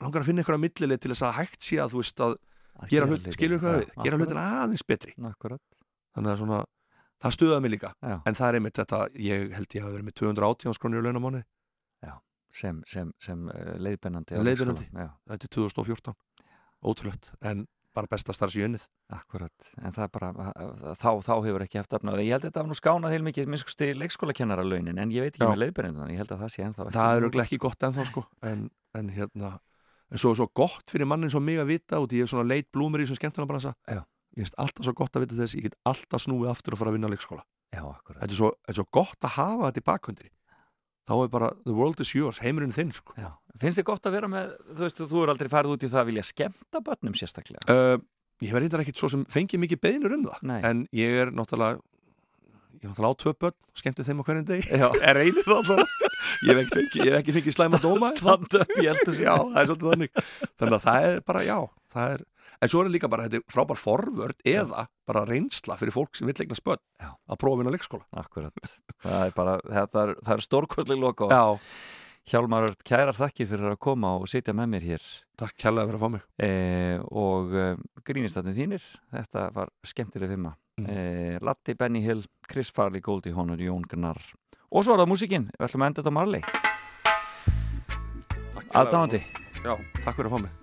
langar 0.04 0.22
að 0.22 0.30
finna 0.30 0.42
einhverja 0.44 0.64
millileg 0.64 1.02
til 1.02 1.12
þess 1.12 1.26
að 1.28 1.36
hægt 1.40 1.66
sé 1.66 1.78
að 1.80 1.94
þú 1.94 2.02
veist 2.02 2.24
að, 2.26 2.34
að 2.80 2.94
gera 2.94 3.10
hlut, 3.10 3.28
skilur 3.36 3.62
hvað 3.62 3.78
við, 3.80 3.92
gera 4.04 4.20
hlutin 4.20 4.42
aðeins 4.44 4.86
betri. 4.86 5.14
Akkurat. 5.30 5.62
Þannig 6.16 6.34
að 6.34 6.42
svona 6.42 6.60
það 7.20 7.36
stuðaði 7.36 7.64
mig 7.64 7.74
líka, 7.74 7.94
Já. 8.00 8.16
en 8.24 8.36
það 8.38 8.48
er 8.48 8.58
einmitt 8.58 8.78
þetta 8.80 9.00
ég 9.20 9.50
held 9.56 9.74
ég 9.76 9.86
að 9.86 9.96
vera 9.96 10.06
með 10.08 10.16
280 10.22 10.78
skrónir 10.78 11.02
í 11.02 11.06
launamáni 11.08 11.42
sem, 12.50 12.80
sem, 12.88 13.12
sem 13.22 13.44
uh, 13.46 13.74
leiðbennandi 13.78 14.40
leiðbennandi, 14.42 14.88
þetta 15.30 15.46
er 15.46 15.52
2014 15.54 16.16
ótrúlegt, 16.80 17.30
en 17.46 17.66
bara 17.94 18.06
besta 18.10 18.34
starfs 18.34 18.54
í 18.54 18.62
unnið. 18.62 18.84
Akkurat, 19.10 19.70
en 19.82 19.94
það 19.94 20.04
er 20.04 20.10
bara 20.14 20.28
þá, 20.98 21.08
þá 21.26 21.32
hefur 21.46 21.64
ekki 21.64 21.80
haft 21.80 21.96
öfnað 21.98 22.20
ég 22.22 22.36
held 22.36 22.44
að 22.44 22.46
þetta 22.46 22.62
var 22.62 22.68
nú 22.70 22.76
skánað 22.78 23.14
heil 23.16 23.24
mikið 23.26 23.50
minnst 23.50 23.82
leikskólakennara 23.98 24.66
launin 24.66 25.00
en 25.02 25.14
ég 25.14 25.26
veit 25.26 25.34
ekki 25.34 25.42
Já. 25.42 25.50
með 25.50 25.62
leiðbennandi 25.64 26.14
ég 26.14 26.22
held 26.22 26.34
að 26.36 26.44
það 26.44 26.52
sé 26.54 26.66
ennþá 26.66 26.86
Það 26.94 27.16
er 27.16 27.26
ekki, 27.26 27.42
ekki 27.42 27.58
gott 27.66 27.88
ennþá 27.88 28.06
sko. 28.06 28.22
En, 28.46 28.62
en 28.94 29.10
hérna, 29.16 29.50
en 30.10 30.22
svo, 30.22 30.32
svo 30.38 30.46
gott 30.54 30.94
fyrir 30.94 31.10
mannin 31.10 31.32
svo 31.34 31.42
mig 31.42 31.58
að 31.58 31.72
vita 31.72 31.98
út 32.02 32.14
ég 32.14 32.22
er 32.22 32.30
svona 32.30 32.46
leit 32.46 32.70
blúmur 32.70 33.02
í 33.02 33.08
þessum 33.08 33.18
skemmtunarbransa 33.18 33.74
ég 34.40 34.46
finnst 34.48 34.58
alltaf 34.64 34.86
svo 34.86 34.96
gott 34.96 35.16
að 35.16 35.26
vita 35.26 35.38
þess 35.38 35.56
ég 35.58 35.68
get 35.68 35.78
alltaf 35.88 36.24
snúið 36.24 36.52
aftur 36.54 36.74
að 36.76 36.80
fara 36.82 36.92
að 36.92 36.96
vinna 36.96 37.12
leikskóla. 37.12 37.44
Já, 37.70 37.84
þetta 38.08 38.30
er 38.30 38.38
svo, 38.38 38.52
þetta 38.64 38.72
er 38.72 38.78
svo 38.80 38.86
gott 38.96 39.26
að 39.28 39.34
hafa 39.36 39.68
þetta 39.68 39.82
í 39.82 39.88
bakkvöndri 39.90 40.30
þá 41.10 41.16
er 41.24 41.30
bara, 41.32 41.50
the 41.66 41.74
world 41.74 42.00
is 42.02 42.12
yours, 42.14 42.40
heimurinn 42.44 42.74
þinn 42.74 42.92
sko. 42.94 43.16
Finnst 43.58 43.80
þið 43.80 43.86
gott 43.90 44.06
að 44.06 44.16
vera 44.16 44.30
með, 44.30 44.54
þú 44.70 44.86
veist, 44.86 45.04
þú 45.10 45.22
er 45.24 45.32
aldrei 45.34 45.50
farið 45.50 45.74
út 45.74 45.86
í 45.86 45.90
það 45.90 46.02
að 46.02 46.10
vilja 46.10 46.26
skemmta 46.28 46.82
börnum 46.86 47.16
sérstaklega? 47.18 47.62
Uh, 47.66 47.96
ég 48.44 48.54
verði 48.54 48.70
þetta 48.70 48.84
ekkit 48.84 49.02
svo 49.02 49.10
sem 49.14 49.24
fengið 49.32 49.64
mikið 49.64 49.82
beinur 49.86 50.14
um 50.16 50.26
það, 50.28 50.44
Nei. 50.50 50.58
en 50.68 50.84
ég 50.96 51.18
er 51.24 51.32
náttúrulega 51.34 51.80
ég 52.80 52.86
er 52.86 52.92
náttúrulega 52.92 53.18
á 53.18 53.20
tvö 53.24 53.34
börn 53.42 53.56
skemmti 53.80 54.06
þeim 54.06 54.22
á 54.22 54.24
hverjum 54.28 54.46
deg, 54.52 54.70
er 55.10 55.20
einið 55.24 55.42
þá 55.48 55.54
alltaf 55.58 55.96
ég 56.46 56.60
hef 56.60 56.76
ekki 56.78 57.08
ekki 57.18 57.34
fengið 57.36 57.56
slæma 57.56 57.80
dóma. 57.82 58.12
stand 58.16 58.54
up, 58.60 58.74
ég 58.78 58.92
held 58.92 59.10
að 59.10 59.20
já, 59.20 59.34
það 59.34 59.60
er 59.60 59.70
svolítið 59.70 59.90
þannig. 59.90 60.22
Þannig 60.60 60.76
að 60.76 60.86
það 60.86 61.08
er 61.08 61.22
bara, 61.26 61.42
já, 61.44 61.58
það 61.90 62.14
er 62.14 62.24
en 62.60 62.70
svo 62.70 62.82
er 62.84 62.92
líka 62.92 63.08
bara 63.10 63.28
þetta 63.28 63.52
frábær 63.52 63.80
forvörd 63.80 64.42
eða 64.48 64.86
bara 65.08 65.24
reynsla 65.28 65.78
fyrir 65.80 65.94
fólk 65.94 66.16
sem 66.16 66.28
vill 66.28 66.36
eigna 66.44 66.58
spöld 66.58 66.82
að 67.00 67.40
prófa 67.40 67.60
vinna 67.60 67.72
leikskóla. 67.74 68.04
Akkurat, 68.20 68.76
það 69.00 69.24
er 69.24 69.34
bara 69.36 69.56
þetta 69.64 70.04
er, 70.04 70.14
er 70.36 70.44
stórkostlega 70.44 71.00
loka 71.00 71.30
Já. 71.32 71.58
Hjálmar, 72.30 72.68
kærar 72.86 73.16
þakkir 73.16 73.48
fyrir 73.48 73.72
að 73.72 73.78
koma 73.82 74.12
og 74.20 74.28
sitja 74.30 74.52
með 74.54 74.68
mér 74.74 74.84
hér. 74.90 75.06
Takk 75.40 75.56
kærlega 75.58 75.88
fyrir 75.88 75.98
að 75.98 76.02
fá 76.04 76.10
mig. 76.12 76.26
Eh, 76.44 76.98
og 77.16 77.56
eh, 77.56 77.80
grínistatnir 78.06 78.54
þínir 78.54 78.84
þetta 79.16 79.46
var 79.56 79.72
skemmtileg 79.88 80.30
fimma 80.36 80.52
mm. 80.78 80.86
eh, 80.92 81.40
Latti, 81.42 81.74
Benny 81.80 82.04
Hill, 82.04 82.22
Chris 82.46 82.70
Farley 82.76 83.02
Goldie 83.02 83.34
Honor, 83.34 83.58
Jón 83.58 83.88
Gunnar 83.88 84.20
og 84.70 84.86
svo 84.86 84.94
er 84.94 85.02
það 85.02 85.10
músikinn, 85.10 85.50
við 85.56 85.66
ætlum 85.66 85.82
að 85.82 85.90
enda 85.90 86.02
þetta 86.02 86.14
á 86.14 86.18
Marley. 86.20 86.42
Aðdáðandi 88.70 89.24
Já, 89.64 89.74
takk 90.04 90.14
fyrir 90.14 90.30
að 90.30 90.34
fá 90.36 90.42
mig 90.44 90.59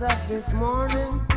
this 0.00 0.50
morning. 0.54 1.29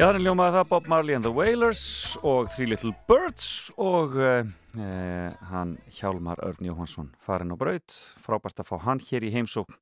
Já, 0.00 0.06
þannig 0.06 0.30
ljómaði 0.30 0.54
það 0.54 0.68
Bob 0.70 0.86
Marley 0.88 1.12
and 1.12 1.26
the 1.26 1.32
Wailers 1.36 1.80
og 2.24 2.46
Three 2.54 2.70
Little 2.70 2.94
Birds 3.04 3.68
og 3.76 4.14
uh, 4.16 4.48
uh, 4.80 5.34
hann 5.50 5.74
Hjálmar 5.92 6.40
Örn 6.40 6.70
Jóhansson 6.70 7.10
farin 7.20 7.52
á 7.52 7.56
braut, 7.60 7.92
frábært 8.16 8.64
að 8.64 8.70
fá 8.70 8.78
hann 8.86 9.04
hér 9.10 9.28
í 9.28 9.34
heimsókn. 9.36 9.76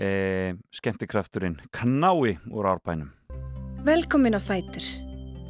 Uh, 0.00 0.56
skemmtikrafturinn 0.72 1.60
Knái 1.76 2.38
úr 2.48 2.72
árbænum. 2.72 3.12
Velkomin 3.84 4.32
á 4.32 4.40
Fætur. 4.40 4.88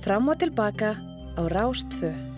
Fram 0.02 0.26
og 0.26 0.42
tilbaka 0.42 0.96
á 1.38 1.42
Rástföð 1.54 2.33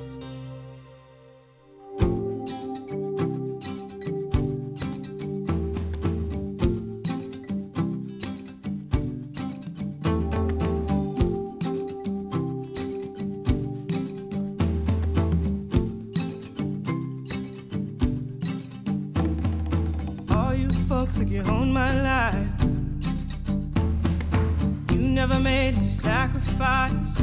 sacrifice. 26.07 27.17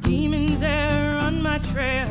Demons 0.00 0.60
there 0.60 1.18
on 1.18 1.42
my 1.42 1.58
trail. 1.58 2.08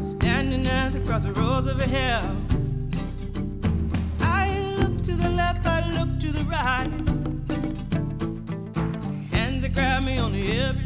Standing 0.00 0.66
at 0.66 0.88
the 0.90 1.00
crossroads 1.06 1.68
of 1.68 1.80
hell. 1.80 2.36
I 4.20 4.44
look 4.80 4.96
to 5.04 5.14
the 5.14 5.30
left, 5.30 5.64
I 5.66 5.78
look 5.98 6.18
to 6.24 6.32
the 6.38 6.44
right. 6.56 6.90
Hands 9.30 9.62
that 9.62 9.72
grab 9.72 10.02
me 10.02 10.18
on 10.18 10.32
the 10.32 10.44
every 10.62 10.85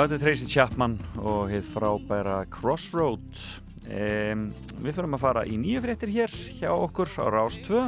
Já, 0.00 0.06
þetta 0.06 0.16
er 0.16 0.22
Tracy 0.22 0.46
Chapman 0.48 0.92
og 1.20 1.50
hitt 1.52 1.66
frábæra 1.68 2.38
Crossroad. 2.48 3.40
Um, 3.84 4.46
við 4.80 4.94
fyrir 4.96 5.08
að 5.12 5.20
fara 5.20 5.40
í 5.44 5.58
nýju 5.60 5.82
fréttir 5.84 6.12
hér 6.14 6.36
hjá 6.56 6.70
okkur 6.72 7.10
á 7.20 7.28
Rás 7.28 7.58
2 7.66 7.82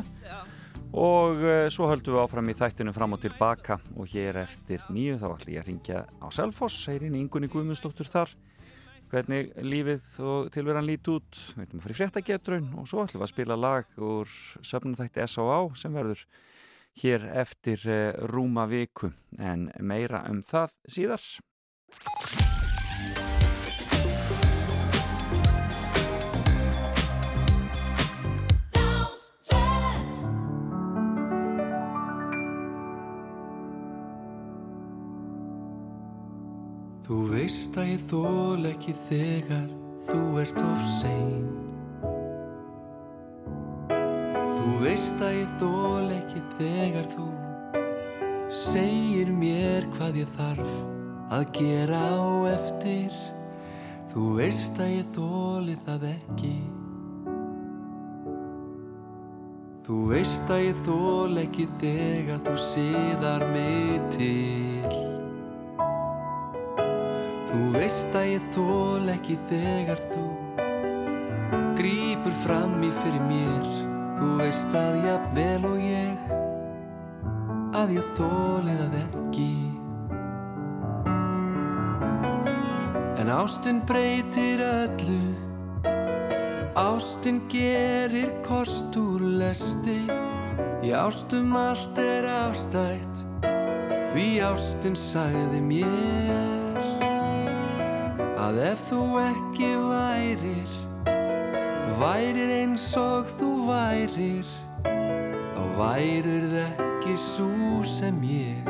og 0.92 1.38
uh, 1.40 1.70
svo 1.72 1.86
höldum 1.88 2.12
við 2.12 2.20
áfram 2.20 2.50
í 2.52 2.56
þættinu 2.58 2.92
fram 2.92 3.16
og 3.16 3.22
tilbaka 3.22 3.78
og 3.96 4.12
hér 4.12 4.42
eftir 4.42 4.84
nýju 4.92 5.14
þá 5.22 5.24
ætlum 5.30 5.54
ég 5.54 5.62
að 5.62 5.70
ringja 5.70 6.02
á 6.04 6.26
Selfoss, 6.36 6.82
heirinn 6.90 7.16
Ingunni 7.16 7.48
Guðmundsdóttur 7.48 8.10
þar 8.12 8.34
hvernig 9.08 9.54
lífið 9.64 10.18
og 10.20 10.50
tilveran 10.52 10.84
líti 10.84 11.14
út 11.14 11.38
við 11.54 11.62
ætlum 11.64 11.80
að 11.80 11.86
fara 11.86 11.96
í 11.96 12.00
fréttagetrun 12.02 12.66
og 12.82 12.90
svo 12.90 13.06
ætlum 13.06 13.22
við 13.22 13.28
að 13.30 13.32
spila 13.32 13.56
lag 13.56 14.02
úr 14.10 14.34
söfnumþætti 14.60 15.24
S.A.A. 15.24 15.62
sem 15.80 15.96
verður 15.96 16.26
hér 17.06 17.24
eftir 17.40 17.88
uh, 17.88 18.04
rúma 18.28 18.68
viku 18.68 19.08
en 19.40 19.70
meira 19.80 20.26
um 20.28 20.44
það 20.44 20.76
síðar 20.92 21.24
Þú 37.02 37.16
veist 37.28 37.74
að 37.76 37.88
ég 37.90 38.02
þól 38.08 38.66
ekki 38.70 38.92
þegar 38.94 39.64
þú 40.08 40.20
ert 40.40 40.60
of 40.64 40.84
sein. 40.86 41.48
Þú 44.56 44.70
veist 44.84 45.20
að 45.20 45.34
ég 45.34 45.52
þól 45.60 46.14
ekki 46.14 46.42
þegar 46.54 47.10
þú 47.12 47.26
segir 48.62 49.34
mér 49.34 49.90
hvað 49.96 50.22
ég 50.22 50.32
þarf 50.38 50.72
að 51.32 51.46
gera 51.56 52.00
á 52.12 52.52
eftir. 52.52 53.14
Þú 54.12 54.24
veist 54.36 54.76
að 54.82 54.90
ég 54.98 55.06
þóli 55.14 55.76
það 55.80 56.02
ekki. 56.10 56.56
Þú 59.82 59.96
veist 60.10 60.52
að 60.52 60.60
ég 60.66 60.82
þól 60.86 61.40
ekki 61.42 61.66
þegar 61.80 62.44
þú 62.44 62.58
síðar 62.66 63.46
mig 63.54 64.04
til. 64.12 65.00
Þú 67.48 67.64
veist 67.78 68.14
að 68.16 68.28
ég 68.34 68.46
þól 68.52 69.10
ekki 69.16 69.40
þegar 69.48 70.06
þú 70.12 70.28
grýpur 71.80 72.38
fram 72.44 72.78
í 72.84 72.92
fyrir 73.00 73.26
mér. 73.32 73.68
Þú 74.20 74.32
veist 74.44 74.76
að 74.76 75.00
jafnvel 75.08 75.68
og 75.72 75.80
ég 75.80 76.32
að 77.72 77.96
ég 77.96 78.16
þóli 78.20 78.76
það 78.84 78.98
ekki 79.06 79.71
En 83.22 83.28
ástinn 83.30 83.78
breytir 83.86 84.58
öllu. 84.58 85.20
Ástinn 86.74 87.38
gerir 87.48 88.32
kost 88.42 88.96
úr 88.98 89.22
lesti. 89.38 90.00
Í 90.82 90.90
ástum 90.90 91.54
allt 91.54 92.00
er 92.02 92.26
afstætt. 92.26 93.22
Því 94.10 94.26
ástinn 94.44 94.98
sagði 94.98 95.60
mér 95.64 96.82
Að 98.42 98.58
ef 98.72 98.82
þú 98.90 98.98
ekki 99.22 99.70
værir 99.86 100.74
Værir 102.02 102.52
eins 102.58 102.90
og 103.00 103.30
þú 103.38 103.52
værir 103.70 104.52
Þá 104.84 105.62
værir 105.78 106.50
það 106.52 106.84
ekki 106.90 107.16
svo 107.30 107.80
sem 107.88 108.20
ég 108.26 108.68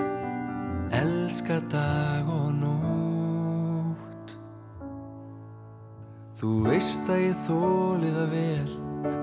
elska 1.02 1.58
dag 1.72 2.28
og 2.30 2.52
nótt 2.60 2.81
Þú 6.42 6.56
veist 6.66 7.06
að 7.06 7.20
ég 7.22 7.36
þólið 7.46 8.16
að 8.18 8.32
vel 8.32 8.70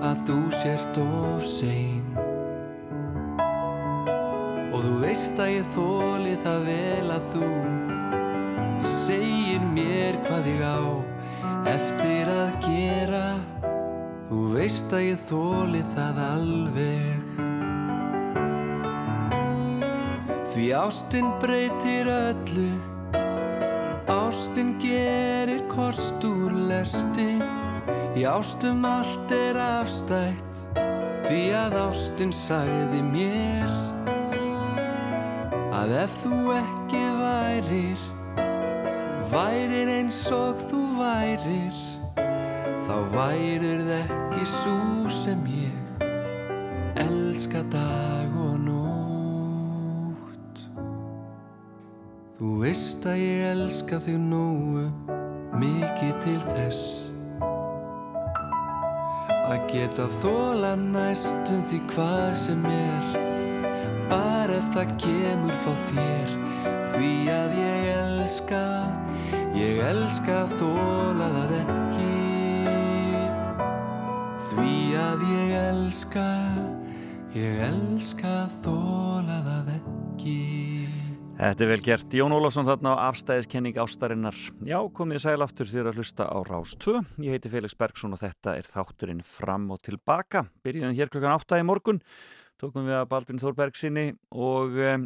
að 0.08 0.20
þú 0.24 0.36
sért 0.56 0.98
of 1.02 1.42
sein. 1.52 2.06
Og 4.72 4.78
þú 4.86 4.92
veist 5.02 5.42
að 5.44 5.50
ég 5.52 5.66
þólið 5.74 6.46
að 6.48 6.64
vel 6.70 7.10
að 7.12 7.26
þú 7.34 7.50
segir 8.88 9.66
mér 9.74 10.16
hvað 10.30 10.48
ég 10.48 10.64
á 10.64 10.80
eftir 11.74 12.32
að 12.32 12.54
gera. 12.64 13.26
Þú 14.30 14.44
veist 14.54 14.96
að 14.96 15.04
ég 15.10 15.26
þólið 15.26 15.90
það 15.98 16.22
alveg. 16.30 17.34
Því 20.54 20.72
ástinn 20.86 21.36
breytir 21.44 22.14
öllu 22.16 22.70
Ástinn 24.30 24.76
gerir 24.78 25.64
kost 25.72 26.22
úr 26.22 26.54
lesti. 26.70 27.40
Í 28.14 28.26
ástum 28.30 28.84
allt 28.86 29.32
er 29.34 29.58
afstætt 29.58 30.60
Því 31.26 31.40
að 31.58 31.78
ástinn 31.80 32.34
sagði 32.36 33.00
mér 33.06 33.72
Að 35.80 35.96
ef 36.04 36.18
þú 36.24 36.40
ekki 36.60 37.02
værir 37.18 38.04
Værir 39.34 39.94
eins 39.96 40.22
og 40.36 40.62
þú 40.68 40.84
værir 41.00 41.82
Þá 42.86 42.96
værir 43.16 43.82
það 43.88 44.14
ekki 44.20 44.46
svo 44.54 45.10
sem 45.22 45.42
ég 45.54 46.06
Elska 47.08 47.66
dag 47.74 48.09
Þú 52.40 52.50
veist 52.62 53.04
að 53.04 53.18
ég 53.20 53.42
elska 53.50 53.98
þig 54.00 54.16
nógu 54.30 54.86
mikið 55.60 56.14
til 56.24 56.38
þess. 56.46 57.10
Að 59.50 59.66
geta 59.74 60.06
þóla 60.22 60.70
næstu 60.80 61.58
því 61.68 61.80
hvað 61.92 62.24
sem 62.40 62.64
er. 62.72 63.10
Bara 64.08 64.56
ef 64.56 64.72
það 64.72 64.96
kemur 65.04 65.60
fá 65.66 65.76
þér. 65.90 66.34
Því 66.94 67.12
að 67.36 67.60
ég 67.60 67.92
elska 67.98 68.64
ég 69.60 69.84
elska 69.90 70.40
þóla 70.56 71.32
það 71.36 71.56
ekki. 71.60 72.10
Því 74.48 74.78
að 75.04 75.30
ég 75.36 75.56
elska 75.68 76.28
ég 77.36 77.64
elska 77.68 78.38
þóla 78.64 79.44
það 79.44 79.74
ekki 79.76 80.79
Þetta 81.40 81.64
er 81.64 81.70
vel 81.72 81.84
gert. 81.86 82.14
Jón 82.20 82.34
Ólafsson 82.36 82.68
þarna 82.68 82.98
á 83.00 83.08
afstæðiskenning 83.14 83.78
ástarinnar. 83.80 84.36
Já, 84.68 84.76
komið 84.92 85.22
sæl 85.24 85.38
aftur 85.40 85.70
þér 85.72 85.88
að 85.88 86.02
hlusta 86.02 86.26
á 86.28 86.36
Rás 86.44 86.74
2. 86.84 87.00
Ég 87.24 87.38
heiti 87.38 87.52
Felix 87.54 87.78
Bergsson 87.80 88.12
og 88.12 88.20
þetta 88.20 88.58
er 88.60 88.68
þátturinn 88.68 89.22
fram 89.24 89.70
og 89.72 89.80
tilbaka. 89.88 90.42
Byrjuðum 90.68 90.98
hér 90.98 91.12
klukkan 91.14 91.38
8 91.38 91.62
í 91.62 91.66
morgun. 91.70 92.02
Tókum 92.60 92.90
við 92.90 92.98
að 92.98 93.08
Baldvin 93.14 93.40
Þórberg 93.40 93.80
sinni 93.80 94.06
og 94.36 94.76
e, 94.84 94.98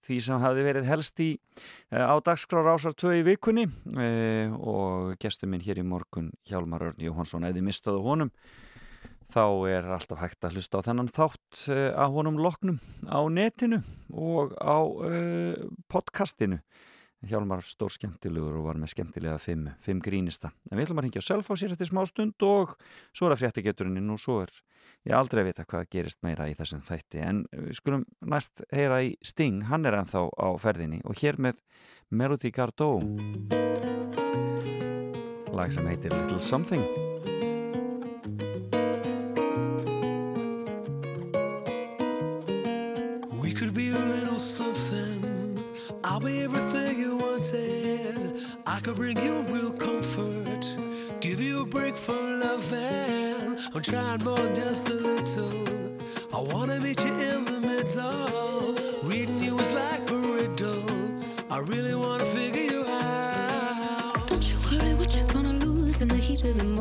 því 0.00 0.22
sem 0.24 0.40
hafi 0.40 0.64
verið 0.64 0.88
helst 0.88 1.20
í 1.20 1.28
e, 1.36 2.00
á 2.00 2.16
dagskrá 2.24 2.64
Rásar 2.64 2.96
2 2.96 3.18
í 3.18 3.26
vikunni 3.28 3.66
e, 3.68 4.48
og 4.56 5.12
gestur 5.20 5.52
minn 5.52 5.60
hér 5.60 5.82
í 5.82 5.84
morgun 5.84 6.32
Hjálmar 6.48 6.88
Örn 6.88 7.04
Jóhansson 7.04 7.44
eða 7.44 7.60
mistaðu 7.68 8.00
honum 8.08 8.32
þá 9.30 9.44
er 9.70 9.88
alltaf 9.94 10.20
hægt 10.20 10.44
að 10.46 10.56
hlusta 10.58 10.80
á 10.82 10.86
þennan 10.88 11.10
þátt 11.14 11.64
uh, 11.70 11.90
á 11.94 12.06
honum 12.10 12.38
loknum 12.42 12.78
á 13.06 13.20
netinu 13.30 13.80
og 14.10 14.54
á 14.58 14.78
uh, 14.82 15.68
podcastinu. 15.90 16.60
Hjálmar 17.20 17.60
stór 17.60 17.92
skemmtilegur 17.92 18.54
og 18.56 18.70
var 18.70 18.78
með 18.80 18.94
skemmtilega 18.94 19.36
fimm, 19.42 19.66
fimm 19.84 19.98
grínista. 20.00 20.54
En 20.70 20.78
við 20.78 20.86
ætlum 20.86 21.02
að 21.02 21.06
ringja 21.06 21.22
sjálf 21.24 21.50
á 21.52 21.54
sér 21.60 21.74
eftir 21.74 21.90
smá 21.90 22.00
stund 22.08 22.40
og 22.46 22.72
svo 23.12 23.28
er 23.28 23.34
það 23.34 23.42
fréttigeturinn 23.42 24.14
og 24.14 24.22
svo 24.22 24.38
er 24.46 24.54
ég 25.04 25.16
aldrei 25.18 25.42
að 25.42 25.50
vita 25.50 25.66
hvað 25.68 25.90
gerist 25.92 26.22
meira 26.24 26.48
í 26.48 26.56
þessum 26.56 26.80
þætti. 26.86 27.20
En 27.20 27.44
við 27.52 27.76
skulum 27.76 28.06
næst 28.24 28.64
heyra 28.72 29.02
í 29.04 29.12
Sting, 29.20 29.68
hann 29.68 29.84
er 29.84 30.00
ennþá 30.00 30.24
á 30.32 30.48
ferðinni 30.64 31.02
og 31.04 31.20
hér 31.20 31.36
með 31.36 31.60
Melody 32.08 32.54
Gardot. 32.56 33.04
Lag 35.52 35.76
sem 35.76 35.92
heitir 35.92 36.16
Could 43.60 43.74
be 43.74 43.90
a 43.90 43.98
little 43.98 44.38
Something 44.38 45.62
I'll 46.02 46.18
be 46.18 46.40
everything 46.44 46.98
you 46.98 47.18
wanted. 47.18 48.40
I 48.66 48.80
could 48.80 48.96
bring 48.96 49.18
you 49.22 49.42
real 49.52 49.72
comfort, 49.72 50.64
give 51.20 51.42
you 51.42 51.60
a 51.60 51.66
break 51.66 51.94
from 51.94 52.40
loving. 52.40 53.58
I'm 53.74 53.82
trying 53.82 54.24
more 54.24 54.38
than 54.38 54.54
just 54.54 54.88
a 54.88 54.94
little. 54.94 55.98
I 56.32 56.40
wanna 56.40 56.80
meet 56.80 57.00
you 57.04 57.12
in 57.12 57.44
the 57.44 57.60
middle. 57.60 58.76
Reading 59.02 59.42
you 59.42 59.58
is 59.58 59.72
like 59.72 60.10
a 60.10 60.16
riddle. 60.16 60.86
I 61.50 61.58
really 61.58 61.94
wanna 61.94 62.24
figure 62.36 62.62
you 62.62 62.86
out. 62.86 64.26
Don't 64.26 64.50
you 64.50 64.56
worry 64.70 64.94
what 64.94 65.14
you're 65.14 65.26
gonna 65.26 65.52
lose 65.66 66.00
in 66.00 66.08
the 66.08 66.16
heat 66.16 66.46
of 66.46 66.56
the 66.56 66.64
moment. 66.64 66.79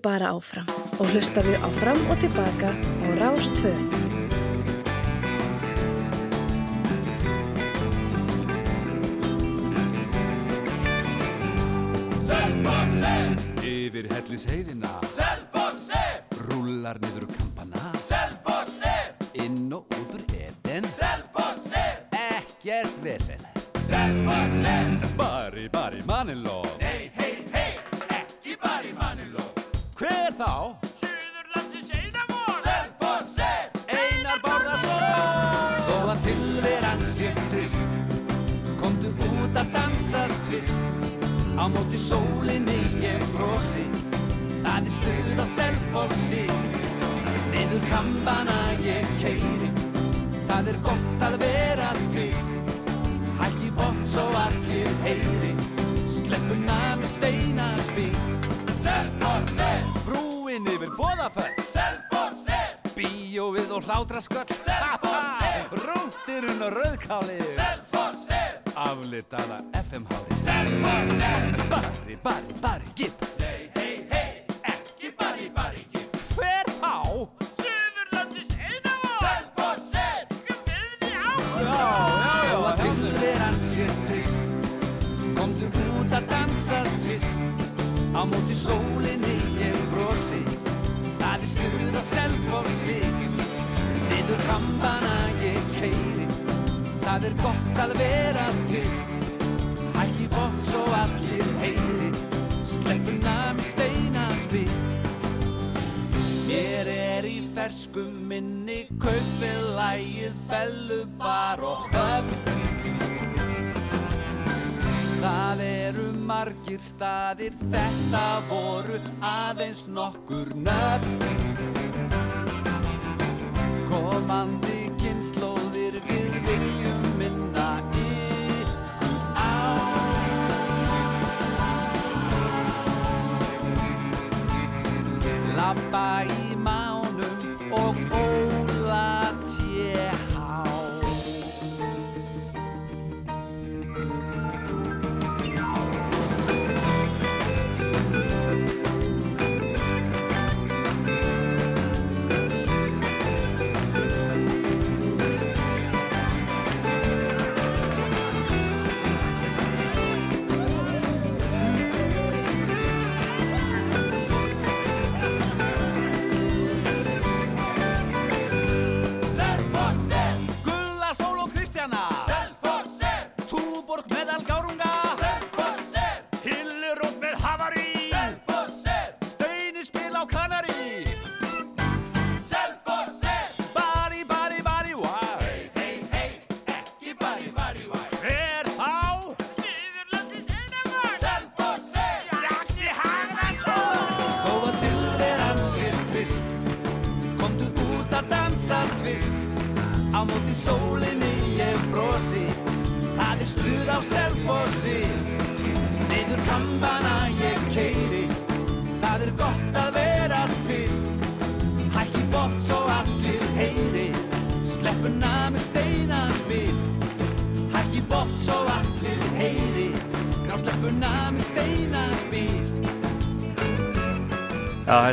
bara 0.06 0.28
áfram 0.30 0.68
og 1.02 1.08
hlustaðu 1.10 1.56
á 1.58 1.68
fram 1.80 1.98
og 2.12 2.20
tilbaka 2.22 2.70
á 2.70 3.06
Rás 3.18 3.50
2. 3.58 3.74
Yfir 13.66 14.06
hellins 14.12 14.46
heiðina 14.46 15.05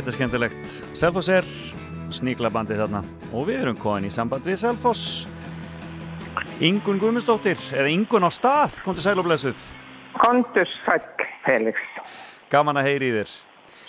Þetta 0.04 0.12
er 0.12 0.16
skemmtilegt. 0.18 0.72
Selfoss 1.00 1.28
er 1.32 1.46
sníkla 2.12 2.50
bandið 2.52 2.82
þarna 2.82 2.98
og 3.32 3.46
við 3.48 3.62
erum 3.62 3.78
komin 3.80 4.04
í 4.04 4.10
samband 4.12 4.44
við 4.44 4.58
Selfoss. 4.60 5.22
Ingun 6.60 7.00
Guðmundsdóttir, 7.00 7.56
eða 7.72 7.88
Ingun 7.88 8.28
á 8.28 8.30
stað, 8.36 8.76
kom 8.84 8.92
til 8.98 9.06
Sælóblesuð. 9.06 9.62
Kondur 10.20 10.68
Sæk, 10.84 11.24
Felix. 11.46 11.80
Gaman 12.52 12.82
að 12.82 12.90
heyri 12.90 13.08
í 13.08 13.16
þér. 13.16 13.34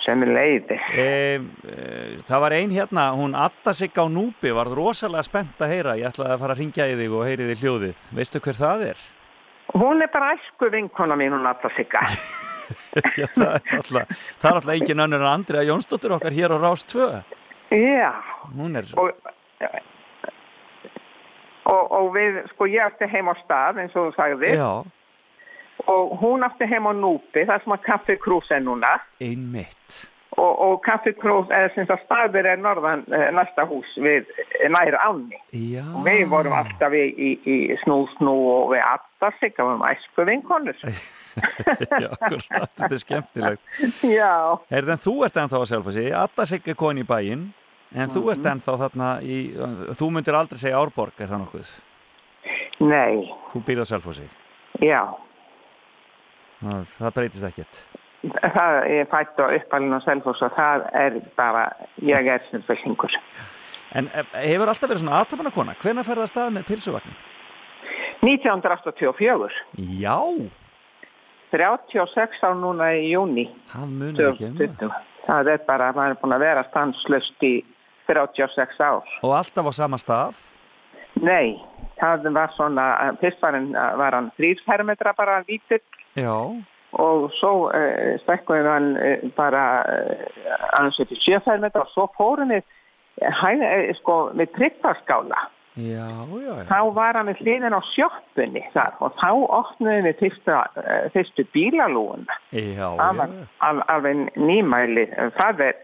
Sem 0.05 0.23
er 0.23 0.33
leiði. 0.39 0.79
E, 0.79 1.03
eh, 1.03 1.35
e, 1.35 1.75
eh, 1.75 2.15
það 2.31 2.45
var 2.45 2.57
ein 2.61 2.71
hérna, 2.71 3.09
hún 3.19 3.35
atta 3.35 3.75
sig 3.75 3.91
á 3.99 4.07
núpi, 4.07 4.55
varð 4.55 4.79
rosalega 4.79 5.27
spennt 5.27 5.59
að 5.59 5.75
heyra. 5.75 5.99
Ég 5.99 6.13
ætlaði 6.13 6.31
að 6.31 6.43
fara 6.45 6.55
að 6.55 6.63
ringja 6.63 6.87
í 6.87 6.95
þig 6.95 7.11
og 7.11 7.27
heyri 7.27 7.51
þig 7.51 7.67
hljóðið. 7.67 8.09
Veistu 8.15 8.39
hver 8.39 8.63
það 8.63 8.87
er? 8.93 9.05
Hún 9.75 9.99
er 9.99 10.07
bara 10.15 10.37
æsku 10.39 10.71
vinkona 10.71 11.19
mín, 11.19 11.35
hún 11.35 11.51
atta 11.51 11.75
sig 11.75 11.91
að. 11.91 12.15
Já, 13.21 13.27
það 13.35 13.49
er 13.49 13.79
alltaf, 13.79 14.21
alltaf 14.41 14.73
engin 14.75 15.03
annar 15.03 15.23
en 15.23 15.31
Andri 15.31 15.61
að 15.61 15.69
Jónsdóttir 15.71 16.15
okkar 16.15 16.35
hér 16.35 16.55
á 16.55 16.57
Rás 16.61 16.85
2 16.91 17.09
Já. 17.75 18.11
Er... 18.75 18.91
og, 18.97 19.11
og, 21.65 21.91
og 21.91 22.11
við, 22.15 22.41
sko 22.53 22.67
ég 22.69 22.85
ætti 22.85 23.09
heim 23.09 23.31
á 23.31 23.35
stað 23.43 23.81
eins 23.83 23.95
og 23.97 24.11
þú 24.11 24.17
sagði 24.19 24.51
Já. 24.55 24.71
og 25.91 26.17
hún 26.21 26.45
ætti 26.45 26.67
heim 26.69 26.89
á 26.89 26.93
Núpi 26.93 27.45
það 27.45 27.55
er 27.57 27.63
sem 27.63 27.77
að 27.77 27.87
kaffikrús 27.87 28.51
er 28.53 28.61
núna. 28.65 28.97
Einmitt. 29.23 30.03
Og, 30.35 30.53
og 30.59 30.79
kaffikrús 30.83 31.51
er 31.55 31.71
sem 31.73 31.87
að 31.87 32.01
staðir 32.03 32.49
er 32.51 32.59
norðan 32.59 33.05
eh, 33.07 33.29
næsta 33.33 33.63
hús 33.69 33.87
við 34.03 34.27
næri 34.67 34.99
áni 34.99 35.39
Já. 35.55 35.85
og 35.95 36.03
við 36.05 36.25
vorum 36.31 36.57
alltaf 36.57 36.93
í, 36.93 37.05
í, 37.15 37.29
í 37.47 37.57
snú 37.85 38.03
snú 38.17 38.33
og 38.51 38.73
við 38.73 38.83
alltaf 38.83 39.37
siggaðum 39.39 39.85
æsku 39.87 40.27
vinkonur 40.27 40.81
Já, 41.35 42.09
akkurat, 42.15 42.69
þetta 42.79 42.91
er 42.95 43.01
skemmtilegt. 43.01 43.61
Já. 44.03 44.31
Herðan, 44.71 45.01
þú 45.03 45.13
ert 45.25 45.39
ennþá 45.41 45.61
að 45.61 45.69
Adda 46.23 46.45
Sigg 46.49 46.67
er 46.71 46.77
koni 46.79 47.03
í 47.03 47.07
bæinn, 47.09 47.45
en 47.95 48.09
þú 48.09 48.21
Mhm. 48.23 48.31
ert 48.35 48.49
ennþá 48.53 48.77
þarna 48.83 49.09
í, 49.23 49.37
þú 49.99 50.09
myndir 50.11 50.35
aldrei 50.39 50.57
segja 50.61 50.79
Árborg, 50.79 51.13
er 51.19 51.27
það 51.27 51.43
nokkuð? 51.45 51.73
Nei, 52.79 53.31
Þú 53.53 53.63
býrð 53.65 53.83
á 53.83 53.87
Selfossi, 53.93 54.25
já. 54.83 55.01
það, 56.63 56.81
það 56.99 57.13
breytist 57.19 57.47
ekkert. 57.49 57.85
Það 58.25 58.77
er 58.89 59.05
fætt 59.11 59.37
á 59.37 59.45
uppalinn 59.53 59.93
á 59.93 60.01
Selfoss 60.01 60.41
og 60.41 60.51
það 60.57 60.85
er 60.97 61.19
bara, 61.37 61.67
ég 62.01 62.25
er 62.27 62.41
sem 62.51 62.63
fyllingur. 62.65 63.13
En 63.95 64.07
eh, 64.13 64.23
hefur 64.49 64.67
alltaf 64.67 64.89
verið 64.89 65.03
svona 65.05 65.19
aðtapana 65.21 65.51
kona, 65.53 65.75
hvenær 65.79 66.03
ferða 66.07 66.25
stað 66.27 66.51
með 66.57 66.65
pilsuvagnin? 66.71 67.15
1984, 68.25 69.51
Já, 70.01 70.17
36 71.53 72.41
á 72.45 72.49
núna 72.57 72.91
í 72.97 73.11
júni 73.13 73.45
það 73.71 73.93
munir 73.99 74.31
ekki 74.31 74.49
um 74.49 74.57
það. 74.57 74.67
2020. 74.75 75.13
Það 75.25 75.49
er 75.53 75.63
bara, 75.65 75.91
maður 75.95 76.13
er 76.13 76.19
búin 76.21 76.35
að 76.35 76.43
vera 76.45 76.63
stanslust 76.69 77.45
í 77.45 77.53
36 78.05 78.81
ár. 78.85 79.15
Og 79.25 79.33
alltaf 79.33 79.65
á 79.65 79.73
sama 79.73 79.97
stað? 79.97 80.37
Nei, 81.25 81.57
það 81.97 82.29
var 82.35 82.53
svona, 82.53 82.85
fyrst 83.21 83.41
var 83.41 83.57
hann, 83.57 83.71
hann 83.73 84.31
þrýrfermetra 84.37 85.15
bara 85.17 85.41
lítill 85.47 85.81
Já, 86.15 86.35
og 86.95 87.27
svo 87.39 87.67
uh, 87.67 88.15
stekkuði 88.23 88.67
hann 88.67 88.89
uh, 88.99 89.25
bara 89.35 89.63
uh, 89.87 90.87
upp 90.87 91.11
í 91.11 91.19
sjöfermetra 91.23 91.83
og 91.83 91.91
svo 91.93 92.07
fórum 92.15 92.53
við 92.53 92.63
hæ, 93.23 93.51
uh, 93.55 93.91
sko, 93.99 94.17
með 94.35 94.53
tryggfarskála. 94.59 95.47
Já, 95.75 96.07
já, 96.07 96.53
já. 96.59 96.65
Þá 96.69 96.79
var 96.95 97.17
hann 97.19 97.31
við 97.31 97.41
hliðin 97.43 97.75
á 97.75 97.81
sjoppunni 97.91 98.63
þar 98.73 98.99
og 99.03 99.17
þá 99.21 99.29
opnuðum 99.59 100.07
við 100.09 100.21
fyrsta, 100.23 100.61
uh, 100.79 101.07
fyrstu 101.15 101.47
bílalúuna. 101.55 102.37
Já, 102.55 102.87
Það 102.99 103.19
var 103.21 103.35
al, 103.69 103.81
alveg 103.95 104.23
nýmæli. 104.39 105.07
Það 105.39 105.63
er, 105.69 105.79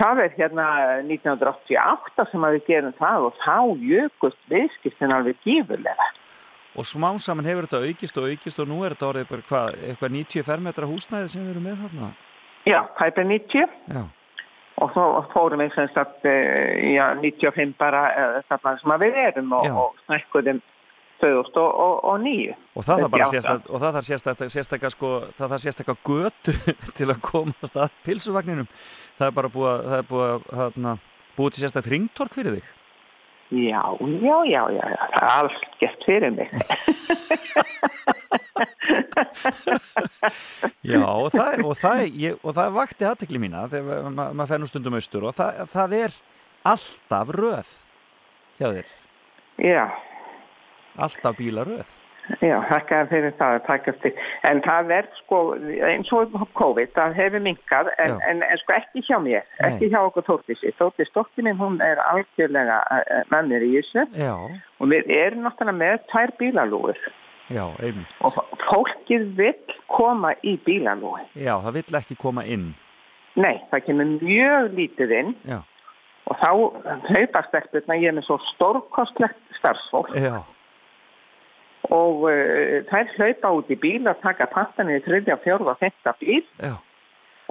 það 0.00 0.24
er 0.26 0.34
hérna 0.38 0.66
1988 1.08 2.28
sem 2.32 2.48
að 2.48 2.58
við 2.58 2.66
gerum 2.70 2.98
það 3.00 3.28
og 3.28 3.38
þá 3.44 3.56
jökust 3.92 4.42
viðskiptin 4.52 5.16
alveg 5.18 5.40
gífurlega. 5.46 6.10
Og 6.72 6.88
smám 6.88 7.18
saman 7.20 7.44
hefur 7.44 7.66
þetta 7.68 7.84
aukist 7.84 8.16
og 8.16 8.30
aukist 8.32 8.60
og 8.62 8.68
nú 8.70 8.80
er 8.84 8.94
þetta 8.94 9.08
orðið 9.10 9.28
bara 9.28 9.48
hvað, 9.48 9.74
eitthvað 9.90 10.14
90 10.16 10.46
fermetra 10.46 10.88
húsnæði 10.88 11.28
sem 11.28 11.44
við 11.44 11.52
erum 11.52 11.66
með 11.68 11.82
þarna? 11.84 12.12
Já, 12.64 12.78
það 12.96 13.18
er 13.24 13.26
90 13.28 13.74
Já. 13.92 14.04
Og 14.80 14.92
svo 14.94 15.06
fórum 15.34 15.60
við 15.62 15.74
sem 15.76 15.88
sagt 15.92 16.24
eh, 16.28 16.94
já, 16.94 17.12
95 17.20 17.74
bara 17.78 18.02
uh, 18.10 18.36
þarna 18.48 18.76
sem 18.80 18.94
að 18.94 19.04
við 19.06 19.18
erum 19.26 19.56
og, 19.58 19.68
og 19.84 19.98
snækkuðum 20.06 20.62
2009. 21.22 22.54
Og 22.74 22.86
það 22.86 23.02
þarf 23.02 23.12
bara 23.14 23.28
98. 23.28 23.32
sérstakt, 23.36 23.70
og 23.70 23.82
það 23.82 23.96
þarf 23.96 24.08
sérstakt, 24.08 24.44
sérstaka 24.56 24.90
sko, 24.90 25.10
það 25.38 25.54
þarf 25.54 25.64
sérstaka 25.66 25.96
götu 26.08 26.54
til 26.98 27.08
að 27.12 27.22
komast 27.28 27.78
að 27.78 27.98
pilsuvagninum. 28.06 28.70
Það 29.20 29.28
er 29.28 29.36
bara 29.38 29.52
búið 29.52 29.72
að, 29.72 30.06
búið 30.10 30.32
að, 30.66 31.04
til 31.36 31.62
sérstakt 31.62 31.90
ringtork 31.92 32.34
fyrir 32.34 32.58
þig. 32.58 32.72
Já, 33.52 33.82
já, 34.00 34.36
já, 34.48 34.62
já, 34.72 34.84
það 35.12 35.22
er 35.22 35.26
alls 35.28 35.56
gett 35.80 36.04
fyrir 36.08 36.32
mig. 36.32 36.48
Já, 40.82 41.00
og 41.04 41.30
það, 41.32 41.48
er, 41.52 41.62
og 41.66 41.76
það, 41.78 42.02
ég, 42.20 42.36
og 42.42 42.54
það 42.56 42.74
vakti 42.76 43.06
aðtekli 43.08 43.40
mína 43.42 43.64
þegar 43.72 44.08
ma 44.12 44.28
maður 44.32 44.50
fer 44.52 44.62
nú 44.62 44.68
stundum 44.70 44.96
austur 44.98 45.26
og 45.28 45.36
það, 45.36 45.62
það 45.72 45.96
er 45.98 46.16
alltaf 46.72 47.32
röð 47.36 47.72
hjá 48.58 48.66
þér, 48.68 48.94
Já, 49.62 49.84
alltaf 50.96 51.36
bílaröð. 51.38 51.90
Já, 52.40 52.56
þakka 52.70 53.00
fyrir 53.10 53.34
það 53.38 53.56
að 53.56 53.64
taka 53.66 53.94
til. 54.02 54.12
En 54.50 54.60
það 54.64 54.92
er 54.98 55.08
sko, 55.20 55.40
eins 55.88 56.12
og 56.16 56.36
COVID, 56.58 56.92
það 56.96 57.16
hefur 57.18 57.44
minkað, 57.46 57.90
en, 58.02 58.14
en, 58.28 58.44
en 58.46 58.62
sko 58.62 58.76
ekki 58.76 59.04
hjá 59.08 59.18
mér, 59.22 59.48
Nei. 59.58 59.64
ekki 59.70 59.90
hjá 59.92 59.98
okkur 60.02 60.26
Þórtísi. 60.28 60.74
Þórtís, 60.78 61.10
Þórtí 61.16 61.46
minn, 61.46 61.58
hún 61.60 61.80
er 61.84 62.02
algjörlega 62.10 62.78
eh, 63.00 63.24
með 63.32 63.50
mér 63.52 63.66
í 63.66 63.72
Já, 63.82 64.36
og 64.78 64.92
við 64.92 65.10
erum 65.16 65.44
náttúrulega 65.46 65.78
með 65.78 65.98
tvær 66.12 66.32
bílalúur 66.38 67.02
já, 67.52 67.64
einmitt. 67.82 68.14
og 68.24 68.38
fólkið 68.68 69.26
vill 69.36 69.76
koma 69.90 70.32
í 70.46 70.56
bílalúi. 70.64 71.26
Já, 71.34 71.56
það 71.64 71.76
vill 71.80 71.98
ekki 72.00 72.16
koma 72.20 72.46
inn. 72.48 72.72
Nei, 73.40 73.56
það 73.70 73.84
kemur 73.86 74.10
mjög 74.20 74.74
lítið 74.76 75.14
inn 75.16 75.30
Já, 75.48 75.62
og 76.28 76.36
þá 76.40 76.50
hlaupast 77.08 77.54
eftir 77.56 77.86
ég 77.96 78.10
er 78.10 78.16
með 78.16 78.26
svo 78.28 78.36
stórkostlegt 78.52 79.56
starfsfólk 79.58 80.12
já, 80.16 80.36
og 81.90 82.24
uh, 82.30 82.78
þær 82.90 83.12
hlaupa 83.16 83.52
út 83.58 83.70
í 83.72 83.78
bíl 83.82 84.06
að 84.06 84.22
taka 84.22 84.48
pantanir 84.52 85.00
í 85.00 85.04
þriðja, 85.06 85.38
fjórða 85.44 85.74
og 85.74 85.82
fyrsta 85.82 86.14
bíl 86.20 86.42
já. 86.62 86.74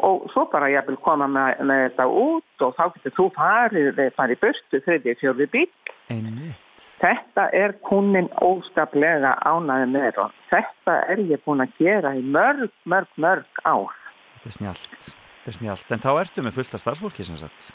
og 0.07 0.27
svo 0.33 0.45
bara 0.51 0.71
ég 0.71 0.87
vil 0.87 0.99
koma 1.03 1.27
með, 1.27 1.63
með 1.67 1.85
þetta 1.89 2.07
út 2.23 2.65
og 2.67 2.75
þá 2.77 2.83
getur 2.95 3.17
þú 3.19 3.29
farið, 3.37 4.03
farið 4.17 4.37
í 4.37 4.41
burtu 4.45 4.83
þriðja, 4.87 5.17
fjórði 5.23 5.49
bíl. 5.55 5.69
Einmitt. 6.11 6.67
Þetta 7.01 7.47
er 7.53 7.75
kunnin 7.85 8.29
óskaplega 8.41 9.35
ánaði 9.45 10.05
og 10.21 10.33
þetta 10.49 10.95
er 11.13 11.21
ég 11.29 11.41
búin 11.45 11.61
að 11.61 11.75
gera 11.77 12.15
í 12.17 12.23
mörg, 12.25 12.71
mörg, 12.89 13.09
mörg 13.21 13.61
ár. 13.65 13.93
Þetta 14.41 14.49
er 14.49 14.57
snjált. 14.57 15.11
Þetta. 15.45 15.93
En 15.95 16.03
þá 16.03 16.11
ertu 16.21 16.43
með 16.45 16.57
fullt 16.59 16.75
af 16.77 16.83
starfsfólki 16.83 17.25
sem 17.25 17.37
sagt. 17.39 17.71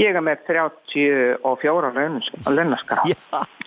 Ég 0.00 0.10
er 0.10 0.24
með 0.26 0.40
34 0.48 1.90
launaskrá. 2.50 3.04
Já, 3.06 3.16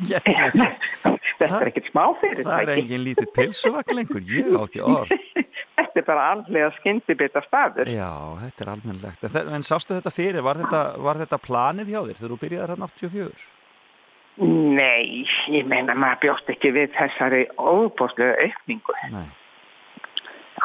ég 0.09 0.25
Þetta 1.37 1.59
er 1.61 1.69
ekkert 1.69 1.89
smá 1.91 2.03
fyrir 2.17 2.47
Það 2.47 2.61
er 2.63 2.71
engin 2.73 3.03
lítið 3.05 3.27
pilsuvagn 3.35 3.99
lengur, 3.99 4.23
ég 4.25 4.47
á 4.57 4.61
ekki 4.65 4.81
orð. 4.83 5.13
Þetta 5.77 6.01
er 6.01 6.07
bara 6.07 6.25
allega 6.33 6.69
skyndibita 6.79 7.43
staður. 7.45 7.89
Já, 7.89 8.09
þetta 8.41 8.63
er 8.63 8.71
almennlegt. 8.73 9.27
En, 9.29 9.51
en 9.57 9.65
sástu 9.65 9.95
þetta 9.95 10.11
fyrir, 10.13 10.43
var 10.45 10.59
þetta, 10.61 10.81
var 11.05 11.19
þetta 11.21 11.39
planið 11.41 11.91
hjá 11.93 11.99
þér 11.99 12.19
þegar 12.19 12.33
þú 12.33 12.37
byrjaði 12.43 12.73
hérna 12.73 12.89
84? 12.91 13.47
Nei, 14.77 15.25
ég 15.53 15.69
meina 15.69 15.95
maður 15.97 16.21
bjóst 16.25 16.51
ekki 16.53 16.73
við 16.75 16.91
þessari 16.97 17.43
óbúslega 17.57 18.35
aukningu. 18.45 18.97
Nei. 19.13 19.27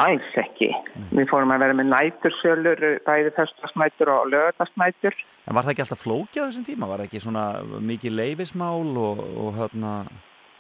Alls 0.01 0.37
ekki. 0.41 0.71
Við 1.13 1.27
fórum 1.29 1.51
að 1.53 1.65
vera 1.67 1.77
með 1.77 1.91
nætursölur, 1.91 2.83
bæði 3.05 3.33
föstasnætur 3.37 4.09
og 4.09 4.31
lögatarsnætur. 4.33 5.17
En 5.45 5.57
var 5.57 5.67
það 5.67 5.75
ekki 5.75 5.85
alltaf 5.85 6.01
flókið 6.01 6.41
á 6.41 6.47
þessum 6.47 6.67
tíma? 6.69 6.89
Var 6.89 7.03
það 7.03 7.09
ekki 7.11 7.21
svona 7.25 7.43
mikið 7.91 8.15
leifismál 8.17 8.95
og, 9.03 9.21
og, 9.21 9.51
hérna, 9.59 9.91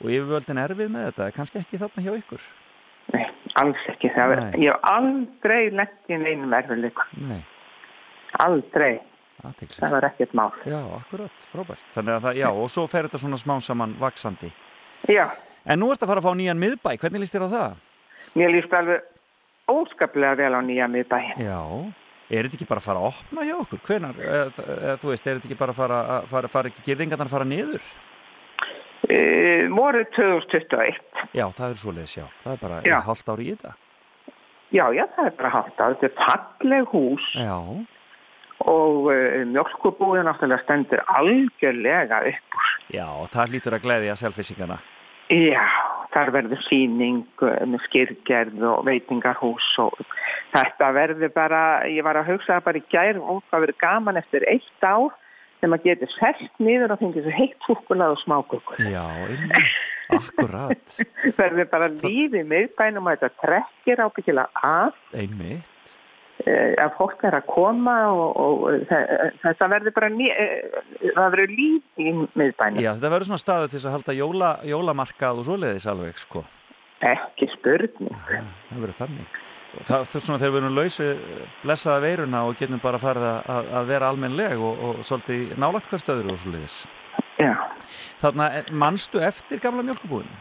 og 0.03 0.11
yfirvöldin 0.11 0.61
erfið 0.61 0.91
með 0.93 1.07
þetta? 1.09 1.28
Kannski 1.39 1.62
ekki 1.62 1.80
þarna 1.80 2.05
hjá 2.05 2.18
ykkur? 2.18 2.49
Nei, 3.12 3.22
alls 3.62 3.87
ekki. 3.95 4.11
Nei. 4.12 4.43
ég 4.66 4.68
hef 4.68 4.91
aldrei 4.93 5.62
lett 5.80 6.12
í 6.12 6.18
neinum 6.20 6.53
erfiðleikum. 6.59 7.22
Nei. 7.30 7.41
Aldrei. 8.45 8.99
Athyglisvert. 9.43 9.80
Það 9.87 9.95
var 9.97 10.09
ekkert 10.11 10.37
mál. 10.39 10.51
Já, 10.68 10.83
akkurat, 10.99 11.49
frábært. 11.51 11.87
Þannig 11.97 12.18
að 12.18 12.26
það, 12.28 12.37
já, 12.43 12.49
og 12.53 12.68
svo 12.70 12.85
fer 12.91 13.09
þetta 13.09 13.22
svona 13.24 13.41
smá 13.41 13.57
saman 13.64 13.97
vaksandi. 14.01 14.53
Já, 15.11 15.24
En 15.62 15.78
nú 15.78 15.93
ertu 15.93 16.07
að 16.07 16.11
fara 16.11 16.22
að 16.22 16.26
fá 16.26 16.35
nýjan 16.35 16.59
miðbæ, 16.59 16.97
hvernig 16.99 17.22
líst 17.22 17.35
þér 17.37 17.47
á 17.47 17.55
það? 17.55 17.80
mér 18.39 18.53
líst 18.55 18.74
alveg 18.74 19.03
óskaplega 19.72 20.38
vel 20.40 20.54
á 20.56 20.60
nýja 20.64 20.88
miðbæin. 20.90 21.42
Já. 21.42 21.60
Er 22.32 22.46
þetta 22.46 22.58
ekki 22.58 22.68
bara 22.70 22.80
að 22.80 22.86
fara 22.88 23.02
að 23.02 23.08
opna 23.10 23.44
hjá 23.44 23.54
okkur? 23.58 23.82
Hvenar, 23.88 24.20
eða, 24.24 24.64
eða, 24.78 24.96
þú 25.02 25.12
veist, 25.12 25.26
er 25.26 25.36
þetta 25.36 25.48
ekki 25.50 25.60
bara 25.60 25.74
að 25.74 25.80
fara, 25.82 26.00
að 26.16 26.28
fara, 26.32 26.50
fara 26.52 26.72
ekki 26.72 26.84
gerðingarnar 26.86 27.28
að 27.28 27.34
fara 27.36 27.48
niður? 27.48 27.88
Uh, 29.02 29.64
voru 29.74 30.04
2021. 30.16 31.00
Já, 31.36 31.44
það 31.58 31.66
er 31.66 31.80
svoleiðis, 31.82 32.16
já. 32.16 32.26
Það 32.44 32.54
er 32.54 32.62
bara 32.62 33.00
hálft 33.08 33.32
ári 33.34 33.48
í 33.48 33.56
þetta. 33.56 33.74
Já, 34.72 34.86
já, 34.96 35.04
það 35.16 35.26
er 35.28 35.34
bara 35.42 35.52
haft 35.52 35.82
á. 35.82 35.84
Þetta 35.92 36.08
er 36.08 36.14
falleg 36.22 36.94
hús 36.94 37.26
Já, 37.36 37.56
og 38.62 39.10
uh, 39.12 39.42
mjölkubúið 39.52 40.24
náttúrulega 40.24 40.64
stendur 40.64 41.02
algjörlega 41.12 42.22
upp 42.30 42.62
já, 42.92 43.06
það 43.32 43.54
lítur 43.54 43.76
að 43.76 43.86
gleðja 43.86 44.16
selfisingana. 44.20 44.78
Já, 45.33 45.64
þar 46.12 46.30
verður 46.35 46.61
síning 46.66 47.22
uh, 47.41 47.57
með 47.64 47.80
skýrgerð 47.87 48.66
og 48.68 48.85
veitingarhús 48.89 49.68
og 49.80 49.97
þetta 50.53 50.91
verður 50.93 51.33
bara, 51.33 51.62
ég 51.89 52.05
var 52.05 52.20
að 52.20 52.35
hugsa 52.35 52.59
það 52.59 52.66
bara 52.68 52.83
í 52.83 52.87
gær 52.93 53.20
og 53.22 53.43
það 53.49 53.64
verður 53.64 53.80
gaman 53.80 54.20
eftir 54.20 54.47
eitt 54.51 54.85
ár 54.85 55.14
sem 55.62 55.76
að 55.76 55.87
geti 55.87 56.09
selt 56.16 56.61
niður 56.61 56.93
og 56.93 57.01
fengið 57.01 57.26
svo 57.26 57.35
heitt 57.39 57.66
súkulað 57.68 58.16
og 58.16 58.22
smákukur. 58.24 58.80
Já, 58.93 59.05
einmitt, 59.30 59.74
akkurat, 60.18 60.97
verður 61.41 61.68
bara 61.70 61.93
lífið 61.95 62.49
miðbænum 62.51 63.07
og 63.07 63.14
þetta 63.14 63.45
trekkir 63.47 64.03
ábyggilega 64.03 64.66
að 64.68 65.22
einmitt. 65.22 65.71
Eh, 66.47 66.74
að 66.83 66.95
fólk 66.99 67.22
er 67.28 67.37
að 67.39 67.47
koma 67.51 67.97
og, 68.12 68.41
og 68.45 68.87
þe- 68.91 69.30
þetta 69.45 69.68
verður 69.74 69.95
bara 69.99 70.09
ný, 70.14 70.26
eh, 70.30 70.80
það 71.14 71.30
verður 71.37 71.55
líf 71.59 72.03
í 72.03 72.12
miðbænum. 72.39 72.83
Já, 72.83 72.93
þetta 72.97 73.12
verður 73.14 73.30
svona 73.30 73.45
staður 73.45 73.72
til 73.74 73.83
að 73.83 73.95
halda 73.97 74.16
jóla, 74.18 74.51
jólamarkað 74.72 75.43
og 75.43 75.49
svoleiðis 75.49 75.89
alveg, 75.93 76.18
sko. 76.18 76.45
Ekki 77.03 77.49
spurning. 77.57 78.14
Það 78.28 78.78
verður 78.85 78.99
þannig. 79.01 79.39
Það, 79.72 80.03
það 80.05 80.16
er 80.18 80.22
svona 80.26 80.39
þegar 80.43 80.53
við 80.53 80.61
erum 80.62 80.74
laus 80.76 80.97
við 81.01 81.20
blessaða 81.62 82.03
veiruna 82.05 82.43
og 82.47 82.57
getum 82.61 82.80
bara 82.83 82.99
farið 83.03 83.24
að, 83.24 83.39
að, 83.55 83.70
að 83.80 83.87
vera 83.89 84.11
almennleg 84.12 84.61
og, 84.61 84.83
og 84.89 85.01
svolítið 85.09 85.55
nálagt 85.59 85.89
hvert 85.91 86.11
öðru 86.12 86.35
og 86.35 86.43
svoleiðis. 86.43 86.76
Já. 87.41 87.55
Þarna, 88.22 88.51
eh, 88.61 88.68
manstu 88.70 89.22
eftir 89.24 89.59
gamla 89.64 89.83
mjölkubúinu? 89.89 90.37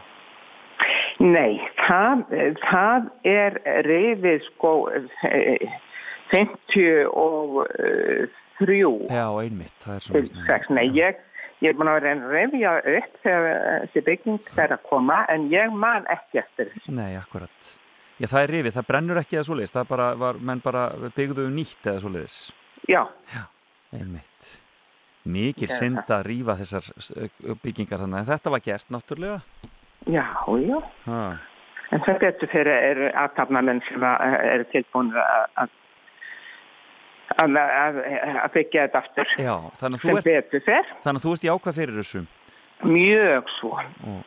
Nei, 1.22 1.54
það, 1.78 2.24
það 2.66 3.04
er 3.30 3.54
reyfið 3.86 4.40
sko 4.48 4.72
eh, 5.28 5.70
53 6.32 7.12
Já, 9.12 9.26
einmitt, 9.42 9.76
það 9.84 9.94
er 9.94 10.00
svona. 10.06 10.56
Nei, 10.78 10.86
ég, 10.96 11.14
ég 11.62 11.68
er 11.70 11.76
búin 11.78 11.90
að 11.92 11.98
vera 12.00 12.10
að 12.16 12.22
reyfja 12.32 12.72
upp 12.96 13.12
þegar 13.22 13.44
þessi 13.84 14.00
bygging 14.08 14.40
fer 14.56 14.70
að 14.74 14.80
koma 14.88 15.18
en 15.32 15.40
ég 15.52 15.66
man 15.76 16.02
ekki 16.10 16.36
eftir 16.42 16.64
þessu. 16.72 16.90
Nei, 16.96 17.12
akkurat. 17.20 17.58
Já, 18.18 18.26
það 18.26 18.42
er 18.42 18.50
rifið, 18.56 18.76
það 18.76 18.88
brennur 18.90 19.22
ekki 19.22 19.34
eða 19.38 19.48
svoleiðis, 19.48 19.74
það 19.76 19.86
bara 19.92 20.06
var, 20.18 20.34
menn 20.50 20.64
bara 20.64 20.82
byggðu 21.16 21.42
um 21.48 21.54
nýtt 21.58 21.82
eða 21.86 22.02
svoleiðis. 22.04 22.36
Já. 22.90 23.02
Já, 23.30 23.44
einmitt. 23.94 24.42
Mikil 25.22 25.70
Já, 25.70 25.76
synd 25.78 26.08
að 26.10 26.26
rífa 26.26 26.58
þessar 26.58 26.84
eh, 27.14 27.30
byggingar 27.62 28.02
þannig, 28.02 28.18
en 28.24 28.30
þetta 28.32 28.48
var 28.56 28.62
gert 28.66 28.88
náttúrulega. 28.90 29.38
Já, 30.06 30.26
já. 30.66 30.78
Ha. 31.06 31.22
En 31.92 32.00
það 32.00 32.18
betur 32.22 32.48
fyrir 32.48 32.72
eru 32.90 33.10
aðtapnamenn 33.20 33.82
sem 33.88 34.00
að- 34.00 34.44
eru 34.54 34.64
tilbúin 34.72 35.10
að 35.12 35.46
að- 35.62 35.70
að- 37.42 37.56
að- 37.56 38.38
að 38.44 38.52
byggja 38.54 38.86
þetta 38.86 38.98
aftur. 39.02 39.26
Já, 39.38 39.56
þannig 39.80 39.98
að 39.98 40.02
þú 40.02 40.08
Sem 40.08 40.16
ert, 40.16 40.86
þannig 41.04 41.20
að 41.20 41.24
þú 41.26 41.32
ert 41.36 41.46
jákvæð 41.48 41.74
fyrir 41.80 41.94
þessu. 42.00 42.26
Mjög 42.82 43.44
svo. 43.60 43.72
Og, 44.06 44.24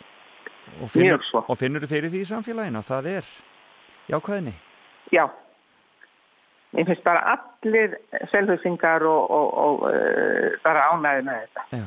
og 0.83 0.89
finnur. 0.89 1.21
Og 1.49 1.57
finnur 1.57 1.81
þú 1.81 1.89
fyrir 1.91 2.09
því 2.13 2.21
í 2.23 2.29
samfélaginu 2.31 2.77
og 2.77 2.85
það 2.87 3.09
er 3.17 3.25
jákvæðinni. 4.13 4.53
Já. 5.11 5.25
Ég 6.75 6.85
finnst 6.89 7.03
bara 7.03 7.21
allir 7.35 7.93
selhusingar 8.31 9.01
og, 9.07 9.29
og, 9.31 9.53
og 9.57 9.83
uh, 9.89 10.57
bara 10.63 10.89
ánæði 10.91 11.21
með 11.23 11.37
þetta. 11.45 11.61
Já, 11.71 11.85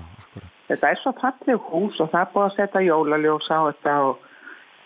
Þetta 0.68 0.90
er 0.90 1.00
svo 1.02 1.12
fallið 1.20 1.62
hús 1.70 2.00
og 2.02 2.10
það 2.12 2.20
er 2.20 2.32
búið 2.34 2.46
að 2.46 2.56
setja 2.58 2.84
jólaljósa 2.84 3.56
á 3.56 3.62
þetta 3.70 3.94
og 4.08 4.26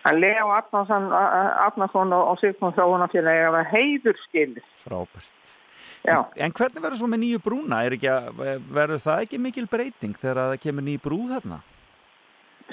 að 0.08 0.20
Leo 0.22 0.52
Arnarsson 0.54 2.14
og, 2.16 2.38
Sigmund 2.40 2.78
Þróunafélagi 2.78 3.42
að 3.48 3.58
heiður 3.72 4.22
skilir. 4.26 4.70
Frábært. 4.82 5.58
En, 6.02 6.24
en 6.34 6.54
hvernig 6.54 6.82
verður 6.82 6.98
svo 6.98 7.08
með 7.10 7.22
nýju 7.22 7.42
brúna? 7.42 7.84
Er 7.86 7.94
verður 8.74 9.02
það 9.02 9.26
ekki 9.26 9.38
mikil 9.42 9.68
breyting 9.70 10.16
þegar 10.18 10.40
að 10.42 10.54
það 10.54 10.62
kemur 10.64 10.86
ný 10.86 10.96
brú 11.02 11.20
þarna? 11.30 11.60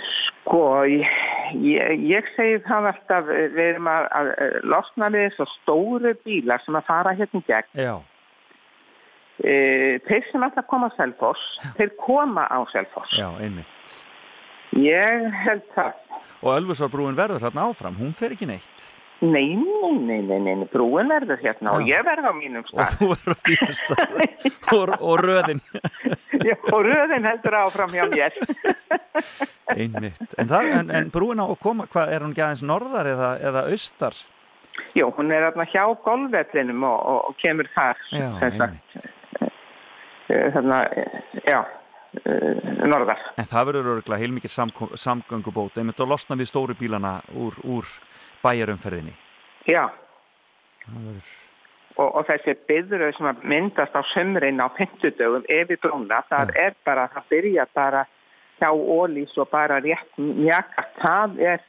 Sko, 0.09 0.61
ég, 0.89 1.99
ég, 2.09 2.29
segi 2.33 2.61
það 2.65 2.89
alltaf, 2.89 3.29
við 3.29 3.59
erum 3.67 3.89
að, 3.91 4.07
að 4.17 4.31
losna 4.73 5.11
við 5.13 5.27
þessu 5.27 5.45
stóru 5.59 6.15
bílar 6.25 6.63
sem 6.65 6.77
að 6.79 6.87
fara 6.89 7.13
hérna 7.19 7.43
gegn. 7.45 7.69
Já. 7.77 7.93
E, 9.39 9.99
þeir 10.07 10.25
sem 10.31 10.43
alltaf 10.43 10.67
koma 10.67 10.89
á 10.91 10.97
Selfoss, 10.97 11.43
þeir 11.77 11.93
koma 12.01 12.45
á 12.51 12.59
Selfoss. 12.73 13.13
Já, 13.15 13.29
einmitt. 13.39 13.97
Ég 14.77 15.27
held 15.45 15.65
það. 15.75 15.93
Og 16.43 16.55
Ölfusárbrúin 16.55 17.17
verður 17.17 17.45
þarna 17.47 17.69
áfram, 17.69 17.95
hún 17.99 18.15
fer 18.15 18.35
ekki 18.35 18.47
neitt. 18.49 18.89
Nei, 19.19 19.51
nei, 19.99 20.21
nei, 20.23 20.37
nei, 20.39 20.67
brúin 20.71 21.09
verður 21.11 21.41
hérna 21.41 21.73
og 21.75 21.89
ég 21.89 22.05
verður 22.07 22.29
á 22.31 22.33
mínum 22.37 22.63
Og 22.63 22.69
stað. 22.69 22.93
þú 22.95 23.07
verður 23.11 23.35
á 23.35 23.39
þínum 23.43 23.73
stað. 23.75 24.13
og, 24.77 24.93
og 24.95 25.23
röðin. 25.25 25.59
Já, 26.39 26.55
og 26.71 26.85
röðin 26.87 27.27
heldur 27.27 27.57
áfram 27.59 27.95
hjá 27.97 28.05
mér. 28.13 28.37
einmitt. 29.75 30.35
En, 30.39 30.47
það, 30.47 30.71
en, 30.77 30.93
en 31.01 31.11
brúin 31.11 31.43
á 31.43 31.47
að 31.49 31.59
koma, 31.65 31.89
hvað, 31.91 32.13
er 32.15 32.23
hún 32.23 32.31
ekki 32.31 32.45
aðeins 32.45 32.63
norðar 32.71 33.11
eða, 33.11 33.29
eða 33.51 33.65
austar? 33.73 34.15
Jú, 34.95 35.11
hún 35.17 35.35
er 35.35 35.49
þarna 35.49 35.67
hjá 35.67 35.83
golfvellinum 36.07 36.87
og, 36.87 36.99
og, 37.11 37.21
og 37.33 37.39
kemur 37.43 37.67
þar. 37.75 37.99
Já. 38.15 38.29
Eh, 38.47 39.09
Þarna, 40.29 40.79
eh, 40.93 41.21
já, 41.47 41.59
eh, 42.21 42.85
norðar. 42.85 43.21
En 43.41 43.47
það 43.49 43.65
verður 43.71 43.91
örgulega 43.95 44.21
heilmikið 44.21 44.53
samko- 44.53 44.91
samgöngubót, 44.93 45.77
einmitt 45.81 45.99
að 45.99 46.11
losna 46.13 46.37
við 46.37 46.51
stóru 46.51 46.75
bílana 46.77 47.15
úr, 47.33 47.57
úr 47.65 47.85
bæjarumferðinni. 48.43 49.15
Já, 49.67 49.87
verður... 50.85 51.31
og, 51.97 52.15
og 52.15 52.27
þessi 52.29 52.55
byðröð 52.69 53.17
sem 53.17 53.31
að 53.31 53.43
myndast 53.43 53.97
á 53.97 54.01
sömurinn 54.13 54.61
á 54.61 54.69
50 54.77 55.17
dögum 55.17 55.49
yfir 55.49 55.81
brúna, 55.81 56.21
það 56.29 56.53
er 56.55 56.77
bara, 56.85 57.09
það 57.15 57.27
byrja 57.33 57.65
bara 57.73 58.05
hjá 58.59 58.69
ólís 58.75 59.33
og 59.37 59.49
bara 59.49 59.79
rétt 59.81 60.17
mjaka. 60.19 60.85
Það 61.01 61.39
er 61.55 61.65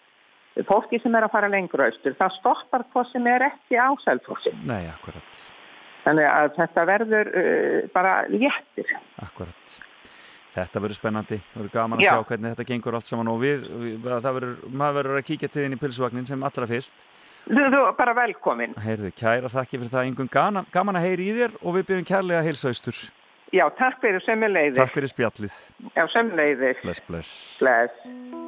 fólki 0.68 1.00
sem 1.02 1.14
er 1.14 1.26
að 1.26 1.32
fara 1.32 1.48
lengur 1.48 1.84
austur. 1.86 2.16
Það 2.18 2.36
stoppar 2.40 2.84
hvað 2.92 3.12
sem 3.12 3.26
er 3.30 3.46
ekki 3.50 3.78
á 3.78 3.88
selfossi. 4.04 4.52
Nei, 4.66 4.84
akkurat, 4.90 5.42
Þannig 6.10 6.26
að 6.26 6.50
þetta 6.58 6.84
verður 6.90 7.30
uh, 7.30 7.78
bara 7.94 8.18
léttir. 8.32 8.92
akkurat. 9.22 9.78
Þetta 10.50 10.80
verður 10.82 10.98
spennandi, 10.98 11.36
það 11.52 11.60
verður 11.60 11.74
gaman 11.76 12.00
að 12.00 12.02
Já. 12.02 12.10
sjá 12.10 12.26
hvernig 12.26 12.54
þetta 12.56 12.66
gengur 12.72 12.96
allt 12.98 13.06
saman 13.06 13.28
og 13.30 13.38
við, 13.38 13.68
við 13.70 14.08
það 14.10 14.32
verður, 14.40 14.56
maður 14.82 14.96
verður 14.98 15.20
að 15.20 15.26
kíkja 15.28 15.50
til 15.54 15.62
þinn 15.62 15.76
í 15.76 15.78
pilsvagnin 15.78 16.26
sem 16.26 16.42
allra 16.48 16.66
fyrst. 16.66 17.06
Þú, 17.46 17.62
þú 17.70 17.84
bara 18.00 18.16
velkomin. 18.18 18.74
Heyrðu, 18.82 19.12
kæra 19.16 19.52
þakki 19.52 19.78
fyrir 19.78 19.94
það, 19.94 20.10
einhvern 20.10 20.32
gaman, 20.34 20.68
gaman 20.74 20.98
að 20.98 21.06
heyri 21.06 21.30
í 21.30 21.38
þér 21.38 21.56
og 21.62 21.78
við 21.78 21.88
byrjum 21.92 22.10
kærlega 22.10 22.42
að 22.42 22.50
heilsa 22.50 22.74
austur. 22.74 23.00
Já, 23.54 23.64
takk 23.78 24.02
fyrir 24.02 24.22
sömuleiðis. 24.26 24.78
Takk 24.78 24.94
fyrir 24.98 25.10
spjallið. 25.14 25.56
Já, 25.94 26.04
sömuleiðis. 26.12 26.84
Bless, 26.84 27.06
bless. 27.06 27.34
Bless. 27.62 28.39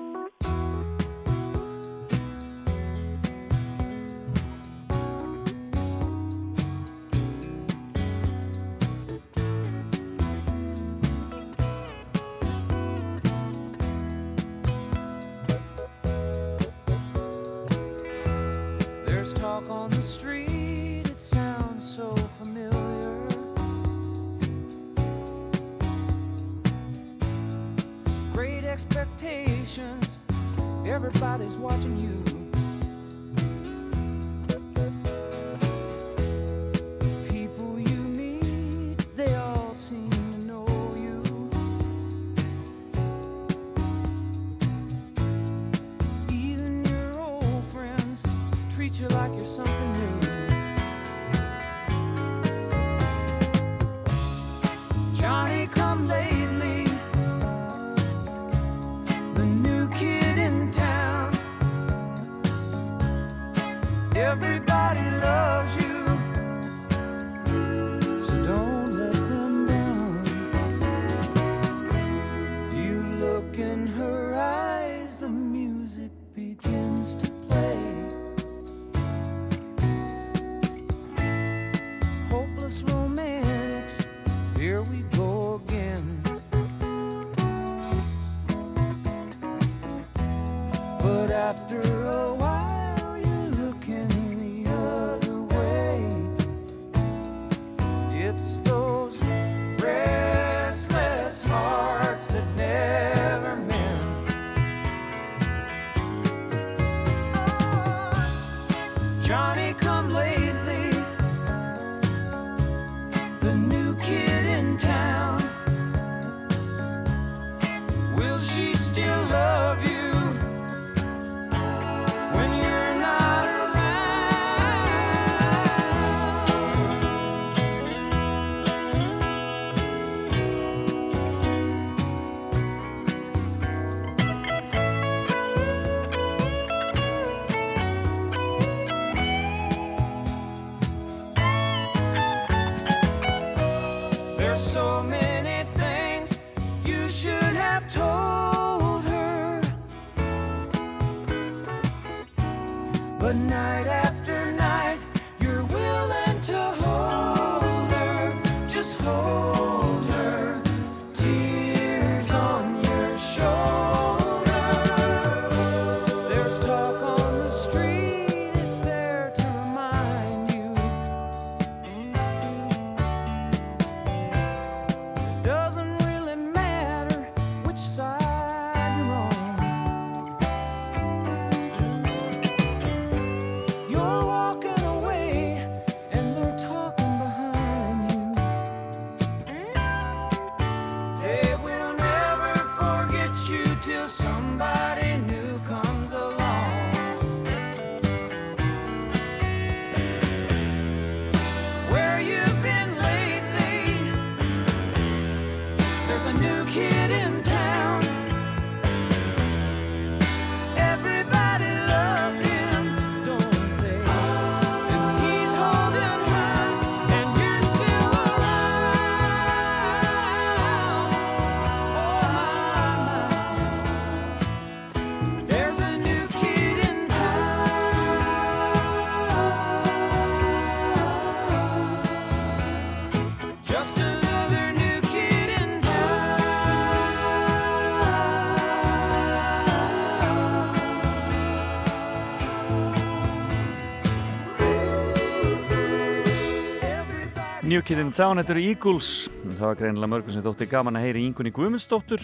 New 247.72 247.80
Kid 247.80 248.02
in 248.02 248.10
Town, 248.12 248.36
þetta 248.36 248.52
eru 248.52 248.62
Eagles. 248.68 249.06
Það 249.32 249.62
var 249.62 249.76
greinilega 249.80 250.10
mörgum 250.12 250.34
sem 250.34 250.42
þótti 250.44 250.66
gaman 250.68 250.98
að 250.98 251.06
heyri 251.06 251.22
Ingunni 251.24 251.48
Guðmundsdóttur 251.56 252.20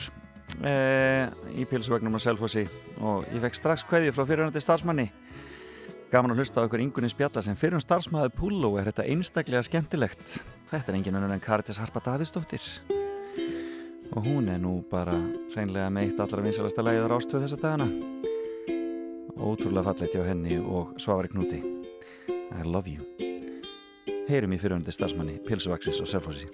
eh, 0.60 1.30
í 1.56 1.64
pilsvagnum 1.70 2.18
á 2.18 2.20
Selfossi. 2.20 2.66
Og 3.00 3.24
ég 3.32 3.40
fekk 3.46 3.56
strax 3.56 3.86
kveðju 3.88 4.12
frá 4.12 4.26
fyrirhundið 4.28 4.60
starfsmanni. 4.60 5.06
Gaman 6.12 6.34
að 6.34 6.42
hlusta 6.42 6.60
á 6.60 6.68
ykkur 6.68 6.82
Ingunni 6.84 7.08
spjalla 7.08 7.40
sem 7.46 7.56
fyrir 7.56 7.78
um 7.78 7.80
starfsmæðu 7.80 8.34
Púló 8.36 8.74
er 8.76 8.90
þetta 8.90 9.06
einstaklega 9.08 9.62
skemmtilegt. 9.64 10.34
Þetta 10.68 10.92
er 10.92 10.98
engin 10.98 11.16
önnur 11.16 11.32
en 11.32 11.44
Karitis 11.46 11.80
Harpa 11.80 12.02
Davidsdóttir 12.04 12.68
og 14.12 14.28
hún 14.28 14.50
er 14.52 14.60
nú 14.60 14.82
bara 14.90 15.16
hreinlega 15.54 15.88
með 15.88 16.10
eitt 16.10 16.20
allra 16.26 16.44
vinsalasta 16.44 16.84
lægið 16.84 17.08
á 17.08 17.12
rástöðu 17.14 17.46
þessa 17.46 17.62
dagana. 17.62 17.88
Ótrúlega 19.38 19.88
fallegt 19.88 20.12
hjá 20.12 20.28
henni 20.28 20.60
og 20.60 20.92
Svavari 21.00 21.32
Knúti. 21.32 21.62
I 22.28 22.68
love 22.68 22.84
you 22.92 23.27
heyrum 24.28 24.52
í 24.52 24.58
fyrirhundi 24.60 24.92
starfsmanni 24.92 25.38
Pilsuvaxis 25.48 26.02
og 26.04 26.08
Selfossi 26.10 26.48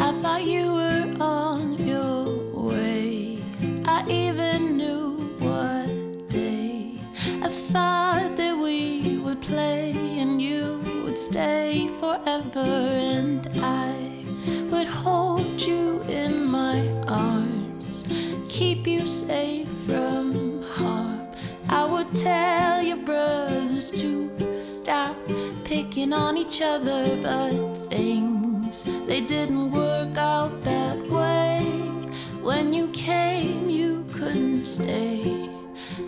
I 0.00 0.12
thought 0.22 0.44
you 0.44 0.72
were 0.72 1.06
on 1.20 1.76
your 1.86 2.24
way. 2.54 3.38
I 3.84 4.04
even 4.08 4.76
knew 4.78 5.18
what 5.38 6.28
day. 6.30 6.98
I 7.42 7.48
thought 7.48 8.36
that 8.36 8.56
we 8.56 9.18
would 9.18 9.40
play 9.42 9.92
and 10.18 10.40
you 10.40 10.80
would 11.02 11.18
stay 11.18 11.88
forever, 12.00 12.60
and 12.60 13.48
I 13.60 14.24
would 14.70 14.86
hold 14.86 15.60
you 15.60 16.00
in 16.08 16.44
my 16.46 16.88
arms, 17.06 18.04
keep 18.48 18.86
you 18.86 19.06
safe 19.06 19.68
from 19.86 20.62
harm. 20.62 21.28
I 21.68 21.84
would 21.84 22.14
tell 22.14 22.82
your 22.82 23.02
brothers 23.04 23.90
to 23.90 24.30
stop 24.54 25.16
picking 25.68 26.14
on 26.14 26.38
each 26.38 26.62
other, 26.62 27.14
but 27.20 27.52
things 27.90 28.84
they 29.06 29.20
didn't 29.20 29.70
work 29.70 30.16
out 30.16 30.62
that 30.62 30.98
way. 31.10 31.60
When 32.40 32.72
you 32.72 32.88
came, 32.88 33.68
you 33.68 34.06
couldn't 34.10 34.64
stay. 34.64 35.50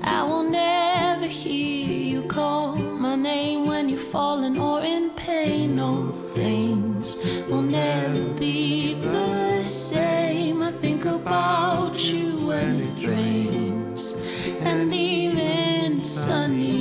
I 0.03 0.23
will 0.25 0.45
never 0.45 1.27
hear 1.27 1.85
you 2.15 2.23
call 2.23 2.75
my 2.77 3.17
name 3.17 3.67
when 3.67 3.91
you're 3.91 4.09
falling 4.17 4.59
or 4.59 4.81
in 4.81 5.11
pain. 5.11 5.77
No 5.77 6.09
things 6.09 7.19
will 7.47 7.61
never 7.61 8.25
be 8.45 8.95
the 8.95 9.63
same. 9.67 10.63
I 10.63 10.73
think 10.73 11.05
about 11.05 12.03
you 12.11 12.47
when 12.47 12.81
it 12.81 13.07
rains 13.07 14.15
and 14.61 14.91
even 14.95 16.01
sunny 16.01 16.80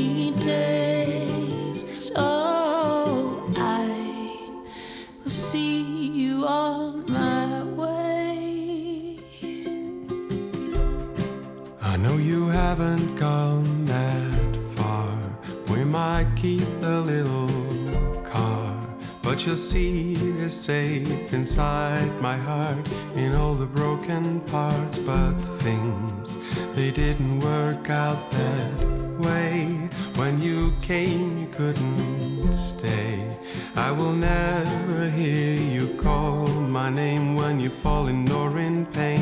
you 12.30 12.47
haven't 12.47 13.15
gone 13.15 13.85
that 13.85 14.56
far. 14.76 15.11
We 15.72 15.84
might 15.84 16.27
keep 16.35 16.69
the 16.80 17.01
little 17.01 18.22
car, 18.22 18.72
but 19.23 19.47
your 19.47 19.56
seat 19.56 20.22
is 20.38 20.53
safe 20.53 21.34
inside 21.34 22.11
my 22.22 22.38
heart 22.38 22.88
in 23.15 23.34
all 23.34 23.56
the 23.56 23.65
broken 23.65 24.41
parts. 24.41 24.99
But 24.99 25.34
things 25.65 26.38
they 26.76 26.91
didn't 26.91 27.39
work 27.39 27.89
out 27.89 28.22
that 28.30 28.77
way. 29.26 29.89
When 30.19 30.39
you 30.39 30.73
came, 30.81 31.39
you 31.39 31.47
couldn't 31.47 32.53
stay. 32.53 33.39
I 33.76 33.91
will 33.91 34.14
never 34.14 35.10
hear 35.10 35.56
you 35.56 35.88
call 35.95 36.45
my 36.80 36.91
name 36.91 37.35
when 37.35 37.60
you're 37.60 37.80
falling 37.88 38.31
or 38.31 38.60
in 38.60 38.85
pain. 38.85 39.18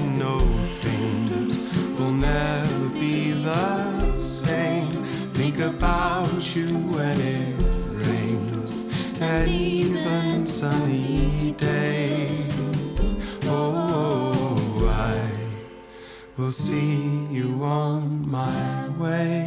Think 5.58 5.74
about 5.76 6.56
you 6.56 6.68
when 6.68 7.20
it 7.20 7.56
rains 7.90 9.20
and 9.20 9.50
even 9.50 10.46
sunny 10.46 11.56
days. 11.58 12.54
Oh, 13.46 14.88
I 14.88 15.20
will 16.40 16.52
see 16.52 17.26
you 17.32 17.64
on 17.64 18.30
my 18.30 18.90
way. 19.00 19.47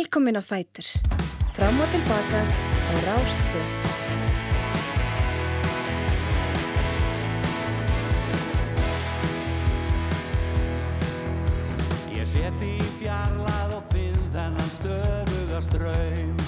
Velkomin 0.00 0.40
á 0.40 0.40
Fætur. 0.40 0.86
Fram 1.52 1.76
og 1.80 1.88
tilbaka 1.92 2.40
á 2.88 2.92
Rástfjö. 3.06 3.62
Ég 12.16 12.24
set 12.32 12.56
því 12.62 12.72
í 12.80 12.88
fjarlæð 13.02 13.76
og 13.76 13.84
finn 13.92 14.22
þennan 14.32 14.72
stöðuga 14.78 15.60
ströym 15.68 16.39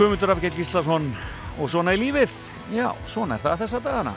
Guðmundur 0.00 0.30
Afgell 0.32 0.54
Gíslason 0.56 1.10
og 1.60 1.66
svona 1.68 1.92
í 1.92 1.98
lífið. 2.00 2.30
Já, 2.72 2.86
svona 3.04 3.36
er 3.36 3.42
það 3.42 3.58
þessa 3.66 3.80
dagana. 3.84 4.14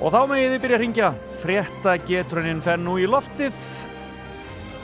Og 0.00 0.14
þá 0.14 0.18
megið 0.30 0.54
þið 0.54 0.62
byrja 0.64 0.78
að 0.78 0.82
ringja. 0.86 1.12
Frétta 1.42 1.98
getrunin 2.08 2.64
fer 2.64 2.80
nú 2.80 2.96
í 2.96 3.04
loftið. 3.12 3.60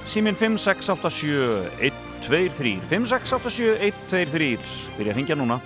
Símin 0.04 0.36
5687 0.36 1.80
123 1.88 2.76
5687 2.92 3.72
123 3.88 4.56
Byrja 4.98 5.16
að 5.16 5.22
ringja 5.22 5.40
núna. 5.40 5.62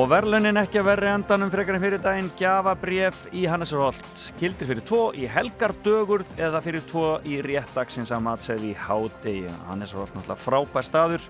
Og 0.00 0.06
verðlunin 0.08 0.56
ekki 0.56 0.78
að 0.80 0.86
verri 0.86 1.08
endanum 1.12 1.50
frekar 1.52 1.76
en 1.76 1.82
fyrir 1.82 2.00
daginn 2.00 2.28
gjafabref 2.38 3.18
í 3.36 3.42
Hannesarholt. 3.50 4.22
Kildir 4.40 4.70
fyrir 4.70 4.84
tvo 4.88 5.00
í 5.12 5.26
helgardögurð 5.28 6.30
eða 6.40 6.62
fyrir 6.64 6.86
tvo 6.88 7.18
í 7.28 7.34
réttagsins 7.44 8.08
að 8.16 8.22
matsæði 8.24 8.70
í 8.70 8.78
hádegi. 8.80 9.52
Hannesarholt 9.66 10.16
náttúrulega 10.16 10.40
frábær 10.40 10.88
staður 10.88 11.26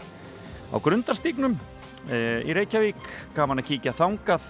á 0.71 0.77
grundarstíknum 0.87 1.59
e, 2.07 2.21
í 2.47 2.55
Reykjavík. 2.61 3.03
Gaman 3.35 3.59
að 3.59 3.73
kíkja 3.73 3.97
þangað. 4.05 4.47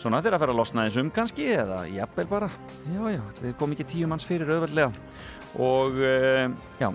svona 0.00 0.22
þeirra 0.24 0.38
að 0.38 0.46
fara 0.46 0.52
að 0.56 0.60
losna 0.62 0.88
þessum 0.88 1.10
kannski 1.12 1.52
eða 1.52 1.82
jafnvel 1.92 2.28
bara, 2.30 2.48
já 2.88 3.02
já, 3.18 3.22
þeir 3.42 3.56
kom 3.60 3.74
ekki 3.74 3.84
tíu 3.90 4.06
manns 4.08 4.24
fyrir 4.24 4.48
auðveldlega 4.48 4.92
og 5.60 5.98
uh, 6.00 6.46
já, 6.80 6.88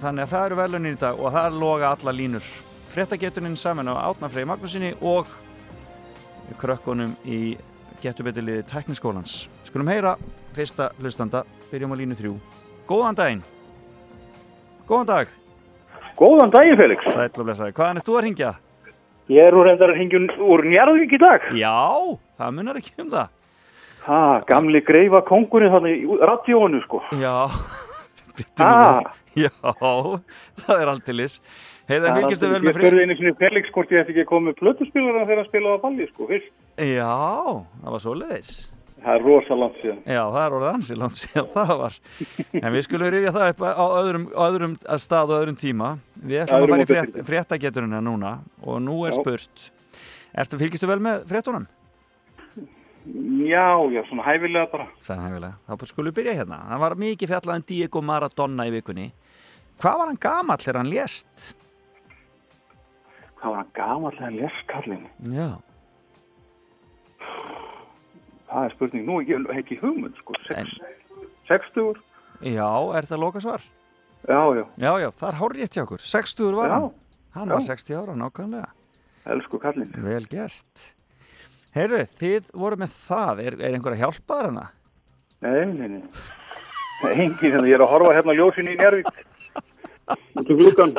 þannig 0.00 0.24
að 0.24 0.30
það 0.30 0.46
eru 0.46 0.56
velunin 0.62 0.96
í 0.96 1.00
dag 1.02 1.20
og 1.20 1.36
það 1.36 1.58
loga 1.60 1.90
alla 1.90 2.14
línur 2.16 2.48
fréttagetunin 2.94 3.60
saman 3.60 3.92
á 3.92 4.08
Átnafregi 4.08 4.48
Magnúsinni 4.48 4.94
og 5.04 5.28
krökkunum 6.60 7.16
í 7.24 7.56
getubetiliði 8.02 8.64
tekniskólans. 8.70 9.46
Skulum 9.66 9.88
heyra 9.90 10.16
fyrsta 10.56 10.90
hlustanda, 11.00 11.44
byrjum 11.70 11.94
á 11.94 11.96
línu 11.98 12.18
þrjú. 12.18 12.36
Góðan 12.88 13.18
daginn. 13.18 13.42
Góðan 14.86 15.10
dag. 15.10 15.32
Góðan 16.16 16.52
daginn, 16.54 16.78
Felix. 16.78 17.08
Blessaði. 17.36 17.74
Hvaðan 17.76 18.00
ert 18.00 18.08
þú 18.08 18.18
að 18.18 18.24
ringja? 18.28 18.52
Ég 19.26 19.42
er 19.42 19.56
úr 19.58 19.66
reyndar 19.66 19.90
að 19.90 19.98
hingja 19.98 20.20
úr 20.46 20.62
Njarðvík 20.70 21.16
í 21.16 21.18
dag. 21.18 21.48
Já, 21.58 21.74
það 22.38 22.54
munar 22.54 22.78
ekki 22.78 22.94
um 23.02 23.10
það. 23.10 23.32
Ha, 24.06 24.20
gamli 24.46 24.80
greifa 24.86 25.24
kongurinn 25.26 25.72
þannig 25.74 26.04
í 26.04 26.18
radjónu, 26.30 26.82
sko. 26.86 27.02
Já. 27.18 27.34
Ha, 28.60 29.00
Já, 29.32 29.48
það 30.60 30.80
er 30.82 30.90
alltilis. 30.90 31.38
Heiða, 31.86 32.06
það 32.10 32.16
fylgistu 32.20 32.48
vel 32.50 32.62
með 32.62 32.70
Ég 32.72 32.78
spurði 32.80 33.02
einu 33.04 33.16
sinni 33.18 33.32
Felix 33.38 33.68
hvort 33.74 33.92
ég 33.94 34.00
ætti 34.02 34.14
ekki 34.14 34.24
að 34.24 34.30
koma 34.30 34.50
með 34.50 34.56
plötuspilara 34.62 35.26
þegar 35.26 35.38
hann 35.42 35.50
spilaði 35.50 35.76
á 35.78 35.84
balli, 35.84 36.08
sko, 36.10 36.26
fyrst. 36.32 36.48
Já, 36.82 37.12
það 37.84 37.94
var 37.94 38.02
svoleiðis. 38.02 38.54
Það 39.06 39.12
er 39.12 39.22
rosalant 39.22 39.76
síðan. 39.78 39.98
Já, 40.02 40.20
það 40.34 40.40
er 40.42 40.54
orðið 40.56 40.68
ansi 40.72 40.96
langt 40.98 41.18
síðan 41.20 41.50
það 41.54 41.72
var. 41.78 41.98
En 42.58 42.72
við 42.74 42.84
skulum 42.88 43.10
rifja 43.14 43.32
það 43.36 43.50
upp 43.52 43.62
á 43.62 43.86
öðrum, 43.86 44.24
öðrum 44.46 44.74
stað 45.04 45.30
og 45.30 45.42
öðrum 45.44 45.58
tíma. 45.60 45.90
Við 46.26 46.42
ætlum 46.42 46.64
að 46.64 46.72
fara 46.72 47.04
í 47.06 47.26
fréttageturina 47.28 48.00
núna 48.02 48.32
og 48.64 48.80
nú 48.82 48.96
er 49.06 49.14
Já. 49.14 49.20
spurt. 49.20 49.68
Ertu 50.34 50.58
fylgistu 50.58 50.90
vel 50.90 50.98
með 51.06 51.22
fréttunum? 51.30 51.68
Já, 53.46 53.68
já, 53.94 54.02
svona 54.08 54.24
hæfilega 54.26 54.66
bara. 54.72 54.88
Sæðan 54.98 55.28
hefilega. 55.28 55.54
Þá 55.70 55.86
skulum 55.92 56.10
við 56.10 56.18
byrja 56.18 56.34
hérna. 56.40 56.58
Það 56.72 56.82
var 56.82 56.96
mikið 57.04 57.30
fjallað 57.30 57.60
um 57.60 57.66
Diego 57.70 58.02
Maradona 58.02 58.66
í 58.66 58.74
vikunni. 58.74 59.06
Hvað 59.78 60.00
var 60.00 60.10
hann 60.10 60.18
gamall 60.26 60.58
þegar 60.64 60.80
hann 60.80 60.90
lést? 60.90 61.52
Hvað 63.40 64.02
var 64.02 64.18
hann 64.20 64.36
lest 64.40 64.66
kallin? 64.70 65.06
Já. 65.32 65.48
Það 68.46 68.64
er 68.68 68.74
spurning. 68.76 69.06
Nú, 69.06 69.18
ég 69.26 69.42
hef 69.48 69.58
ekki 69.62 69.78
hugmynd, 69.82 70.16
sko. 70.22 70.36
Sex, 70.46 70.76
60 71.50 71.98
Já, 72.46 72.68
er 72.96 73.08
það 73.08 73.22
loka 73.22 73.42
svar? 73.42 73.64
Já, 74.26 74.40
já. 74.56 74.64
Já, 74.80 74.92
já, 75.02 75.08
það 75.18 75.28
er 75.28 75.38
hár 75.40 75.54
rétt 75.56 75.76
hjá 75.76 75.82
okkur. 75.84 76.02
60 76.02 76.56
var 76.56 76.70
Já, 76.70 76.74
hann. 76.74 76.88
Hann 77.36 77.48
já. 77.48 77.54
var 77.54 77.64
60 77.66 77.98
ára, 78.00 78.16
nákvæmlega. 78.22 78.70
Elsku 79.26 79.58
kallin. 79.62 79.92
Vel 80.04 80.26
gert. 80.30 80.86
Heyrðu, 81.76 82.02
þið 82.20 82.50
voru 82.56 82.78
með 82.80 82.94
það. 83.04 83.42
Er, 83.44 83.58
er 83.60 83.76
einhver 83.76 83.96
að 83.96 84.02
hjálpa 84.04 84.38
þér 84.40 84.48
hana? 84.50 84.66
Nei, 85.44 85.64
nei, 85.76 85.88
nei. 85.96 86.02
Engin, 87.12 87.36
hérna, 87.42 87.66
ég 87.68 87.76
er 87.76 87.84
að 87.84 87.92
horfa 87.92 88.14
hérna 88.16 88.36
ljósin 88.38 88.70
í 88.72 88.76
Njarðvík. 88.78 89.10
Út 90.38 90.52
um 90.54 90.60
gluggan. 90.62 90.94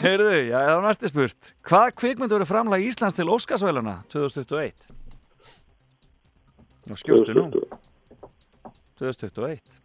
Heyrðu, 0.00 0.32
já, 0.50 0.56
það 0.58 0.74
var 0.76 0.84
næsti 0.84 1.08
spurt. 1.10 1.52
Hvað 1.64 1.86
kvikmynd 2.00 2.34
voru 2.34 2.46
framlag 2.48 2.84
Íslands 2.84 3.16
til 3.16 3.30
Óskarsvæluna 3.32 3.94
2021? 4.12 4.88
Nú 6.84 6.98
skjóttu 7.00 7.36
nú. 7.38 7.46
2021. 9.00 9.78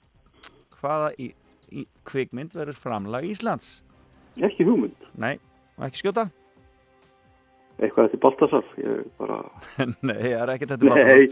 Hvaða 0.79 1.13
í, 1.19 1.29
í 1.71 1.85
kvikmynd 2.07 2.55
verður 2.57 2.75
framlag 2.79 3.27
Íslands? 3.29 3.79
Ekki 4.39 4.67
hugmynd. 4.67 5.07
Nei, 5.19 5.37
og 5.79 5.87
ekki 5.87 6.03
skjóta? 6.03 6.27
Eitthvað 7.79 8.09
eftir 8.09 8.21
Baltasar. 8.23 8.65
Ég 8.83 9.05
bara... 9.19 9.39
Nei, 10.09 10.17
það 10.19 10.41
er 10.43 10.53
ekki 10.55 10.69
þetta 10.73 10.95
Nei, 10.99 11.29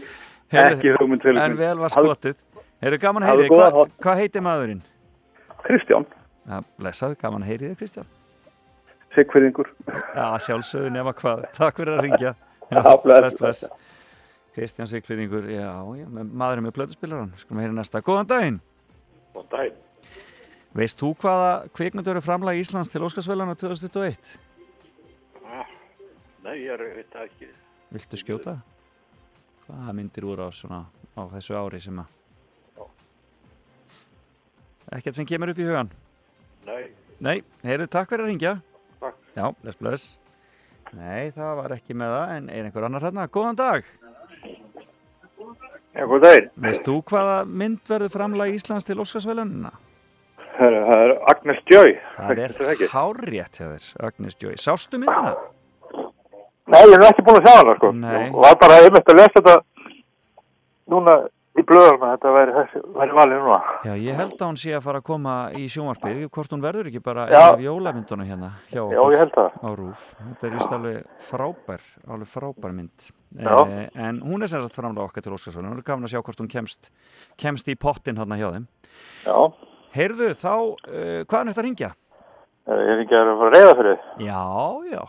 ekki 0.62 0.94
hugmynd 0.96 1.26
En 1.28 1.36
minn. 1.42 1.58
vel 1.60 1.82
var 1.82 1.92
skotið. 1.92 2.40
Heyrðu, 2.80 3.00
gaman 3.02 3.26
að 3.26 3.32
Hafðu 3.34 3.44
heyri, 3.44 3.52
góða 3.56 3.68
Hva, 3.74 3.84
hvað 4.06 4.22
heitir 4.22 4.44
maðurinn? 4.46 4.80
Kristján. 5.66 6.08
Já, 6.48 6.62
blessað, 6.80 7.18
gaman 7.20 7.44
að 7.44 7.52
heyri 7.52 7.68
þér, 7.68 7.78
Kristján. 7.82 8.08
Sigfyrðingur. 9.16 9.70
Já, 9.88 10.26
sjálfsögðu 10.44 10.90
nema 10.94 11.12
hvað. 11.16 11.44
Takk 11.56 11.80
fyrir 11.80 11.96
að 11.96 12.02
ringja. 12.06 12.32
Já, 12.74 12.82
bless, 13.02 13.36
bless. 13.38 13.62
Kristján 14.52 14.88
Sigfriðingur, 14.90 15.46
já, 15.48 15.70
já, 15.96 16.06
með- 16.10 16.32
maðurinn 16.36 16.66
með 16.66 16.74
plötuspilaran. 16.76 17.30
Skulum 17.38 17.60
heyra 17.62 17.72
næsta. 17.76 18.02
Góðan 18.04 18.28
daginn. 18.28 18.58
Góðan 19.32 19.48
daginn. 19.52 19.78
Veist 20.76 20.98
þú 21.00 21.12
hvaða 21.22 21.52
kvikmyndu 21.78 22.12
eru 22.12 22.20
framlag 22.26 22.58
Íslands 22.60 22.90
til 22.92 23.00
Óskarsvælana 23.06 23.54
2021? 23.56 24.34
Nei, 26.44 26.56
ég 26.64 26.74
er, 26.74 26.84
veit 26.98 27.08
það 27.14 27.24
ekki. 27.30 27.48
Viltu 27.94 28.20
skjóta? 28.20 28.56
Hvaða 29.64 29.94
myndir 29.96 30.26
úr 30.28 30.44
á, 30.44 30.48
svona, 30.52 30.82
á 31.16 31.22
þessu 31.32 31.56
ári 31.56 31.80
sem 31.82 32.02
að... 32.02 32.12
Ekkert 34.98 35.18
sem 35.18 35.26
kemur 35.28 35.52
upp 35.52 35.58
í 35.60 35.66
hugan? 35.68 35.90
Nei. 36.68 36.82
Nei, 37.24 37.38
heyrðu, 37.66 37.88
takk 37.92 38.12
fyrir 38.12 38.24
að 38.26 38.30
ringja. 38.32 38.52
Já, 39.38 39.52
bless, 39.62 39.78
bless. 39.78 40.04
Nei, 40.98 41.28
það 41.36 41.50
var 41.60 41.74
ekki 41.76 41.94
með 41.94 42.14
það, 42.14 42.30
en 42.34 42.46
er 42.50 42.66
einhver 42.66 42.86
annar 42.88 43.04
hérna? 43.06 43.26
Góðan 43.30 43.58
dag. 43.58 43.84
Já, 45.94 46.06
góð 46.10 46.24
daginn. 46.24 46.48
Veist 46.64 46.86
þú 46.88 46.96
hvaða 47.10 47.36
mynd 47.60 47.92
verður 47.92 48.10
framlag 48.16 48.56
Íslands 48.56 48.88
til 48.88 48.98
Óskarsvælunina? 49.02 49.70
Það 50.56 50.66
er, 50.66 50.76
það 50.88 51.04
er 51.04 51.14
Agnes 51.30 51.62
Joy. 51.70 51.94
Það 52.16 52.42
er 52.42 52.56
hárétt 52.96 53.60
þér, 53.60 53.88
Agnes 54.08 54.38
Joy. 54.42 54.58
Sástu 54.58 54.98
myndina? 54.98 55.36
Nei, 56.68 56.82
ég 56.82 56.98
hef 56.98 57.08
ekki 57.12 57.26
búin 57.28 57.38
að 57.38 57.46
sjá 57.46 57.54
hana, 57.60 57.76
sko. 57.78 57.92
Nei. 58.02 58.24
Og 58.32 58.40
var 58.42 58.58
bara 58.60 58.80
einmitt 58.82 59.12
að 59.12 59.20
lesa 59.20 59.36
þetta 59.38 59.56
núna 60.90 61.14
í 61.58 61.64
blöðarna, 61.66 62.12
þetta 62.14 62.32
væri, 62.34 62.82
væri 62.96 63.16
valið 63.18 63.42
núna. 63.42 63.58
Já, 63.86 63.92
ég 64.04 64.18
held 64.18 64.34
að 64.36 64.44
hún 64.46 64.58
sé 64.62 64.74
að 64.76 64.84
fara 64.86 65.00
að 65.02 65.06
koma 65.08 65.34
í 65.58 65.66
sjónvarpið, 65.72 66.20
hvort 66.34 66.54
hún 66.54 66.64
verður 66.64 66.90
ekki 66.90 67.02
bara 67.04 67.26
Já. 67.28 67.38
einn 67.38 67.58
af 67.58 67.64
jólamynduna 67.64 68.26
hérna 68.28 68.50
hjá 68.70 68.80
okkur. 68.84 68.96
Já, 68.96 69.02
ég 69.14 69.22
held 69.24 69.36
það. 69.36 69.58
Á 69.58 69.68
Rúf. 69.80 70.04
Þetta 70.22 70.48
er 70.48 70.56
vist 70.56 70.74
alveg 70.78 70.98
frábær, 71.28 71.86
alveg 72.08 72.32
frábær 72.32 72.76
mynd. 72.76 73.08
Eh, 73.38 73.88
en 74.08 74.20
hún 74.24 74.42
er 74.42 74.50
sem 74.50 74.62
sagt 74.64 74.78
framlega 74.78 75.08
okkar 75.08 75.26
til 75.26 75.34
Óskarsvælun. 75.36 75.72
Hún 75.74 75.82
er 75.82 75.86
gafin 75.86 76.08
að 76.08 76.14
sjá 76.14 76.22
hvort 76.22 76.42
hún 76.42 76.52
kemst, 76.52 76.92
kemst 77.40 77.68
í 77.68 77.76
pottin 77.76 78.20
hérna 78.20 78.38
hjá 78.40 78.50
þeim. 78.54 78.68
Já. 79.26 79.38
Heyrðu, 79.98 80.34
þá, 80.36 80.54
uh, 80.54 81.24
hvaðan 81.24 81.48
er 81.48 81.54
þetta 81.54 81.62
að 81.62 81.66
ringja? 81.66 81.94
Ég 82.68 83.00
ekki 83.00 83.16
að 83.16 83.30
fara 83.40 83.48
að 83.48 83.54
reyða 83.56 83.76
fyrir. 83.78 84.00
Já, 84.20 84.42
já. 84.92 85.02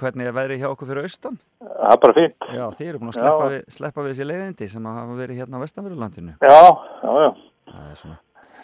Hvernig 0.00 0.28
er 0.28 0.34
veðrið 0.36 0.62
hjá 0.62 0.70
okkur 0.70 0.90
fyrir 0.90 1.06
austan? 1.08 1.38
Það 1.60 1.92
er 1.94 2.00
bara 2.04 2.16
fínt. 2.16 2.48
Já, 2.56 2.64
þið 2.78 2.90
eru 2.90 3.02
búin 3.02 3.12
að 3.12 3.20
sleppa, 3.20 3.52
við, 3.52 3.62
sleppa 3.76 4.04
við 4.04 4.12
þessi 4.14 4.26
leiðindi 4.28 4.68
sem 4.72 4.88
að 4.90 4.98
hafa 5.00 5.20
verið 5.20 5.40
hérna 5.40 5.60
á 5.60 5.64
vestanverðurlandinu. 5.64 6.34
Já, 6.44 6.58
já, 7.04 7.14
já. 7.24 7.30
Það 7.70 7.86
er 7.86 8.02
svona. 8.02 8.18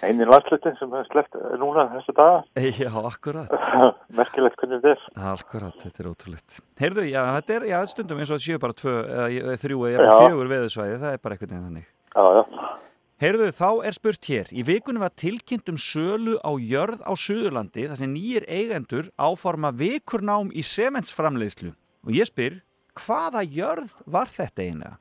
Einu 0.05 0.27
landsluti 0.29 0.73
sem 0.77 0.95
er 0.99 1.07
sleppt 1.09 1.39
núna 1.57 1.87
þessu 1.95 2.13
daga. 2.17 2.41
Já, 2.83 2.91
akkurat. 3.09 3.53
Merkilegt 4.19 4.59
hvernig 4.61 4.83
þetta 4.85 4.93
er. 4.93 5.05
Akkurat, 5.33 5.79
þetta 5.81 6.03
er 6.03 6.09
ótrúleitt. 6.11 6.59
Heyrðu, 6.83 7.07
já, 7.09 7.23
þetta 7.39 7.55
er, 7.57 7.67
já, 7.71 7.79
stundum 7.89 8.21
eins 8.21 8.29
og 8.29 8.37
það 8.37 8.45
séu 8.45 8.61
bara 8.61 8.77
tvö, 8.77 8.97
eða 9.33 9.55
þrjú 9.63 9.87
eða 9.89 10.19
fjögur 10.21 10.51
veðusvæði, 10.53 10.99
það 11.01 11.17
er 11.17 11.23
bara 11.25 11.39
einhvern 11.39 11.55
veginn 11.55 11.71
þannig. 11.71 11.89
Já, 12.13 12.27
já. 12.37 12.69
Heyrðu, 13.17 13.47
þá 13.57 13.69
er 13.89 13.95
spurt 13.97 14.27
hér. 14.29 14.51
Í 14.53 14.61
vikunum 14.69 15.01
var 15.01 15.13
tilkynnt 15.17 15.71
um 15.73 15.79
sölu 15.81 16.35
á 16.45 16.53
jörð 16.61 17.01
á 17.01 17.13
Suðurlandi 17.17 17.87
þar 17.89 17.97
sem 18.03 18.13
nýjir 18.13 18.45
eigendur 18.45 19.09
áforma 19.17 19.71
vikurnám 19.73 20.51
í 20.53 20.61
sementsframleiðslu. 20.61 21.71
Og 22.05 22.13
ég 22.13 22.29
spyr, 22.29 22.59
hvaða 23.01 23.41
jörð 23.49 23.95
var 24.05 24.29
þetta 24.29 24.67
eiginlega? 24.67 24.99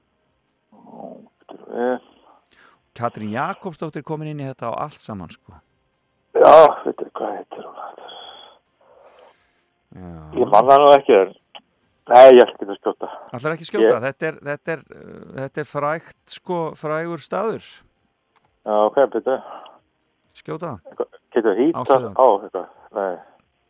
Eh, 1.76 1.98
Katrín 2.96 3.34
Jakobsdóttir 3.36 4.06
komin 4.08 4.32
inn 4.32 4.40
í 4.40 4.48
þetta 4.48 4.72
á 4.72 4.88
allt 4.88 5.04
saman, 5.04 5.28
sko. 5.36 5.60
Já, 6.40 6.56
veitir 6.86 7.10
hvað 7.20 7.34
heitir 7.36 7.66
hún? 7.68 7.82
Já. 9.96 10.14
Ég 10.40 10.52
man 10.56 10.70
það 10.72 10.80
nú 10.86 10.94
ekki. 10.96 11.18
en- 11.20 11.36
Nei, 12.06 12.30
ég 12.38 12.44
ætla 12.46 12.54
ekki 12.54 12.66
að 12.70 12.78
skjóta. 12.80 13.08
Allar 13.34 13.54
ekki 13.56 13.66
skjóta, 13.66 13.96
Ég- 13.96 14.04
þetta, 14.06 14.28
er, 14.28 14.36
þetta, 14.46 14.72
er, 14.72 14.82
uh, 14.94 15.42
þetta 15.42 15.58
er 15.58 15.66
frægt, 15.66 16.18
sko, 16.30 16.72
frægur 16.78 17.20
staður. 17.20 17.66
Já, 18.66 18.76
ok, 18.90 18.98
byrju. 19.14 19.38
Skjóta. 20.36 20.72
Getur 21.36 21.56
hýta 21.60 21.80
Á 21.80 21.84
eitthvað? 21.86 22.68
Nei. 22.96 23.16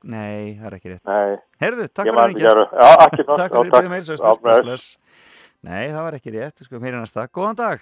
Nei, 0.06 0.56
það 0.60 0.68
er 0.70 0.76
ekki 0.78 0.92
rétt. 0.94 1.04
Nei. 1.10 1.38
Heyrðu, 1.64 1.88
takk 1.90 2.06
fyrir 2.08 2.22
að 2.22 2.28
ringja. 2.32 2.52
að- 2.52 2.74
Já, 2.78 2.90
ekki 3.08 3.24
nóg. 3.28 3.38
Takk 3.42 3.56
fyrir 3.56 3.90
bless, 3.90 4.42
bless. 4.42 4.62
bless. 4.66 4.86
Nei, 5.66 5.88
það 5.90 6.04
var 6.06 6.18
ekki 6.20 6.34
rétt, 6.36 6.60
við 6.62 6.68
skulum 6.70 6.84
heyra 6.86 7.02
næsta. 7.02 7.26
Góðan 7.34 7.58
dag. 7.58 7.80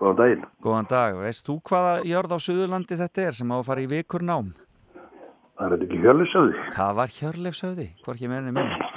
Góðan 0.00 0.18
daginn. 0.18 0.44
Góðan 0.64 0.88
dag. 0.90 1.16
Veist 1.22 1.46
þú 1.48 1.56
hvaða 1.64 1.94
jörð 2.04 2.34
á 2.36 2.38
Suðurlandi 2.44 2.98
þetta 3.00 3.24
er 3.30 3.36
sem 3.38 3.52
á 3.52 3.56
að 3.56 3.66
fara 3.70 3.84
í 3.84 3.88
vikur 3.88 4.24
nám? 4.26 4.52
Það 5.54 5.64
er 5.64 5.72
þetta 5.74 5.86
ekki 5.86 6.00
hjörlisöði. 6.02 6.62
Það 6.74 6.94
var 6.98 7.12
Hjörleifsöði, 7.14 7.86
hvorki 8.04 8.28
meðinni 8.30 8.52
minni. 8.56 8.88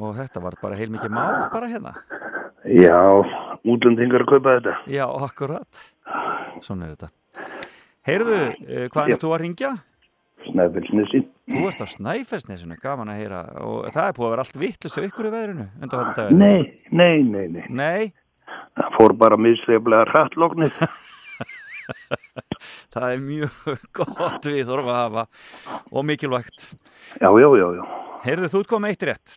Og 0.00 0.14
þetta 0.16 0.40
var 0.44 0.54
bara 0.62 0.78
heilmikið 0.78 1.12
mál 1.12 1.50
bara 1.52 1.68
hérna. 1.68 1.92
Já, 2.64 3.00
útlendingar 3.68 4.24
að 4.24 4.30
kaupa 4.32 4.54
þetta. 4.58 4.74
Já, 4.90 5.04
akkurat. 5.26 5.72
Svona 6.64 6.82
er 6.88 6.92
þetta. 6.96 7.08
Heyrðu, 8.08 8.38
uh, 8.40 8.86
hvaðan 8.94 9.12
er 9.16 9.20
þú 9.22 9.28
að 9.34 9.40
ringja? 9.44 9.70
Snæfellsnesi. 10.50 11.18
Þú 11.50 11.62
ert 11.68 11.82
á 11.84 11.86
Snæfellsnesinu, 11.92 12.76
gaman 12.80 13.10
að 13.12 13.18
heyra 13.20 13.40
og 13.60 13.90
það 13.92 14.06
er 14.06 14.14
búið 14.16 14.26
að 14.26 14.32
vera 14.34 14.44
allt 14.46 14.60
vittlust 14.62 14.96
á 14.96 15.00
ykkur 15.04 15.28
í 15.28 15.32
veðrinu 15.34 15.66
undan 15.82 16.00
þetta 16.06 16.16
dag 16.16 16.30
Nei, 16.32 16.60
nei, 16.90 17.16
nei, 17.26 17.46
nei. 17.52 17.64
Nei, 17.68 18.12
Það 18.78 18.88
fór 18.96 19.12
bara 19.20 19.36
misleiflega 19.38 20.08
hrattlóknið. 20.10 20.74
það 22.94 23.12
er 23.12 23.20
mjög 23.24 23.56
gott 23.98 24.46
við 24.48 24.62
þurfum 24.68 24.92
að 24.94 25.00
hafa 25.00 25.24
og 25.90 26.06
mikilvægt 26.06 26.70
Já, 27.20 27.28
já, 27.28 27.48
já, 27.58 27.66
já. 27.76 27.82
Heyrðu, 28.24 28.46
þú 28.52 28.58
ert 28.62 28.70
komið 28.70 28.94
eitt 28.94 29.06
rétt 29.10 29.34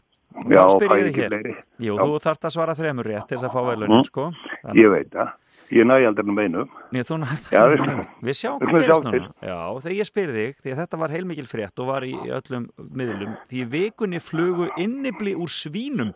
Já, 0.50 0.64
fæ 0.82 0.96
ég 0.98 1.08
ekki 1.12 1.28
fleiri. 1.30 1.54
Jú, 1.80 1.94
Já. 1.98 2.04
þú 2.04 2.20
þarft 2.26 2.44
að 2.48 2.54
svara 2.56 2.74
þremur 2.76 3.06
rétt 3.06 3.28
til 3.28 3.38
þess 3.38 3.48
að 3.50 3.54
fá 3.54 3.62
velunin, 3.70 3.98
Mm. 4.02 4.04
sko 4.10 4.32
Ég 4.74 4.90
veit 4.92 5.10
það. 5.12 5.32
Ég 5.72 5.86
næ 5.88 5.96
aldrei 6.08 6.30
um 6.30 6.38
einu. 6.40 6.66
Nei, 6.92 7.02
þú 7.02 7.18
nærð 7.24 7.46
Já, 7.50 7.60
það 7.60 7.72
við- 7.74 7.86
með. 7.88 8.08
Við 8.22 8.36
sjáum 8.40 8.60
hvað 8.60 8.82
gerist 8.84 9.04
núna. 9.04 9.32
Já, 9.42 9.58
þegar 9.82 9.98
ég 9.98 10.06
spyr 10.10 10.30
þig, 10.34 10.56
því 10.62 10.70
að 10.74 10.80
þetta 10.84 11.00
var 11.00 11.10
heilmikil 11.10 11.48
frétt 11.48 11.80
og 11.80 11.88
var 11.88 12.02
í 12.04 12.14
öllum 12.30 12.70
miðlum, 12.78 13.38
því 13.50 13.66
vikunni 13.74 14.20
flugu 14.22 14.70
innibli 14.78 15.34
úr 15.36 15.50
svínum 15.50 16.14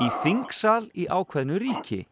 í 0.00 0.08
þingsal 0.22 0.90
í 0.96 1.06
ákveðnu 1.06 1.58
ríki. 1.60 2.06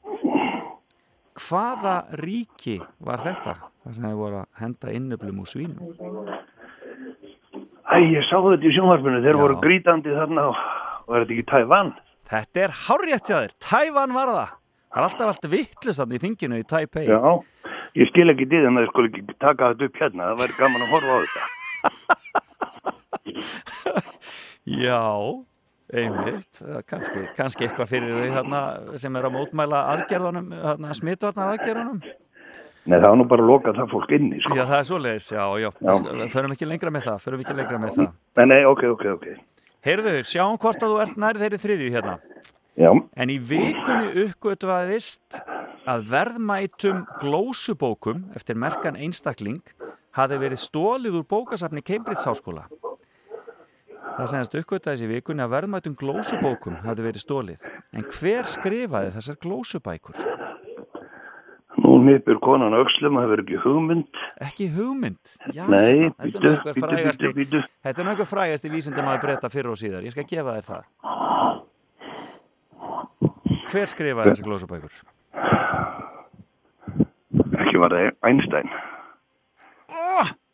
Hvaða 1.34 1.96
ríki 2.20 2.78
var 3.00 3.18
þetta? 3.18 3.54
Það 3.84 3.94
sem 3.94 4.04
þið 4.04 4.16
voru 4.16 4.36
að 4.44 4.46
henda 4.60 4.92
inniblum 4.94 5.40
úr 5.42 5.50
svínum. 5.50 6.38
Æ, 7.84 7.96
ég 8.14 8.22
sá 8.30 8.38
þetta 8.40 8.64
í 8.64 8.72
sjónvarpinu. 8.74 9.20
Þeir 9.24 9.34
Já. 9.34 9.40
voru 9.42 9.56
grítandi 9.60 10.14
þarna 10.14 10.48
og 10.50 10.56
var 11.08 11.24
þetta 11.24 11.34
ekki 11.36 11.46
Tævann? 11.52 11.90
Þetta 12.30 12.62
er 12.64 12.76
hárrétt 12.84 13.28
hjá 13.30 13.36
þér. 13.44 13.54
Tævan 13.68 14.14
var 14.16 14.28
það. 14.32 14.52
Það 14.94 15.00
er 15.00 15.08
alltaf 15.08 15.32
allt 15.32 15.48
vittlust 15.52 16.00
þarna 16.00 16.14
í 16.16 16.22
þinginu 16.22 16.60
í 16.62 16.66
Taipei. 16.70 17.06
Já. 17.10 17.20
Ég 17.94 18.08
skil 18.10 18.28
ekki 18.32 18.46
dýð 18.50 18.68
en 18.68 18.78
það 18.80 18.88
skul 18.90 19.06
ekki 19.10 19.22
taka 19.42 19.72
þetta 19.72 19.88
upp 19.90 20.00
hérna. 20.02 20.28
Það 20.30 20.40
væri 20.42 20.58
gaman 20.60 20.84
að 20.86 20.92
horfa 20.94 21.12
á 21.14 21.18
þetta. 21.24 21.42
Já, 24.64 25.00
einmitt, 25.92 26.60
er 26.64 26.84
kannski, 26.88 27.26
kannski 27.36 27.66
eitthvað 27.66 27.90
fyrir 27.90 28.14
þau 28.16 28.36
þarna 28.38 28.60
sem 29.02 29.16
er 29.20 29.26
að 29.28 29.34
mótmæla 29.36 29.82
aðgerðunum, 29.92 30.46
þarna, 30.62 30.94
smitvarnar 30.96 31.50
aðgerðunum. 31.54 31.98
Nei, 32.84 32.96
það 32.98 33.04
var 33.08 33.18
nú 33.20 33.26
bara 33.28 33.44
að 33.44 33.50
loka 33.50 33.74
það 33.76 33.92
fólk 33.92 34.10
inni, 34.16 34.40
sko. 34.44 34.56
Já, 34.56 34.64
það 34.68 34.78
er 34.78 34.88
svoleiðis, 34.88 35.28
já, 35.32 35.44
já, 35.60 35.68
Já. 35.84 35.92
förum 36.32 36.54
ekki 36.56 36.68
lengra 36.68 36.92
með 36.92 37.06
það, 37.10 37.20
förum 37.24 37.44
ekki 37.44 37.56
lengra 37.60 37.80
með 37.80 37.94
það. 37.98 38.08
Nei, 38.40 38.46
nei, 38.54 38.58
ok, 38.68 38.82
ok, 38.96 39.04
ok. 39.14 39.28
Heyrðu, 39.84 40.22
sjáum 40.24 40.56
hvort 40.56 40.80
að 40.80 40.94
þú 40.94 41.00
ert 41.02 41.18
nær 41.20 41.36
þeirri 41.36 41.58
þriðju 41.60 41.88
hérna. 41.92 42.14
Já. 42.80 42.88
En 43.20 43.30
í 43.30 43.34
vikunni 43.36 44.22
uppgötvaðist 44.22 45.42
að 45.84 46.06
verðmætum 46.08 47.02
glósubókum 47.20 48.22
eftir 48.32 48.56
merkan 48.56 48.96
einstakling 48.96 49.60
hafi 50.16 50.38
verið 50.40 50.62
stólið 50.62 51.18
úr 51.20 51.26
bókasafni 51.28 51.84
Cambridge 51.84 52.24
Háskóla. 52.24 52.64
Það 54.14 54.30
semast 54.32 54.56
uppgötvaðist 54.62 55.04
í 55.04 55.10
vikunni 55.10 55.44
að 55.44 55.52
verðmætum 55.58 55.98
glósubókum 56.00 56.80
hafi 56.80 57.04
verið 57.04 57.26
stólið. 57.26 57.68
En 57.92 58.08
hver 58.08 58.48
skrifaði 58.48 59.12
þessar 59.18 59.40
glósubækur? 59.44 60.33
Nýpur 62.04 62.38
konan 62.44 62.74
öxlum, 62.76 63.16
það 63.20 63.30
verður 63.32 63.42
ekki 63.44 63.60
hugmynd. 63.64 64.20
Ekki 64.44 64.66
hugmynd? 64.74 65.34
Já, 65.56 65.64
Nei, 65.72 66.10
frægasti, 66.76 67.30
bíddu, 67.30 67.34
bíddu. 67.38 67.62
þetta 67.86 68.02
er 68.04 68.10
einhver 68.12 68.28
frægasti 68.28 68.72
vísindum 68.72 69.08
að 69.08 69.22
breyta 69.24 69.50
fyrir 69.52 69.72
og 69.72 69.78
síðar. 69.80 70.04
Ég 70.04 70.14
skal 70.14 70.26
gefa 70.28 70.56
þér 70.58 70.68
það. 70.68 70.82
Hver 73.72 73.90
skrifaði 73.90 74.34
þessar 74.34 74.48
glósubækur? 74.50 74.98
Ekki 77.64 77.80
var 77.82 77.96
það 77.96 78.10
Einstein. 78.30 78.68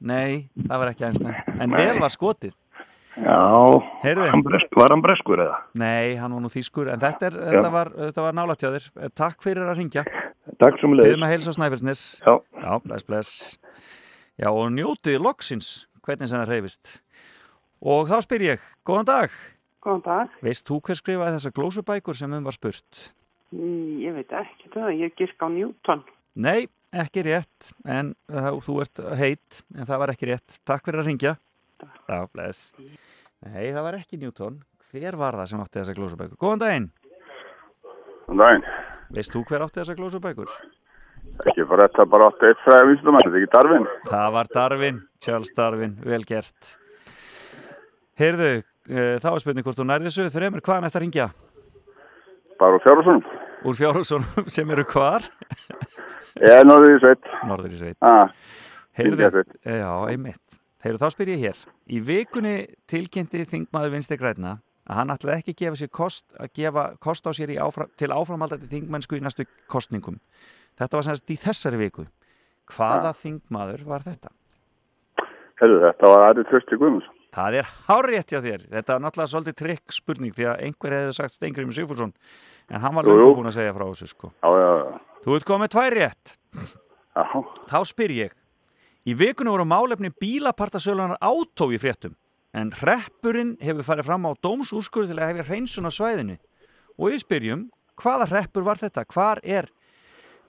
Nei, 0.00 0.48
það 0.64 0.78
var 0.80 0.90
ekki 0.94 1.08
Einstein. 1.10 1.36
En 1.60 1.74
vel 1.76 1.98
var 2.00 2.12
skotið. 2.14 2.54
Já, 3.20 3.80
hann 4.30 4.42
bresk, 4.46 4.70
var 4.78 4.94
hann 4.94 5.02
breskur 5.04 5.42
eða? 5.42 5.56
Nei, 5.76 6.14
hann 6.16 6.32
var 6.32 6.40
nú 6.40 6.48
þýskur, 6.48 6.88
en 6.94 7.00
þetta, 7.02 7.28
er, 7.28 7.36
þetta 7.50 7.72
var, 7.74 7.90
var. 8.30 8.54
Eh, 8.70 9.10
Takk 9.18 9.42
fyrir 9.44 9.66
að 9.66 9.80
ringja. 9.82 10.04
Takk 10.60 10.80
sem 10.80 10.92
leiðis. 10.92 11.14
Við 11.14 11.20
með 11.22 11.30
heils 11.32 11.48
á 11.48 11.52
Snæfellsnes. 11.56 12.02
Já. 12.24 12.32
Já, 12.60 12.72
bless, 12.84 13.06
bless. 13.08 13.30
Já, 14.40 14.48
og 14.50 14.66
njótið 14.74 15.20
loksins, 15.24 15.70
hvernig 16.04 16.28
sem 16.28 16.40
það 16.42 16.52
reyfist. 16.54 16.98
Og 17.80 18.10
þá 18.10 18.18
spyr 18.26 18.44
ég, 18.44 18.66
góðan 18.88 19.08
dag. 19.08 19.38
Góðan 19.84 20.02
dag. 20.04 20.34
Veist 20.44 20.66
þú 20.68 20.80
hver 20.84 20.98
skrifaði 21.00 21.38
þessar 21.38 21.54
glósubækur 21.56 22.18
sem 22.18 22.36
um 22.36 22.44
var 22.48 22.56
spurt? 22.56 23.06
Mm, 23.56 23.96
Ég 24.04 24.14
veit 24.18 24.34
ekki 24.36 24.68
það, 24.74 24.90
ég 25.00 25.16
girk 25.18 25.40
á 25.40 25.48
Newton. 25.50 26.04
Nei, 26.40 26.68
ekki 26.92 27.24
rétt, 27.26 27.72
en 27.88 28.12
uh, 28.30 28.52
þú 28.64 28.76
ert 28.84 29.00
heit, 29.18 29.62
en 29.74 29.88
það 29.88 30.02
var 30.04 30.12
ekki 30.12 30.28
rétt. 30.30 30.60
Takk 30.68 30.84
fyrir 30.86 31.02
að 31.02 31.08
ringja. 31.10 31.34
Já, 31.80 32.18
bless. 32.34 32.74
Nei, 33.48 33.70
það 33.72 33.84
var 33.88 33.96
ekki 33.98 34.20
Newton. 34.20 34.60
Hver 34.92 35.16
var 35.16 35.40
það 35.40 35.52
sem 35.54 35.64
átti 35.64 35.80
þessar 35.80 35.96
glósubækur? 35.96 36.38
Góðan 36.40 36.62
daginn. 36.66 36.88
Góðan 38.28 38.44
daginn. 38.44 38.68
Veist 39.14 39.34
þú 39.34 39.42
hver 39.48 39.64
átti 39.64 39.80
þessar 39.80 39.98
glósubækur? 39.98 40.50
Ekki 41.50 41.64
bara 41.68 41.88
þetta 41.88 42.06
bara 42.10 42.28
átti 42.30 42.48
eitt 42.50 42.60
fræði 42.64 42.90
vinstumann, 42.92 43.24
þetta 43.24 43.36
er 43.36 43.42
ekki 43.42 43.52
Darvin. 43.54 43.86
Það 44.08 44.28
var 44.36 44.50
Darvin, 44.54 45.00
Charles 45.24 45.50
Darwin, 45.56 45.96
vel 46.04 46.22
gert. 46.28 46.70
Heyrðu, 48.20 48.50
uh, 48.60 49.16
þá 49.22 49.28
er 49.32 49.42
spurning 49.42 49.66
hvort 49.66 49.80
þú 49.80 49.86
nærði 49.88 50.10
þessu 50.10 50.28
þreymur 50.36 50.64
hvaðan 50.66 50.88
eftir 50.88 51.00
að 51.00 51.06
ringja? 51.06 51.28
Bara 52.60 52.78
úr 52.78 52.84
fjárhúsunum. 52.86 53.36
Úr 53.66 53.78
fjárhúsunum 53.80 54.48
sem 54.54 54.72
eru 54.76 54.86
hvar? 54.92 55.26
Ég 56.38 56.56
er 56.60 56.66
norður 56.68 56.94
í 56.94 57.02
sveit. 57.02 57.30
Norður 57.48 57.74
í 57.74 57.82
sveit. 57.82 57.98
Ah, 58.06 58.30
Heyrðu, 59.00 59.44
já, 59.64 59.90
einmitt. 60.10 60.60
Heyrðu, 60.84 61.00
þá 61.02 61.14
spyr 61.16 61.32
ég 61.34 61.44
hér. 61.48 61.62
Í 61.90 62.00
vikunni 62.04 62.56
tilkynnti 62.90 63.42
þingmaður 63.48 63.96
Vinstri 63.96 64.20
Græna 64.20 64.58
að 64.90 64.98
hann 64.98 65.14
ætlaði 65.14 65.38
ekki 65.38 65.54
gefa 65.62 65.78
sér 65.78 65.90
kost, 65.94 66.24
að 66.34 66.50
gefa 66.58 66.84
kost 67.02 67.28
á 67.28 67.30
sér 67.36 67.52
áfram, 67.62 67.90
til 67.94 68.10
áframhaldandi 68.10 68.70
þingmennsku 68.72 69.20
í 69.20 69.22
næstu 69.22 69.46
kostningum. 69.70 70.18
Þetta 70.80 70.98
var 70.98 71.06
semst 71.06 71.30
í 71.30 71.36
þessari 71.38 71.78
viku. 71.78 72.06
Hvaða 72.70 73.12
þingmaður 73.18 73.84
var 73.86 74.04
þetta? 74.06 74.32
Herðu, 75.60 75.80
þetta 75.84 76.10
var 76.10 76.26
Ari 76.30 76.44
Trösti 76.48 76.78
Guðmunds. 76.80 77.10
Það 77.30 77.60
er 77.60 77.68
hárétt 77.86 78.32
hjá 78.32 78.40
þér. 78.42 78.62
Þetta 78.72 78.94
var 78.96 79.02
náttúrulega 79.04 79.30
svolítið 79.30 79.58
trikk 79.60 79.94
spurning 79.94 80.34
því 80.34 80.48
að 80.50 80.62
einhver 80.66 80.96
hefði 80.96 81.16
sagt 81.20 81.36
Steingrimur 81.36 81.76
Sigfússon 81.76 82.14
en 82.70 82.82
hann 82.82 82.96
var 82.96 83.06
löngu 83.06 83.36
búin 83.36 83.50
að 83.50 83.58
segja 83.60 83.74
frá 83.76 83.84
þessu 83.86 84.08
sko. 84.10 84.32
Já, 84.42 84.50
já, 84.50 84.70
já. 84.80 85.20
Þú 85.20 85.36
ert 85.36 85.46
komið 85.46 85.72
tvær 85.76 85.96
rétt. 85.98 86.32
Já. 87.14 87.24
Þá 87.70 87.78
spyr 87.86 88.16
ég. 88.16 88.34
Í 89.06 89.14
vikunni 89.14 89.52
voru 89.52 89.68
málefni 89.68 90.10
bílapartasölunar 90.10 91.20
átó 91.22 91.70
í 91.70 91.78
fréttum 91.82 92.16
en 92.56 92.72
hreppurinn 92.80 93.56
hefur 93.62 93.86
farið 93.86 94.08
fram 94.10 94.26
á 94.26 94.32
dómsúrskurð 94.42 95.12
til 95.12 95.18
að 95.18 95.32
hefja 95.32 95.48
hreinsun 95.50 95.88
á 95.88 95.92
svæðinu. 95.94 96.38
Og 96.98 97.12
við 97.12 97.22
spyrjum, 97.24 97.66
hvaða 98.00 98.30
hreppur 98.32 98.66
var 98.66 98.80
þetta? 98.80 99.06
Hvar 99.08 99.40
er 99.44 99.70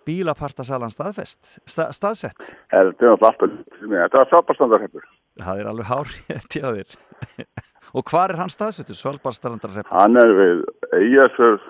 bílapartasalan 0.07 0.93
staðfest? 0.93 1.59
Sta, 1.69 1.91
staðsett? 1.93 2.53
Þetta 2.73 3.05
er 3.05 3.13
alltaf, 3.15 3.57
þetta 3.81 4.17
var 4.17 4.31
svaparstandarheppur. 4.31 5.05
Það 5.41 5.61
er 5.61 5.69
alveg 5.71 5.91
hárétt 5.91 6.57
hjá 6.57 6.67
þér. 6.71 6.97
Og 7.97 8.07
hvar 8.07 8.31
er 8.31 8.39
hann 8.39 8.51
staðsettur? 8.51 8.95
Svalbardstrandarhreppur? 8.95 9.91
Hann 9.91 10.15
er 10.19 10.33
við 10.37 10.61
Eyjafjörð 10.95 11.65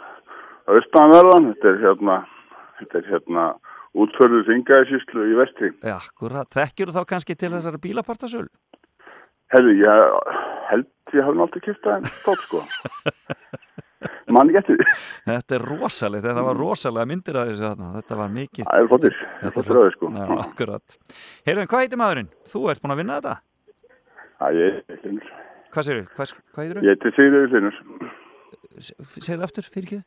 austanverðan, 0.72 1.52
þetta 1.56 1.72
er 1.72 1.80
hérna, 1.82 2.18
þetta 2.80 3.00
er 3.00 3.08
hérna 3.10 3.46
útförðu 3.98 4.44
þingaðisíslu 4.48 5.26
í 5.32 5.38
vestri. 5.40 5.72
Ja, 5.84 5.98
akkurat. 5.98 6.50
Þekkjur 6.54 6.94
þá 6.96 7.02
kannski 7.10 7.36
til 7.36 7.52
þessari 7.56 7.82
bílapartasölu? 7.84 8.52
Herðu, 9.52 9.76
ég 9.82 10.20
held 10.70 10.88
ég 11.16 11.28
hafði 11.28 11.62
kýrt 11.66 11.84
það 11.84 11.98
en 11.98 12.10
tótt 12.24 12.46
sko. 12.46 12.62
Mann 14.32 14.50
getur. 14.54 14.80
Þetta 15.28 15.58
er 15.58 15.66
rosalegt, 15.68 16.24
þetta 16.26 16.44
var 16.46 16.58
rosalega 16.58 17.10
myndir 17.10 17.38
að 17.38 17.52
þessu 17.52 17.66
þarna, 17.68 17.90
þetta 17.98 18.18
var 18.22 18.32
mikið. 18.34 18.64
Það 18.70 18.84
er 18.84 18.90
flottir, 18.92 19.18
Þetta 19.42 19.62
að 19.62 19.72
þau 19.72 19.92
sko. 19.96 20.12
Já, 20.16 20.24
akkurat. 20.46 20.98
Heyrðum, 21.48 21.70
hvað 21.74 21.84
heitir 21.84 22.02
maðurinn? 22.02 22.32
Þú 22.52 22.64
ert 22.72 22.82
búin 22.82 22.96
að 22.96 23.02
vinna 23.02 23.20
þetta? 23.20 23.36
Það 24.40 24.62
er 24.68 24.80
hlinur. 25.02 25.28
Hvað 25.72 25.88
segir 25.88 26.02
þú? 26.02 26.08
Hvað, 26.16 26.34
hvað 26.56 26.64
heitir 26.64 26.80
þú? 26.80 26.88
Ég 26.88 26.96
heiti 26.96 27.14
Sigriður 27.18 27.54
hlinur. 27.54 27.78
Segðu 29.20 29.48
aftur, 29.48 29.70
fyrir 29.76 29.88
ekki? 29.90 30.02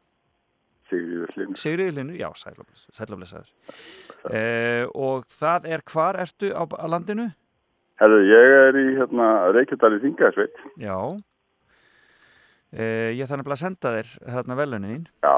Sigriður 0.90 1.36
hlinur. 1.36 1.60
Sigriður 1.60 1.96
Linur, 2.00 2.18
já, 2.18 2.28
sælaflesaður. 2.40 3.54
Eh, 4.32 4.84
og 4.96 5.28
það 5.36 5.70
er, 5.76 5.84
hvar 5.92 6.18
ertu 6.24 6.50
á 6.56 6.64
landinu? 6.90 7.30
Herðu, 8.02 8.20
ég 8.26 8.52
er 8.60 8.78
í 8.80 8.84
hérna 8.98 9.28
Reykjadal 9.54 9.92
í 9.96 10.02
þingaðisveit. 10.02 10.62
Já. 10.82 10.96
Eh, 12.74 13.10
ég 13.14 13.28
þannig 13.30 13.46
að 13.54 13.60
senda 13.62 13.92
þér 13.98 14.14
hérna 14.34 14.56
velunin. 14.58 15.04
Já. 15.22 15.34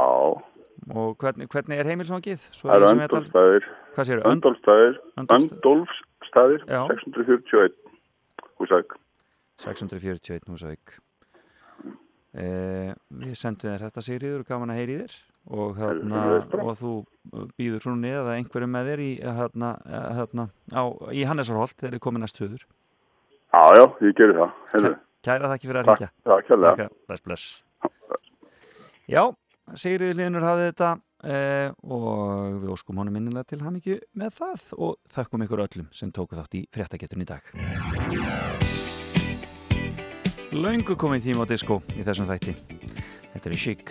Og 0.96 1.16
hvernig, 1.20 1.48
hvernig 1.52 1.80
er 1.82 1.88
heimilsvangið? 1.90 2.46
Það 2.56 2.76
eru 2.76 2.92
öndólfstæðir. 2.92 3.66
Hvað. 3.96 4.12
Öndólfs- 4.32 5.56
Öndólfstæðir. 5.56 6.64
Já. 6.70 6.82
641 6.92 7.76
húsæk. 8.60 8.96
641 9.56 10.44
Húsavík 10.50 10.96
eh, 12.36 12.92
Við 13.08 13.36
sendum 13.38 13.70
þér 13.72 13.84
þetta 13.86 14.02
Sigriður, 14.04 14.42
gaman 14.48 14.72
að 14.74 14.80
heyri 14.82 14.96
þér 15.00 15.14
og, 15.56 15.78
hérna, 15.80 16.24
og 16.60 16.72
þú 16.76 16.90
býður 17.58 17.82
frúnni 17.84 18.12
eða 18.12 18.36
einhverju 18.38 18.68
með 18.72 18.90
þér 18.90 19.02
í, 19.04 19.10
eh, 19.20 19.32
hérna, 19.40 19.70
eh, 19.86 20.08
hérna, 20.20 20.48
á, 20.72 20.82
í 21.12 21.24
Hannesarholt 21.28 21.76
þegar 21.76 21.96
þið 21.96 22.04
komið 22.06 22.24
næst 22.24 22.42
höður 22.42 22.66
Já, 23.56 23.62
já, 23.78 23.84
ég 24.04 24.16
gerur 24.18 24.36
það. 24.36 24.54
Hellu. 24.72 24.88
Kæra 25.24 25.48
þakki 25.52 25.68
fyrir 25.70 25.80
að 25.80 25.86
ringja 25.88 26.08
Já, 26.10 26.34
kæra 26.46 26.72
það 26.76 26.90
Bless, 27.06 27.22
bless. 27.24 27.46
Já, 29.06 29.22
Sigriði 29.74 30.16
Linur 30.18 30.44
hafði 30.46 30.66
þetta 30.70 30.90
eh, 31.26 31.70
og 31.86 32.58
við 32.62 32.72
óskum 32.74 33.00
honum 33.00 33.16
minnilega 33.16 33.46
til 33.50 33.60
ham 33.64 33.78
ekki 33.78 34.00
með 34.18 34.36
það 34.40 34.66
og 34.78 34.98
þakkum 35.14 35.46
ykkur 35.46 35.64
öllum 35.66 35.88
sem 35.94 36.12
tóku 36.14 36.38
þátt 36.38 36.58
í 36.58 36.66
fréttagetun 36.74 37.24
í 37.24 37.28
dag. 37.28 37.54
Laungu 40.56 40.94
komið 40.96 41.26
tíma 41.30 41.44
á 41.44 41.50
disko 41.50 41.80
í 41.96 42.04
þessum 42.06 42.28
þætti. 42.30 42.54
Þetta 43.32 43.50
er 43.50 43.56
í 43.56 43.60
sík 43.60 43.90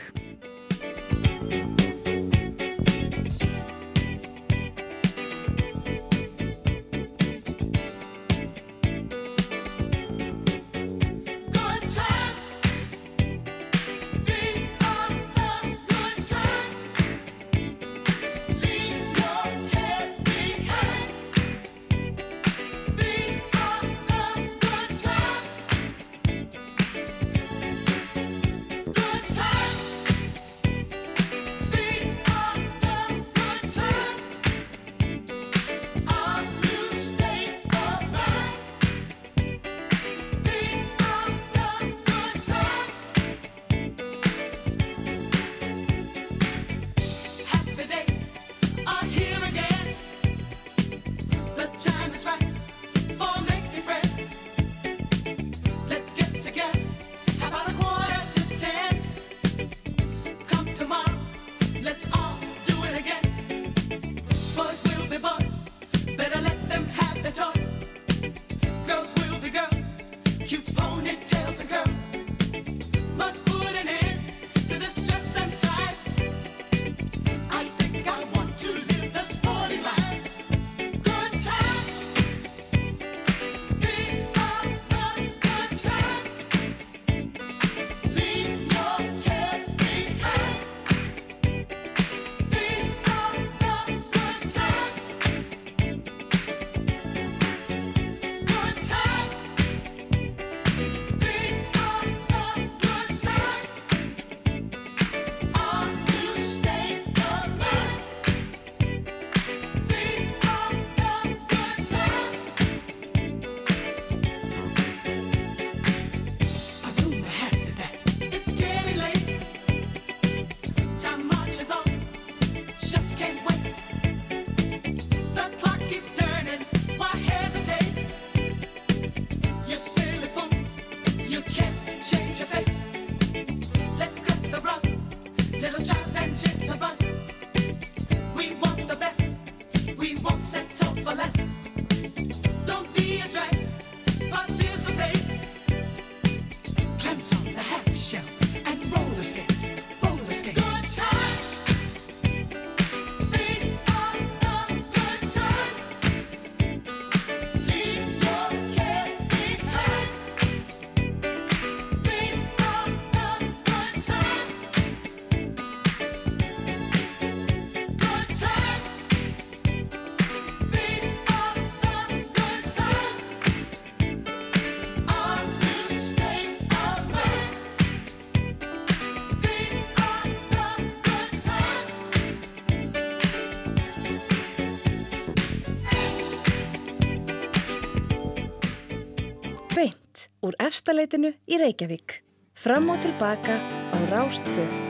prestaleitinu 190.76 191.30
í 191.47 191.60
Reykjavík. 191.61 192.18
Fram 192.60 192.91
og 192.91 192.99
tilbaka 193.06 193.56
á 193.95 193.97
Rástfjörn. 194.11 194.85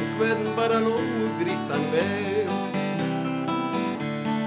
Einhvern 0.00 0.56
bara 0.56 0.80
nógu 0.80 1.28
grítan 1.40 1.84
veg. 1.92 2.48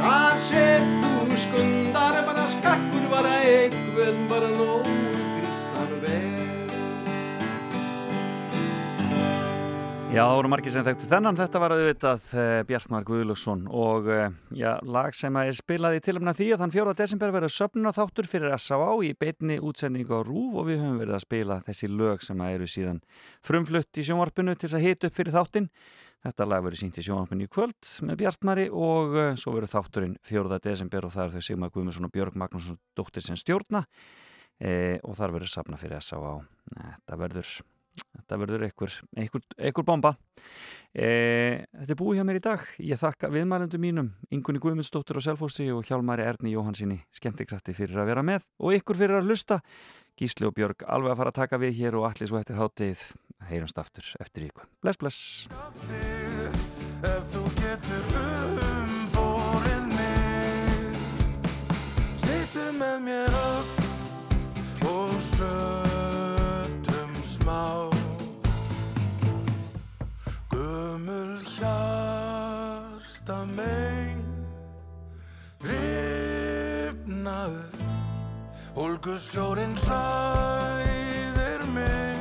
Það 0.02 0.40
sem 0.50 0.90
þú 1.04 1.38
skundar 1.46 2.20
bara 2.28 2.46
skakkur 2.56 3.06
bara 3.14 3.34
einhvern 3.46 4.26
bara 4.30 4.50
nógu 4.58 5.03
Já, 10.14 10.28
það 10.30 10.36
voru 10.38 10.50
margir 10.54 10.70
sem 10.70 10.84
þekktu 10.86 11.08
þennan, 11.10 11.38
þetta 11.40 11.60
var 11.64 11.74
auðvitað 11.74 12.26
uh, 12.38 12.50
Bjartmar 12.70 13.06
Guðlusson 13.08 13.64
og 13.74 14.10
uh, 14.14 14.36
já, 14.54 14.76
lag 14.86 15.16
sem 15.18 15.40
er 15.42 15.58
spilað 15.58 15.98
í 15.98 16.04
tilumna 16.06 16.36
því 16.38 16.52
að 16.54 16.62
þann 16.62 16.74
4. 16.76 16.94
desember 17.00 17.34
verður 17.34 17.54
söfnuna 17.56 17.94
þáttur 17.98 18.30
fyrir 18.30 18.54
S.A.A. 18.54 18.92
í 19.02 19.10
beitni 19.18 19.58
útsendingu 19.58 20.14
á 20.14 20.22
RÚV 20.22 20.60
og 20.62 20.70
við 20.70 20.84
höfum 20.84 21.02
verið 21.02 21.18
að 21.18 21.26
spila 21.26 21.58
þessi 21.66 21.90
lög 21.90 22.22
sem 22.28 22.46
eru 22.46 22.70
síðan 22.70 23.02
frumflutt 23.50 23.98
í 23.98 24.06
sjónvarpinu 24.06 24.54
til 24.54 24.68
þess 24.68 24.78
að 24.84 24.86
hita 24.86 25.10
upp 25.10 25.18
fyrir 25.18 25.38
þáttin. 25.40 25.70
Þetta 26.30 26.50
lag 26.52 26.70
verður 26.70 26.84
sínt 26.84 27.02
í 27.02 27.08
sjónvarpinu 27.10 27.50
í 27.50 27.54
kvöld 27.58 27.94
með 28.06 28.22
Bjartmari 28.22 28.70
og 28.70 29.18
uh, 29.18 29.34
svo 29.34 29.58
verður 29.58 29.74
þátturinn 29.80 30.18
4. 30.30 30.64
desember 30.70 31.10
og 31.10 31.18
það 31.18 31.26
er 31.26 31.38
þau 31.40 31.50
Sigmar 31.50 31.74
Guðmundsson 31.74 32.06
og 32.06 32.14
Björg 32.14 32.38
Magnússon 32.38 32.78
dóttir 32.94 33.26
sem 33.26 33.42
stjórna 33.42 33.88
og 34.64 35.16
þar 35.18 35.34
verður 35.34 35.50
safna 35.50 35.82
fyrir 35.82 35.98
S.A.A. 35.98 36.38
Þetta 36.78 37.18
verður 37.18 37.56
Þetta 38.14 38.38
verður 38.44 38.64
einhver, 38.68 38.96
einhver, 39.18 39.42
einhver 39.58 39.86
bomba. 39.88 40.12
E, 40.94 41.08
þetta 41.74 41.96
er 41.96 42.00
búið 42.00 42.20
hjá 42.20 42.26
mér 42.28 42.38
í 42.38 42.44
dag. 42.46 42.66
Ég 42.86 43.02
þakka 43.02 43.32
viðmælendum 43.34 43.82
mínum, 43.82 44.12
Ingunni 44.34 44.62
Guðmundsdóttur 44.62 45.18
og 45.18 45.26
Selfossi 45.26 45.66
og 45.74 45.82
Hjálmari 45.88 46.26
Erni 46.28 46.54
Jóhansinni, 46.54 47.00
skemmtikrætti 47.18 47.74
fyrir 47.78 47.98
að 48.04 48.12
vera 48.14 48.26
með 48.26 48.46
og 48.62 48.78
ykkur 48.78 49.00
fyrir 49.02 49.18
að 49.20 49.32
hlusta. 49.32 49.60
Gísli 50.20 50.46
og 50.46 50.54
Björg 50.54 50.86
alveg 50.86 51.16
að 51.16 51.20
fara 51.24 51.34
að 51.34 51.40
taka 51.40 51.58
við 51.62 51.74
hér 51.80 51.98
og 51.98 52.06
allir 52.12 52.30
svo 52.30 52.38
eftir 52.38 52.60
háttegið. 52.60 53.02
Heyrumst 53.50 53.82
aftur 53.82 54.06
eftir 54.22 54.46
ykkur. 54.52 54.70
Bless, 54.86 54.98
bless. 55.02 55.20
Hólgu 78.76 79.18
sjórin 79.18 79.78
hræðir 79.86 81.66
mig. 81.76 82.18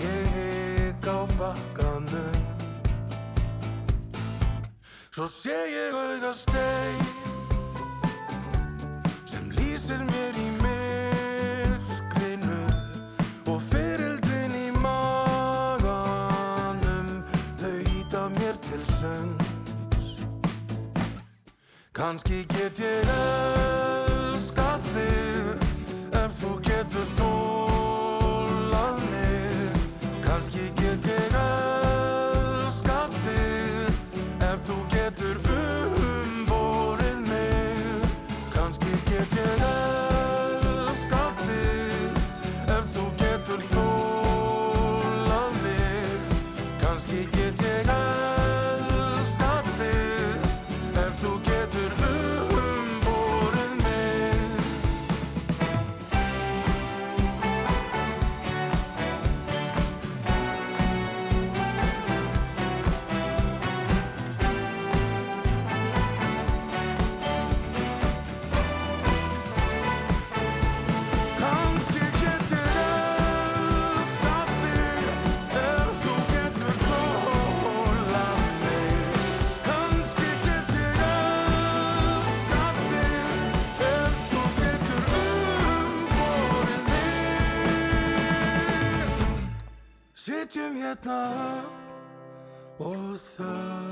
Ég 0.00 0.26
hik 0.32 1.04
á 1.04 1.28
bakkanum. 1.36 2.40
Svo 5.12 5.26
sé 5.28 5.52
ég 5.68 5.94
auga 5.94 6.32
stein 6.32 7.04
sem 9.28 9.52
lýsir 9.52 10.00
mér 10.08 10.32
í 10.40 10.48
myrkrinu 10.64 12.64
og 13.44 13.60
fyririldin 13.68 14.56
í 14.56 14.72
maganum. 14.80 17.20
Þau 17.60 17.76
íta 17.92 18.32
mér 18.40 18.56
til 18.70 18.80
sunds. 18.96 20.16
Kanski 21.92 22.48
get 22.48 22.80
ég 22.80 23.04
elskað 23.04 24.03
hérna 90.94 91.64
og 92.78 93.18
þögum 93.18 93.18
smá 93.18 93.83